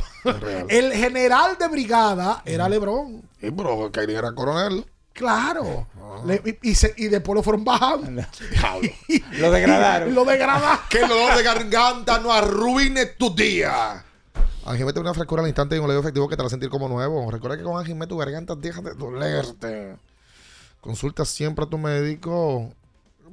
El 0.69 0.93
general 0.93 1.57
de 1.59 1.67
brigada 1.67 2.41
era 2.45 2.69
LeBron. 2.69 3.21
Sí, 3.41 3.51
pero 3.51 3.91
Kyrie 3.91 4.15
era 4.17 4.33
coronel. 4.33 4.85
Claro. 5.11 5.87
Ah. 6.01 6.21
Le- 6.25 6.41
y, 6.61 6.69
y 6.71 6.75
se- 6.75 6.93
y 6.97 7.07
después 7.07 7.35
lo 7.35 7.43
fueron 7.43 7.63
bajando. 7.63 8.23
Lo 9.33 9.51
degradaron. 9.51 10.13
lo 10.15 10.23
degradaron. 10.25 10.79
que 10.89 10.99
el 11.01 11.07
dolor 11.09 11.35
de 11.37 11.43
garganta 11.43 12.19
no 12.19 12.31
arruine 12.31 13.05
tu 13.07 13.35
día. 13.35 14.03
Ángel 14.65 14.85
mete 14.85 14.99
una 15.01 15.13
frescura 15.13 15.41
al 15.41 15.47
instante 15.49 15.75
y 15.75 15.79
un 15.79 15.87
leve 15.87 15.99
efectivo 15.99 16.29
que 16.29 16.37
te 16.37 16.41
va 16.41 16.47
a 16.47 16.49
sentir 16.49 16.69
como 16.69 16.87
nuevo. 16.87 17.29
Recuerda 17.29 17.57
que 17.57 17.63
con 17.63 17.77
Ángel 17.77 18.07
tu 18.07 18.17
garganta 18.17 18.55
deja 18.55 18.81
de 18.81 18.93
dolerte. 18.93 19.97
Consulta 20.79 21.25
siempre 21.25 21.65
a 21.65 21.69
tu 21.69 21.77
médico. 21.77 22.71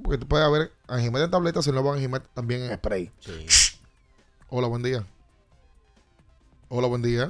Porque 0.03 0.19
tú 0.19 0.27
puedes 0.27 0.47
haber 0.47 0.73
Angimet 0.89 1.23
en 1.25 1.31
tabletas 1.31 1.67
y 1.67 1.71
el 1.71 1.75
nuevo 1.75 1.93
Angimet 1.93 2.23
también 2.35 2.63
en 2.63 2.75
spray. 2.77 3.11
Hola, 4.49 4.67
buen 4.67 4.83
día. 4.83 5.05
Hola, 6.73 6.87
buen 6.87 7.03
día. 7.03 7.29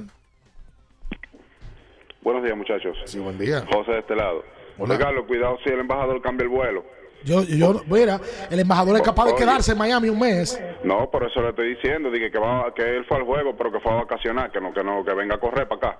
Buenos 2.21 2.43
días, 2.43 2.55
muchachos. 2.55 2.95
Sí, 3.05 3.17
buen 3.17 3.39
día. 3.39 3.65
José 3.73 3.93
de 3.93 3.99
este 3.99 4.15
lado. 4.15 4.43
Hola. 4.77 4.95
Ricardo, 4.95 5.25
cuidado 5.25 5.57
si 5.63 5.71
el 5.71 5.79
embajador 5.79 6.21
cambia 6.21 6.43
el 6.43 6.49
vuelo. 6.49 6.85
Yo, 7.23 7.41
yo, 7.43 7.81
mira, 7.87 8.21
el 8.51 8.59
embajador 8.59 8.97
es 8.97 9.01
capaz 9.01 9.25
de 9.25 9.35
quedarse 9.35 9.71
en 9.71 9.79
Miami 9.79 10.09
un 10.09 10.19
mes. 10.19 10.61
No, 10.83 11.09
por 11.09 11.23
eso 11.23 11.41
le 11.41 11.49
estoy 11.49 11.73
diciendo, 11.73 12.11
dije 12.11 12.29
que, 12.29 12.37
va, 12.37 12.71
que 12.75 12.83
él 12.83 13.03
fue 13.05 13.17
al 13.17 13.23
juego, 13.23 13.55
pero 13.57 13.71
que 13.71 13.79
fue 13.79 13.91
a 13.91 13.95
vacacionar, 13.95 14.51
que 14.51 14.61
no, 14.61 14.71
que 14.73 14.83
no, 14.83 15.03
que 15.03 15.13
venga 15.15 15.35
a 15.35 15.39
correr 15.39 15.67
para 15.67 15.89
acá. 15.89 15.99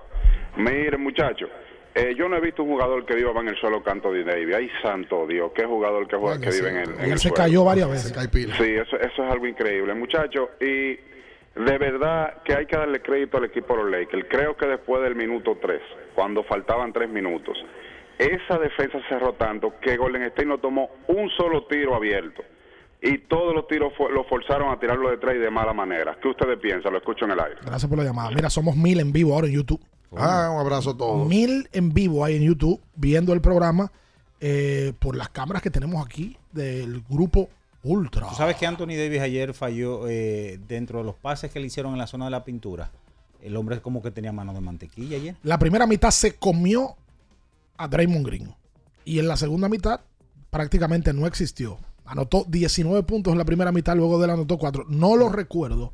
Miren, 0.58 1.02
muchachos, 1.02 1.50
eh, 1.96 2.14
yo 2.16 2.30
no 2.30 2.38
he 2.38 2.42
visto 2.42 2.62
un 2.62 2.70
jugador 2.70 3.04
que 3.08 3.16
viva 3.16 3.32
en 3.40 3.48
el 3.48 3.58
suelo 3.58 3.82
canto 3.82 4.12
de 4.14 4.24
David. 4.24 4.54
Ay, 4.54 4.70
santo 4.84 5.26
Dios, 5.26 5.52
qué 5.56 5.66
jugador 5.66 6.08
que, 6.08 6.16
juega, 6.16 6.40
que 6.40 6.52
vive 6.52 6.70
en 6.70 6.78
el, 6.78 6.90
en 6.90 7.00
Él 7.02 7.12
el 7.14 7.18
se 7.18 7.30
suelo. 7.30 7.36
cayó 7.36 7.64
varias 7.66 7.90
veces. 7.90 8.14
Sí, 8.58 8.74
eso, 8.76 8.98
eso 8.98 9.24
es 9.26 9.32
algo 9.32 9.48
increíble, 9.48 9.96
muchachos. 9.96 10.50
Y 10.60 10.98
de 11.56 11.78
verdad 11.78 12.42
que 12.44 12.54
hay 12.56 12.66
que 12.66 12.78
darle 12.78 13.02
crédito 13.02 13.38
al 13.38 13.46
equipo 13.46 13.76
de 13.76 13.84
los 13.84 13.92
Lakers. 13.92 14.26
Creo 14.30 14.56
que 14.56 14.68
después 14.68 15.02
del 15.04 15.16
minuto 15.16 15.58
3, 15.62 15.82
cuando 16.16 16.44
faltaban 16.44 16.94
3 16.94 17.10
minutos, 17.10 17.58
esa 18.18 18.58
defensa 18.60 19.00
cerró 19.10 19.34
tanto 19.34 19.74
que 19.82 19.98
Golden 19.98 20.24
State 20.24 20.46
no 20.46 20.60
tomó 20.60 20.90
un 21.08 21.30
solo 21.38 21.66
tiro 21.66 21.96
abierto. 21.96 22.44
Y 23.04 23.18
todos 23.18 23.56
los 23.56 23.68
tiros 23.68 23.92
fue- 23.98 24.12
lo 24.12 24.24
forzaron 24.26 24.70
a 24.72 24.80
tirarlo 24.80 25.10
de 25.10 25.18
tres 25.18 25.38
y 25.38 25.40
de 25.40 25.50
mala 25.50 25.74
manera. 25.74 26.16
¿Qué 26.22 26.28
ustedes 26.28 26.60
piensan? 26.60 26.92
Lo 26.94 27.00
escucho 27.00 27.26
en 27.26 27.32
el 27.32 27.40
aire. 27.40 27.56
Gracias 27.66 27.90
por 27.90 27.98
la 27.98 28.04
llamada. 28.04 28.30
Mira, 28.30 28.48
somos 28.52 28.76
mil 28.76 29.00
en 29.00 29.12
vivo 29.12 29.34
ahora 29.34 29.48
en 29.48 29.54
YouTube. 29.54 29.82
Ah, 30.16 30.52
un 30.54 30.60
abrazo 30.60 30.92
a 30.92 30.98
todos. 30.98 31.28
Mil 31.28 31.68
en 31.74 31.94
vivo 31.94 32.24
hay 32.24 32.36
en 32.36 32.44
YouTube 32.44 32.80
viendo 32.96 33.34
el 33.34 33.42
programa 33.42 33.92
eh, 34.40 34.94
por 35.00 35.16
las 35.16 35.30
cámaras 35.30 35.64
que 35.64 35.72
tenemos 35.72 36.06
aquí 36.06 36.38
del 36.52 37.02
grupo 37.10 37.50
Ultra. 37.84 38.28
¿Tú 38.30 38.36
sabes 38.36 38.58
que 38.58 38.68
Anthony 38.68 38.96
Davis 38.96 39.22
ayer 39.22 39.54
falló 39.54 40.08
eh, 40.08 40.60
dentro 40.68 41.00
de 41.00 41.06
los 41.06 41.16
pases 41.16 41.52
que 41.52 41.60
le 41.60 41.68
hicieron 41.68 41.94
en 41.94 41.98
la 41.98 42.08
zona 42.08 42.26
de 42.26 42.32
la 42.32 42.44
pintura? 42.44 42.92
El 43.42 43.58
hombre 43.58 43.82
como 43.82 44.02
que 44.04 44.12
tenía 44.12 44.32
mano 44.32 44.54
de 44.54 44.62
mantequilla 44.62 45.18
ayer. 45.18 45.36
La 45.44 45.58
primera 45.58 45.88
mitad 45.88 46.12
se 46.12 46.36
comió 46.36 46.96
a 47.78 47.88
Draymond 47.88 48.26
Green. 48.26 48.56
Y 49.04 49.18
en 49.18 49.28
la 49.28 49.36
segunda 49.36 49.68
mitad 49.68 50.02
prácticamente 50.52 51.12
no 51.12 51.26
existió. 51.26 51.80
Anotó 52.06 52.46
19 52.48 53.04
puntos 53.04 53.32
en 53.32 53.40
la 53.40 53.46
primera 53.46 53.72
mitad, 53.72 53.96
luego 53.96 54.20
de 54.20 54.26
él 54.26 54.32
anotó 54.32 54.58
4. 54.58 54.86
No 54.90 55.16
lo 55.16 55.30
recuerdo 55.30 55.92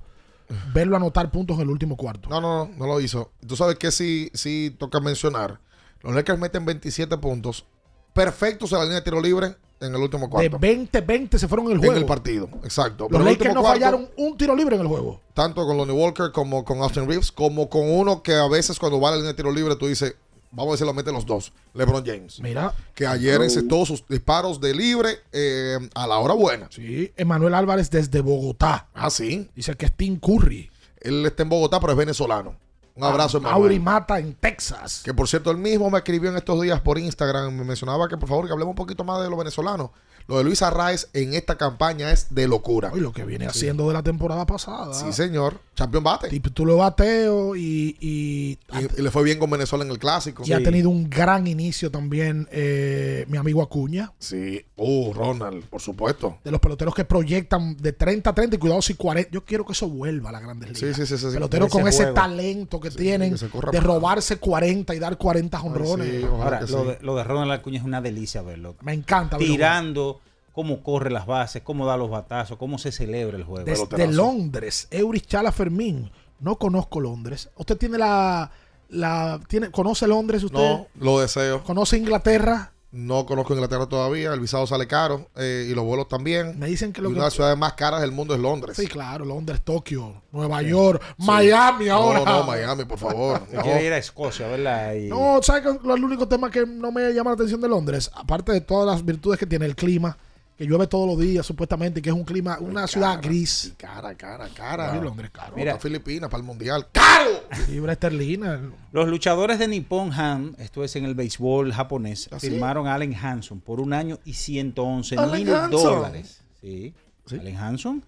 verlo 0.74 0.96
anotar 0.96 1.32
puntos 1.32 1.58
en 1.58 1.64
el 1.64 1.70
último 1.70 1.96
cuarto. 1.98 2.30
No, 2.30 2.42
no, 2.42 2.66
no, 2.66 2.72
no 2.78 2.88
lo 2.88 3.00
hizo. 3.00 3.32
Tú 3.46 3.56
sabes 3.56 3.78
que 3.78 3.92
sí, 3.92 4.30
sí 4.34 4.76
toca 4.78 5.00
mencionar. 5.00 5.60
Los 6.02 6.14
Lakers 6.14 6.40
meten 6.40 6.66
27 6.66 7.18
puntos 7.18 7.66
perfectos 8.14 8.74
a 8.74 8.78
la 8.78 8.84
línea 8.84 9.00
de 9.00 9.04
tiro 9.04 9.22
libre 9.22 9.56
en 9.80 9.94
el 9.96 10.02
último 10.02 10.26
De 10.26 10.30
cuarto. 10.30 10.60
20-20 10.60 11.38
se 11.38 11.48
fueron 11.48 11.68
en 11.68 11.74
el 11.74 11.78
juego. 11.80 11.94
En 11.94 12.00
el 12.00 12.06
partido, 12.06 12.50
exacto. 12.64 13.06
Los 13.06 13.12
Pero 13.12 13.20
el 13.20 13.26
Lakers 13.26 13.40
último 13.40 13.54
no 13.56 13.62
cuarto, 13.62 13.80
fallaron 13.80 14.10
un 14.18 14.38
tiro 14.38 14.56
libre 14.56 14.76
en 14.76 14.82
el 14.82 14.88
juego. 14.88 15.22
Tanto 15.34 15.66
con 15.66 15.78
Lonnie 15.78 15.94
Walker 15.96 16.32
como 16.32 16.64
con 16.66 16.82
Austin 16.82 17.08
Reeves, 17.08 17.32
como 17.32 17.70
con 17.70 17.90
uno 17.90 18.24
que 18.24 18.34
a 18.34 18.48
veces 18.48 18.80
cuando 18.80 19.00
va 19.00 19.10
a 19.10 19.12
la 19.12 19.18
línea 19.18 19.32
de 19.34 19.38
tiro 19.38 19.52
libre 19.52 19.76
tú 19.76 19.88
dices, 19.88 20.16
vamos 20.52 20.72
a 20.72 20.74
decir, 20.74 20.88
lo 20.88 20.94
mete 20.94 21.12
los 21.12 21.26
dos. 21.26 21.54
LeBron 21.74 22.04
James. 22.06 22.40
Mira. 22.42 22.74
Que 22.96 23.06
ayer 23.06 23.42
encestó 23.42 23.86
sus 23.86 24.06
disparos 24.08 24.60
de 24.60 24.74
libre 24.74 25.20
eh, 25.32 25.78
a 25.94 26.08
la 26.08 26.18
hora 26.18 26.34
buena. 26.34 26.68
Sí, 26.72 27.12
Emanuel 27.16 27.54
Álvarez 27.54 27.90
desde 27.90 28.22
Bogotá. 28.22 28.88
Ah, 28.94 29.10
sí. 29.10 29.50
Dice 29.56 29.76
que 29.76 29.86
es 29.86 29.94
Tim 29.96 30.20
Curry. 30.20 30.70
Él 31.00 31.26
está 31.26 31.44
en 31.44 31.50
Bogotá, 31.50 31.80
pero 31.80 31.94
es 31.94 31.98
venezolano. 31.98 32.56
Un 32.98 33.04
abrazo, 33.04 33.40
Mauri 33.40 33.76
Emanuel. 33.76 33.82
Mata 33.82 34.20
en 34.20 34.34
Texas. 34.34 35.02
Que 35.06 35.14
por 35.14 35.28
cierto, 35.28 35.52
él 35.52 35.58
mismo 35.58 35.90
me 35.92 36.00
escribió 36.00 36.32
en 36.32 36.38
estos 36.38 36.60
días 36.62 36.82
por 36.82 36.98
Instagram. 36.98 37.56
Me 37.56 37.64
mencionaba 37.64 38.08
que 38.08 38.18
por 38.18 38.28
favor 38.28 38.48
que 38.48 38.52
hablemos 38.52 38.72
un 38.72 38.76
poquito 38.76 39.04
más 39.04 39.22
de 39.22 39.30
los 39.30 39.38
venezolanos. 39.38 39.92
Lo 40.28 40.38
de 40.38 40.44
Luis 40.44 40.62
Arraez 40.62 41.10
en 41.14 41.34
esta 41.34 41.58
campaña 41.58 42.12
es 42.12 42.28
de 42.34 42.48
locura. 42.48 42.92
Y 42.96 43.00
lo 43.00 43.14
que 43.14 43.24
viene 43.24 43.46
haciendo 43.46 43.88
de 43.88 43.94
la 43.94 44.04
temporada 44.04 44.46
pasada. 44.46 44.94
Sí, 44.94 45.14
señor. 45.14 45.62
Champion 45.76 46.04
bate. 46.04 46.30
Título 46.30 46.74
de 46.74 46.80
bateo 46.80 47.56
y, 47.56 47.96
y, 48.00 48.58
Y, 48.80 49.00
y 49.00 49.02
le 49.02 49.12
fue 49.12 49.24
bien 49.24 49.38
con 49.40 49.50
Venezuela 49.50 49.86
en 49.86 49.92
el 49.92 50.00
clásico. 50.00 50.44
y 50.46 50.52
ha 50.54 50.62
tenido 50.64 50.90
un 50.90 51.10
gran 51.10 51.46
inicio 51.48 51.92
también 51.92 52.48
eh, 52.52 53.26
mi 53.28 53.38
amigo 53.38 53.62
Acuña. 53.62 54.12
Sí. 54.20 54.66
Uh, 54.76 55.14
Ronald, 55.14 55.66
por 55.66 55.82
supuesto. 55.82 56.40
De 56.44 56.52
los 56.52 56.60
peloteros 56.60 56.94
que 56.96 57.06
proyectan 57.06 57.78
de 57.78 57.94
30 57.94 58.30
a 58.30 58.34
30 58.34 58.56
y 58.56 58.60
cuidado 58.60 58.82
si 58.82 58.96
40. 58.96 59.32
Yo 59.32 59.46
quiero 59.46 59.66
que 59.66 59.74
eso 59.74 59.88
vuelva 59.88 60.30
a 60.30 60.34
las 60.34 60.42
grandes 60.42 60.70
ligas. 60.70 60.98
Sí, 60.98 61.06
sí, 61.06 61.08
sí. 61.08 61.18
sí, 61.18 61.28
sí. 61.28 61.34
Peloteros 61.36 61.70
con 61.72 61.88
ese 61.88 62.04
juego. 62.04 62.14
talento 62.16 62.80
que 62.80 62.90
tienen 62.92 63.36
que 63.36 63.48
de 63.72 63.80
robarse 63.80 64.38
40 64.38 64.96
y 64.96 65.00
dar 65.00 65.18
40 65.18 65.58
jonrones. 65.60 66.24
Ahora, 66.26 66.62
lo, 66.62 66.86
de, 66.86 66.98
lo 67.02 67.16
de 67.16 67.24
Ronald 67.24 67.52
Acuña 67.52 67.80
es 67.80 67.86
una 67.86 68.02
delicia 68.02 68.42
verlo. 68.42 68.76
Me 68.82 68.94
encanta 68.94 69.38
verlo 69.38 69.54
Tirando, 69.54 70.17
cómo 70.58 70.82
corre 70.82 71.12
las 71.12 71.28
bases, 71.28 71.62
cómo 71.62 71.86
da 71.86 71.98
los 71.98 72.10
batazos, 72.10 72.58
cómo 72.58 72.80
se 72.80 72.92
celebra 72.92 73.38
el 73.38 73.44
juego. 73.44 73.64
Desde 73.64 74.08
Londres, 74.12 74.88
Euris 74.90 75.22
Chala 75.28 75.52
Fermín. 75.52 76.10
No 76.40 76.56
conozco 76.58 77.00
Londres. 77.00 77.52
¿Usted 77.58 77.78
tiene 77.78 78.00
la. 78.00 78.50
la 78.90 79.40
tiene, 79.48 79.70
¿Conoce 79.70 80.08
Londres 80.08 80.44
usted? 80.44 80.58
No, 80.58 80.88
lo 81.00 81.20
deseo. 81.20 81.64
¿Conoce 81.64 81.98
Inglaterra? 81.98 82.72
No 82.90 83.28
conozco 83.28 83.54
Inglaterra 83.54 83.86
todavía. 83.86 84.34
El 84.34 84.40
visado 84.40 84.66
sale 84.66 84.88
caro 84.88 85.28
eh, 85.36 85.68
y 85.70 85.76
los 85.76 85.86
vuelos 85.86 86.08
también. 86.08 86.58
Me 86.58 86.66
dicen 86.66 86.92
que 86.92 87.02
Y 87.02 87.04
lo 87.04 87.10
una 87.10 87.18
que- 87.18 87.20
de 87.20 87.26
las 87.28 87.34
ciudades 87.34 87.58
más 87.58 87.74
caras 87.74 88.02
del 88.02 88.12
mundo 88.12 88.34
es 88.34 88.40
Londres. 88.40 88.78
Sí, 88.78 88.88
claro, 88.88 89.26
Londres, 89.26 89.62
Tokio, 89.64 90.24
Nueva 90.32 90.64
York, 90.64 91.04
Miami 91.20 91.90
ahora. 91.90 92.22
No, 92.22 92.26
no, 92.26 92.44
Miami, 92.46 92.86
por 92.86 92.98
favor. 92.98 93.42
No. 93.54 93.62
quiere 93.62 93.86
ir 93.86 93.94
a 93.94 93.98
Escocia, 94.00 94.48
¿verdad? 94.48 94.96
Y- 94.96 95.10
No, 95.10 95.40
¿sabes 95.44 95.66
el 95.84 96.04
único 96.04 96.28
tema 96.28 96.50
que 96.50 96.66
no 96.66 96.92
me 96.92 97.14
llama 97.14 97.30
la 97.30 97.36
atención 97.36 97.62
de 97.62 97.68
Londres? 97.70 98.10
Aparte 98.16 98.52
de 98.54 98.62
todas 98.62 98.88
las 98.88 99.06
virtudes 99.06 99.38
que 99.38 99.46
tiene 99.46 99.66
el 99.68 99.76
clima, 99.76 100.18
que 100.58 100.66
llueve 100.66 100.88
todos 100.88 101.06
los 101.08 101.20
días 101.20 101.46
supuestamente, 101.46 102.00
y 102.00 102.04
que 102.04 102.10
es 102.10 102.16
un 102.16 102.24
clima, 102.24 102.58
una 102.60 102.88
ciudad 102.88 103.20
gris. 103.22 103.74
Cara, 103.78 104.16
cara, 104.16 104.50
cara. 104.56 104.92
Sí, 104.94 105.00
Londres, 105.04 105.30
caro. 105.32 105.56
Mira, 105.56 105.78
Filipinas 105.78 106.30
para 106.32 106.42
el 106.42 106.48
mundial. 106.48 106.88
¡Caro! 106.92 107.44
Libra 107.70 107.94
esterlina. 107.94 108.60
Los 108.92 109.08
luchadores 109.08 109.60
de 109.60 109.68
Nippon 109.68 110.12
Han, 110.14 110.56
esto 110.58 110.84
es 110.84 110.96
en 110.96 111.06
el 111.06 111.14
béisbol 111.14 111.72
japonés, 111.74 112.28
¿Ah, 112.32 112.40
firmaron 112.40 112.88
a 112.88 112.96
Allen 112.96 113.14
Hanson 113.14 113.60
por 113.62 113.80
un 113.80 113.94
año 113.94 114.18
y 114.26 114.34
111 114.34 115.16
Allen 115.18 115.32
mil 115.46 115.54
dólares. 115.70 116.42
Sí. 116.60 116.94
Allen 117.32 117.56
Hanson. 117.58 118.04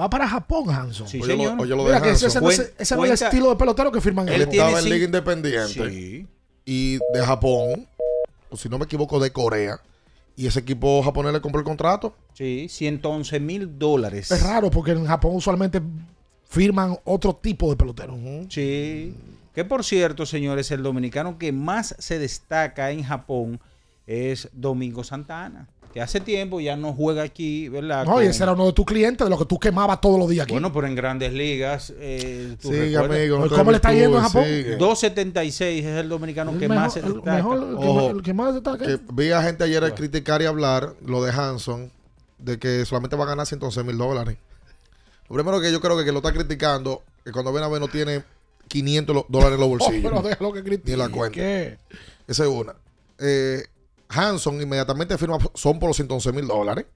Va 0.00 0.08
para 0.10 0.28
Japón, 0.28 0.68
Hanson. 0.70 1.08
Sí, 1.08 1.20
Oye, 1.22 1.36
lo- 1.36 1.56
oye, 1.62 1.70
lo 1.74 1.84
de 1.84 1.84
Mira, 1.84 2.02
que 2.02 2.10
ese, 2.10 2.26
es, 2.26 2.92
no 2.92 3.04
el 3.04 3.12
estilo 3.12 3.50
de 3.50 3.56
pelotero 3.56 3.90
que 3.92 4.00
firman 4.00 4.28
Él 4.28 4.42
en 4.42 4.50
estaba 4.50 4.78
en 4.78 4.84
Liga 4.90 5.04
Independiente 5.06 5.90
Sí. 5.90 6.26
y 6.66 6.96
de 6.96 7.22
Japón, 7.24 7.86
o 8.50 8.56
si 8.56 8.68
no 8.68 8.78
me 8.78 8.84
equivoco, 8.84 9.18
de 9.20 9.30
Corea. 9.32 9.80
Y 10.36 10.46
ese 10.46 10.60
equipo 10.60 11.02
japonés 11.02 11.32
le 11.32 11.40
compró 11.40 11.60
el 11.60 11.64
contrato. 11.64 12.14
Sí, 12.34 12.66
111 12.68 13.40
mil 13.40 13.78
dólares. 13.78 14.30
Es 14.30 14.42
raro 14.42 14.70
porque 14.70 14.92
en 14.92 15.06
Japón 15.06 15.32
usualmente 15.34 15.80
firman 16.44 16.98
otro 17.04 17.34
tipo 17.34 17.70
de 17.70 17.76
pelotero. 17.76 18.16
Sí. 18.50 19.14
Que 19.54 19.64
por 19.64 19.82
cierto, 19.82 20.26
señores, 20.26 20.70
el 20.70 20.82
dominicano 20.82 21.38
que 21.38 21.50
más 21.52 21.94
se 21.98 22.18
destaca 22.18 22.90
en 22.90 23.02
Japón 23.02 23.58
es 24.06 24.50
Domingo 24.52 25.02
Santana, 25.02 25.68
que 25.96 26.02
hace 26.02 26.20
tiempo 26.20 26.60
ya 26.60 26.76
no 26.76 26.92
juega 26.92 27.22
aquí, 27.22 27.70
¿verdad? 27.70 28.04
No, 28.04 28.22
y 28.22 28.26
ese 28.26 28.42
era 28.42 28.52
uno 28.52 28.66
de 28.66 28.74
tus 28.74 28.84
clientes, 28.84 29.24
de 29.24 29.30
lo 29.30 29.38
que 29.38 29.46
tú 29.46 29.58
quemabas 29.58 29.98
todos 29.98 30.18
los 30.18 30.28
días 30.28 30.42
aquí. 30.44 30.52
Bueno, 30.52 30.70
pero 30.70 30.86
en 30.86 30.94
grandes 30.94 31.32
ligas. 31.32 31.90
Eh, 31.98 32.54
¿tú 32.60 32.68
Sigue, 32.68 32.80
recuerdas? 32.90 33.16
amigo, 33.18 33.38
no 33.38 33.48
¿Cómo 33.48 33.70
le 33.70 33.76
está 33.78 33.94
yendo 33.94 34.18
en 34.18 34.24
Japón? 34.24 34.44
sigue. 34.44 34.76
276 34.76 35.86
es 35.86 35.96
el 35.96 36.10
dominicano 36.10 36.50
El 36.50 36.58
que 36.58 36.68
mejor- 36.68 36.82
más 36.84 36.92
se 36.92 36.98
el 37.00 37.14
destaca. 37.14 37.32
mejor, 37.36 37.56
el 37.62 37.78
que 37.78 37.86
Ojo, 37.86 37.94
más- 37.94 38.10
el 38.14 38.22
que 38.22 38.34
más 38.34 38.52
destaca. 38.54 38.84
Que 38.86 38.98
vi 39.10 39.30
a 39.30 39.42
gente 39.42 39.64
ayer 39.64 39.94
criticar 39.94 40.42
y 40.42 40.44
hablar 40.44 40.92
lo 41.02 41.24
de 41.24 41.32
Hanson, 41.32 41.90
de 42.40 42.58
que 42.58 42.84
solamente 42.84 43.16
va 43.16 43.24
a 43.24 43.28
ganar 43.28 43.46
111 43.46 43.82
mil 43.82 43.96
dólares. 43.96 44.36
Lo 45.30 45.34
primero 45.34 45.62
que 45.62 45.72
yo 45.72 45.80
creo 45.80 45.96
que, 45.96 46.04
que 46.04 46.12
lo 46.12 46.18
está 46.18 46.30
criticando, 46.34 47.00
que 47.24 47.32
cuando 47.32 47.52
viene 47.52 47.64
a 47.64 47.70
ver 47.70 47.80
no 47.80 47.88
tiene 47.88 48.22
500 48.68 49.16
lo- 49.16 49.26
dólares 49.30 49.54
en 49.54 49.60
los 49.60 49.68
bolsillos. 49.70 50.12
Oh, 50.12 50.16
pero 50.16 50.28
déjalo 50.28 50.52
que 50.52 50.62
critique. 50.62 50.88
Ni 50.88 50.92
en 50.92 50.98
la 50.98 51.08
cuenta. 51.08 51.36
¿Qué? 51.36 51.78
Esa 52.28 52.42
es 52.42 52.50
una. 52.50 52.74
Eh, 53.18 53.64
Hanson 54.08 54.60
inmediatamente 54.60 55.18
firma, 55.18 55.38
son 55.54 55.78
por 55.78 55.88
los 55.88 55.96
111 55.96 56.32
mil 56.32 56.46
dólares. 56.46 56.86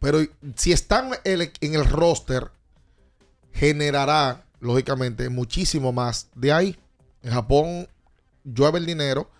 Pero 0.00 0.18
si 0.56 0.72
están 0.72 1.12
en 1.24 1.74
el 1.74 1.86
roster, 1.86 2.50
generará, 3.52 4.44
lógicamente, 4.60 5.28
muchísimo 5.30 5.92
más 5.92 6.28
de 6.34 6.52
ahí. 6.52 6.78
En 7.22 7.32
Japón 7.32 7.88
llueve 8.44 8.78
el 8.78 8.86
dinero 8.86 9.30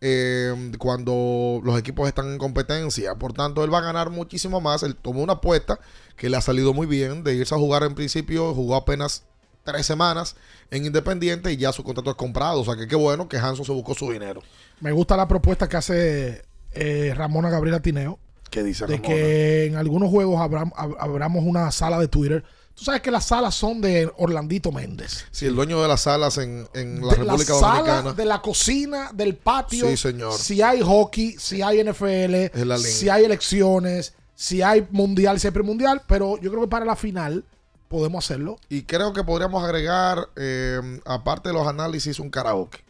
eh, 0.00 0.72
cuando 0.78 1.60
los 1.64 1.78
equipos 1.78 2.06
están 2.08 2.32
en 2.32 2.38
competencia. 2.38 3.14
Por 3.16 3.32
tanto, 3.32 3.64
él 3.64 3.72
va 3.72 3.78
a 3.78 3.82
ganar 3.82 4.10
muchísimo 4.10 4.60
más. 4.60 4.82
Él 4.82 4.96
tomó 4.96 5.22
una 5.22 5.34
apuesta 5.34 5.80
que 6.16 6.30
le 6.30 6.36
ha 6.36 6.40
salido 6.40 6.72
muy 6.72 6.86
bien 6.86 7.24
de 7.24 7.34
irse 7.34 7.54
a 7.54 7.58
jugar 7.58 7.82
en 7.82 7.94
principio. 7.94 8.54
Jugó 8.54 8.76
apenas 8.76 9.24
tres 9.64 9.86
semanas 9.86 10.36
en 10.70 10.84
Independiente 10.86 11.52
y 11.52 11.56
ya 11.56 11.72
su 11.72 11.82
contrato 11.82 12.10
es 12.10 12.16
comprado. 12.16 12.60
O 12.60 12.64
sea 12.64 12.76
que 12.76 12.86
qué 12.86 12.96
bueno 12.96 13.28
que 13.28 13.38
Hanson 13.38 13.64
se 13.64 13.72
buscó 13.72 13.94
su 13.94 14.10
dinero. 14.12 14.42
Me 14.80 14.92
gusta 14.92 15.16
la 15.16 15.26
propuesta 15.26 15.68
que 15.68 15.76
hace 15.76 16.44
eh, 16.72 17.12
Ramona 17.16 17.50
Gabriela 17.50 17.80
Tineo. 17.80 18.18
¿Qué 18.50 18.62
dice 18.62 18.86
de 18.86 18.96
Ramona? 18.96 19.08
que 19.14 19.64
en 19.66 19.76
algunos 19.76 20.10
juegos 20.10 20.38
abram- 20.40 20.72
ab- 20.74 20.96
abramos 21.00 21.42
una 21.44 21.70
sala 21.72 21.98
de 21.98 22.06
Twitter. 22.08 22.44
Tú 22.74 22.82
sabes 22.84 23.02
que 23.02 23.10
las 23.12 23.26
salas 23.26 23.54
son 23.54 23.80
de 23.80 24.10
Orlandito 24.16 24.72
Méndez. 24.72 25.26
Sí, 25.30 25.46
el 25.46 25.54
dueño 25.54 25.80
de 25.80 25.86
las 25.86 26.02
salas 26.02 26.38
en, 26.38 26.66
en 26.74 27.00
la 27.06 27.14
De 27.14 27.22
República 27.22 27.54
sala, 27.54 27.78
Dominicana. 27.78 28.12
de 28.14 28.24
la 28.24 28.42
cocina, 28.42 29.10
del 29.14 29.36
patio. 29.36 29.88
Sí, 29.88 29.96
señor. 29.96 30.32
Si 30.32 30.60
hay 30.60 30.80
hockey, 30.82 31.36
si 31.38 31.62
hay 31.62 31.84
NFL, 31.84 32.34
si 32.80 33.08
hay 33.08 33.24
elecciones, 33.24 34.14
si 34.34 34.60
hay 34.62 34.86
mundial, 34.90 35.38
si 35.38 35.46
hay 35.46 35.52
premundial. 35.52 36.02
Pero 36.08 36.36
yo 36.40 36.50
creo 36.50 36.62
que 36.62 36.68
para 36.68 36.84
la 36.84 36.96
final 36.96 37.44
podemos 37.88 38.24
hacerlo. 38.24 38.56
Y 38.68 38.82
creo 38.82 39.12
que 39.12 39.22
podríamos 39.24 39.62
agregar, 39.64 40.28
eh, 40.36 40.80
aparte 41.04 41.48
de 41.50 41.54
los 41.54 41.66
análisis, 41.66 42.18
un 42.18 42.30
karaoke. 42.30 42.80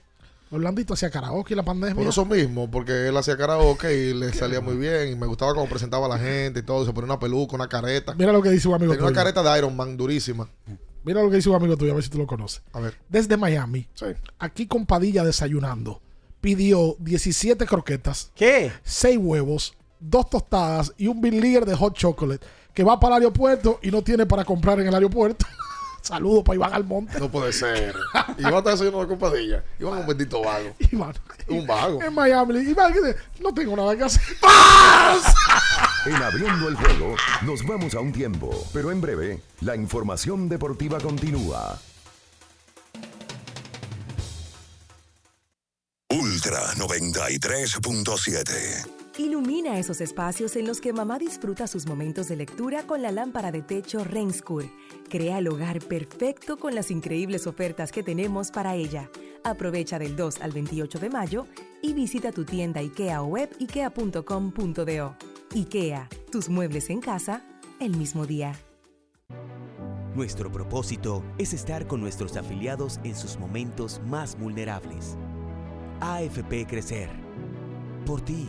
Orlandito 0.50 0.94
hacía 0.94 1.10
karaoke 1.10 1.54
en 1.54 1.56
la 1.56 1.64
pandemia. 1.64 1.96
Por 1.96 2.06
eso 2.06 2.24
mismo, 2.24 2.70
porque 2.70 3.08
él 3.08 3.16
hacía 3.16 3.36
karaoke 3.36 3.92
y 3.92 4.14
le 4.14 4.32
salía 4.32 4.60
muy 4.60 4.76
bien. 4.76 5.10
Y 5.12 5.14
me 5.16 5.26
gustaba 5.26 5.52
cómo 5.54 5.68
presentaba 5.68 6.06
a 6.06 6.08
la 6.10 6.18
gente 6.18 6.60
y 6.60 6.62
todo. 6.62 6.84
Se 6.86 6.92
ponía 6.92 7.06
una 7.06 7.18
peluca, 7.18 7.56
una 7.56 7.68
careta. 7.68 8.14
Mira 8.14 8.32
lo 8.32 8.40
que 8.40 8.50
dice 8.50 8.68
un 8.68 8.74
amigo 8.74 8.92
Tenía 8.92 9.04
una 9.08 9.12
tuyo. 9.12 9.20
careta 9.34 9.42
de 9.42 9.58
Iron 9.58 9.74
Man 9.76 9.96
durísima. 9.96 10.48
Mira 11.02 11.22
lo 11.22 11.28
que 11.30 11.36
dice 11.36 11.48
un 11.50 11.56
amigo 11.56 11.76
tuyo, 11.76 11.90
a 11.92 11.94
ver 11.96 12.04
si 12.04 12.10
tú 12.10 12.18
lo 12.18 12.26
conoces. 12.26 12.62
A 12.72 12.78
ver. 12.80 12.94
Desde 13.08 13.36
Miami, 13.36 13.88
Sí. 13.94 14.06
aquí 14.38 14.66
con 14.68 14.86
Padilla 14.86 15.24
desayunando, 15.24 16.00
pidió 16.40 16.96
17 17.00 17.66
croquetas, 17.66 18.30
¿Qué? 18.34 18.70
6 18.84 19.18
huevos, 19.20 19.74
2 20.00 20.30
tostadas 20.30 20.92
y 20.96 21.08
un 21.08 21.20
Big 21.20 21.34
League 21.34 21.64
de 21.66 21.74
hot 21.74 21.94
chocolate 21.94 22.46
que 22.74 22.84
va 22.84 23.00
para 23.00 23.16
el 23.16 23.22
aeropuerto 23.22 23.78
y 23.82 23.90
no 23.90 24.02
tiene 24.02 24.26
para 24.26 24.44
comprar 24.44 24.78
en 24.80 24.88
el 24.88 24.94
aeropuerto. 24.94 25.46
Saludos 26.02 26.44
para 26.44 26.56
Iván 26.56 26.74
Almonte. 26.74 27.18
No 27.18 27.30
puede 27.30 27.50
ser. 27.50 27.94
Iván 28.36 28.56
está 28.56 28.72
haciendo 28.72 28.98
una 28.98 29.08
compadilla. 29.08 29.64
Iván 29.80 29.94
es 29.94 30.00
un 30.00 30.06
bendito 30.08 30.42
vago. 30.42 30.74
Iván. 30.92 31.14
Un 31.48 31.66
vago. 31.66 32.02
En 32.02 32.12
Miami. 32.12 32.58
Iván, 32.58 32.92
¿qué 32.92 33.00
dice? 33.00 33.16
no 33.40 33.54
tengo 33.54 33.74
nada 33.74 33.96
que 33.96 34.04
hacer. 34.04 34.22
En 36.06 36.16
abriendo 36.16 36.68
el 36.68 36.74
juego, 36.74 37.16
nos 37.46 37.66
vamos 37.66 37.94
a 37.94 38.00
un 38.00 38.12
tiempo, 38.12 38.50
pero 38.74 38.92
en 38.92 39.00
breve, 39.00 39.40
la 39.62 39.74
información 39.74 40.50
deportiva 40.50 41.00
continúa. 41.00 41.78
Ultra 46.10 46.74
93.7. 46.74 49.03
Ilumina 49.16 49.78
esos 49.78 50.00
espacios 50.00 50.56
en 50.56 50.66
los 50.66 50.80
que 50.80 50.92
mamá 50.92 51.20
disfruta 51.20 51.68
sus 51.68 51.86
momentos 51.86 52.26
de 52.26 52.34
lectura 52.34 52.84
con 52.84 53.00
la 53.00 53.12
lámpara 53.12 53.52
de 53.52 53.62
techo 53.62 54.02
Renskur. 54.02 54.64
Crea 55.08 55.38
el 55.38 55.46
hogar 55.46 55.78
perfecto 55.78 56.56
con 56.56 56.74
las 56.74 56.90
increíbles 56.90 57.46
ofertas 57.46 57.92
que 57.92 58.02
tenemos 58.02 58.50
para 58.50 58.74
ella. 58.74 59.08
Aprovecha 59.44 60.00
del 60.00 60.16
2 60.16 60.40
al 60.40 60.50
28 60.50 60.98
de 60.98 61.10
mayo 61.10 61.46
y 61.80 61.92
visita 61.92 62.32
tu 62.32 62.44
tienda 62.44 62.80
IKEA 62.80 63.22
o 63.22 63.26
web 63.26 63.50
ikea.com.do. 63.60 65.16
IKEA, 65.54 66.08
tus 66.32 66.48
muebles 66.48 66.90
en 66.90 67.00
casa 67.00 67.44
el 67.78 67.96
mismo 67.96 68.26
día. 68.26 68.52
Nuestro 70.16 70.50
propósito 70.50 71.22
es 71.38 71.52
estar 71.52 71.86
con 71.86 72.00
nuestros 72.00 72.36
afiliados 72.36 72.98
en 73.04 73.14
sus 73.14 73.38
momentos 73.38 74.00
más 74.06 74.36
vulnerables. 74.36 75.16
AFP 76.00 76.66
Crecer. 76.66 77.10
Por 78.04 78.20
ti, 78.20 78.48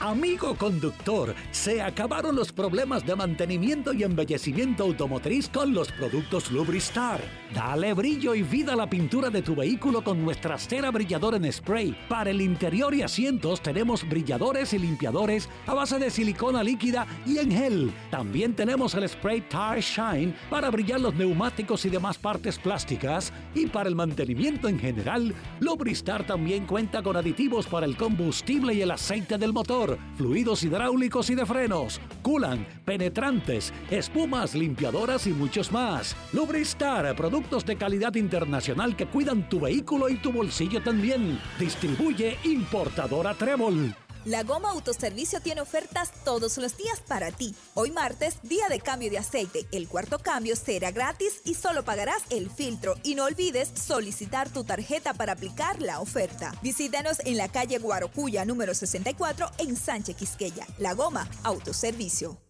Amigo 0.00 0.54
conductor, 0.54 1.34
se 1.50 1.82
acabaron 1.82 2.34
los 2.34 2.52
problemas 2.52 3.04
de 3.04 3.14
mantenimiento 3.14 3.92
y 3.92 4.02
embellecimiento 4.02 4.84
automotriz 4.84 5.50
con 5.50 5.74
los 5.74 5.92
productos 5.92 6.50
Lubristar. 6.50 7.20
Dale 7.54 7.94
brillo 7.94 8.34
y 8.34 8.42
vida 8.42 8.74
a 8.74 8.76
la 8.76 8.88
pintura 8.88 9.28
de 9.30 9.42
tu 9.42 9.56
vehículo 9.56 10.04
con 10.04 10.22
nuestra 10.22 10.56
cera 10.58 10.90
brilladora 10.90 11.36
en 11.36 11.52
spray. 11.52 11.96
Para 12.08 12.30
el 12.30 12.40
interior 12.40 12.94
y 12.94 13.02
asientos 13.02 13.60
tenemos 13.60 14.08
brilladores 14.08 14.72
y 14.72 14.78
limpiadores 14.78 15.48
a 15.66 15.74
base 15.74 15.98
de 15.98 16.10
silicona 16.10 16.62
líquida 16.62 17.06
y 17.26 17.38
en 17.38 17.50
gel. 17.50 17.92
También 18.10 18.54
tenemos 18.54 18.94
el 18.94 19.08
spray 19.08 19.40
Tire 19.42 19.80
Shine 19.80 20.34
para 20.48 20.70
brillar 20.70 21.00
los 21.00 21.14
neumáticos 21.14 21.84
y 21.84 21.90
demás 21.90 22.18
partes 22.18 22.58
plásticas. 22.58 23.32
Y 23.54 23.66
para 23.66 23.88
el 23.88 23.96
mantenimiento 23.96 24.68
en 24.68 24.78
general, 24.78 25.34
Lubristar 25.58 26.24
también 26.24 26.66
cuenta 26.66 27.02
con 27.02 27.16
aditivos 27.16 27.66
para 27.66 27.86
el 27.86 27.96
combustible 27.96 28.74
y 28.74 28.82
el 28.82 28.90
aceite 28.90 29.38
del 29.38 29.52
motor 29.52 29.98
fluidos 30.16 30.62
hidráulicos 30.62 31.30
y 31.30 31.34
de 31.34 31.46
frenos, 31.46 32.00
culan, 32.22 32.66
penetrantes, 32.84 33.72
espumas, 33.90 34.54
limpiadoras 34.54 35.26
y 35.26 35.30
muchos 35.32 35.72
más. 35.72 36.16
Lubristar, 36.32 37.06
productos 37.40 37.64
de 37.64 37.76
calidad 37.76 38.14
internacional 38.16 38.96
que 38.96 39.06
cuidan 39.06 39.48
tu 39.48 39.60
vehículo 39.60 40.08
y 40.08 40.16
tu 40.16 40.30
bolsillo 40.30 40.82
también. 40.82 41.40
Distribuye 41.58 42.38
importadora 42.44 43.34
Trébol. 43.34 43.94
La 44.26 44.42
Goma 44.42 44.70
Autoservicio 44.70 45.40
tiene 45.40 45.62
ofertas 45.62 46.12
todos 46.24 46.58
los 46.58 46.76
días 46.76 47.00
para 47.08 47.30
ti. 47.30 47.54
Hoy 47.72 47.90
martes, 47.90 48.36
día 48.42 48.68
de 48.68 48.80
cambio 48.80 49.10
de 49.10 49.16
aceite. 49.16 49.66
El 49.72 49.88
cuarto 49.88 50.18
cambio 50.18 50.54
será 50.54 50.90
gratis 50.90 51.40
y 51.46 51.54
solo 51.54 51.82
pagarás 51.82 52.22
el 52.28 52.50
filtro. 52.50 52.96
Y 53.02 53.14
no 53.14 53.24
olvides 53.24 53.70
solicitar 53.74 54.50
tu 54.50 54.64
tarjeta 54.64 55.14
para 55.14 55.32
aplicar 55.32 55.80
la 55.80 56.00
oferta. 56.00 56.52
Visítanos 56.62 57.20
en 57.24 57.38
la 57.38 57.48
calle 57.48 57.78
Guarocuya 57.78 58.44
número 58.44 58.74
64 58.74 59.50
en 59.56 59.76
Sánchez 59.76 60.16
Quisqueya. 60.16 60.66
La 60.78 60.92
Goma 60.92 61.26
Autoservicio. 61.42 62.49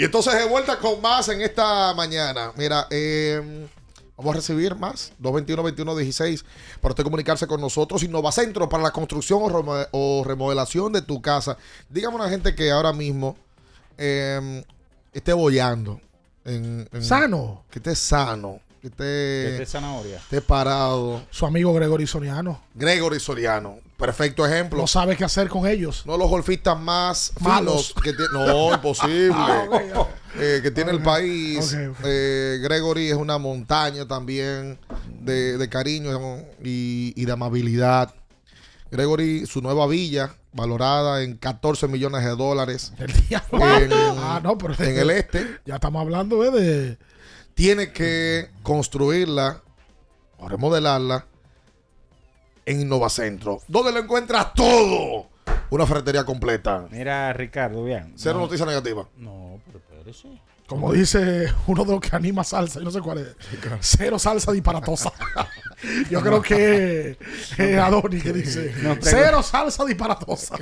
Y 0.00 0.04
entonces 0.04 0.34
de 0.34 0.44
vuelta 0.46 0.78
con 0.78 1.00
más 1.02 1.28
en 1.28 1.40
esta 1.42 1.92
mañana. 1.94 2.52
Mira, 2.56 2.86
eh, 2.90 3.66
vamos 4.16 4.32
a 4.32 4.36
recibir 4.36 4.74
más. 4.74 5.12
221-2116 5.22 6.44
para 6.80 6.92
usted 6.92 7.04
comunicarse 7.04 7.46
con 7.46 7.60
nosotros. 7.60 8.02
Innovacentro 8.02 8.68
para 8.68 8.82
la 8.82 8.92
construcción 8.92 9.40
o, 9.42 9.48
remo- 9.50 9.86
o 9.92 10.24
remodelación 10.26 10.92
de 10.92 11.02
tu 11.02 11.20
casa. 11.20 11.56
Dígame 11.88 12.14
a 12.16 12.20
una 12.20 12.28
gente 12.30 12.54
que 12.54 12.70
ahora 12.70 12.92
mismo 12.92 13.36
eh, 13.98 14.64
esté 15.12 15.32
bollando. 15.32 16.00
En, 16.44 16.88
en- 16.92 17.04
Sano. 17.04 17.64
Que 17.70 17.78
esté 17.80 17.94
sano. 17.94 18.60
Que 18.80 18.86
esté, 18.86 19.04
Que 19.04 19.48
esté 19.52 19.66
zanahoria. 19.66 20.16
esté 20.16 20.40
parado. 20.40 21.22
Su 21.30 21.44
amigo 21.44 21.74
Gregory 21.74 22.06
Soriano. 22.06 22.62
Gregory 22.74 23.20
Soriano. 23.20 23.76
Perfecto 24.00 24.46
ejemplo. 24.46 24.80
No 24.80 24.86
sabe 24.86 25.14
qué 25.16 25.24
hacer 25.24 25.48
con 25.48 25.66
ellos. 25.66 26.04
No 26.06 26.16
los 26.16 26.28
golfistas 26.28 26.78
más 26.80 27.32
Malos. 27.40 27.94
que. 28.02 28.12
No, 28.32 28.72
imposible. 28.74 29.34
Ah. 29.36 30.06
Eh, 30.38 30.60
que 30.62 30.70
tiene 30.70 30.90
el 30.90 31.02
país. 31.02 31.76
Eh, 32.04 32.58
Gregory 32.62 33.08
es 33.10 33.16
una 33.16 33.36
montaña 33.38 34.06
también 34.08 34.78
de, 35.20 35.58
de 35.58 35.68
cariño 35.68 36.38
y, 36.64 37.12
y 37.14 37.24
de 37.26 37.32
amabilidad. 37.32 38.14
Gregory, 38.90 39.46
su 39.46 39.60
nueva 39.60 39.86
villa, 39.86 40.34
valorada 40.52 41.22
en 41.22 41.36
14 41.36 41.86
millones 41.86 42.24
de 42.24 42.30
dólares. 42.30 42.92
En, 43.00 43.90
Ah, 43.92 44.40
no, 44.42 44.56
pero 44.56 44.74
en 44.78 44.98
el 44.98 45.10
este. 45.10 45.60
Ya 45.66 45.74
estamos 45.76 46.00
hablando 46.00 46.42
eh, 46.44 46.50
de. 46.50 46.98
Tiene 47.54 47.92
que 47.92 48.48
construirla 48.62 49.60
o 50.38 50.48
remodelarla 50.48 51.26
en 52.70 52.80
Innovacentro. 52.82 53.60
¿Dónde 53.68 53.92
lo 53.92 53.98
encuentras 54.00 54.52
todo? 54.54 55.28
Una 55.70 55.86
ferretería 55.86 56.24
completa. 56.24 56.86
Mira, 56.90 57.32
Ricardo, 57.32 57.84
bien. 57.84 58.12
Cero 58.16 58.34
no- 58.36 58.40
noticia 58.42 58.66
negativa. 58.66 59.06
No, 59.16 59.60
pero 59.66 59.78
espérese. 59.78 60.28
Como 60.66 60.92
dice 60.92 61.52
uno 61.66 61.84
de 61.84 61.90
los 61.92 62.00
que 62.00 62.14
anima 62.14 62.44
salsa, 62.44 62.78
yo 62.78 62.84
no 62.84 62.90
sé 62.92 63.00
cuál 63.00 63.18
es. 63.18 63.36
Cero 63.80 64.18
salsa 64.20 64.52
disparatosa. 64.52 65.12
Yo 66.10 66.20
creo 66.20 66.42
que 66.42 67.16
es 67.56 67.78
Adoni 67.78 68.20
que 68.20 68.32
dice. 68.34 68.72
Cero 69.00 69.42
salsa 69.42 69.84
disparatosa. 69.86 70.56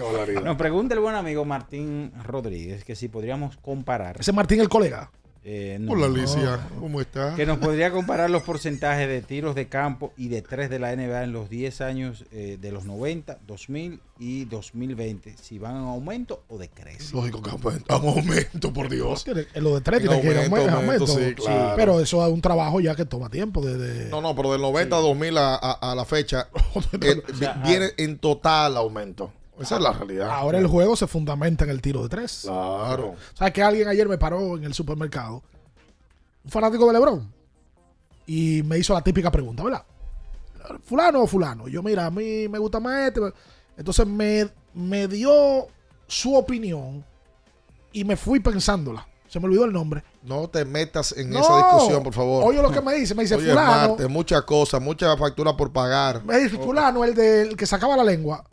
Nos 0.44 0.56
pregunta 0.56 0.94
el 0.94 1.00
buen 1.00 1.16
amigo 1.16 1.44
Martín 1.44 2.12
Rodríguez 2.24 2.84
que 2.84 2.94
si 2.94 3.08
podríamos 3.08 3.56
comparar. 3.58 4.16
Ese 4.20 4.32
Martín 4.32 4.60
el 4.60 4.68
colega. 4.68 5.10
Eh, 5.50 5.78
no. 5.80 5.92
Hola, 5.92 6.06
Alicia. 6.06 6.60
¿Cómo 6.78 7.00
estás? 7.00 7.34
Que 7.34 7.46
nos 7.46 7.56
podría 7.56 7.90
comparar 7.90 8.28
los 8.28 8.42
porcentajes 8.42 9.08
de 9.08 9.22
tiros 9.22 9.54
de 9.54 9.66
campo 9.66 10.12
y 10.14 10.28
de 10.28 10.42
tres 10.42 10.68
de 10.68 10.78
la 10.78 10.94
NBA 10.94 11.24
en 11.24 11.32
los 11.32 11.48
10 11.48 11.80
años 11.80 12.26
eh, 12.32 12.58
de 12.60 12.70
los 12.70 12.84
90, 12.84 13.38
2000 13.46 13.98
y 14.18 14.44
2020. 14.44 15.36
Si 15.40 15.58
van 15.58 15.76
en 15.76 15.82
aumento 15.84 16.42
o 16.48 16.58
decrecen. 16.58 17.16
Lógico 17.16 17.40
que 17.40 17.48
aumento, 17.48 17.94
aumento, 17.94 18.72
por 18.74 18.90
Dios. 18.90 19.24
En 19.54 19.64
lo 19.64 19.74
de 19.76 19.80
tres 19.80 20.00
tiene 20.00 20.16
En 20.16 20.20
que 20.20 20.26
ir 20.32 20.36
aumento, 20.36 20.56
aumento, 20.56 20.76
aumento, 20.76 21.12
aumento. 21.14 21.42
sí, 21.42 21.42
claro. 21.46 21.72
Pero 21.76 22.00
eso 22.00 22.26
es 22.26 22.30
un 22.30 22.42
trabajo 22.42 22.80
ya 22.80 22.94
que 22.94 23.06
toma 23.06 23.30
tiempo. 23.30 23.62
De, 23.64 23.78
de- 23.78 24.10
No, 24.10 24.20
no, 24.20 24.36
pero 24.36 24.52
del 24.52 24.60
90 24.60 24.96
a 24.96 25.00
2000 25.00 25.38
a, 25.38 25.54
a- 25.54 25.92
a 25.92 25.94
la 25.94 26.04
fecha 26.04 26.48
eh, 27.00 27.22
vi- 27.40 27.46
viene 27.64 27.86
en 27.96 28.18
total 28.18 28.76
aumento. 28.76 29.32
Esa 29.60 29.76
es 29.76 29.82
la 29.82 29.92
realidad. 29.92 30.28
Ahora 30.30 30.58
el 30.58 30.66
juego 30.66 30.94
se 30.96 31.06
fundamenta 31.06 31.64
en 31.64 31.70
el 31.70 31.80
tiro 31.82 32.02
de 32.02 32.08
tres. 32.08 32.42
Claro. 32.44 33.14
¿Sabes 33.34 33.52
que 33.52 33.62
alguien 33.62 33.88
ayer 33.88 34.08
me 34.08 34.18
paró 34.18 34.56
en 34.56 34.64
el 34.64 34.74
supermercado? 34.74 35.42
Un 36.44 36.50
fanático 36.50 36.86
de 36.86 36.92
LeBron. 36.92 37.32
Y 38.26 38.62
me 38.64 38.78
hizo 38.78 38.92
la 38.94 39.02
típica 39.02 39.30
pregunta, 39.30 39.62
¿verdad? 39.64 39.82
¿Fulano 40.84 41.22
o 41.22 41.26
fulano? 41.26 41.66
Yo, 41.68 41.82
mira, 41.82 42.06
a 42.06 42.10
mí 42.10 42.46
me 42.48 42.58
gusta 42.58 42.78
más 42.78 43.08
este. 43.08 43.20
Entonces 43.76 44.06
me, 44.06 44.48
me 44.74 45.08
dio 45.08 45.66
su 46.06 46.34
opinión 46.36 47.04
y 47.92 48.04
me 48.04 48.16
fui 48.16 48.40
pensándola. 48.40 49.06
Se 49.28 49.38
me 49.40 49.46
olvidó 49.46 49.64
el 49.64 49.72
nombre. 49.72 50.02
No 50.22 50.48
te 50.48 50.64
metas 50.64 51.12
en 51.16 51.30
No. 51.30 51.40
esa 51.40 51.56
discusión, 51.56 52.02
por 52.02 52.12
favor. 52.14 52.44
Oye 52.44 52.62
lo 52.62 52.70
que 52.70 52.80
me 52.80 52.94
dice. 52.94 53.14
Me 53.14 53.22
dice, 53.22 53.34
Oye, 53.36 53.50
fulano. 53.50 53.96
Muchas 54.08 54.42
cosas, 54.42 54.80
muchas 54.80 55.18
facturas 55.18 55.54
por 55.54 55.72
pagar. 55.72 56.24
Me 56.24 56.38
dice, 56.38 56.56
fulano, 56.58 57.04
el 57.04 57.14
del 57.14 57.56
que 57.56 57.66
sacaba 57.66 57.96
la 57.96 58.04
lengua. 58.04 58.44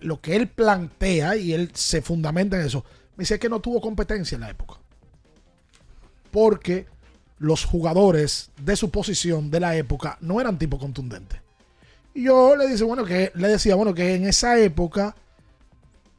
Lo 0.00 0.20
que 0.20 0.36
él 0.36 0.48
plantea 0.48 1.36
y 1.36 1.52
él 1.52 1.70
se 1.74 2.02
fundamenta 2.02 2.58
en 2.58 2.66
eso. 2.66 2.84
Me 3.16 3.22
dice 3.22 3.38
que 3.38 3.48
no 3.48 3.60
tuvo 3.60 3.80
competencia 3.80 4.36
en 4.36 4.42
la 4.42 4.50
época. 4.50 4.74
Porque 6.30 6.86
los 7.38 7.64
jugadores 7.64 8.50
de 8.60 8.76
su 8.76 8.90
posición 8.90 9.50
de 9.50 9.60
la 9.60 9.76
época 9.76 10.18
no 10.20 10.40
eran 10.40 10.58
tipo 10.58 10.78
contundentes. 10.78 11.40
Y 12.14 12.24
yo 12.24 12.56
le 12.56 12.66
dice, 12.68 12.84
bueno, 12.84 13.04
que 13.04 13.32
le 13.34 13.48
decía, 13.48 13.74
bueno, 13.74 13.94
que 13.94 14.14
en 14.14 14.26
esa 14.26 14.58
época 14.58 15.14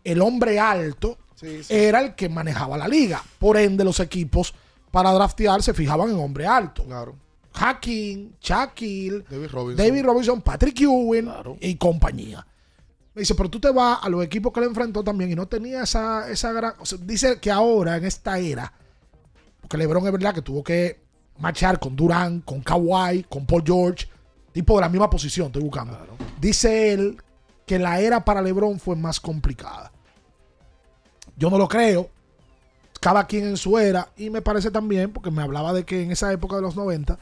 el 0.03 0.21
hombre 0.21 0.59
alto 0.59 1.17
Sí, 1.35 1.63
sí. 1.63 1.73
era 1.73 2.01
el 2.01 2.15
que 2.15 2.29
manejaba 2.29 2.77
la 2.77 2.87
liga. 2.87 3.23
Por 3.37 3.57
ende, 3.57 3.83
los 3.83 3.99
equipos 3.99 4.53
para 4.91 5.11
draftear 5.11 5.61
se 5.61 5.73
fijaban 5.73 6.09
en 6.09 6.17
hombre 6.17 6.45
alto. 6.47 6.83
Claro. 6.85 7.15
Hakim, 7.53 8.31
Shaquille, 8.41 9.23
David 9.29 9.47
Robinson. 9.51 9.85
David 9.85 10.05
Robinson, 10.05 10.41
Patrick 10.41 10.81
Ewing 10.81 11.29
y 11.59 11.75
compañía. 11.75 12.45
Me 13.13 13.21
dice, 13.21 13.35
pero 13.35 13.49
tú 13.49 13.59
te 13.59 13.71
vas 13.71 13.99
a 14.01 14.09
los 14.09 14.23
equipos 14.23 14.53
que 14.53 14.59
le 14.61 14.67
enfrentó 14.67 15.03
también 15.03 15.31
y 15.31 15.35
no 15.35 15.47
tenía 15.47 15.83
esa, 15.83 16.29
esa 16.29 16.51
gran... 16.51 16.73
o 16.79 16.85
sea, 16.85 16.97
dice 17.01 17.39
que 17.39 17.51
ahora, 17.51 17.97
en 17.97 18.05
esta 18.05 18.37
era, 18.37 18.71
porque 19.61 19.77
LeBron 19.77 20.05
es 20.05 20.11
verdad 20.11 20.33
que 20.33 20.41
tuvo 20.41 20.63
que 20.63 21.01
marchar 21.39 21.79
con 21.79 21.95
Durant, 21.95 22.45
con 22.45 22.61
Kawhi, 22.61 23.23
con 23.23 23.45
Paul 23.45 23.63
George, 23.65 24.07
tipo 24.51 24.75
de 24.75 24.81
la 24.81 24.89
misma 24.89 25.09
posición, 25.09 25.47
estoy 25.47 25.63
buscando. 25.63 25.97
Dice 26.39 26.93
él 26.93 27.21
que 27.65 27.79
la 27.79 27.99
era 27.99 28.25
para 28.25 28.41
LeBron 28.41 28.79
fue 28.79 28.95
más 28.95 29.19
complicada. 29.19 29.91
Yo 31.37 31.49
no 31.49 31.57
lo 31.57 31.67
creo. 31.67 32.09
Cada 32.99 33.27
quien 33.27 33.47
en 33.47 33.57
su 33.57 33.77
era. 33.77 34.09
Y 34.17 34.29
me 34.29 34.41
parece 34.41 34.71
también, 34.71 35.13
porque 35.13 35.31
me 35.31 35.41
hablaba 35.41 35.71
de 35.71 35.85
que 35.85 36.03
en 36.03 36.11
esa 36.11 36.33
época 36.33 36.57
de 36.57 36.61
los 36.61 36.75
90, 36.75 37.17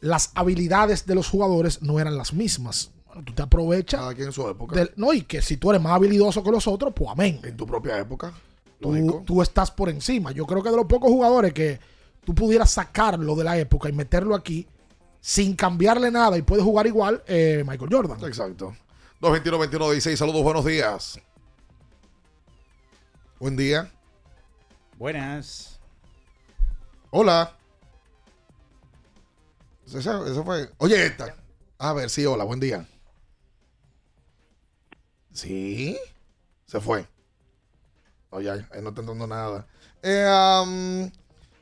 las 0.00 0.32
habilidades 0.34 1.06
de 1.06 1.14
los 1.14 1.28
jugadores 1.28 1.82
no 1.82 2.00
eran 2.00 2.16
las 2.16 2.32
mismas. 2.32 2.90
Bueno, 3.18 3.24
tú 3.24 3.32
te 3.34 3.42
aprovechas. 3.42 3.98
Cada 4.00 4.14
quien 4.14 4.28
en 4.28 4.32
su 4.32 4.48
época. 4.48 4.76
del- 4.76 4.92
no, 4.96 5.12
y 5.12 5.22
que 5.22 5.42
si 5.42 5.56
tú 5.56 5.70
eres 5.70 5.82
más 5.82 5.92
habilidoso 5.94 6.40
que 6.44 6.52
los 6.52 6.68
otros, 6.68 6.92
pues 6.94 7.10
amén. 7.10 7.40
En 7.42 7.56
tu 7.56 7.66
propia 7.66 7.98
época. 7.98 8.32
Tú, 8.80 9.22
tú 9.26 9.42
estás 9.42 9.72
por 9.72 9.88
encima. 9.88 10.30
Yo 10.30 10.46
creo 10.46 10.62
que 10.62 10.70
de 10.70 10.76
los 10.76 10.86
pocos 10.86 11.10
jugadores 11.10 11.52
que 11.52 11.80
tú 12.24 12.32
pudieras 12.32 12.70
sacarlo 12.70 13.34
de 13.34 13.42
la 13.42 13.58
época 13.58 13.88
y 13.88 13.92
meterlo 13.92 14.36
aquí 14.36 14.68
sin 15.20 15.56
cambiarle 15.56 16.12
nada 16.12 16.38
y 16.38 16.42
puede 16.42 16.62
jugar 16.62 16.86
igual, 16.86 17.24
eh, 17.26 17.64
Michael 17.66 17.90
Jordan. 17.92 18.24
Exacto. 18.24 18.76
221-21-16. 19.20 20.14
Saludos, 20.16 20.44
buenos 20.44 20.64
días. 20.64 21.20
Buen 23.40 23.56
día. 23.56 23.90
Buenas. 24.96 25.80
Hola. 27.10 27.56
Eso, 29.86 29.98
eso 30.26 30.44
fue. 30.44 30.70
Oye, 30.78 31.04
esta. 31.06 31.34
A 31.78 31.92
ver, 31.94 32.10
sí, 32.10 32.24
hola, 32.26 32.44
buen 32.44 32.60
día. 32.60 32.86
Sí. 35.38 35.96
Se 36.66 36.80
fue. 36.80 37.06
Oye, 38.30 38.50
ahí 38.50 38.60
no 38.82 38.88
está 38.90 39.00
entrando 39.00 39.26
nada. 39.26 39.66
Eh, 40.02 40.26
am, 40.28 41.10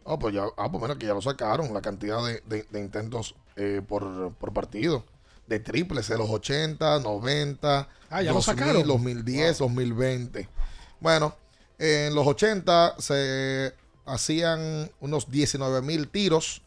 oh, 0.05 0.19
pues 0.19 0.35
ya, 0.35 0.45
ah, 0.57 0.71
pues 0.71 0.81
bueno, 0.81 0.97
que 0.99 1.07
ya 1.07 1.15
lo 1.15 1.21
sacaron, 1.23 1.73
la 1.75 1.81
cantidad 1.83 2.25
de, 2.25 2.41
de- 2.47 2.67
de 2.71 2.81
intentos 2.81 3.35
eh, 3.57 3.83
por, 3.87 4.33
por 4.35 4.53
partido. 4.53 5.05
De 5.47 5.61
triples, 5.61 6.09
de 6.09 6.19
los 6.19 6.29
80, 6.29 7.01
90, 7.01 7.89
Ah, 8.11 8.23
ya 8.23 8.31
lo 8.31 8.37
2000, 8.37 8.43
sacaron. 8.43 8.87
2010, 8.89 9.59
2020. 9.59 10.49
Bueno, 11.01 11.37
en 11.79 12.15
los 12.15 12.27
80 12.27 12.97
se 12.99 13.75
hacían 14.07 14.91
unos 15.01 15.31
19 15.31 15.83
mil 15.83 16.09
tiros. 16.09 16.63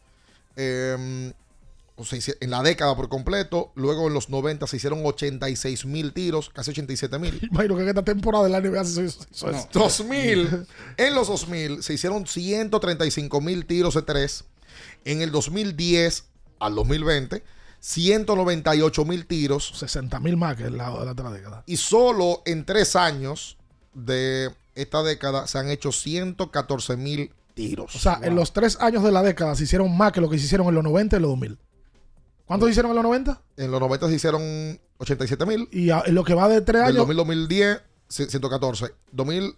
En 2.40 2.50
la 2.50 2.62
década 2.62 2.94
por 2.96 3.08
completo. 3.08 3.72
Luego 3.74 4.08
en 4.08 4.14
los 4.14 4.28
90 4.28 4.66
se 4.66 4.76
hicieron 4.76 5.00
86 5.04 5.86
mil 5.86 6.12
tiros, 6.12 6.50
casi 6.50 6.70
87 6.70 7.18
mil. 7.18 7.38
Imagino 7.50 7.76
que 7.76 7.82
en 7.82 7.88
esta 7.88 8.04
temporada 8.04 8.48
del 8.48 8.70
NBA 8.70 8.84
se 8.84 9.04
hizo 9.04 9.26
eso. 9.30 9.50
No, 9.50 9.68
2000. 9.72 10.66
En 10.96 11.14
los 11.14 11.28
2000 11.28 11.82
se 11.82 11.94
hicieron 11.94 12.26
135 12.26 13.40
mil 13.40 13.66
tiros 13.66 13.94
de 13.94 14.02
tres. 14.02 14.44
En 15.04 15.22
el 15.22 15.30
2010 15.30 16.24
al 16.58 16.74
2020, 16.74 17.42
198 17.80 19.04
mil 19.04 19.26
tiros. 19.26 19.72
60 19.76 20.20
mil 20.20 20.36
más 20.36 20.56
que 20.56 20.64
el 20.64 20.76
lado 20.76 21.00
de 21.00 21.06
la 21.06 21.12
otra 21.12 21.30
década. 21.30 21.64
Y 21.66 21.76
solo 21.76 22.42
en 22.44 22.64
tres 22.64 22.96
años 22.96 23.56
de 23.94 24.50
esta 24.74 25.02
década 25.02 25.46
se 25.46 25.58
han 25.58 25.70
hecho 25.70 25.92
114 25.92 26.96
mil 26.96 27.32
tiros. 27.54 27.94
O 27.94 27.98
sea, 27.98 28.20
en 28.22 28.34
los 28.34 28.52
tres 28.52 28.78
años 28.80 29.02
de 29.02 29.12
la 29.12 29.22
década 29.22 29.54
se 29.54 29.64
hicieron 29.64 29.96
más 29.96 30.12
que 30.12 30.20
lo 30.20 30.28
que 30.28 30.38
se 30.38 30.44
hicieron 30.44 30.68
en 30.68 30.74
los 30.74 30.84
90 30.84 31.16
y 31.16 31.20
los 31.20 31.30
2000. 31.30 31.58
¿Cuántos 32.50 32.66
se 32.66 32.70
hicieron 32.72 32.90
en 32.90 32.96
los 32.96 33.04
90? 33.04 33.40
En 33.58 33.70
los 33.70 33.80
90 33.80 34.08
se 34.08 34.14
hicieron 34.14 34.80
87 34.98 35.46
mil. 35.46 35.68
Y 35.70 35.90
a- 35.90 36.02
en 36.04 36.14
lo 36.16 36.24
que 36.24 36.34
va 36.34 36.48
de 36.48 36.60
tres 36.62 36.80
Del 36.82 36.96
años. 36.96 36.96
2000 37.06 37.16
2010, 37.16 37.80
114. 38.08 38.92
2000 39.12 39.54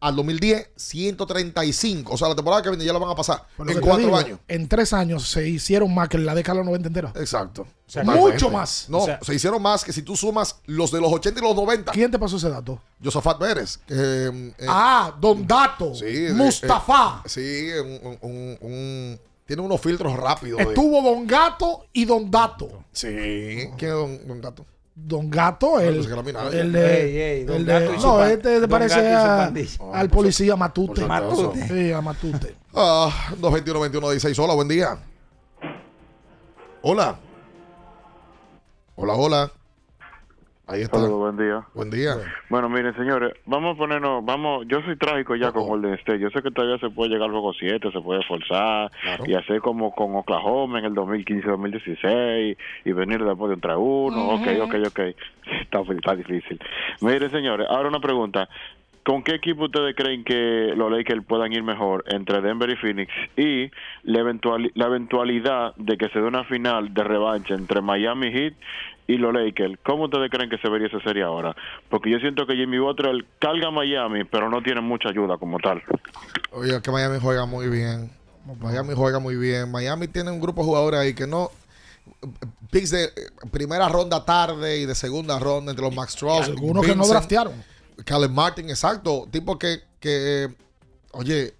al 0.00 0.16
2010, 0.16 0.70
135. 0.76 2.12
O 2.14 2.16
sea, 2.18 2.28
la 2.28 2.34
temporada 2.34 2.62
que 2.62 2.70
viene 2.70 2.84
ya 2.84 2.92
la 2.92 2.98
van 2.98 3.10
a 3.10 3.14
pasar 3.14 3.44
en 3.58 3.80
cuatro 3.80 3.98
digo, 4.06 4.16
años. 4.16 4.40
En 4.48 4.68
tres 4.68 4.92
años 4.92 5.28
se 5.28 5.48
hicieron 5.48 5.94
más 5.94 6.08
que 6.08 6.16
en 6.16 6.26
la 6.26 6.34
década 6.34 6.54
de 6.54 6.58
los 6.58 6.66
90 6.66 6.88
entera. 6.88 7.12
Exacto. 7.16 7.66
sea, 7.86 8.02
Totalmente. 8.02 8.32
mucho 8.34 8.50
más. 8.50 8.86
No, 8.88 8.98
O 8.98 9.04
sea- 9.06 9.18
se 9.22 9.34
hicieron 9.34 9.60
más 9.62 9.84
que 9.84 9.92
si 9.92 10.02
tú 10.02 10.16
sumas 10.16 10.56
los 10.66 10.90
de 10.92 11.00
los 11.00 11.12
80 11.12 11.40
y 11.40 11.42
los 11.42 11.54
90. 11.56 11.92
¿Quién 11.92 12.10
te 12.10 12.18
pasó 12.18 12.36
ese 12.36 12.48
dato? 12.50 12.80
Josafat 13.02 13.38
Pérez. 13.38 13.78
que, 13.86 13.94
eh, 14.58 14.66
ah, 14.68 15.14
Don 15.20 15.46
Dato. 15.46 15.94
sí, 15.94 16.28
Mustafa. 16.32 17.22
eh, 17.24 17.28
sí, 17.28 17.70
un, 17.80 18.18
un- 18.22 18.58
un- 18.60 19.20
tiene 19.48 19.62
unos 19.62 19.80
filtros 19.80 20.14
rápidos. 20.14 20.58
de- 20.58 20.64
Estuvo 20.64 21.00
Don 21.00 21.26
Gato 21.26 21.86
y 21.94 22.04
Don 22.04 22.30
Dato. 22.30 22.84
Sí. 22.92 23.08
¿Quién 23.78 23.90
es 23.90 23.96
Don, 23.96 24.28
Don 24.28 24.40
Gato? 24.42 24.66
Don 24.94 25.30
Gato, 25.30 25.80
el, 25.80 26.04
era 26.04 26.22
Minaya. 26.22 26.60
el 26.60 26.70
de. 26.72 27.02
Ey, 27.02 27.16
ey, 27.38 27.44
Don 27.44 27.56
el 27.56 27.64
de- 27.66 27.72
Gato 27.72 27.94
y 27.94 27.96
no, 27.96 28.16
pan- 28.18 28.30
este 28.30 28.60
te 28.60 28.68
parece 28.68 29.14
a- 29.14 29.36
pandilla. 29.46 29.78
al 29.94 30.10
policía 30.10 30.54
Matute. 30.56 31.06
Matute. 31.06 31.66
Sí, 31.66 31.92
a 31.92 32.00
Matute. 32.02 32.56
Ah, 32.74 33.32
221-21-16. 33.40 34.38
Hola, 34.38 34.52
buen 34.54 34.68
día. 34.68 34.98
Hola. 36.82 37.18
Hola, 38.96 39.14
hola. 39.14 39.52
Ahí 40.68 40.82
está. 40.82 40.98
Saludos, 40.98 41.18
buen 41.18 41.36
día. 41.38 41.64
Buen 41.72 41.90
día. 41.90 42.14
Bueno, 42.50 42.68
miren, 42.68 42.94
señores, 42.94 43.32
vamos 43.46 43.74
a 43.74 43.78
ponernos, 43.78 44.22
vamos, 44.22 44.66
yo 44.68 44.82
soy 44.82 44.96
trágico 44.96 45.34
ya 45.34 45.50
con 45.50 45.66
Golden 45.66 45.94
State. 45.94 46.18
Yo 46.18 46.28
sé 46.28 46.42
que 46.42 46.50
todavía 46.50 46.78
se 46.78 46.90
puede 46.90 47.08
llegar 47.08 47.24
al 47.24 47.30
juego 47.30 47.54
7, 47.54 47.90
se 47.90 48.00
puede 48.02 48.22
forzar 48.24 48.90
y 49.26 49.34
hacer 49.34 49.62
como 49.62 49.94
con 49.94 50.14
Oklahoma 50.14 50.78
en 50.80 50.84
el 50.84 50.92
2015-2016 50.92 52.56
y 52.84 52.92
venir 52.92 53.24
después 53.24 53.48
de 53.48 53.54
un 53.54 53.60
3-1. 53.62 54.12
Ok, 54.34 54.68
ok, 54.68 54.74
ok. 54.88 55.00
Está, 55.62 55.80
está 55.80 56.14
difícil. 56.14 56.60
Miren, 57.00 57.30
señores, 57.30 57.66
ahora 57.70 57.88
una 57.88 58.00
pregunta. 58.00 58.50
¿Con 59.02 59.22
qué 59.22 59.36
equipo 59.36 59.64
ustedes 59.64 59.96
creen 59.96 60.22
que 60.22 60.74
los 60.76 60.92
Lakers 60.92 61.24
puedan 61.24 61.50
ir 61.54 61.62
mejor 61.62 62.04
entre 62.08 62.42
Denver 62.42 62.68
y 62.68 62.76
Phoenix? 62.76 63.10
Y 63.38 63.70
la, 64.02 64.20
eventual, 64.20 64.70
la 64.74 64.84
eventualidad 64.84 65.74
de 65.76 65.96
que 65.96 66.10
se 66.10 66.20
dé 66.20 66.26
una 66.26 66.44
final 66.44 66.92
de 66.92 67.04
revancha 67.04 67.54
entre 67.54 67.80
Miami 67.80 68.30
Heat 68.30 68.52
y 69.08 69.16
los 69.16 69.32
Lakers. 69.32 69.78
¿Cómo 69.84 70.04
ustedes 70.04 70.30
creen 70.30 70.50
que 70.50 70.58
se 70.58 70.68
vería 70.68 70.86
esa 70.86 71.00
serie 71.00 71.24
ahora? 71.24 71.56
Porque 71.88 72.10
yo 72.10 72.18
siento 72.18 72.46
que 72.46 72.54
Jimmy 72.54 72.78
Butler 72.78 73.24
carga 73.40 73.68
a 73.68 73.70
Miami, 73.70 74.24
pero 74.24 74.50
no 74.50 74.62
tiene 74.62 74.82
mucha 74.82 75.08
ayuda 75.08 75.38
como 75.38 75.58
tal. 75.58 75.82
Oye, 76.52 76.80
que 76.82 76.90
Miami 76.92 77.18
juega 77.20 77.46
muy 77.46 77.68
bien. 77.68 78.10
Miami 78.60 78.94
juega 78.94 79.18
muy 79.18 79.36
bien. 79.36 79.70
Miami 79.70 80.08
tiene 80.08 80.30
un 80.30 80.40
grupo 80.40 80.60
de 80.60 80.66
jugadores 80.66 81.00
ahí 81.00 81.14
que 81.14 81.26
no. 81.26 81.50
Picks 82.70 82.90
de 82.90 83.04
eh, 83.04 83.10
primera 83.50 83.88
ronda 83.88 84.24
tarde 84.24 84.78
y 84.78 84.86
de 84.86 84.94
segunda 84.94 85.38
ronda 85.38 85.72
entre 85.72 85.86
los 85.86 85.94
Max 85.94 86.14
Truss. 86.14 86.48
algunos 86.48 86.84
que 86.84 86.94
no 86.94 87.06
draftearon. 87.06 87.54
Caleb 88.04 88.30
Martin, 88.30 88.68
exacto. 88.68 89.26
Tipo 89.30 89.58
que, 89.58 89.80
que 90.00 90.48
oye, 91.12 91.54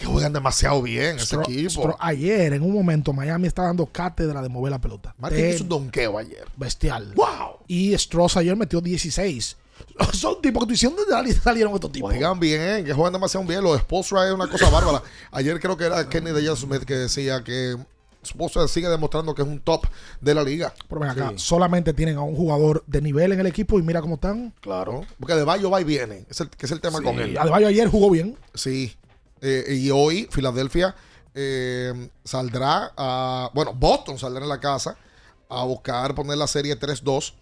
que 0.00 0.06
juegan 0.06 0.32
demasiado 0.32 0.80
bien 0.82 1.16
ese 1.16 1.36
Stro- 1.36 1.42
equipo. 1.42 1.82
Stro- 1.82 1.96
ayer, 2.00 2.52
en 2.54 2.62
un 2.62 2.72
momento, 2.72 3.12
Miami 3.12 3.46
está 3.46 3.64
dando 3.64 3.86
cátedra 3.86 4.40
de 4.42 4.48
mover 4.48 4.70
la 4.72 4.80
pelota. 4.80 5.14
Martin 5.18 5.40
De- 5.40 5.50
hizo 5.54 5.62
un 5.64 5.68
donqueo 5.68 6.16
ayer. 6.18 6.44
Bestial. 6.56 7.12
¡Wow! 7.14 7.58
Y 7.68 7.96
Stross 7.96 8.36
ayer 8.38 8.56
metió 8.56 8.80
16. 8.80 9.56
Son 10.12 10.40
tipos 10.42 10.62
que 10.62 10.68
tú 10.68 10.72
hiciste 10.74 10.94
dónde 10.94 11.10
sal- 11.32 11.42
salieron 11.42 11.74
estos 11.74 11.92
tipos. 11.92 12.10
Juegan 12.10 12.40
bien, 12.40 12.84
que 12.84 12.92
juegan 12.92 13.12
demasiado 13.12 13.46
bien. 13.46 13.62
Los 13.62 13.78
Spolstra 13.80 14.26
es 14.28 14.34
una 14.34 14.48
cosa 14.48 14.68
bárbara. 14.70 15.02
Ayer 15.32 15.60
creo 15.60 15.76
que 15.76 15.84
era 15.84 16.08
Kenny 16.08 16.30
de 16.32 16.56
Smith 16.56 16.82
que 16.84 16.94
decía 16.94 17.42
que 17.44 17.76
Spolstra 18.24 18.68
sigue 18.68 18.88
demostrando 18.88 19.34
que 19.34 19.40
es 19.42 19.48
un 19.48 19.60
top 19.60 19.86
de 20.20 20.34
la 20.34 20.42
liga. 20.42 20.74
Pero 20.88 21.00
ven 21.00 21.10
acá, 21.10 21.32
solamente 21.36 21.94
tienen 21.94 22.16
a 22.16 22.22
un 22.22 22.36
jugador 22.36 22.84
de 22.86 23.00
nivel 23.00 23.32
en 23.32 23.40
el 23.40 23.46
equipo 23.46 23.78
y 23.78 23.82
mira 23.82 24.02
cómo 24.02 24.16
están. 24.16 24.52
Claro. 24.60 25.06
Porque 25.18 25.34
De 25.34 25.44
Bayo 25.44 25.70
va 25.70 25.80
y 25.80 25.84
viene. 25.84 26.26
Es 26.28 26.40
el, 26.42 26.50
que 26.50 26.66
es 26.66 26.72
el 26.72 26.80
tema 26.82 26.98
Sí, 26.98 27.04
con 27.04 27.18
él. 27.18 27.36
Adebayo 27.38 27.66
ayer 27.68 27.88
jugó 27.88 28.10
bien. 28.10 28.36
Sí. 28.54 28.94
Eh, 29.42 29.74
y 29.76 29.90
hoy 29.90 30.28
Filadelfia 30.30 30.94
eh, 31.34 32.10
saldrá 32.24 32.92
a. 32.96 33.50
Bueno, 33.54 33.72
Boston 33.74 34.18
saldrá 34.18 34.42
en 34.42 34.48
la 34.48 34.60
casa 34.60 34.96
a 35.48 35.64
buscar 35.64 36.14
poner 36.14 36.36
la 36.38 36.46
serie 36.46 36.78
3-2. 36.78 37.34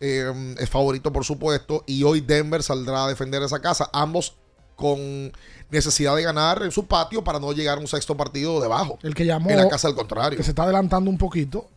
Eh, 0.00 0.54
es 0.58 0.68
favorito, 0.70 1.12
por 1.12 1.24
supuesto. 1.24 1.84
Y 1.86 2.02
hoy 2.02 2.20
Denver 2.20 2.62
saldrá 2.62 3.04
a 3.04 3.08
defender 3.08 3.42
esa 3.42 3.60
casa. 3.60 3.88
Ambos 3.92 4.34
con 4.76 5.32
necesidad 5.70 6.14
de 6.16 6.22
ganar 6.22 6.62
en 6.62 6.70
su 6.70 6.86
patio 6.86 7.24
para 7.24 7.40
no 7.40 7.52
llegar 7.52 7.78
a 7.78 7.80
un 7.80 7.86
sexto 7.88 8.16
partido 8.16 8.60
debajo. 8.60 8.98
El 9.02 9.14
que 9.14 9.24
llamó. 9.24 9.50
En 9.50 9.56
la 9.56 9.68
casa 9.68 9.88
del 9.88 9.96
contrario. 9.96 10.36
Que 10.36 10.44
se 10.44 10.50
está 10.50 10.64
adelantando 10.64 11.10
un 11.10 11.18
poquito 11.18 11.68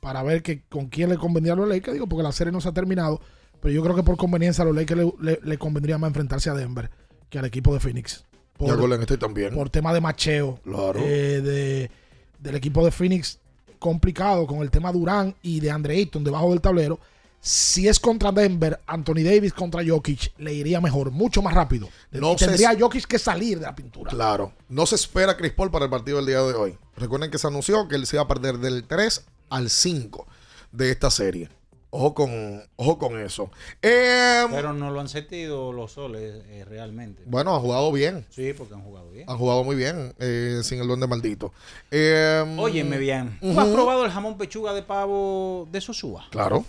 para 0.00 0.22
ver 0.22 0.42
que, 0.42 0.62
con 0.68 0.88
quién 0.88 1.08
le 1.08 1.16
convendría 1.16 1.54
a 1.54 1.56
los 1.56 1.68
Lakers. 1.68 1.94
Digo, 1.94 2.06
porque 2.06 2.22
la 2.22 2.32
serie 2.32 2.52
no 2.52 2.60
se 2.60 2.68
ha 2.68 2.72
terminado. 2.72 3.20
Pero 3.60 3.72
yo 3.74 3.82
creo 3.82 3.94
que 3.96 4.02
por 4.02 4.16
conveniencia 4.18 4.62
a 4.62 4.66
los 4.66 4.76
Lakers 4.76 5.00
le, 5.00 5.12
le- 5.20 5.40
le 5.42 5.58
convendría 5.58 5.96
más 5.96 6.08
enfrentarse 6.08 6.50
a 6.50 6.54
Denver 6.54 6.90
que 7.30 7.38
al 7.38 7.46
equipo 7.46 7.72
de 7.72 7.80
Phoenix. 7.80 8.24
Y 8.58 8.70
a 8.70 8.74
Golden 8.74 9.00
State 9.02 9.18
también. 9.18 9.54
Por 9.54 9.70
tema 9.70 9.92
de 9.92 10.00
macheo. 10.00 10.60
Claro. 10.62 11.00
eh, 11.02 11.40
de, 11.42 11.90
del 12.38 12.54
equipo 12.54 12.84
de 12.84 12.90
Phoenix 12.90 13.38
complicado 13.78 14.46
con 14.46 14.60
el 14.62 14.70
tema 14.70 14.92
Durán 14.92 15.34
y 15.42 15.60
de 15.60 15.70
Andre 15.70 15.96
Ayton 15.96 16.24
debajo 16.24 16.50
del 16.50 16.60
tablero. 16.60 16.98
Si 17.40 17.86
es 17.86 18.00
contra 18.00 18.32
Denver, 18.32 18.80
Anthony 18.86 19.22
Davis 19.22 19.52
contra 19.52 19.82
Jokic 19.86 20.32
le 20.38 20.54
iría 20.54 20.80
mejor, 20.80 21.10
mucho 21.10 21.42
más 21.42 21.52
rápido. 21.52 21.90
No 22.10 22.32
Y 22.32 22.36
tendría 22.36 22.74
Jokic 22.78 23.04
que 23.04 23.18
salir 23.18 23.58
de 23.58 23.66
la 23.66 23.74
pintura. 23.74 24.10
Claro. 24.10 24.54
No 24.70 24.86
se 24.86 24.94
espera 24.94 25.36
Chris 25.36 25.52
Paul 25.52 25.70
para 25.70 25.84
el 25.84 25.90
partido 25.90 26.16
del 26.16 26.26
día 26.26 26.40
de 26.40 26.54
hoy. 26.54 26.78
Recuerden 26.96 27.30
que 27.30 27.36
se 27.36 27.46
anunció 27.46 27.86
que 27.86 27.96
él 27.96 28.06
se 28.06 28.16
iba 28.16 28.22
a 28.22 28.28
perder 28.28 28.56
del 28.56 28.84
3 28.84 29.26
al 29.50 29.68
5 29.68 30.26
de 30.72 30.90
esta 30.90 31.10
serie. 31.10 31.50
Ojo 31.96 32.12
con, 32.12 32.60
ojo 32.74 32.98
con 32.98 33.20
eso. 33.20 33.52
Eh, 33.80 34.42
Pero 34.50 34.72
no 34.72 34.90
lo 34.90 34.98
han 34.98 35.08
sentido 35.08 35.72
los 35.72 35.92
soles 35.92 36.42
eh, 36.48 36.64
realmente. 36.64 37.22
bueno, 37.24 37.54
han 37.54 37.60
jugado 37.62 37.92
bien. 37.92 38.26
Sí, 38.30 38.52
porque 38.52 38.74
han 38.74 38.82
jugado 38.82 39.12
bien. 39.12 39.30
Han 39.30 39.38
jugado 39.38 39.62
muy 39.62 39.76
bien 39.76 40.12
eh, 40.18 40.60
sin 40.64 40.80
el 40.80 40.88
duende 40.88 41.06
maldito. 41.06 41.52
Eh, 41.92 42.44
Óyeme 42.58 42.98
bien. 42.98 43.38
¿Tú 43.40 43.60
has 43.60 43.68
probado 43.68 44.04
el 44.04 44.10
jamón 44.10 44.36
pechuga 44.36 44.74
de 44.74 44.82
pavo 44.82 45.68
de 45.70 45.80
Sosúa? 45.80 46.26
Claro. 46.30 46.64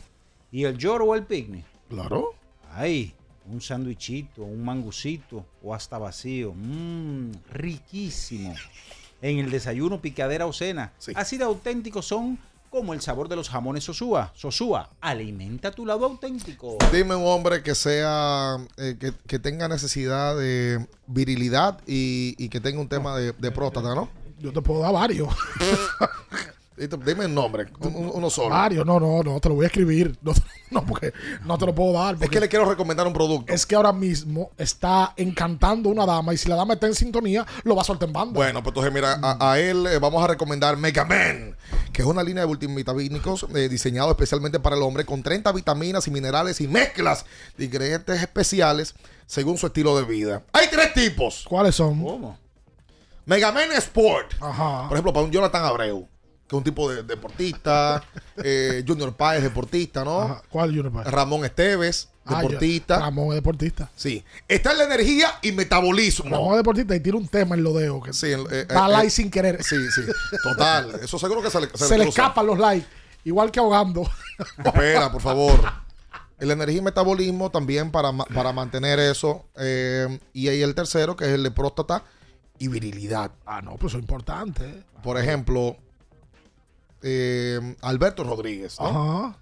¿Y 0.52 0.66
el 0.66 0.78
lloro 0.78 1.06
o 1.06 1.16
el 1.16 1.24
picnic? 1.24 1.66
Claro. 1.90 2.34
Ay, 2.72 3.12
un 3.52 3.62
sándwichito, 3.62 4.44
un 4.44 4.64
mangucito 4.64 5.44
o 5.64 5.74
hasta 5.74 5.98
vacío. 5.98 6.54
Mmm, 6.54 7.32
riquísimo. 7.52 8.54
En 9.24 9.40
el 9.40 9.50
desayuno 9.50 10.02
picadera 10.02 10.46
o 10.46 10.54
cena. 10.54 10.94
Así 11.16 11.38
de 11.38 11.46
auténticos 11.46 12.06
son 12.06 12.38
como 12.76 12.94
el 12.94 13.00
sabor 13.00 13.30
de 13.30 13.38
los 13.38 13.48
jamones 13.50 13.86
Sosúa. 13.86 14.34
Sosúa, 14.36 14.90
alimenta 15.00 15.72
tu 15.72 15.86
lado 15.86 16.06
auténtico. 16.06 16.78
Dime 16.92 17.16
un 17.16 17.26
hombre 17.26 17.64
que 17.64 17.74
sea, 17.74 18.58
eh, 18.76 18.98
que, 19.00 19.14
que 19.26 19.40
tenga 19.40 19.70
necesidad 19.70 20.36
de 20.36 20.86
virilidad 21.08 21.80
y, 21.88 22.36
y 22.38 22.50
que 22.50 22.60
tenga 22.60 22.82
un 22.82 22.90
tema 22.90 23.16
de, 23.16 23.32
de 23.32 23.52
próstata, 23.52 23.96
¿no? 23.96 24.10
Yo 24.40 24.52
te 24.52 24.62
puedo 24.62 24.82
dar 24.82 24.92
varios. 24.92 25.30
Dime 26.78 27.24
el 27.26 27.34
nombre, 27.34 27.68
un- 27.80 27.96
un- 27.96 28.12
uno 28.16 28.30
solo. 28.30 28.50
Varios, 28.50 28.86
no, 28.86 29.00
no, 29.00 29.24
no, 29.24 29.40
te 29.40 29.48
lo 29.48 29.56
voy 29.56 29.64
a 29.64 29.68
escribir. 29.68 30.18
No, 30.72 30.82
no, 30.82 30.86
porque 30.88 31.14
no 31.46 31.58
te 31.60 31.66
lo 31.68 31.74
puedo 31.76 31.94
dar. 31.94 32.18
Es 32.20 32.28
que 32.30 32.40
le 32.40 32.50
quiero 32.50 32.66
recomendar 32.66 33.06
un 33.08 33.14
producto. 33.14 33.54
Es 33.54 33.66
que 33.66 33.76
ahora 33.76 33.94
mismo 33.94 34.50
está 34.58 35.14
encantando 35.16 35.88
una 35.90 36.06
dama 36.08 36.34
y 36.34 36.38
si 36.38 36.50
la 36.50 36.56
dama 36.56 36.74
está 36.74 36.88
en 36.88 36.96
sintonía, 36.96 37.46
lo 37.64 37.76
va 37.76 37.84
a 37.84 37.86
soltar 37.86 38.10
en 38.10 38.14
banda. 38.14 38.34
Bueno, 38.34 38.62
pues 38.64 38.72
entonces 38.72 38.92
mira, 38.92 39.18
a, 39.22 39.52
a 39.52 39.60
él 39.60 39.86
eh, 39.88 40.00
vamos 40.00 40.22
a 40.24 40.28
recomendar 40.28 40.76
Mega 40.76 41.06
Man, 41.06 41.56
que 41.94 42.02
es 42.02 42.08
una 42.08 42.24
línea 42.24 42.42
de 42.42 42.48
multivitamínicos 42.48 43.46
eh, 43.56 43.70
diseñado 43.70 44.10
especialmente 44.10 44.60
para 44.60 44.76
el 44.76 44.82
hombre 44.82 45.06
con 45.06 45.22
30 45.24 45.52
vitaminas 45.54 46.08
y 46.08 46.12
minerales 46.12 46.60
y 46.60 46.68
mezclas 46.68 47.26
de 47.58 47.66
ingredientes 47.66 48.22
especiales 48.22 48.96
según 49.28 49.58
su 49.60 49.68
estilo 49.68 49.96
de 49.96 50.04
vida. 50.04 50.44
Hay 50.52 50.68
tres 50.70 50.94
tipos. 50.96 51.46
¿Cuáles 51.48 51.76
son? 51.76 52.04
¿Cómo? 52.04 52.38
Mega 53.26 53.52
Man 53.52 53.72
Sport. 53.78 54.34
Ajá. 54.42 54.88
Por 54.90 54.94
ejemplo, 54.98 55.14
para 55.14 55.26
un 55.26 55.32
Jonathan 55.32 55.64
Abreu, 55.64 56.08
que 56.48 56.56
es 56.56 56.58
un 56.58 56.64
tipo 56.64 56.90
de 56.92 57.04
deportista. 57.04 58.04
eh, 58.38 58.84
Junior 58.88 59.16
Páez, 59.16 59.44
deportista, 59.44 60.04
¿no? 60.04 60.22
Ajá. 60.22 60.42
¿Cuál 60.50 60.70
Junior 60.70 60.92
Páez? 60.92 61.08
Ramón 61.08 61.46
Esteves, 61.46 62.10
Ah, 62.28 62.42
deportista. 62.42 62.96
yo- 62.96 63.02
Ramón 63.02 63.28
es 63.30 63.36
deportista. 63.36 63.92
Sí. 63.96 64.24
Está 64.48 64.72
en 64.72 64.80
la 64.80 64.84
energía 64.86 65.28
y 65.44 65.52
metabolismo. 65.52 66.30
Ramón 66.32 66.52
es 66.54 66.58
deportista 66.58 66.96
y 66.96 67.00
tiene 67.00 67.20
un 67.20 67.28
tema 67.28 67.56
en 67.56 67.64
los 67.64 67.76
dedos. 67.76 68.04
Que 68.04 68.14
Sí, 68.14 68.28
eh, 68.32 68.66
da 68.68 68.88
eh, 68.88 68.92
like 68.92 69.08
eh, 69.08 69.12
sin 69.12 69.30
querer. 69.30 69.64
Sí, 69.64 69.76
sí. 69.94 70.02
Total. 70.44 71.00
Eso 71.04 71.20
seguro 71.20 71.42
que 71.44 71.52
se 71.52 71.62
le, 71.62 71.68
Se, 71.76 71.98
le 71.98 72.06
cruza. 72.06 72.22
escapan 72.24 72.48
los 72.48 72.58
likes. 72.58 72.88
Igual 73.26 73.52
que 73.52 73.60
ahogando. 73.60 74.10
Espera, 74.64 75.12
por 75.12 75.22
favor. 75.22 75.60
El 76.40 76.50
energía 76.52 76.80
y 76.80 76.82
metabolismo 76.82 77.50
también 77.52 77.92
para, 77.92 78.12
para 78.12 78.52
mantener 78.54 79.00
eso. 79.00 79.46
eh, 79.58 80.20
y 80.34 80.48
ahí 80.48 80.62
el 80.64 80.74
tercero, 80.76 81.16
que 81.16 81.26
es 81.26 81.32
el 81.32 81.44
de 81.44 81.52
próstata 81.52 82.04
y 82.58 82.68
virilidad. 82.70 83.32
Ah, 83.46 83.62
no, 83.62 83.76
pues 83.78 83.92
eso 83.92 83.98
es 83.98 84.04
importante. 84.04 84.84
Por 85.04 85.20
ejemplo, 85.20 85.78
eh, 87.06 87.76
Alberto 87.82 88.24
Rodríguez. 88.24 88.78
¿no? 88.80 88.88
Ajá. 88.88 89.38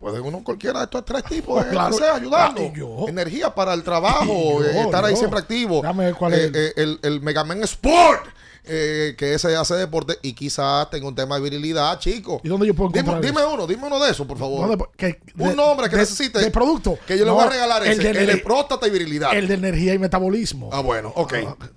Puede 0.00 0.20
uno 0.20 0.42
cualquiera 0.44 0.78
de 0.78 0.84
estos 0.84 1.04
tres 1.04 1.24
tipos 1.24 1.64
de 1.64 1.70
Claro. 1.72 1.90
que 1.96 2.02
sea 2.02 2.14
ayudando. 2.14 2.62
Ah. 2.62 3.04
Energía 3.08 3.52
para 3.54 3.74
el 3.74 3.82
trabajo, 3.82 4.62
yo, 4.62 4.64
eh, 4.64 4.80
estar 4.82 5.04
ahí 5.04 5.16
siempre 5.16 5.40
activo. 5.40 5.82
Dame 5.82 6.04
ver 6.06 6.14
cuál 6.14 6.34
Eh, 6.34 6.44
es. 6.46 6.52
eh, 6.54 6.72
el, 6.76 7.00
el 7.02 7.20
Mega 7.20 7.42
Man 7.44 7.62
Sport, 7.64 8.26
eh, 8.64 9.14
que 9.16 9.34
ese 9.34 9.54
hace 9.56 9.74
deporte 9.74 10.18
y 10.22 10.32
quizás 10.34 10.90
tenga 10.90 11.08
un 11.08 11.14
tema 11.14 11.36
de 11.36 11.42
virilidad, 11.42 11.98
chico. 11.98 12.40
¿Y 12.44 12.48
dónde 12.48 12.66
yo 12.66 12.74
puedo 12.74 12.90
Dime, 12.90 13.00
encontrar 13.00 13.24
dime 13.32 13.44
uno, 13.46 13.66
dime 13.66 13.86
uno 13.86 13.98
de 14.02 14.10
esos, 14.10 14.26
por 14.26 14.36
favor. 14.38 14.66
No, 14.68 14.76
de- 14.76 14.84
que- 14.96 15.20
un 15.38 15.48
de- 15.50 15.56
nombre 15.56 15.88
que 15.88 15.96
de- 15.96 16.02
necesite. 16.02 16.38
De 16.38 16.50
producto. 16.50 16.98
Que 17.06 17.16
yo 17.18 17.24
le 17.24 17.30
voy 17.30 17.44
a 17.44 17.48
regalar 17.50 17.82
ese. 17.86 18.00
el 18.10 18.16
El 18.16 18.26
de- 18.26 18.34
de, 18.34 18.38
próstata 18.42 18.86
y 18.86 18.90
virilidad. 18.90 19.34
El 19.34 19.48
de 19.48 19.54
energía 19.54 19.94
y 19.94 19.98
metabolismo. 19.98 20.70
Ah, 20.72 20.80
bueno, 20.80 21.12
ok. 21.16 21.34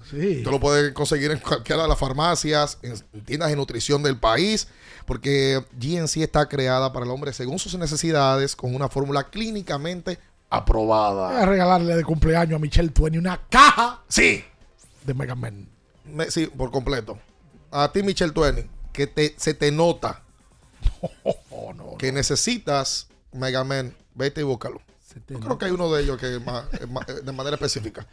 sí. 0.10 0.42
Tú 0.44 0.52
lo 0.52 0.60
puedes 0.60 0.92
conseguir 0.94 1.32
en 1.32 1.40
cualquiera 1.40 1.84
de 1.84 1.90
las 1.90 1.98
farmacias, 2.00 2.78
en 2.82 3.00
tiendas 3.26 3.50
de 3.50 3.56
nutrición 3.56 4.04
del 4.04 4.18
país, 4.20 4.68
porque 5.06 5.64
GNC 5.80 6.24
está 6.24 6.48
creada 6.48 6.92
para 6.94 7.06
el 7.06 7.12
hombre 7.12 7.34
según 7.34 7.58
sus 7.60 7.76
necesidades, 7.76 8.56
con 8.56 8.74
una 8.76 8.88
fórmula 8.90 9.30
clínicamente 9.30 10.16
Voy 10.16 10.24
a 10.50 10.58
aprobada. 10.58 11.46
regalarle 11.46 11.96
de 11.96 12.04
cumpleaños 12.04 12.58
a 12.58 12.60
Michelle 12.60 12.90
Twain 12.90 13.18
una 13.18 13.40
caja 13.50 14.02
Sí, 14.10 14.44
de 15.06 15.14
Mega 15.14 15.34
Man. 15.36 15.68
Me- 16.12 16.30
sí, 16.32 16.48
por 16.48 16.72
completo. 16.72 17.18
A 17.72 17.92
ti, 17.92 18.04
Michelle 18.04 18.34
Twain, 18.34 18.70
que 18.94 19.08
te, 19.08 19.34
se 19.38 19.54
te 19.54 19.72
nota 19.72 20.22
que 21.98 22.12
necesitas 22.12 23.08
Mega 23.34 23.64
Man, 23.64 23.96
vete 24.16 24.42
y 24.42 24.44
búscalo. 24.44 24.82
Yo 25.28 25.40
creo 25.42 25.58
que 25.58 25.66
hay 25.66 25.72
uno 25.72 25.92
de 25.92 26.04
ellos 26.04 26.18
que 26.18 26.36
es 26.38 26.46
más- 26.46 26.66
es 26.74 26.90
más- 26.90 27.06
de 27.26 27.32
manera 27.34 27.56
específica. 27.56 28.08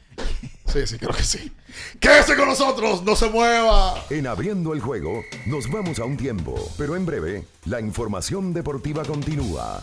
Sí, 0.67 0.87
sí, 0.87 0.99
creo 0.99 1.15
que 1.15 1.23
sí. 1.23 1.53
Quédese 2.01 2.37
con 2.37 2.47
nosotros, 2.49 3.03
no 3.03 3.15
se 3.17 3.31
mueva. 3.31 4.05
En 4.11 4.27
abriendo 4.27 4.75
el 4.75 4.81
juego, 4.81 5.23
nos 5.47 5.71
vamos 5.71 5.99
a 5.99 6.05
un 6.05 6.17
tiempo, 6.17 6.55
pero 6.77 6.97
en 6.97 7.07
breve, 7.07 7.47
la 7.67 7.81
información 7.81 8.53
deportiva 8.53 9.05
continúa. 9.05 9.83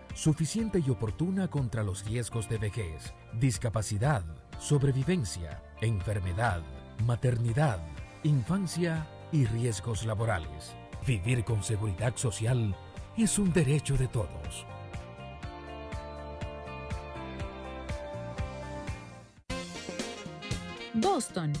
suficiente 0.13 0.83
y 0.85 0.89
oportuna 0.89 1.49
contra 1.49 1.83
los 1.83 2.05
riesgos 2.05 2.49
de 2.49 2.57
vejez, 2.57 3.13
discapacidad, 3.33 4.23
sobrevivencia, 4.59 5.63
enfermedad, 5.81 6.61
maternidad, 7.05 7.79
infancia 8.23 9.07
y 9.31 9.45
riesgos 9.45 10.05
laborales. 10.05 10.75
Vivir 11.05 11.43
con 11.43 11.63
seguridad 11.63 12.15
social 12.15 12.75
es 13.17 13.39
un 13.39 13.51
derecho 13.51 13.97
de 13.97 14.07
todos. 14.07 14.65
Boston, 20.93 21.53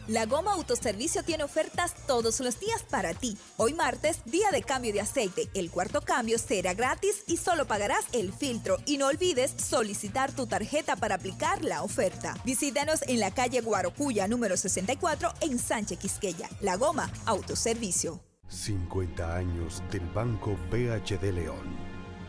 La 0.10 0.26
Goma 0.26 0.54
Autoservicio 0.54 1.22
tiene 1.22 1.44
ofertas 1.44 1.94
todos 2.08 2.40
los 2.40 2.60
días 2.60 2.82
para 2.82 3.14
ti. 3.14 3.38
Hoy 3.58 3.76
martes, 3.76 4.24
día 4.26 4.50
de 4.52 4.64
cambio 4.64 4.92
de 4.92 5.02
aceite. 5.02 5.52
El 5.54 5.70
cuarto 5.70 6.02
cambio 6.02 6.40
será 6.40 6.74
gratis 6.74 7.24
y 7.28 7.38
solo 7.38 7.68
pagarás 7.68 8.06
el 8.14 8.34
filtro. 8.34 8.78
Y 8.88 8.98
no 8.98 9.06
olvides 9.06 9.54
solicitar 9.56 10.32
tu 10.32 10.48
tarjeta 10.48 10.96
para 10.96 11.14
aplicar 11.14 11.64
la 11.64 11.84
oferta. 11.84 12.36
Visítanos 12.44 13.04
en 13.04 13.20
la 13.20 13.30
calle 13.30 13.62
Guarocuya 13.62 14.28
número 14.28 14.58
64 14.58 15.32
en 15.42 15.60
Sánchez 15.60 16.00
Quisqueya. 16.00 16.50
La 16.60 16.76
Goma 16.76 17.12
Autoservicio. 17.28 18.20
50 18.48 19.36
años 19.36 19.84
del 19.92 20.08
Banco 20.08 20.58
BHD 20.72 21.32
León. 21.32 21.78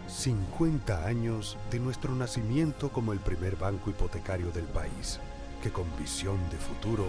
50 0.06 1.06
años 1.06 1.56
de 1.70 1.80
nuestro 1.80 2.14
nacimiento 2.14 2.92
como 2.92 3.14
el 3.14 3.20
primer 3.20 3.56
banco 3.56 3.88
hipotecario 3.88 4.50
del 4.50 4.66
país, 4.66 5.18
que 5.62 5.70
con 5.72 5.86
visión 5.96 6.36
de 6.50 6.58
futuro 6.58 7.08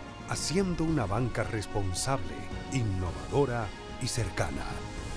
haciendo 0.31 0.83
una 0.85 1.05
banca 1.05 1.43
responsable, 1.43 2.33
innovadora 2.71 3.67
y 4.01 4.07
cercana. 4.07 4.63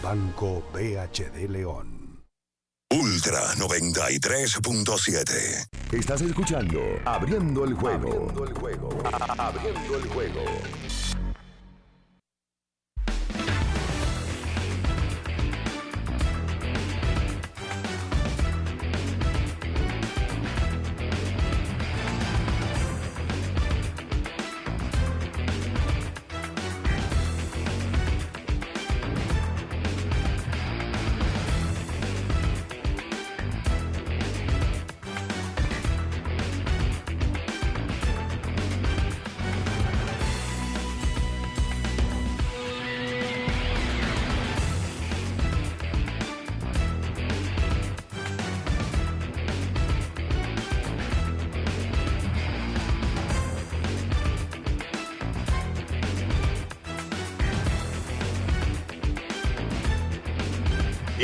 Banco 0.03 0.65
BHD 0.73 1.49
León. 1.49 2.25
Ultra 2.91 3.55
93.7. 3.55 5.69
Estás 5.93 6.21
escuchando 6.21 6.81
Abriendo 7.05 7.65
el 7.65 7.75
juego. 7.75 8.09
Abriendo 8.09 8.45
el 8.45 8.55
juego. 8.55 8.89
Abriendo 9.39 9.97
el 9.97 10.09
juego. 10.09 10.41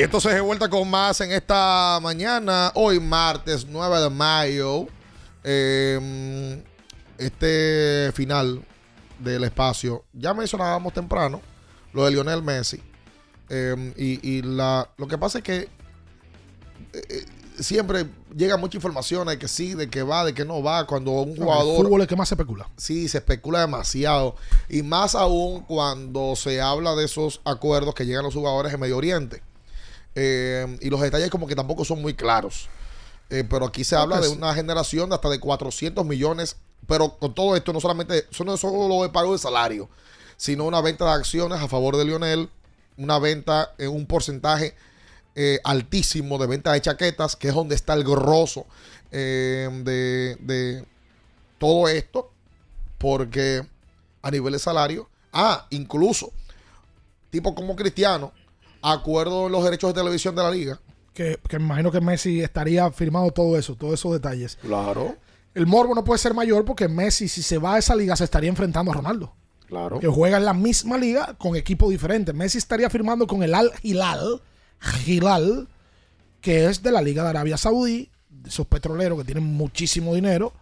Y 0.01 0.03
esto 0.03 0.19
se 0.19 0.41
vuelta 0.41 0.71
con 0.71 0.89
más 0.89 1.21
en 1.21 1.31
esta 1.31 1.99
mañana, 2.01 2.73
hoy 2.75 2.99
martes 2.99 3.67
9 3.69 4.01
de 4.01 4.09
mayo. 4.09 4.87
Eh, 5.45 6.65
este 7.19 8.11
final 8.15 8.65
del 9.19 9.45
espacio, 9.45 10.07
ya 10.15 10.33
mencionábamos 10.33 10.95
temprano 10.95 11.43
lo 11.93 12.07
de 12.07 12.13
Lionel 12.13 12.43
Messi. 12.43 12.83
Eh, 13.51 13.93
y 13.95 14.27
y 14.27 14.41
la, 14.41 14.89
lo 14.97 15.07
que 15.07 15.19
pasa 15.19 15.37
es 15.37 15.45
que 15.45 15.69
eh, 16.95 17.27
siempre 17.59 18.07
llega 18.35 18.57
mucha 18.57 18.79
información 18.79 19.29
de 19.29 19.39
que 19.39 19.49
sí, 19.49 19.75
de 19.75 19.91
que 19.91 20.03
va, 20.03 20.25
de 20.25 20.33
que 20.33 20.47
no 20.47 20.63
va. 20.63 20.87
Cuando 20.87 21.11
un 21.11 21.37
jugador. 21.37 21.77
El 21.79 21.85
fútbol 21.85 22.01
es 22.01 22.09
que 22.09 22.17
más 22.17 22.31
se 22.31 22.37
especula. 22.37 22.71
Sí, 22.79 23.07
se 23.07 23.19
especula 23.19 23.61
demasiado. 23.61 24.35
Y 24.71 24.83
más 24.83 25.15
aún 25.15 25.61
cuando 25.61 26.37
se 26.37 26.63
habla 26.63 26.95
de 26.95 27.05
esos 27.05 27.43
acuerdos 27.45 27.95
que 27.95 28.07
llegan 28.07 28.25
los 28.25 28.33
jugadores 28.33 28.73
en 28.73 28.81
Medio 28.81 28.97
Oriente. 28.97 29.43
Eh, 30.15 30.79
y 30.81 30.91
los 30.91 31.01
detalles 31.01 31.31
como 31.31 31.47
que 31.47 31.55
tampoco 31.55 31.85
son 31.85 32.03
muy 32.03 32.15
claros. 32.15 32.69
Eh, 33.31 33.45
pero 33.49 33.67
aquí 33.67 33.85
se 33.85 33.97
habla 33.97 34.21
de 34.21 34.29
una 34.29 34.53
generación 34.55 35.09
de 35.09 35.15
hasta 35.15 35.29
de 35.29 35.39
400 35.39 36.05
millones. 36.05 36.57
Pero 36.87 37.19
con 37.19 37.35
todo 37.35 37.57
esto, 37.57 37.73
no 37.73 37.81
solamente, 37.81 38.27
eso 38.31 38.45
no 38.45 38.55
es 38.55 38.61
solo 38.61 39.05
el 39.05 39.11
pago 39.11 39.33
de 39.33 39.39
salario, 39.39 39.89
sino 40.37 40.65
una 40.65 40.81
venta 40.81 41.05
de 41.05 41.13
acciones 41.13 41.61
a 41.61 41.69
favor 41.69 41.97
de 41.97 42.05
Lionel, 42.05 42.49
una 42.97 43.19
venta 43.19 43.73
en 43.79 43.91
un 43.91 44.07
porcentaje 44.07 44.75
eh, 45.37 45.61
altísimo 45.63 46.39
de 46.39 46.49
venta 46.49 46.73
de 46.73 46.81
chaquetas, 46.81 47.37
que 47.37 47.49
es 47.49 47.55
donde 47.55 47.77
está 47.77 47.95
el 47.95 48.03
grosso 48.03 48.67
de, 49.11 50.37
de 50.41 50.85
todo 51.59 51.89
esto, 51.89 52.31
porque 52.99 53.65
a 54.23 54.31
nivel 54.31 54.53
de 54.53 54.59
salario, 54.59 55.09
ah, 55.33 55.67
incluso, 55.71 56.33
tipo 57.31 57.55
como 57.55 57.77
Cristiano, 57.77 58.33
acuerdo 58.83 59.47
en 59.47 59.53
los 59.53 59.65
derechos 59.65 59.93
de 59.93 60.01
televisión 60.01 60.35
de 60.35 60.43
la 60.43 60.51
liga. 60.51 60.81
Que, 61.15 61.39
que 61.49 61.59
me 61.59 61.65
imagino 61.65 61.91
que 61.91 62.01
Messi 62.01 62.41
estaría 62.41 62.91
firmado 62.91 63.31
todo 63.31 63.59
eso, 63.59 63.75
todos 63.75 63.95
esos 63.95 64.13
detalles. 64.13 64.57
Claro. 64.63 65.17
El 65.55 65.67
morbo 65.67 65.95
no 65.95 66.05
puede 66.05 66.19
ser 66.19 66.35
mayor 66.35 66.65
porque 66.65 66.89
Messi, 66.89 67.29
si 67.29 67.43
se 67.43 67.59
va 67.59 67.75
a 67.75 67.79
esa 67.79 67.97
liga, 67.97 68.15
se 68.17 68.25
estaría 68.25 68.49
enfrentando 68.49 68.93
a 68.93 68.95
Ronaldo. 68.95 69.33
Claro. 69.67 70.01
Que 70.01 70.09
juega 70.09 70.37
en 70.37 70.45
la 70.45 70.55
misma 70.55 70.99
liga 70.99 71.35
con 71.39 71.57
equipo 71.57 71.91
diferente. 71.91 72.33
Messi 72.33 72.59
estaría 72.59 72.91
firmando 72.91 73.27
con 73.27 73.43
el 73.43 73.55
Al 73.55 73.73
Hilal, 73.83 74.43
Hilal, 75.07 75.69
que 76.41 76.67
es 76.67 76.83
de 76.83 76.93
la 76.93 77.03
Liga 77.03 77.23
de 77.23 77.31
Arabia 77.31 77.57
Saudí, 77.57 78.11
de 78.29 78.49
esos 78.49 78.67
petroleros 78.67 79.19
que 79.19 79.25
tienen 79.25 79.45
muchísimo 79.45 80.15
dinero, 80.15 80.53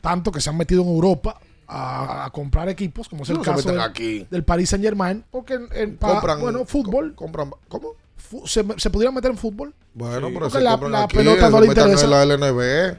tanto 0.00 0.32
que 0.32 0.40
se 0.40 0.50
han 0.50 0.56
metido 0.56 0.82
en 0.82 0.88
Europa 0.88 1.40
a, 1.68 2.24
a 2.26 2.30
comprar 2.30 2.68
equipos, 2.68 3.08
como 3.08 3.22
es 3.24 3.30
el 3.30 3.36
No 3.36 3.42
caso 3.42 3.68
del, 3.70 3.80
aquí. 3.80 4.26
del 4.30 4.44
Paris 4.44 4.70
Saint 4.70 4.84
Germain, 4.84 5.24
porque 5.30 5.54
en, 5.54 5.68
en 5.74 5.96
pa- 5.96 6.20
Compran- 6.20 6.40
bueno, 6.40 6.64
fútbol. 6.64 7.14
compran, 7.14 7.50
¿Cómo? 7.68 7.88
fu- 8.16 8.46
se, 8.46 8.64
se 8.76 8.90
pudieran 8.90 9.14
meter 9.14 9.30
en 9.30 9.36
fútbol. 9.36 9.72
Bueno, 9.94 10.28
pero 10.28 10.40
Porque 10.40 10.58
se 10.58 10.60
la, 10.64 10.72
compran 10.72 10.92
la 10.92 11.02
aquí, 11.04 11.16
pelota 11.16 11.48
no 11.50 11.60
le 11.60 11.66
interesa. 11.68 12.04
en 12.04 12.10
la 12.10 12.24
LNB. 12.24 12.96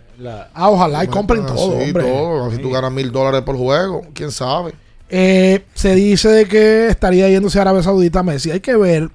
Ah, 0.53 0.69
ojalá 0.69 1.03
y 1.03 1.07
compren 1.07 1.41
metan 1.41 1.55
todo, 1.55 1.77
así, 1.77 1.85
hombre. 1.87 2.03
todo. 2.03 2.51
Si 2.51 2.57
tú 2.57 2.71
ganas 2.71 2.91
mil 2.91 3.11
dólares 3.11 3.41
por 3.43 3.55
juego, 3.57 4.01
quién 4.13 4.31
sabe. 4.31 4.73
Eh, 5.09 5.63
se 5.73 5.95
dice 5.95 6.27
de 6.29 6.47
que 6.47 6.87
estaría 6.87 7.29
yéndose 7.29 7.59
a 7.59 7.61
Arabia 7.61 7.83
Saudita 7.83 8.23
Messi. 8.23 8.51
Hay 8.51 8.59
que 8.61 8.75
ver 8.75 9.09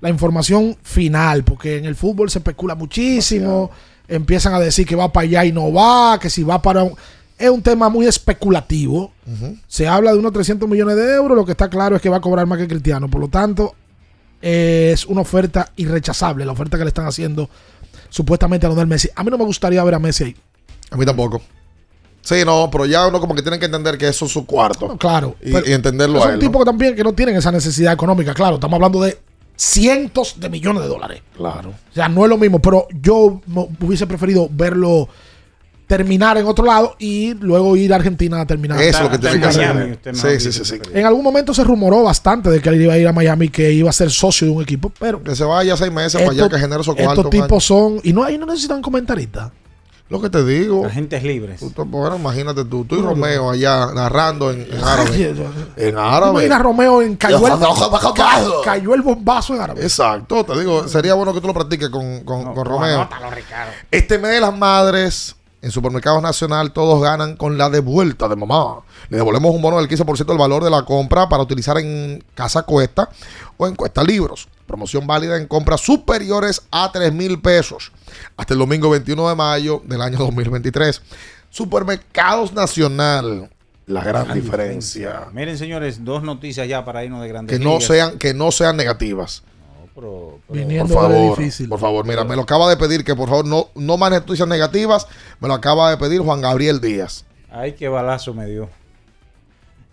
la 0.00 0.08
información 0.08 0.76
final, 0.82 1.44
porque 1.44 1.76
en 1.76 1.84
el 1.84 1.94
fútbol 1.96 2.30
se 2.30 2.38
especula 2.38 2.74
muchísimo. 2.74 3.70
Empiezan 4.08 4.54
a 4.54 4.60
decir 4.60 4.86
que 4.86 4.96
va 4.96 5.12
para 5.12 5.24
allá 5.24 5.44
y 5.44 5.52
no 5.52 5.72
va, 5.72 6.18
que 6.20 6.30
si 6.30 6.42
va 6.42 6.62
para... 6.62 6.82
un- 6.84 6.94
Es 7.38 7.50
un 7.50 7.62
tema 7.62 7.88
muy 7.88 8.06
especulativo. 8.06 9.12
Se 9.68 9.86
habla 9.86 10.12
de 10.12 10.18
unos 10.18 10.32
300 10.32 10.68
millones 10.68 10.96
de 10.96 11.14
euros. 11.14 11.36
Lo 11.36 11.44
que 11.44 11.52
está 11.52 11.70
claro 11.70 11.94
es 11.94 12.02
que 12.02 12.08
va 12.08 12.16
a 12.16 12.20
cobrar 12.20 12.46
más 12.46 12.58
que 12.58 12.66
Cristiano. 12.66 13.08
Por 13.08 13.20
lo 13.20 13.28
tanto, 13.28 13.74
eh, 14.42 14.90
es 14.92 15.06
una 15.06 15.20
oferta 15.20 15.70
irrechazable, 15.76 16.44
la 16.44 16.52
oferta 16.52 16.76
que 16.76 16.84
le 16.84 16.88
están 16.88 17.06
haciendo 17.06 17.48
supuestamente 18.08 18.66
a 18.66 18.70
Lionel 18.70 18.86
Messi. 18.88 19.08
A 19.14 19.22
mí 19.22 19.30
no 19.30 19.38
me 19.38 19.44
gustaría 19.44 19.82
ver 19.84 19.94
a 19.94 19.98
Messi 19.98 20.24
ahí. 20.24 20.36
A 20.90 20.96
mí 20.96 21.06
tampoco. 21.06 21.40
Sí, 22.22 22.44
no, 22.44 22.68
pero 22.70 22.84
ya 22.86 23.06
uno 23.06 23.20
como 23.20 23.34
que 23.34 23.42
tiene 23.42 23.58
que 23.58 23.66
entender 23.66 23.96
que 23.96 24.08
eso 24.08 24.26
es 24.26 24.32
su 24.32 24.44
cuarto. 24.44 24.96
Claro. 24.98 25.36
Y, 25.42 25.54
entenderlo 25.72 26.18
es 26.18 26.24
a 26.24 26.28
un 26.28 26.34
él. 26.34 26.40
tipo 26.40 26.54
¿no? 26.54 26.58
que 26.58 26.64
también 26.64 26.96
que 26.96 27.04
no 27.04 27.12
tienen 27.12 27.36
esa 27.36 27.52
necesidad 27.52 27.92
económica. 27.92 28.34
Claro, 28.34 28.56
estamos 28.56 28.74
hablando 28.76 29.00
de 29.00 29.18
cientos 29.56 30.38
de 30.38 30.48
millones 30.48 30.82
de 30.82 30.88
dólares. 30.88 31.22
Claro. 31.36 31.70
O 31.70 31.94
sea, 31.94 32.08
no 32.08 32.24
es 32.24 32.28
lo 32.28 32.36
mismo, 32.36 32.60
pero 32.60 32.86
yo 33.00 33.40
hubiese 33.80 34.06
preferido 34.06 34.48
verlo 34.50 35.08
terminar 35.88 36.36
en 36.38 36.46
otro 36.46 36.64
lado 36.64 36.94
y 37.00 37.34
luego 37.34 37.74
ir 37.76 37.92
a 37.92 37.96
Argentina 37.96 38.40
a 38.40 38.46
terminar. 38.46 38.80
Eso 38.80 38.98
es 38.98 39.04
lo 39.04 39.10
que 39.10 39.18
tiene 39.18 39.40
que 39.40 39.46
hacer. 39.46 39.98
Sí, 40.12 40.38
sí, 40.38 40.52
sí, 40.52 40.64
sí. 40.64 40.80
En 40.94 41.04
algún 41.06 41.24
momento 41.24 41.52
se 41.52 41.64
rumoró 41.64 42.04
bastante 42.04 42.50
de 42.50 42.60
que 42.60 42.68
él 42.68 42.82
iba 42.82 42.92
a 42.94 42.98
ir 42.98 43.08
a 43.08 43.12
Miami, 43.12 43.48
que 43.48 43.72
iba 43.72 43.90
a 43.90 43.92
ser 43.92 44.10
socio 44.10 44.46
de 44.46 44.52
un 44.52 44.62
equipo, 44.62 44.92
pero 45.00 45.20
Que 45.22 45.34
se 45.34 45.44
vaya 45.44 45.76
seis 45.76 45.90
meses 45.90 46.20
para 46.20 46.30
allá 46.30 46.42
estos- 46.44 46.50
que 46.56 46.60
genere 46.60 46.82
esos 46.82 46.94
estos 46.96 47.14
cuartos. 47.14 47.30
tipos 47.30 47.64
son 47.64 48.00
y 48.04 48.12
no 48.12 48.22
ahí 48.22 48.38
no 48.38 48.46
necesitan 48.46 48.80
comentaristas. 48.82 49.50
Lo 50.10 50.22
que 50.22 50.30
te 50.30 50.42
digo. 50.42 50.86
Agentes 50.86 51.22
libres. 51.22 51.60
Tú 51.60 51.70
te- 51.70 51.82
bueno, 51.82 52.16
imagínate 52.16 52.64
tú, 52.64 52.82
tú 52.86 52.96
y 52.98 53.02
Romeo 53.02 53.50
allá 53.50 53.88
narrando 53.94 54.50
en, 54.50 54.62
en 54.62 54.82
árabe. 54.82 55.34
En 55.76 55.92
¿Tú 55.94 55.98
árabe. 56.00 56.30
imaginas 56.32 56.60
a 56.60 56.62
Romeo 56.62 57.02
en 57.02 57.16
cayó 57.16 57.46
el, 57.46 57.52
ca- 58.14 58.42
cayó 58.64 58.94
el 58.94 59.02
bombazo 59.02 59.54
en 59.54 59.60
árabe. 59.60 59.82
Exacto, 59.82 60.44
te 60.44 60.58
digo, 60.58 60.88
sería 60.88 61.12
bueno 61.12 61.34
que 61.34 61.42
tú 61.42 61.46
lo 61.46 61.52
practiques 61.52 61.90
con, 61.90 62.20
con, 62.24 62.54
con 62.54 62.64
Romeo. 62.64 63.06
Este 63.90 64.18
mes 64.18 64.30
de 64.32 64.40
las 64.40 64.56
madres, 64.56 65.36
En 65.60 65.72
Supermercados 65.72 66.22
Nacional 66.22 66.72
todos 66.72 67.02
ganan 67.02 67.36
con 67.36 67.58
la 67.58 67.68
devuelta 67.68 68.28
de 68.28 68.36
mamá. 68.36 68.80
Le 69.08 69.16
devolvemos 69.16 69.52
un 69.52 69.60
bono 69.60 69.78
del 69.78 69.88
15% 69.88 70.24
del 70.24 70.38
valor 70.38 70.62
de 70.62 70.70
la 70.70 70.84
compra 70.84 71.28
para 71.28 71.42
utilizar 71.42 71.76
en 71.78 72.22
Casa 72.34 72.62
Cuesta 72.62 73.08
o 73.56 73.66
en 73.66 73.74
Cuesta 73.74 74.04
Libros. 74.04 74.48
Promoción 74.66 75.06
válida 75.06 75.36
en 75.36 75.48
compras 75.48 75.80
superiores 75.80 76.62
a 76.70 76.92
3 76.92 77.12
mil 77.12 77.40
pesos 77.40 77.90
hasta 78.36 78.52
el 78.54 78.60
domingo 78.60 78.88
21 78.90 79.28
de 79.30 79.34
mayo 79.34 79.82
del 79.84 80.00
año 80.02 80.18
2023. 80.18 81.02
Supermercados 81.50 82.52
Nacional. 82.52 83.50
La 83.86 84.04
gran 84.04 84.32
diferencia. 84.34 85.28
Miren, 85.32 85.56
señores, 85.58 86.04
dos 86.04 86.22
noticias 86.22 86.68
ya 86.68 86.84
para 86.84 87.04
irnos 87.04 87.22
de 87.22 87.28
grandes 87.28 87.58
Que 87.58 87.64
no 87.64 87.70
ligas. 87.78 87.84
sean, 87.84 88.18
que 88.18 88.34
no 88.34 88.52
sean 88.52 88.76
negativas. 88.76 89.42
Pero- 89.98 90.38
Por 90.46 90.56
Viniendo 90.56 90.94
favor, 90.94 91.36
difícil. 91.36 91.68
por 91.68 91.80
favor, 91.80 92.06
mira, 92.06 92.22
me 92.22 92.36
lo 92.36 92.42
acaba 92.42 92.68
de 92.70 92.76
pedir 92.76 93.02
que 93.02 93.16
por 93.16 93.28
favor 93.28 93.44
no, 93.44 93.66
no 93.74 93.96
más 93.96 94.10
noticias 94.12 94.46
negativas. 94.46 95.08
Me 95.40 95.48
lo 95.48 95.54
acaba 95.54 95.90
de 95.90 95.96
pedir 95.96 96.20
Juan 96.20 96.40
Gabriel 96.40 96.80
Díaz. 96.80 97.24
Ay, 97.50 97.72
qué 97.72 97.88
balazo 97.88 98.32
me 98.32 98.46
dio. 98.46 98.68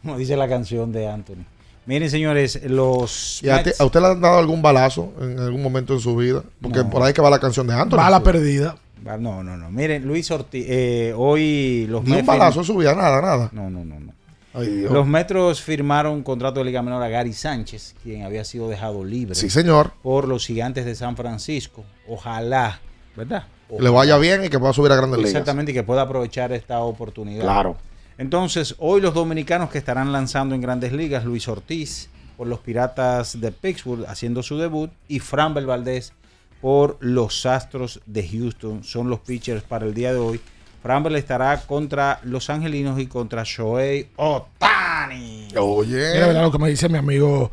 Como 0.04 0.18
dice 0.18 0.38
la 0.38 0.48
canción 0.48 0.92
de 0.92 1.08
Anthony. 1.08 1.44
Miren, 1.88 2.10
señores, 2.12 2.62
los. 2.66 3.42
¿Y 3.44 3.50
a, 3.50 3.64
ti- 3.64 3.72
Mets- 3.72 3.80
a 3.82 3.86
usted 3.86 4.00
le 4.00 4.08
han 4.08 4.22
dado 4.22 4.38
algún 4.38 4.62
balazo 4.62 5.12
en 5.20 5.40
algún 5.40 5.64
momento 5.64 5.94
en 5.94 6.00
su 6.00 6.16
vida? 6.16 6.44
Porque 6.62 6.80
No. 6.80 6.90
por 6.90 7.02
ahí 7.02 7.14
que 7.14 7.22
va 7.22 7.30
la 7.32 7.40
canción 7.40 7.66
de 7.66 7.74
Anthony. 7.74 7.98
Bala 7.98 8.22
perdida. 8.22 8.78
No, 9.04 9.44
no, 9.44 9.58
no. 9.58 9.72
Miren, 9.72 10.04
Luis 10.06 10.30
Ortiz, 10.32 10.66
eh, 10.68 11.14
hoy 11.16 11.86
los 11.90 12.04
Ni 12.04 12.18
un 12.20 12.26
balazo 12.26 12.60
en 12.60 12.66
su 12.66 12.76
vida, 12.78 12.94
nada, 12.96 13.22
nada. 13.22 13.50
No, 13.52 13.70
no, 13.70 13.84
no, 13.86 14.00
no. 14.00 14.14
Ay, 14.56 14.68
Dios. 14.68 14.92
Los 14.92 15.06
Metros 15.06 15.62
firmaron 15.62 16.14
un 16.14 16.24
contrato 16.24 16.60
de 16.60 16.66
Liga 16.66 16.82
Menor 16.82 17.04
a 17.04 17.10
Gary 17.10 17.34
Sánchez, 17.34 17.96
quien 18.02 18.24
había 18.24 18.46
sido 18.46 18.70
dejado 18.70 19.04
libre. 19.04 19.36
Sí, 19.36 19.50
señor. 19.50 19.92
Por 20.02 20.28
los 20.28 20.46
gigantes 20.46 20.86
de 20.86 20.96
San 20.96 21.18
Francisco. 21.18 21.84
Ojalá, 22.08 22.80
¿verdad? 23.16 23.48
Le 23.80 23.90
vaya 23.90 24.18
bien 24.18 24.46
y 24.46 24.50
que 24.50 24.60
pueda 24.60 24.74
subir 24.74 24.92
a 24.92 24.96
grandes 24.96 25.18
ligas. 25.18 25.32
Exactamente, 25.32 25.72
y 25.72 25.76
que 25.76 25.84
pueda 25.84 26.04
aprovechar 26.04 26.52
esta 26.52 26.80
oportunidad. 26.80 27.44
Claro. 27.44 27.76
Entonces, 28.18 28.76
hoy 28.78 29.02
los 29.02 29.14
dominicanos 29.14 29.70
que 29.70 29.78
estarán 29.78 30.12
lanzando 30.12 30.56
en 30.56 30.62
grandes 30.62 30.94
ligas, 30.94 31.26
Luis 31.26 31.48
Ortiz 31.48 32.10
por 32.38 32.48
los 32.48 32.60
Piratas 32.60 33.40
de 33.40 33.52
Pittsburgh 33.52 34.06
haciendo 34.08 34.44
su 34.44 34.58
debut 34.58 34.92
y 35.08 35.20
Framber 35.20 35.66
Valdez 35.66 36.14
por 36.62 36.98
los 37.00 37.46
Astros 37.46 38.02
de 38.06 38.28
Houston 38.28 38.84
son 38.84 39.10
los 39.10 39.20
pitchers 39.20 39.64
para 39.64 39.86
el 39.86 39.94
día 39.94 40.14
de 40.14 40.20
hoy. 40.20 40.42
Framber 40.86 41.16
estará 41.16 41.62
contra 41.62 42.20
los 42.26 42.48
Angelinos 42.52 43.00
y 43.00 43.08
contra 43.08 43.42
Shohei 43.44 44.08
Otani. 44.18 45.48
Oye. 45.60 46.14
Mira, 46.14 46.28
¿verdad? 46.28 46.44
lo 46.44 46.52
que 46.52 46.60
me 46.60 46.70
dice 46.70 46.88
mi 46.90 47.00
amigo 47.00 47.50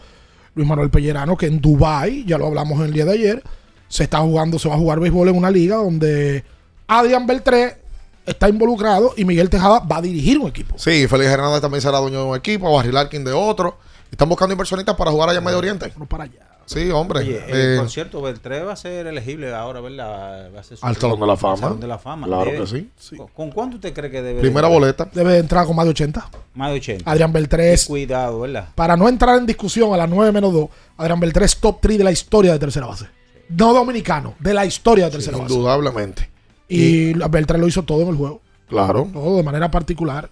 Luis 0.54 0.68
Manuel 0.68 0.90
Pellerano, 0.90 1.34
que 1.34 1.46
en 1.46 1.58
Dubai, 1.58 2.26
ya 2.26 2.36
lo 2.36 2.48
hablamos 2.48 2.78
el 2.82 2.92
día 2.92 3.06
de 3.06 3.12
ayer, 3.12 3.42
se 3.88 4.04
está 4.04 4.18
jugando, 4.18 4.58
se 4.58 4.68
va 4.68 4.74
a 4.74 4.78
jugar 4.78 5.00
béisbol 5.00 5.28
en 5.28 5.36
una 5.38 5.50
liga 5.50 5.76
donde 5.76 6.44
Adrián 6.86 7.26
Beltré 7.26 7.78
está 8.26 8.50
involucrado 8.50 9.14
y 9.16 9.24
Miguel 9.24 9.48
Tejada 9.48 9.78
va 9.78 9.96
a 9.96 10.02
dirigir 10.02 10.38
un 10.38 10.48
equipo. 10.48 10.76
Sí, 10.76 11.08
Félix 11.08 11.30
Hernández 11.30 11.62
también 11.62 11.80
será 11.80 12.00
dueño 12.00 12.18
de 12.18 12.30
un 12.32 12.36
equipo, 12.36 12.70
Barry 12.70 12.92
Larkin 12.92 13.24
de 13.24 13.32
otro. 13.32 13.78
Están 14.10 14.28
buscando 14.28 14.52
inversionistas 14.52 14.94
para 14.94 15.10
jugar 15.10 15.30
allá 15.30 15.38
en 15.38 15.44
Medio 15.44 15.56
Oriente. 15.56 15.90
para 16.06 16.24
allá. 16.24 16.51
Sí, 16.66 16.90
hombre. 16.90 17.20
Oye, 17.20 17.36
eh, 17.38 17.44
Eh, 17.48 17.76
por 17.78 17.90
cierto, 17.90 18.20
Beltré 18.22 18.62
va 18.62 18.72
a 18.72 18.76
ser 18.76 19.06
elegible 19.06 19.52
ahora, 19.54 19.80
¿verdad? 19.80 20.50
Va 20.54 20.60
a 20.60 20.62
ser 20.62 20.76
su- 20.78 20.86
Al 20.86 20.96
Salón 20.96 21.20
de 21.20 21.26
la 21.26 21.36
Fama. 21.36 21.56
Salón 21.56 21.80
de 21.80 21.86
la 21.86 21.98
Fama. 21.98 22.26
Claro 22.26 22.50
Debe- 22.50 22.60
que 22.60 22.88
sí. 22.98 23.16
¿Con- 23.16 23.28
¿Con 23.28 23.50
cuánto 23.50 23.76
usted 23.76 23.92
cree 23.92 24.10
que 24.10 24.22
debe? 24.22 24.40
primera 24.40 24.68
de- 24.68 24.74
boleta. 24.74 25.08
Debe 25.12 25.38
entrar 25.38 25.66
con 25.66 25.76
más 25.76 25.84
de 25.84 25.90
80. 25.90 26.28
Más 26.54 26.70
de 26.70 26.76
80. 26.76 27.10
Adrián 27.10 27.32
Beltré 27.32 27.72
es- 27.72 27.84
Y 27.84 27.88
Cuidado, 27.88 28.40
¿verdad? 28.40 28.68
Para 28.74 28.96
no 28.96 29.08
entrar 29.08 29.38
en 29.38 29.46
discusión 29.46 29.92
a 29.92 29.96
las 29.96 30.08
9 30.08 30.32
menos 30.32 30.52
2, 30.52 30.68
Adrián 30.96 31.20
Beltré 31.20 31.44
es 31.46 31.56
top 31.56 31.78
3 31.80 31.98
de 31.98 32.04
la 32.04 32.12
historia 32.12 32.52
de 32.52 32.58
tercera 32.58 32.86
base. 32.86 33.06
No 33.48 33.74
dominicano, 33.74 34.34
de 34.38 34.54
la 34.54 34.64
historia 34.64 35.06
de 35.06 35.10
tercera 35.12 35.36
base. 35.38 35.52
Indudablemente. 35.52 36.30
Y 36.68 37.12
Beltré 37.14 37.58
lo 37.58 37.66
hizo 37.68 37.82
todo 37.82 38.02
en 38.02 38.08
el 38.08 38.16
juego. 38.16 38.40
Claro. 38.68 39.08
Todo 39.12 39.36
de 39.36 39.42
manera 39.42 39.70
particular. 39.70 40.30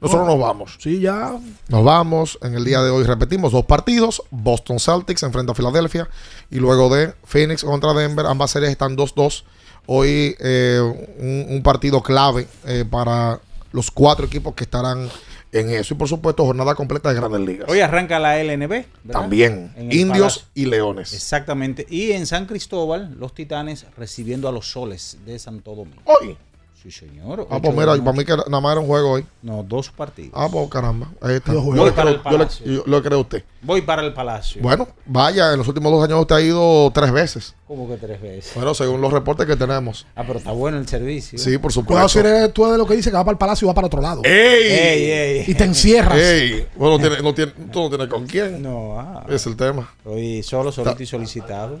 Nosotros 0.00 0.26
No. 0.26 0.32
nos 0.34 0.40
vamos. 0.40 0.76
Sí, 0.78 1.00
ya. 1.00 1.32
Nos 1.68 1.84
vamos. 1.84 2.38
En 2.42 2.54
el 2.54 2.64
día 2.64 2.80
de 2.82 2.90
hoy 2.90 3.04
repetimos 3.04 3.52
dos 3.52 3.64
partidos. 3.64 4.22
Boston 4.30 4.78
Celtics 4.78 5.22
enfrenta 5.24 5.52
a 5.52 5.54
Filadelfia. 5.54 6.08
Y 6.50 6.56
luego 6.60 6.94
de 6.94 7.14
Phoenix 7.24 7.64
contra 7.64 7.92
Denver. 7.94 8.26
Ambas 8.26 8.50
series 8.52 8.70
están 8.70 8.96
2-2. 8.96 9.44
Hoy 9.86 10.36
eh, 10.38 10.80
un, 11.18 11.46
un 11.48 11.62
partido 11.62 12.02
clave 12.02 12.46
eh, 12.66 12.84
para 12.88 13.40
los 13.72 13.90
cuatro 13.90 14.26
equipos 14.26 14.54
que 14.54 14.64
estarán 14.64 15.08
en 15.50 15.70
eso. 15.70 15.94
Y 15.94 15.96
por 15.96 16.08
supuesto, 16.08 16.44
jornada 16.44 16.74
completa 16.74 17.08
de 17.08 17.14
grandes 17.16 17.40
ligas. 17.40 17.68
Hoy 17.70 17.80
arranca 17.80 18.18
la 18.18 18.36
LNB. 18.42 18.68
¿verdad? 18.68 18.86
También. 19.10 19.72
Indios 19.78 20.38
Palacio. 20.38 20.42
y 20.54 20.66
Leones. 20.66 21.12
Exactamente. 21.14 21.86
Y 21.88 22.12
en 22.12 22.26
San 22.26 22.44
Cristóbal, 22.46 23.16
los 23.18 23.34
Titanes 23.34 23.86
recibiendo 23.96 24.48
a 24.48 24.52
los 24.52 24.70
Soles 24.70 25.16
de 25.24 25.38
Santo 25.38 25.74
Domingo. 25.74 26.02
Hoy. 26.04 26.36
Sí, 26.80 26.92
señor. 26.92 27.44
Ah, 27.50 27.58
pues 27.60 27.74
mira, 27.74 27.96
para 27.96 28.12
mí 28.16 28.24
que 28.24 28.36
nada 28.36 28.60
más 28.60 28.70
era 28.72 28.80
un 28.80 28.86
juego 28.86 29.10
hoy. 29.10 29.26
No, 29.42 29.64
dos 29.64 29.90
partidos. 29.90 30.30
Ah, 30.32 30.48
pues 30.50 30.70
caramba. 30.70 31.10
Ahí 31.20 31.34
está. 31.34 31.52
Yo 31.52 31.64
para 31.64 31.72
creo, 31.72 31.86
el 31.86 31.92
yo 31.94 32.04
le- 32.04 32.18
Palacio. 32.38 32.66
yo 32.66 32.84
le 32.86 33.02
creo 33.02 33.18
a 33.18 33.20
usted. 33.22 33.44
Voy 33.62 33.82
para 33.82 34.02
el 34.02 34.12
Palacio. 34.14 34.62
Bueno, 34.62 34.86
vaya, 35.04 35.52
en 35.52 35.58
los 35.58 35.66
últimos 35.66 35.90
dos 35.90 36.04
años 36.04 36.20
usted 36.20 36.36
ha 36.36 36.40
ido 36.40 36.88
tres 36.94 37.10
veces. 37.10 37.54
¿Cómo 37.66 37.88
que 37.88 37.96
tres 37.96 38.22
veces? 38.22 38.52
Bueno, 38.54 38.74
según 38.74 39.00
los 39.00 39.12
reportes 39.12 39.44
que 39.48 39.56
tenemos. 39.56 40.06
Ah, 40.14 40.22
pero 40.24 40.38
está 40.38 40.52
bueno 40.52 40.78
el 40.78 40.86
servicio. 40.86 41.36
Sí, 41.36 41.58
por 41.58 41.72
Cuidado 41.74 42.08
supuesto. 42.08 42.08
si 42.10 42.18
eres 42.20 42.52
tú 42.54 42.70
de 42.70 42.78
lo 42.78 42.86
que 42.86 42.94
dice 42.94 43.10
que 43.10 43.16
va 43.16 43.24
para 43.24 43.32
el 43.32 43.38
palacio 43.38 43.66
y 43.66 43.68
va 43.68 43.74
para 43.74 43.88
otro 43.88 44.00
lado. 44.00 44.20
¡Ey! 44.24 44.32
Ey, 44.72 45.10
ey. 45.10 45.44
Y 45.48 45.54
te 45.54 45.64
encierras. 45.64 46.16
¡Ey! 46.16 46.64
Bueno, 46.76 46.96
no 46.96 47.00
tiene, 47.00 47.22
no 47.22 47.34
tiene, 47.34 47.52
tú 47.72 47.80
no 47.80 47.88
tienes 47.88 48.06
con 48.06 48.24
quién. 48.26 48.62
No, 48.62 49.00
ah. 49.00 49.26
Es 49.28 49.44
el 49.46 49.56
tema. 49.56 49.92
Estoy 49.98 50.44
solo, 50.44 50.70
solito 50.70 51.02
y 51.02 51.06
solicitado. 51.06 51.80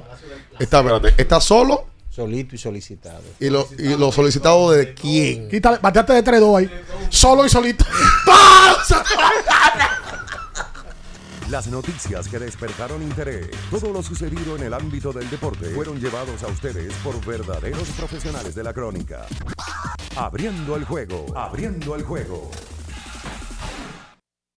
Está, 0.58 0.80
espérate, 0.80 1.14
está 1.22 1.40
solo 1.40 1.84
Solito 2.10 2.54
y 2.54 2.58
solicitado. 2.58 3.22
y 3.38 3.48
lo, 3.50 3.68
y 3.78 3.96
lo 3.96 4.10
solicitado 4.10 4.70
de 4.72 4.92
quién. 4.94 5.48
Quítale, 5.48 5.78
bateate 5.80 6.14
de 6.14 6.24
3-2 6.24 6.58
ahí. 6.58 6.70
Solo 7.10 7.46
y 7.46 7.48
solito. 7.48 7.84
Las 11.50 11.66
noticias 11.68 12.28
que 12.28 12.38
despertaron 12.38 13.02
interés, 13.02 13.48
todo 13.70 13.90
lo 13.90 14.02
sucedido 14.02 14.56
en 14.56 14.64
el 14.64 14.74
ámbito 14.74 15.14
del 15.14 15.30
deporte, 15.30 15.70
fueron 15.70 15.98
llevados 15.98 16.42
a 16.42 16.46
ustedes 16.48 16.92
por 17.02 17.24
verdaderos 17.24 17.88
profesionales 17.96 18.54
de 18.54 18.62
la 18.62 18.74
crónica. 18.74 19.26
Abriendo 20.14 20.76
el 20.76 20.84
juego, 20.84 21.24
abriendo 21.34 21.94
el 21.94 22.02
juego. 22.02 22.50